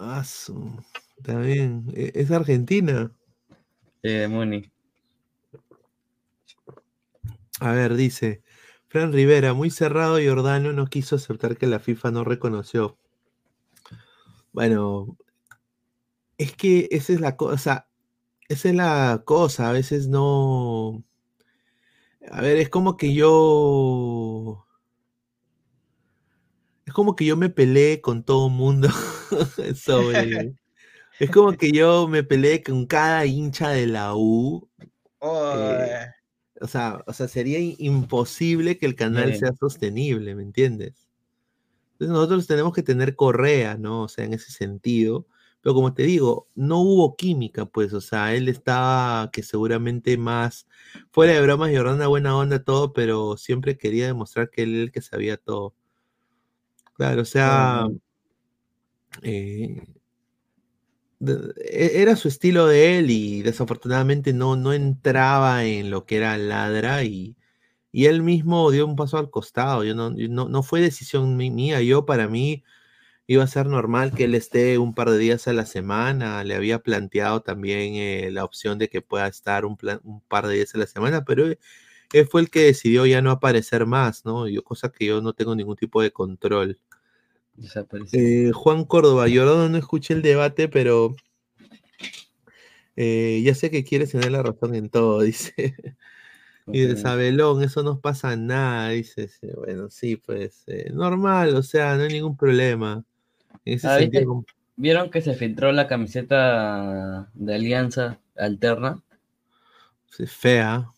[0.00, 0.82] Ah, su...
[1.20, 1.84] Está bien.
[1.94, 3.12] E, es Argentina.
[4.02, 4.72] Eh, Moni.
[7.60, 8.42] A ver, dice.
[8.88, 12.96] Fran Rivera, muy cerrado y Jordano no quiso aceptar que la FIFA no reconoció.
[14.52, 15.18] Bueno,
[16.38, 17.86] es que esa es la cosa.
[18.48, 19.68] Esa es la cosa.
[19.68, 21.04] A veces no.
[22.30, 24.66] A ver, es como que yo.
[26.86, 28.88] Es como que yo me peleé con todo el mundo
[29.76, 30.56] sobre,
[31.20, 34.66] es como que yo me peleé con cada hincha de la U.
[35.20, 36.06] Eh,
[36.62, 41.10] o, sea, o sea, sería imposible que el canal sea sostenible, ¿me entiendes?
[41.92, 44.04] Entonces nosotros tenemos que tener correa, ¿no?
[44.04, 45.26] O sea, en ese sentido.
[45.60, 50.66] Pero como te digo, no hubo química, pues, o sea, él estaba que seguramente más
[51.10, 54.82] fuera de bromas y una buena onda todo, pero siempre quería demostrar que él era
[54.84, 55.74] el que sabía todo.
[56.94, 57.88] Claro, o sea,
[59.22, 59.99] eh,
[61.20, 67.04] era su estilo de él y desafortunadamente no, no entraba en lo que era ladra
[67.04, 67.36] y,
[67.92, 69.84] y él mismo dio un paso al costado.
[69.84, 71.82] Yo no, no, fue decisión mía.
[71.82, 72.64] Yo para mí
[73.26, 76.44] iba a ser normal que él esté un par de días a la semana.
[76.44, 80.54] Le había planteado también eh, la opción de que pueda estar un, un, par de
[80.56, 84.48] días a la semana, pero él fue el que decidió ya no aparecer más, ¿no?
[84.48, 86.78] Yo, cosa que yo no tengo ningún tipo de control.
[88.12, 91.14] Eh, Juan Córdoba, yo no escuché el debate, pero
[92.96, 95.74] eh, ya sé que quieres tener la razón en todo, dice.
[96.72, 99.30] Y de Sabelón, eso no pasa nada, dice.
[99.56, 103.04] Bueno, sí, pues eh, normal, o sea, no hay ningún problema.
[103.82, 103.98] Ah,
[104.76, 109.02] ¿Vieron que se filtró la camiseta de Alianza Alterna?
[110.10, 110.90] Sí, fea.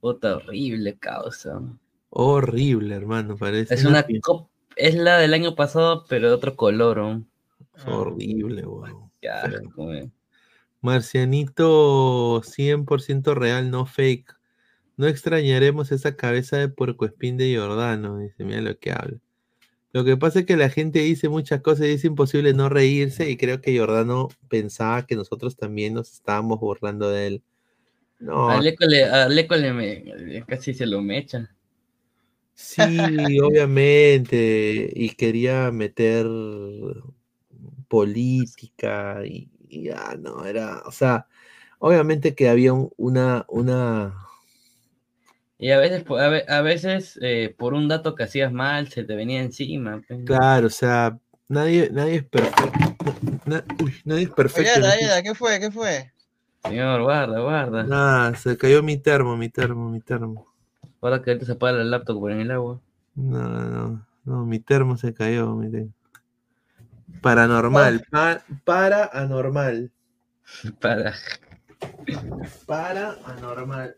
[0.00, 1.60] Puta, horrible causa.
[2.10, 3.74] Horrible, hermano, parece.
[3.74, 4.06] Es una,
[4.78, 7.22] es la del año pasado, pero de otro color.
[7.86, 10.12] horrible, weón.
[10.80, 14.36] Marcianito 100% real, no fake.
[14.96, 19.18] No extrañaremos esa cabeza de puercoespín de Jordano, dice, mira lo que habla.
[19.92, 23.30] Lo que pasa es que la gente dice muchas cosas y es imposible no reírse
[23.30, 27.42] y creo que Jordano pensaba que nosotros también nos estábamos burlando de él.
[28.18, 28.50] No.
[28.50, 31.50] A Leco le, casi se lo mecha.
[32.58, 34.90] Sí, obviamente.
[34.92, 36.26] Y quería meter
[37.86, 41.26] política y, ya no, era, o sea,
[41.78, 44.14] obviamente que había una, una...
[45.56, 46.04] Y a veces,
[46.48, 50.02] a veces eh, por un dato que hacías mal, se te venía encima.
[50.06, 50.20] Pues.
[50.24, 53.14] Claro, o sea, nadie, nadie es perfecto.
[53.82, 54.80] uy, nadie es perfecto.
[54.80, 55.60] Oye, ¿qué fue?
[55.60, 56.12] ¿Qué fue?
[56.64, 57.86] Señor, guarda, guarda.
[57.90, 60.47] Ah, se cayó mi termo, mi termo, mi termo.
[61.00, 62.80] Ahora que ahorita se apaga el laptop en el agua.
[63.14, 65.92] No, no, no, mi termo se cayó, mi termo.
[67.20, 68.04] Paranormal.
[68.64, 69.90] para anormal.
[70.80, 71.14] Para.
[72.66, 73.96] Para anormal.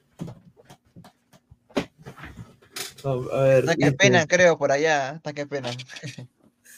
[3.05, 3.59] a ver.
[3.61, 5.13] Está que pena, creo, por allá.
[5.17, 5.71] Está que pena.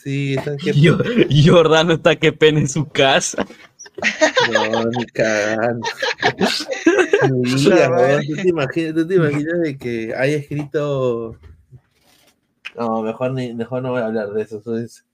[0.02, 1.26] Sí, está que pena.
[1.44, 3.46] Jordano está que pena en su casa.
[4.52, 5.86] No, ni cagando.
[7.28, 11.36] ¿tú, te imaginas, ¿Tú te imaginas de que haya escrito.
[12.76, 14.62] No, mejor, ni, mejor no voy a hablar de eso.
[14.76, 15.04] es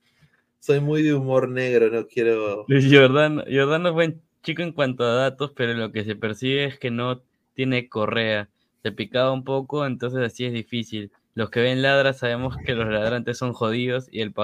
[0.60, 2.66] soy muy de humor negro, no quiero.
[2.68, 6.78] Jordan, Jordan es buen chico en cuanto a datos, pero lo que se percibe es
[6.78, 7.22] que no
[7.54, 8.48] tiene correa.
[8.82, 11.10] Se picaba un poco, entonces así es difícil.
[11.34, 14.34] Los que ven ladra sabemos que los ladrantes son jodidos y el,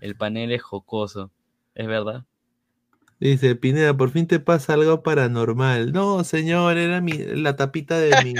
[0.00, 1.30] el panel es jocoso.
[1.74, 2.24] ¿Es verdad?
[3.18, 5.92] Dice, Pineda, por fin te pasa algo paranormal.
[5.92, 8.34] No, señor, era mi, la tapita de mi,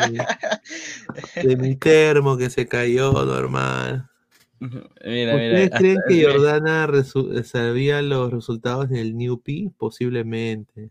[1.42, 4.10] de mi termo que se cayó normal.
[4.60, 6.88] ¿Ustedes creen que Jordana
[7.44, 9.70] sabía los resultados en el New P?
[9.76, 10.90] Posiblemente.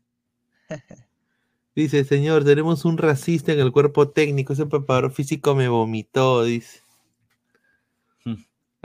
[1.76, 4.54] Dice, señor, tenemos un racista en el cuerpo técnico.
[4.54, 6.85] Ese preparador físico me vomitó, dice.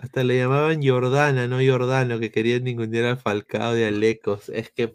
[0.01, 4.49] Hasta le llamaban Jordana, no Jordano, que querían ningunear al Falcao de Alecos.
[4.49, 4.91] Es que,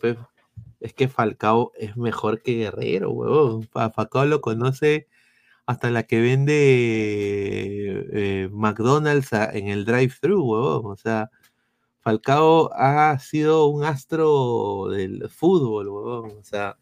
[0.80, 3.70] es que Falcao es mejor que Guerrero, huevón.
[3.72, 5.08] Falcao lo conoce
[5.68, 6.56] hasta la que vende
[8.14, 10.92] eh, McDonald's en el drive-thru, huevón.
[10.92, 11.30] O sea,
[12.02, 16.38] Falcao ha sido un astro del fútbol, huevón.
[16.40, 16.78] O sea,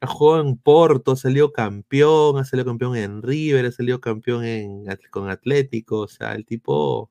[0.00, 4.84] ha jugado en Porto, salió campeón, ha salido campeón en River, ha salido campeón en,
[5.10, 6.00] con Atlético.
[6.00, 7.10] O sea, el tipo.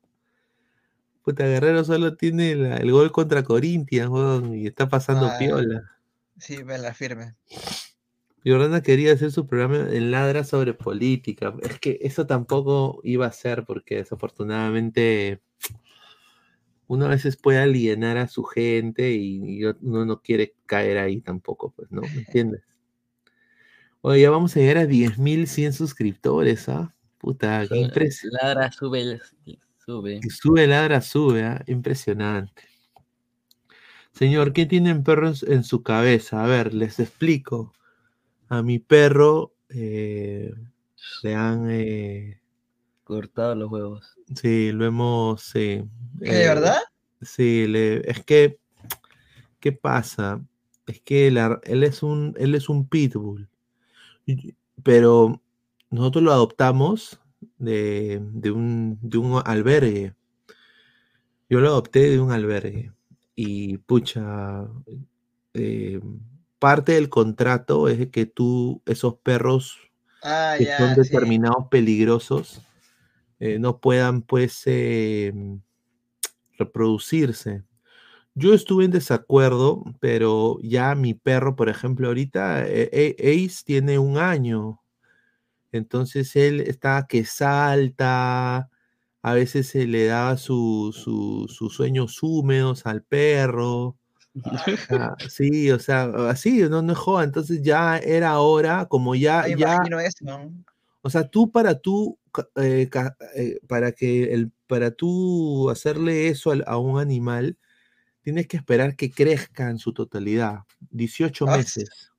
[1.24, 4.12] Puta, Guerrero solo tiene el gol contra Corinthians,
[4.54, 5.92] y está pasando ah, piola.
[6.38, 7.36] Sí, me la firme.
[8.46, 11.56] Jordana quería hacer su programa en ladra sobre política.
[11.64, 15.42] Es que eso tampoco iba a ser porque desafortunadamente
[16.88, 21.72] uno a veces puede alienar a su gente y, uno no quiere caer ahí tampoco,
[21.72, 22.02] pues, ¿no?
[22.02, 22.62] ¿Me entiendes?
[24.08, 26.94] Oye, ya vamos a llegar a 10.100 suscriptores, ¿ah?
[27.18, 28.46] Puta, qué impresionante.
[28.46, 29.20] Ladra sube,
[29.84, 30.20] sube.
[30.30, 31.64] sube, ladra sube, ¿ah?
[31.66, 32.62] Impresionante.
[34.12, 36.44] Señor, ¿qué tienen perros en su cabeza?
[36.44, 37.74] A ver, les explico
[38.48, 40.54] a mi perro eh,
[41.24, 42.40] le han eh,
[43.06, 44.18] cortado los huevos.
[44.36, 45.52] Sí, lo hemos.
[45.54, 45.84] ¿De
[46.22, 46.78] eh, verdad?
[47.24, 48.60] Sí, es que.
[49.60, 50.46] ¿Qué pasa?
[50.86, 51.40] Es que él,
[51.82, 53.50] es un, él es un pitbull.
[54.84, 55.42] Pero
[55.90, 57.20] nosotros lo adoptamos
[57.58, 58.22] de,
[58.52, 60.14] un, de un albergue.
[61.50, 62.92] Yo lo adopté de un albergue.
[63.36, 64.68] Y pucha,
[66.60, 69.78] parte del contrato es que tú, esos perros
[70.24, 72.62] ah, que son determinados peligrosos,
[73.40, 75.62] eh, no puedan pues em,
[76.58, 77.64] reproducirse.
[78.36, 83.98] Yo estuve en desacuerdo, pero ya mi perro, por ejemplo, ahorita, eh, eh, Ace tiene
[83.98, 84.82] un año.
[85.72, 88.70] Entonces él está que salta,
[89.22, 91.06] a veces se le da sus
[91.70, 93.98] sueños húmedos al perro.
[94.90, 97.24] Ah, sí, o sea, así, no, no es joda.
[97.24, 99.80] Entonces ya era hora, como ya, ya.
[101.02, 102.18] O sea, tú para tú,
[102.56, 102.90] eh,
[103.36, 107.58] eh, para que el, para tú hacerle eso a, un animal,
[108.26, 110.62] tienes que esperar que crezca en su totalidad.
[110.90, 112.12] 18 meses.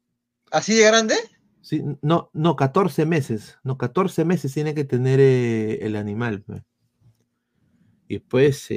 [0.53, 1.17] ¿Así de grande?
[1.63, 3.59] Sí, no, no, 14 meses.
[3.65, 6.43] No, 14 meses tiene que tener eh, el animal.
[6.43, 6.63] Pues.
[8.07, 8.69] Y pues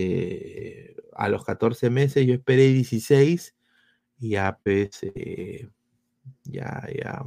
[1.13, 3.55] a los 14 meses yo esperé 16
[4.21, 5.01] y ya pues,
[6.45, 7.25] ya, ya.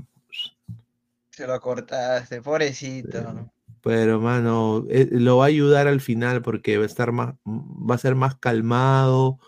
[1.31, 3.53] Se lo cortaste, pobrecito.
[3.83, 7.95] Pero, mano, eh, lo va a ayudar al final porque va a estar más, va
[7.95, 9.39] a ser más calmado,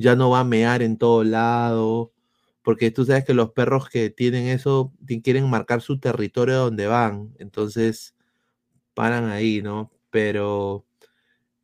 [0.00, 2.12] ya no va a mear en todo lado,
[2.62, 7.34] porque tú sabes que los perros que tienen eso quieren marcar su territorio donde van,
[7.38, 8.14] entonces
[8.94, 9.92] paran ahí, ¿no?
[10.10, 10.84] Pero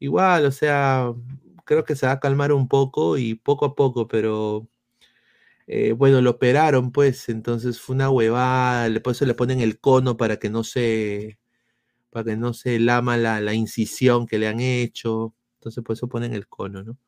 [0.01, 1.13] igual, o sea,
[1.65, 4.69] creo que se va a calmar un poco y poco a poco, pero
[5.67, 10.17] eh, bueno, lo operaron, pues, entonces fue una huevada, después se le ponen el cono
[10.17, 11.39] para que no se,
[12.11, 16.09] para que no se lama la, la incisión que le han hecho, entonces por eso
[16.09, 16.99] ponen el cono, ¿no?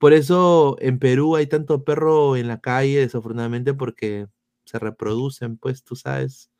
[0.00, 4.28] Por eso en Perú hay tanto perro en la calle, desafortunadamente, porque
[4.64, 6.50] se reproducen, pues, tú sabes.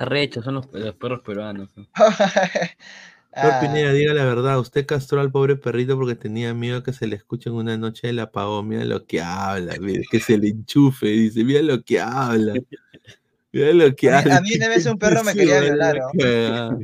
[0.00, 1.68] Arrechos son los, perros peruanos.
[3.38, 3.58] Ah.
[3.60, 7.16] Pineda, diga la verdad, usted castró al pobre perrito porque tenía miedo que se le
[7.16, 8.68] escuche en una noche del apagón.
[8.68, 12.54] Mira lo que habla, mira, que se le enchufe, dice, mira lo que habla.
[13.52, 14.38] Mira lo que habla.
[14.38, 15.98] A mí una vez un perro me quería violar.
[16.14, 16.78] ¿no?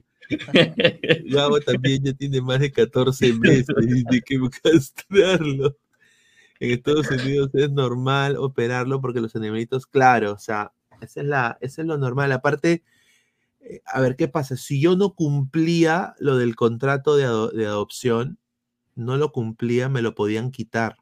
[1.27, 5.77] Gabo también ya tiene más de 14 meses y que castrarlo.
[6.61, 11.59] En Estados Unidos es normal operarlo porque los animalitos, claro, o sea, esa es, la,
[11.61, 12.31] es lo normal.
[12.31, 12.85] Aparte,
[13.61, 14.57] eh, a ver, ¿qué pasa?
[14.57, 18.39] Si yo no cumplía lo del contrato de, adopción,
[18.95, 20.97] no lo cumplía, me lo podían quitar.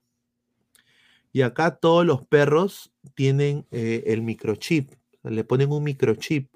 [1.33, 4.93] Y acá todos los perros tienen eh, el microchip,
[5.23, 6.50] le ponen un microchip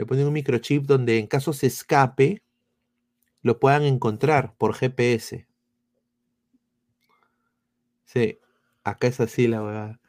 [0.00, 2.42] le ponen un microchip donde en caso se escape,
[3.42, 5.46] lo puedan encontrar por GPS.
[8.06, 8.38] Sí,
[8.82, 10.00] acá es así la verdad.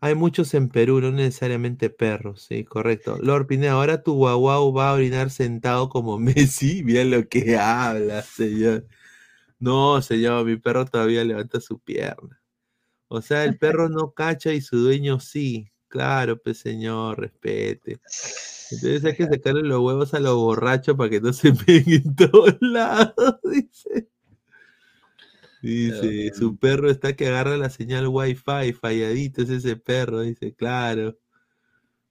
[0.00, 3.18] Hay muchos en Perú, no necesariamente perros, sí, correcto.
[3.20, 6.82] Lord Pineda, ahora tu guau va a orinar sentado como Messi.
[6.82, 8.86] Mira lo que habla, señor.
[9.58, 12.40] No, señor, mi perro todavía levanta su pierna.
[13.08, 15.70] O sea, el perro no cacha y su dueño sí.
[15.96, 17.92] Claro, pues señor, respete.
[18.70, 22.14] Entonces hay que sacarle los huevos a los borrachos para que no se peguen en
[22.14, 24.06] todos lados, dice.
[25.62, 31.18] Dice, su perro está que agarra la señal wifi, falladito es ese perro, dice, claro.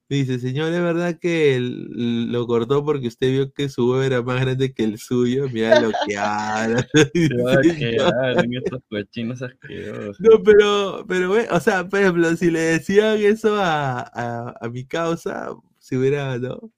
[0.07, 4.39] Dice, señor, es verdad que lo cortó porque usted vio que su huevo era más
[4.39, 5.49] grande que el suyo.
[5.49, 6.87] Mira lo que habla.
[10.19, 15.49] No, pero, pero, o sea, por ejemplo, si le decían eso a, a, mi causa,
[15.79, 16.71] si hubiera, ¿no?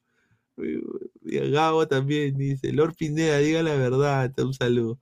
[1.22, 5.00] Gabo también dice, Lord Pineda, diga la verdad, un saludo.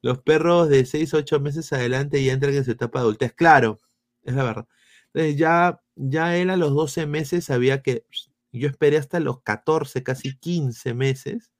[0.00, 3.32] Los perros de 6 8 meses adelante ya entran en su etapa adultez.
[3.34, 3.78] Claro,
[4.24, 4.66] es la verdad.
[5.14, 8.06] Entonces ya ya él a los 12 meses sabía que
[8.52, 11.52] yo esperé hasta los 14, casi 15 meses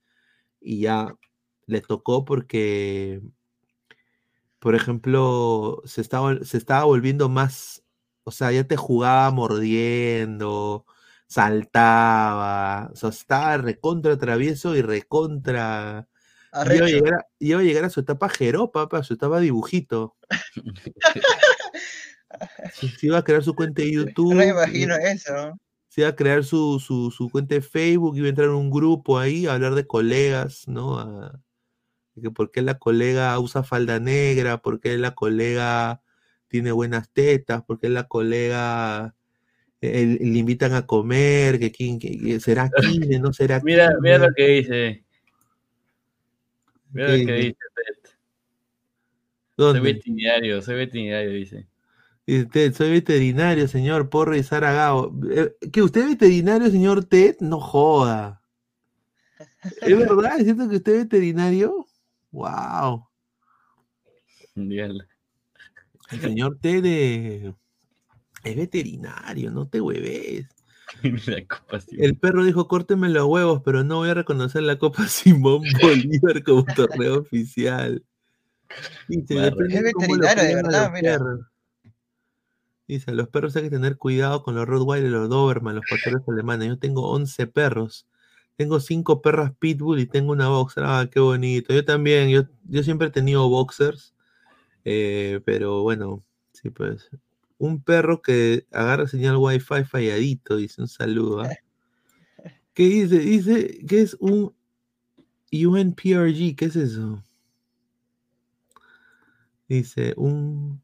[0.60, 1.16] y ya
[1.66, 3.22] le tocó porque,
[4.58, 7.84] por ejemplo, se estaba, se estaba volviendo más,
[8.24, 10.86] o sea, ya te jugaba mordiendo,
[11.26, 16.08] saltaba, o sea, estaba recontra travieso y recontra...
[16.54, 20.16] Iba a, llegar a, iba a, llegar a, su etapa jeropa, a su etapa dibujito.
[22.72, 24.34] Se iba a crear su cuenta de YouTube.
[24.34, 25.58] No imagino eso.
[25.88, 29.18] Se iba a crear su, su, cuenta de Facebook, iba a entrar en un grupo
[29.18, 31.30] ahí a hablar de colegas, ¿no?
[32.20, 36.02] que por qué la colega usa falda negra, por qué la colega
[36.48, 39.14] tiene buenas tetas, por qué la colega
[39.80, 44.46] eh, le invitan a comer, que, quién será Kine, no será Mira, mira lo que
[44.46, 45.04] dice.
[46.90, 47.56] Mira lo que dice.
[49.56, 49.80] ¿Dónde?
[49.80, 51.71] Soy veterinario, soy veterinario, dice
[52.74, 55.12] soy veterinario, señor Porro y Sara Gao.
[55.30, 57.36] Eh, ¿Que usted es veterinario, señor Ted?
[57.40, 58.42] No joda.
[59.80, 60.38] ¿Es verdad?
[60.38, 61.86] ¿Es cierto que usted es veterinario?
[62.30, 63.06] ¡Wow!
[64.54, 66.84] El señor Ted
[68.44, 70.46] es veterinario, no te hueves.
[71.98, 76.42] El perro dijo, córteme los huevos, pero no voy a reconocer la Copa Simón Bolívar
[76.42, 78.04] como torneo oficial.
[79.08, 81.18] es veterinario, de verdad, mira.
[82.88, 86.68] Dice, los perros hay que tener cuidado con los Rottweiler, los Doberman, los pastores alemanes.
[86.68, 88.06] Yo tengo 11 perros.
[88.56, 90.84] Tengo 5 perras Pitbull y tengo una boxer.
[90.84, 91.72] Ah, qué bonito.
[91.72, 94.14] Yo también, yo, yo siempre he tenido boxers.
[94.84, 97.08] Eh, pero bueno, sí, pues.
[97.58, 101.42] Un perro que agarra señal Wi-Fi falladito, dice un saludo.
[101.42, 101.48] ¿ah?
[102.74, 103.18] ¿Qué dice?
[103.20, 104.54] Dice que es un
[105.52, 106.56] UNPRG.
[106.56, 107.22] ¿Qué es eso?
[109.68, 110.82] Dice, un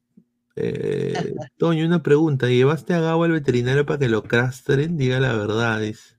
[0.61, 2.49] eh, Toño, una pregunta.
[2.49, 4.97] ¿Llevaste a Gabo al veterinario para que lo castren?
[4.97, 6.17] Diga la verdad, dice.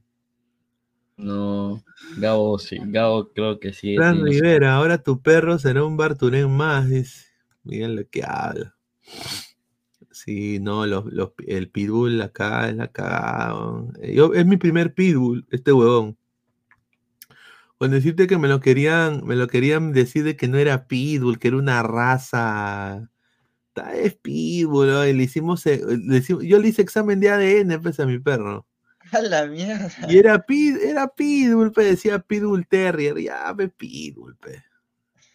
[1.17, 1.83] No,
[2.17, 3.97] Gabo sí, Gabo creo que sí.
[3.97, 7.25] Fran Rivera, ahora tu perro será un Barturén más, dice.
[7.63, 8.75] Miren lo que habla.
[10.11, 11.03] Sí, no, los,
[11.45, 13.83] el pitbull acá es la cagada.
[14.01, 16.17] es mi primer pitbull, este huevón.
[17.77, 21.39] Con decirte que me lo querían, me lo querían decir de que no era pitbull,
[21.39, 23.09] que era una raza
[23.95, 28.65] es pitbull, y le hicimos, yo le hice examen de ADN pues, a mi perro.
[29.11, 29.89] A la mierda.
[30.07, 34.63] Y era, pid, era pitbull, pues, decía pitbull terrier, ya, ve pitbull, pe.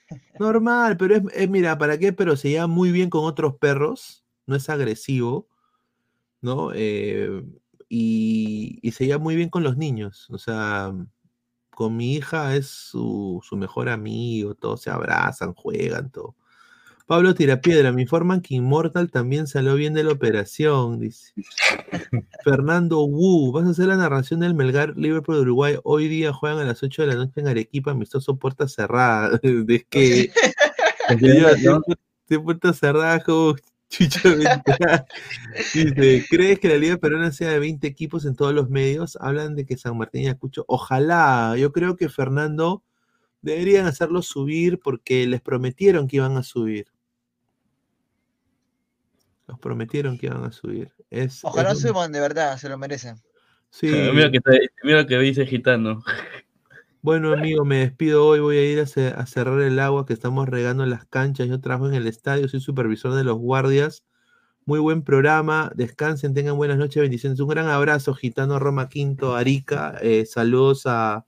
[0.38, 2.12] Normal, pero es, mira, ¿para qué?
[2.12, 4.24] Pero se lleva muy bien con otros perros.
[4.46, 5.48] no es agresivo,
[6.40, 6.70] ¿no?
[6.74, 7.42] Eh,
[7.88, 10.92] y, y, se lleva muy bien con los niños, o sea,
[11.74, 16.36] con mi hija es su, su mejor amigo, todos se abrazan, juegan, todo.
[17.06, 21.32] Pablo Tirapiedra, me informan que Immortal también salió bien de la operación, dice.
[22.44, 25.76] Fernando Wu, vas a hacer la narración del Melgar Liverpool de Uruguay.
[25.84, 29.38] Hoy día juegan a las 8 de la noche en Arequipa, amistoso puerta cerrada.
[29.42, 30.32] Es que.
[32.28, 33.54] de puerta cerrada, como
[35.74, 39.16] Dice, ¿crees que la Liga Peruana sea de 20 equipos en todos los medios?
[39.20, 40.64] Hablan de que San Martín y Acucho.
[40.68, 42.82] Ojalá, yo creo que Fernando
[43.42, 46.93] deberían hacerlo subir porque les prometieron que iban a subir.
[49.46, 50.90] Nos prometieron que iban a subir.
[51.10, 53.16] Es, Ojalá suban, de verdad, se lo merecen.
[53.70, 53.88] Sí.
[54.14, 54.40] Mira que,
[54.82, 56.02] mira que dice Gitano.
[57.02, 58.40] Bueno, amigo, me despido hoy.
[58.40, 61.48] Voy a ir a, cerrar el agua que estamos regando en las canchas.
[61.48, 64.06] Yo trabajo en el estadio, soy supervisor de los guardias.
[64.64, 65.70] Muy buen programa.
[65.74, 67.38] Descansen, tengan buenas noches, bendiciones.
[67.40, 69.98] Un gran abrazo, Gitano Roma Quinto, Arica.
[70.00, 71.26] Eh, saludos a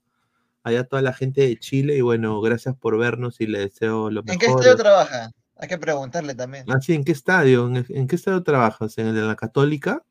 [0.62, 1.96] allá toda la gente de Chile.
[1.96, 4.32] Y bueno, gracias por vernos y le deseo lo mejor.
[4.32, 5.30] ¿En qué estadio trabaja?
[5.58, 6.64] Hay que preguntarle también.
[6.68, 7.66] Ah, sí, ¿en qué estadio?
[7.66, 8.98] ¿En, qué estadio trabajas?
[8.98, 10.04] ¿En el de la Católica?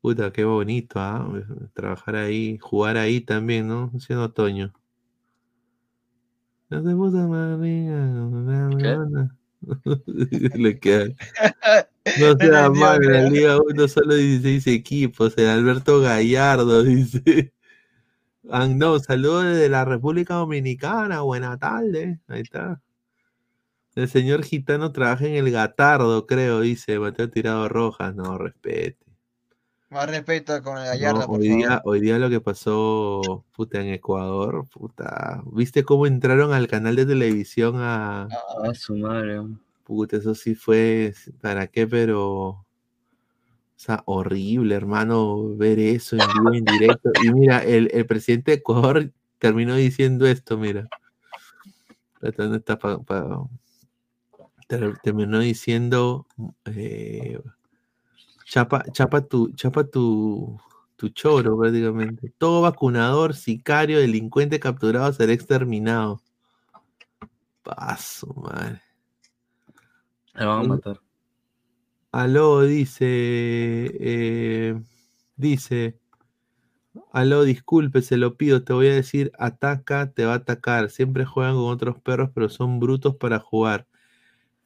[0.00, 1.28] Puta, qué bonito, ¿ah?
[1.72, 3.92] Trabajar ahí, jugar ahí también, ¿no?
[3.98, 4.72] Siendo otoño.
[6.68, 7.28] No se puso
[10.56, 11.06] Le queda.
[12.20, 15.36] No sea mal, en la Liga 1 solo 16 equipos.
[15.36, 17.52] El Alberto Gallardo dice.
[18.48, 21.22] Ah, no, saludos desde la República Dominicana.
[21.22, 22.20] Buena tarde.
[22.28, 22.80] Ahí está.
[23.96, 28.14] El señor gitano trabaja en el Gatardo, creo, dice Mateo Tirado Rojas.
[28.14, 28.98] No, respete.
[29.88, 34.68] Más respeto con el Gallardo, hoy Día, hoy día lo que pasó, puta, en Ecuador,
[34.68, 35.42] puta.
[35.46, 38.24] ¿Viste cómo entraron al canal de televisión a.
[38.24, 39.40] A su madre.
[39.84, 41.14] Puta, eso sí fue.
[41.40, 41.86] ¿Para qué?
[41.86, 42.48] Pero.
[42.48, 42.64] O
[43.76, 47.12] sea, horrible, hermano, ver eso en vivo, en directo.
[47.22, 50.86] Y mira, el, el presidente de Ecuador terminó diciendo esto, mira.
[52.36, 52.98] ¿Dónde está para
[54.66, 56.26] terminó diciendo
[56.64, 57.40] eh,
[58.44, 60.58] chapa, chapa tu, chapa tu,
[60.96, 62.32] tu choro, prácticamente.
[62.38, 66.20] Todo vacunador, sicario, delincuente capturado será exterminado.
[67.62, 68.82] Paso, madre.
[70.34, 71.00] Me van a matar.
[72.12, 73.04] Aló, dice.
[73.04, 74.80] Eh,
[75.36, 75.98] dice.
[77.12, 80.90] Aló, disculpe, se lo pido, te voy a decir, ataca, te va a atacar.
[80.90, 83.86] Siempre juegan con otros perros, pero son brutos para jugar.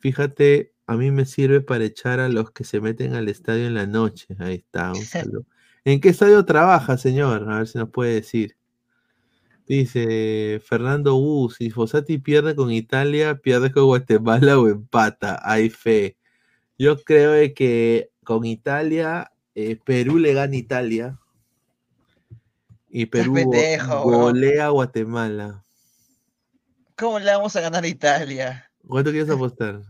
[0.01, 3.75] Fíjate, a mí me sirve para echar a los que se meten al estadio en
[3.75, 4.35] la noche.
[4.39, 5.45] Ahí está, un saludo.
[5.85, 7.51] ¿En qué estadio trabaja, señor?
[7.51, 8.57] A ver si nos puede decir.
[9.67, 15.41] Dice Fernando U, si Fossati pierde con Italia, pierde con Guatemala o empata.
[15.45, 16.17] Hay fe.
[16.77, 21.21] Yo creo que con Italia, eh, Perú le gana a Italia.
[22.89, 23.35] Y Perú
[24.03, 25.65] golea a Guatemala.
[26.97, 28.70] ¿Cómo le vamos a ganar a Italia?
[28.87, 29.83] ¿Cuánto quieres apostar?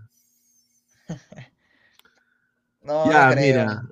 [2.82, 3.82] no, ya, mira.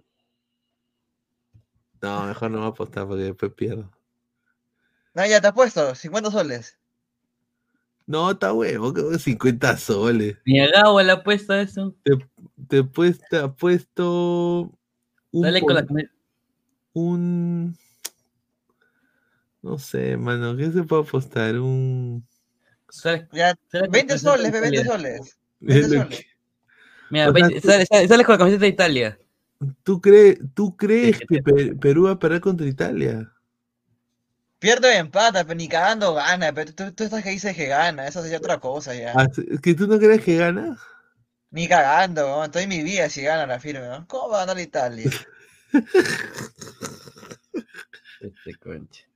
[2.01, 3.91] No, mejor no voy a apostar porque después pierdo.
[5.15, 6.79] No, ya te apuesto, 50 soles.
[8.07, 10.39] No, está huevo, 50 soles.
[10.47, 11.95] Ni agua le apuesta eso.
[12.05, 12.13] Te,
[12.69, 14.73] te puesto, apuesto
[15.31, 15.87] un, Dale con la
[16.95, 17.77] un
[19.61, 21.59] no sé, mano, ¿qué se puede apostar?
[21.59, 22.27] Un
[23.33, 23.55] ya,
[23.91, 25.39] 20 soles, 20 soles.
[25.61, 26.27] 20 soles.
[27.11, 29.19] Mira, sales, con la camiseta de Italia.
[29.83, 31.43] ¿Tú, crees, ¿Tú crees que
[31.81, 33.33] Perú va a perder contra Italia?
[34.59, 36.53] Pierde y empata, pero ni cagando gana.
[36.53, 39.13] Pero tú, tú estás que dices que gana, eso sería otra cosa ya.
[39.15, 39.27] Ah,
[39.63, 40.79] ¿Que tú no crees que gana?
[41.51, 43.87] Ni cagando, estoy en mi vida si gana la firme.
[43.87, 44.07] ¿no?
[44.07, 45.11] ¿Cómo va a ganar Italia?
[48.21, 49.09] este conche.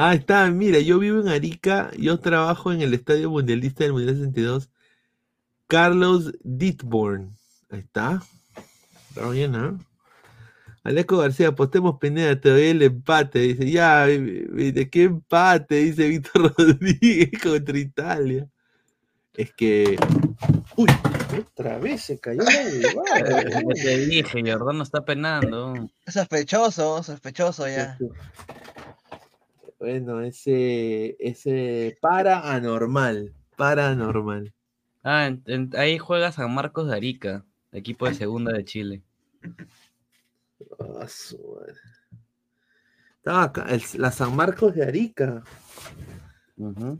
[0.00, 4.14] Ah, está, mira, yo vivo en Arica, yo trabajo en el Estadio Mundialista del Mundial
[4.14, 4.70] 62.
[5.66, 7.36] Carlos Ditborn.
[7.68, 8.22] Ahí está.
[9.08, 9.84] Está bien, ¿no?
[10.84, 13.40] Aleco García, apostemos Pineda, te doy el empate.
[13.40, 15.74] Dice, ya, ¿de qué empate?
[15.74, 18.48] Dice Víctor Rodríguez contra Italia.
[19.34, 19.98] Es que.
[20.76, 20.88] Uy,
[21.40, 25.90] otra vez se cayó la Te dije, Jordán no está penando.
[26.06, 27.98] Sospechoso, sospechoso ya.
[29.78, 34.52] Bueno, ese, ese para anormal, para anormal.
[35.04, 35.30] Ah,
[35.76, 39.02] ahí juega San Marcos de Arica, equipo de segunda de Chile.
[40.80, 41.06] Ah,
[43.16, 45.44] Estaba acá, la San Marcos de Arica.
[46.56, 46.98] Uh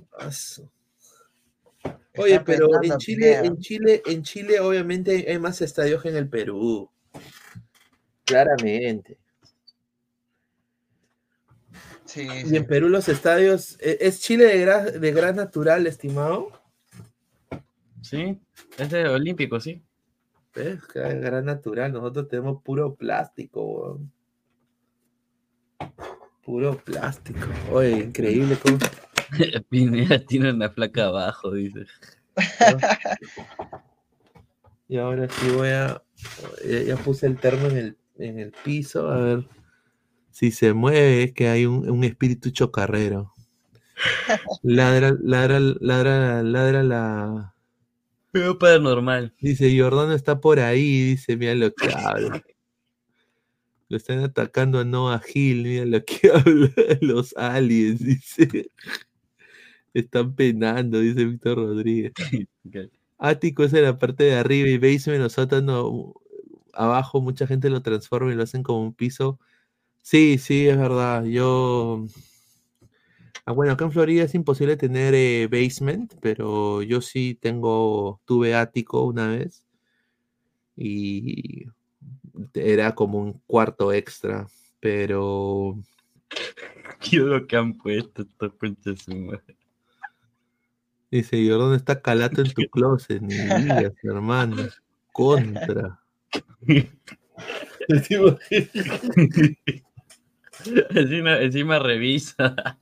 [2.16, 6.28] Oye, pero en Chile, en Chile, en Chile, obviamente hay más estadios que en el
[6.28, 6.90] Perú.
[8.24, 9.17] Claramente.
[12.08, 16.50] Sí, y en Perú los estadios, ¿e-, ¿es Chile de gran, de gran natural, estimado?
[18.00, 18.40] Sí,
[18.78, 19.82] es de olímpico, sí.
[20.54, 24.00] Es gran natural, nosotros tenemos puro plástico,
[26.42, 27.46] Puro plástico.
[27.70, 28.78] Oye, increíble cómo.
[29.68, 31.84] Pineda tiene una placa abajo, dice.
[34.90, 36.02] Y ahora sí voy a.
[36.86, 39.44] Ya, puse el termo en el, en el piso, a ver
[40.38, 43.34] si se mueve, es que hay un, un espíritu chocarrero.
[44.62, 47.54] Ladra, ladra, ladra, ladra la.
[48.30, 49.34] Pero paranormal.
[49.40, 52.40] Dice, Jordano está por ahí, dice, mira lo que habla.
[53.88, 58.70] Lo están atacando a Noah Hill, mira lo que habla los aliens, dice.
[59.92, 62.12] Están penando, dice Víctor Rodríguez.
[63.18, 66.14] Ático es en la parte de arriba y basement o sótano
[66.74, 69.40] abajo, mucha gente lo transforma y lo hacen como un piso.
[70.10, 71.22] Sí, sí, es verdad.
[71.24, 72.06] Yo.
[73.44, 78.54] Ah, bueno, acá en Florida es imposible tener eh, basement, pero yo sí tengo, tuve
[78.54, 79.66] ático una vez
[80.76, 81.66] y
[82.54, 84.46] era como un cuarto extra,
[84.80, 85.76] pero...
[87.00, 89.04] ¿Qué lo que han puesto estos pinches
[91.10, 93.20] Dice, ¿y dónde está Calato en tu closet?
[93.20, 94.68] Ni digas, hermano.
[95.12, 96.00] Contra.
[100.90, 102.78] encima, encima revisa.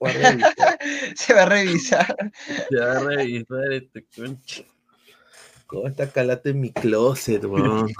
[1.14, 2.32] Se va a revisar.
[2.68, 4.64] Se va a revisar este concha.
[5.66, 7.90] ¿Cómo está Calato en mi closet, weón?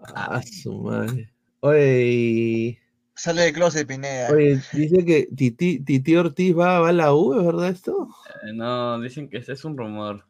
[0.14, 1.32] ah, su madre.
[1.60, 2.80] Oye.
[3.14, 4.32] Sale de closet, Pineda.
[4.32, 8.08] Oye, dice que Titi, Ortiz va, a la U, ¿es verdad esto?
[8.42, 10.24] Eh, no, dicen que ese es un rumor.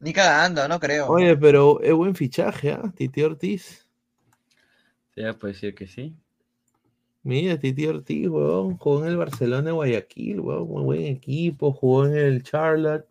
[0.00, 1.08] Ni cagando, no creo.
[1.08, 2.92] Oye, pero es buen fichaje, ¿ah?
[2.94, 3.89] Titi Ortiz.
[5.20, 6.16] Sí, puede decir que sí.
[7.22, 12.06] Mira, Titi Ortiz, weón, jugó en el Barcelona de Guayaquil, weón, muy buen equipo, jugó
[12.06, 13.06] en el Charlotte,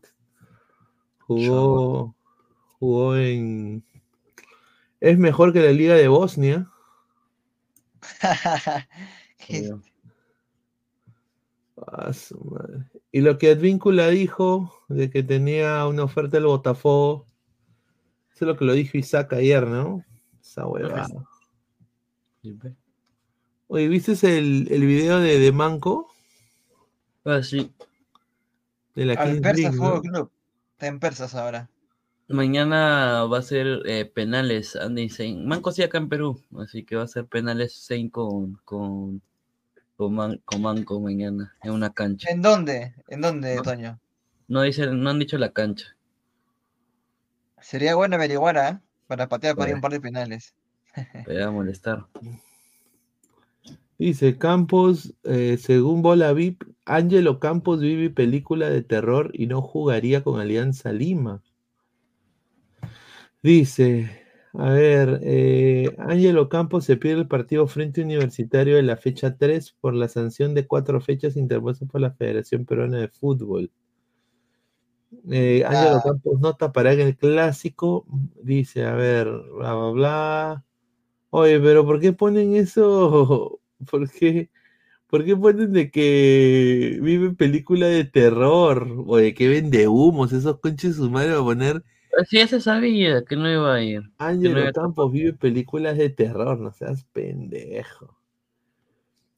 [1.20, 2.16] jugó,
[2.80, 3.84] jugó en...
[5.00, 6.70] Es mejor que la Liga de Bosnia.
[11.92, 12.12] Ah,
[13.10, 17.26] y lo que Advíncula dijo de que tenía una oferta del Botafogo,
[18.36, 20.04] eso es lo que lo dijo Isaac ayer, ¿no?
[20.42, 21.08] Esa huevada.
[23.68, 26.14] Oye, ¿viste el, el video de, de, Manco?
[27.26, 27.74] Ah, sí.
[28.96, 30.32] De la Al Persa Fútbol Club.
[30.74, 31.70] Está en Persas ahora.
[32.30, 35.48] Mañana va a ser eh, penales, Andy Sein.
[35.48, 39.22] Manco sí acá en Perú, así que va a ser penales Sein con, con,
[39.98, 42.30] con, Manco mañana, en una cancha.
[42.30, 42.94] ¿En dónde?
[43.08, 44.00] ¿En dónde, Toño?
[44.48, 45.96] No, dicen, no han dicho la cancha.
[47.60, 48.80] Sería bueno averiguar, ¿eh?
[49.08, 50.54] Para patear para un par de penales.
[51.26, 52.06] Voy a molestar.
[53.98, 60.24] Dice Campos, eh, según Bola VIP, Ángelo Campos vive película de terror y no jugaría
[60.24, 61.42] con Alianza Lima.
[63.44, 64.10] Dice,
[64.54, 69.76] a ver, eh, Ángelo Campos se pierde el partido frente universitario de la fecha 3
[69.82, 73.70] por la sanción de cuatro fechas interpuestas por la Federación Peruana de Fútbol.
[75.30, 76.02] Eh, Ángelo ah.
[76.04, 78.06] Campos no tapará en el clásico.
[78.42, 80.66] Dice, a ver, bla, bla, bla.
[81.32, 83.60] Oye, pero ¿por qué ponen eso?
[83.90, 84.50] ¿Por qué?
[85.08, 88.88] ¿Por qué ponen de que vive película de terror?
[89.08, 91.84] O de que vende humos, esos conches su madre a poner
[92.28, 94.02] Sí, ya se sabía que no iba a ir.
[94.18, 98.18] Ángel Campos vive películas de terror, no seas pendejo.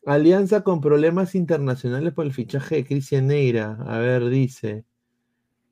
[0.06, 3.78] Alianza con problemas internacionales por el fichaje de Cristian Neira.
[3.86, 4.86] A ver, dice.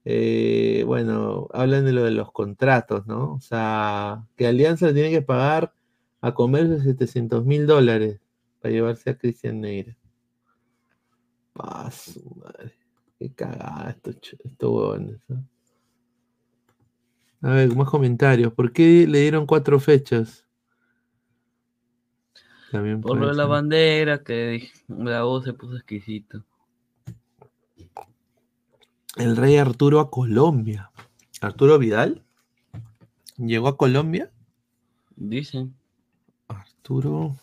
[0.05, 3.33] Eh, bueno, hablan de lo de los contratos, ¿no?
[3.33, 5.73] O sea, que Alianza le tiene que pagar
[6.21, 8.19] a comercio 700 mil dólares
[8.61, 9.95] para llevarse a Cristian Neira.
[11.53, 12.75] Paso, madre.
[13.17, 14.11] Qué cagada esto,
[14.43, 14.95] esto
[17.41, 18.53] a ver, más comentarios.
[18.53, 20.45] ¿Por qué le dieron cuatro fechas?
[22.71, 26.43] También Por lo de la bandera, que la voz se puso exquisito.
[29.15, 30.91] El rey Arturo a Colombia.
[31.41, 32.23] ¿Arturo Vidal?
[33.37, 34.31] ¿Llegó a Colombia?
[35.15, 35.78] Dicen.
[36.79, 37.35] Arturo.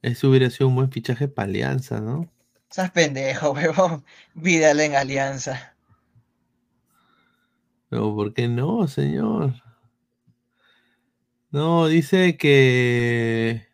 [0.00, 2.30] Eso hubiera sido un buen fichaje para Alianza, ¿no?
[2.70, 4.02] Estás pendejo, huevón.
[4.34, 5.76] Vidal en Alianza.
[7.90, 9.54] Pero ¿por qué no, señor?
[11.50, 13.66] No, dice que.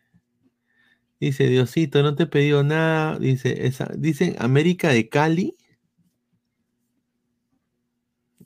[1.19, 3.17] Dice Diosito, no te he pedido nada.
[3.17, 5.55] Dice, esa, dicen América de Cali.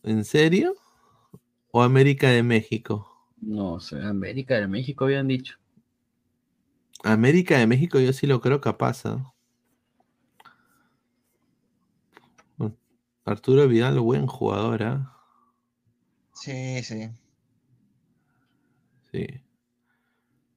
[0.03, 0.76] ¿En serio?
[1.72, 3.17] ¿O América de México?
[3.41, 5.57] No sé, América de México habían dicho.
[7.03, 9.03] América de México yo sí lo creo capaz.
[13.25, 15.14] Arturo Vidal, buen jugador, ¿ah?
[16.33, 17.09] Sí, sí.
[19.11, 19.27] Sí.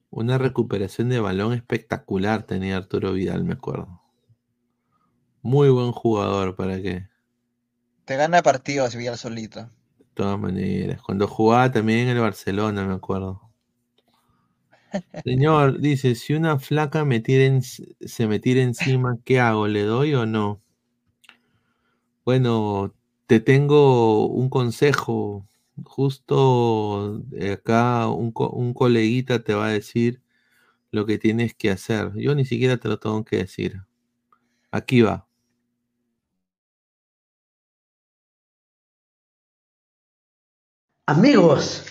[0.09, 4.01] Una recuperación de balón espectacular tenía Arturo Vidal, me acuerdo.
[5.41, 7.09] Muy buen jugador, ¿para qué?
[8.05, 9.69] Te gana partidos Vidal solito.
[10.11, 11.01] De todas maneras.
[11.01, 13.41] Cuando jugaba también en el Barcelona, me acuerdo.
[15.23, 19.67] Señor, dice, si una flaca me se me tira encima, ¿qué hago?
[19.67, 20.61] ¿Le doy o no?
[22.25, 22.93] Bueno,
[23.25, 25.47] te tengo un consejo.
[25.83, 30.21] Justo acá un, un coleguita te va a decir
[30.91, 32.11] lo que tienes que hacer.
[32.15, 33.81] Yo ni siquiera te lo tengo que decir.
[34.71, 35.27] Aquí va.
[41.11, 41.83] Amigos,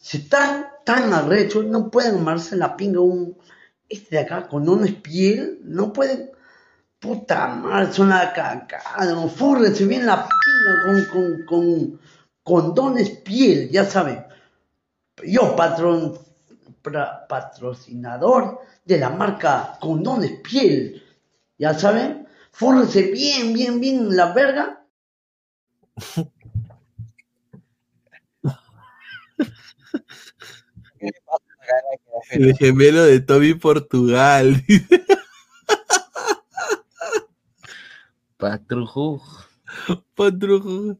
[0.00, 3.38] si están tan arrechos, no pueden amarse la pinga un
[3.88, 6.32] este de acá con una piel, no pueden.
[6.98, 12.00] Puta madre, son la cagada, no fúrrense bien la pinga con, con,
[12.42, 14.26] condones piel, ya saben.
[15.24, 16.18] Yo, patrón,
[17.28, 21.00] patrocinador de la marca Condones Piel,
[21.58, 24.84] ya saben, fúrrense bien, bien, bien la verga.
[32.30, 34.64] El gemelo de Toby Portugal.
[38.36, 39.22] Patrujo.
[40.14, 40.98] Patrujo.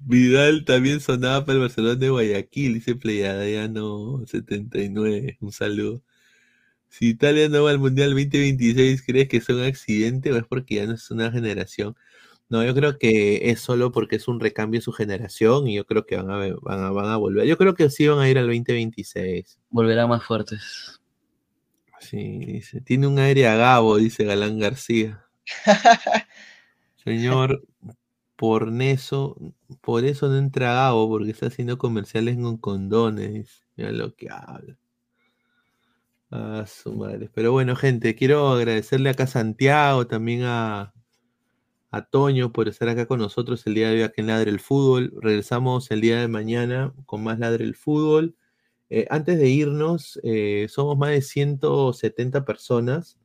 [0.00, 5.38] Vidal también sonaba para el Barcelona de Guayaquil, dice Pleiadiano 79.
[5.40, 6.02] Un saludo.
[6.88, 10.76] Si Italia no va al Mundial 2026, ¿crees que es un accidente o es porque
[10.76, 11.96] ya no es una generación?
[12.50, 15.84] No, yo creo que es solo porque es un recambio de su generación y yo
[15.84, 17.46] creo que van a, van a, van a volver.
[17.46, 19.60] Yo creo que sí van a ir al 2026.
[19.68, 20.98] Volverán más fuertes.
[22.00, 22.80] Sí, dice.
[22.80, 25.26] Tiene un aire a Gabo, dice Galán García.
[27.04, 27.62] Señor,
[28.36, 29.36] por eso,
[29.82, 33.62] por eso no entra Gabo, porque está haciendo comerciales con condones.
[33.76, 34.78] Mira lo que habla.
[36.30, 37.30] Ah, su madre.
[37.34, 40.94] Pero bueno, gente, quiero agradecerle acá a Santiago, también a,
[41.90, 44.60] a Toño por estar acá con nosotros el día de hoy aquí en Ladre el
[44.60, 45.12] Fútbol.
[45.20, 48.36] Regresamos el día de mañana con más Ladre el Fútbol.
[48.90, 53.18] Eh, antes de irnos, eh, somos más de 170 personas.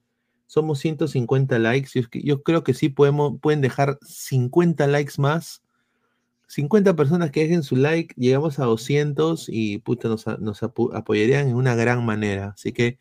[0.48, 1.90] Somos 150 likes.
[1.94, 5.64] Yo, yo, creo que sí podemos, pueden dejar 50 likes más.
[6.48, 8.14] 50 personas que dejen su like.
[8.18, 12.54] Llegamos a 200 y puta, nos, nos apoyarían en una gran manera.
[12.56, 12.98] Así que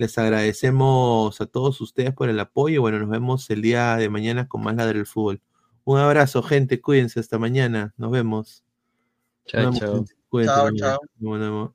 [0.00, 2.80] les agradecemos a todos ustedes por el apoyo.
[2.80, 5.42] Bueno, nos vemos el día de mañana con más Ladre del Fútbol.
[5.84, 6.80] Un abrazo, gente.
[6.80, 7.92] Cuídense hasta mañana.
[7.98, 8.64] Nos vemos.
[9.44, 10.06] Chao, chao.
[10.32, 11.74] Chao, chao.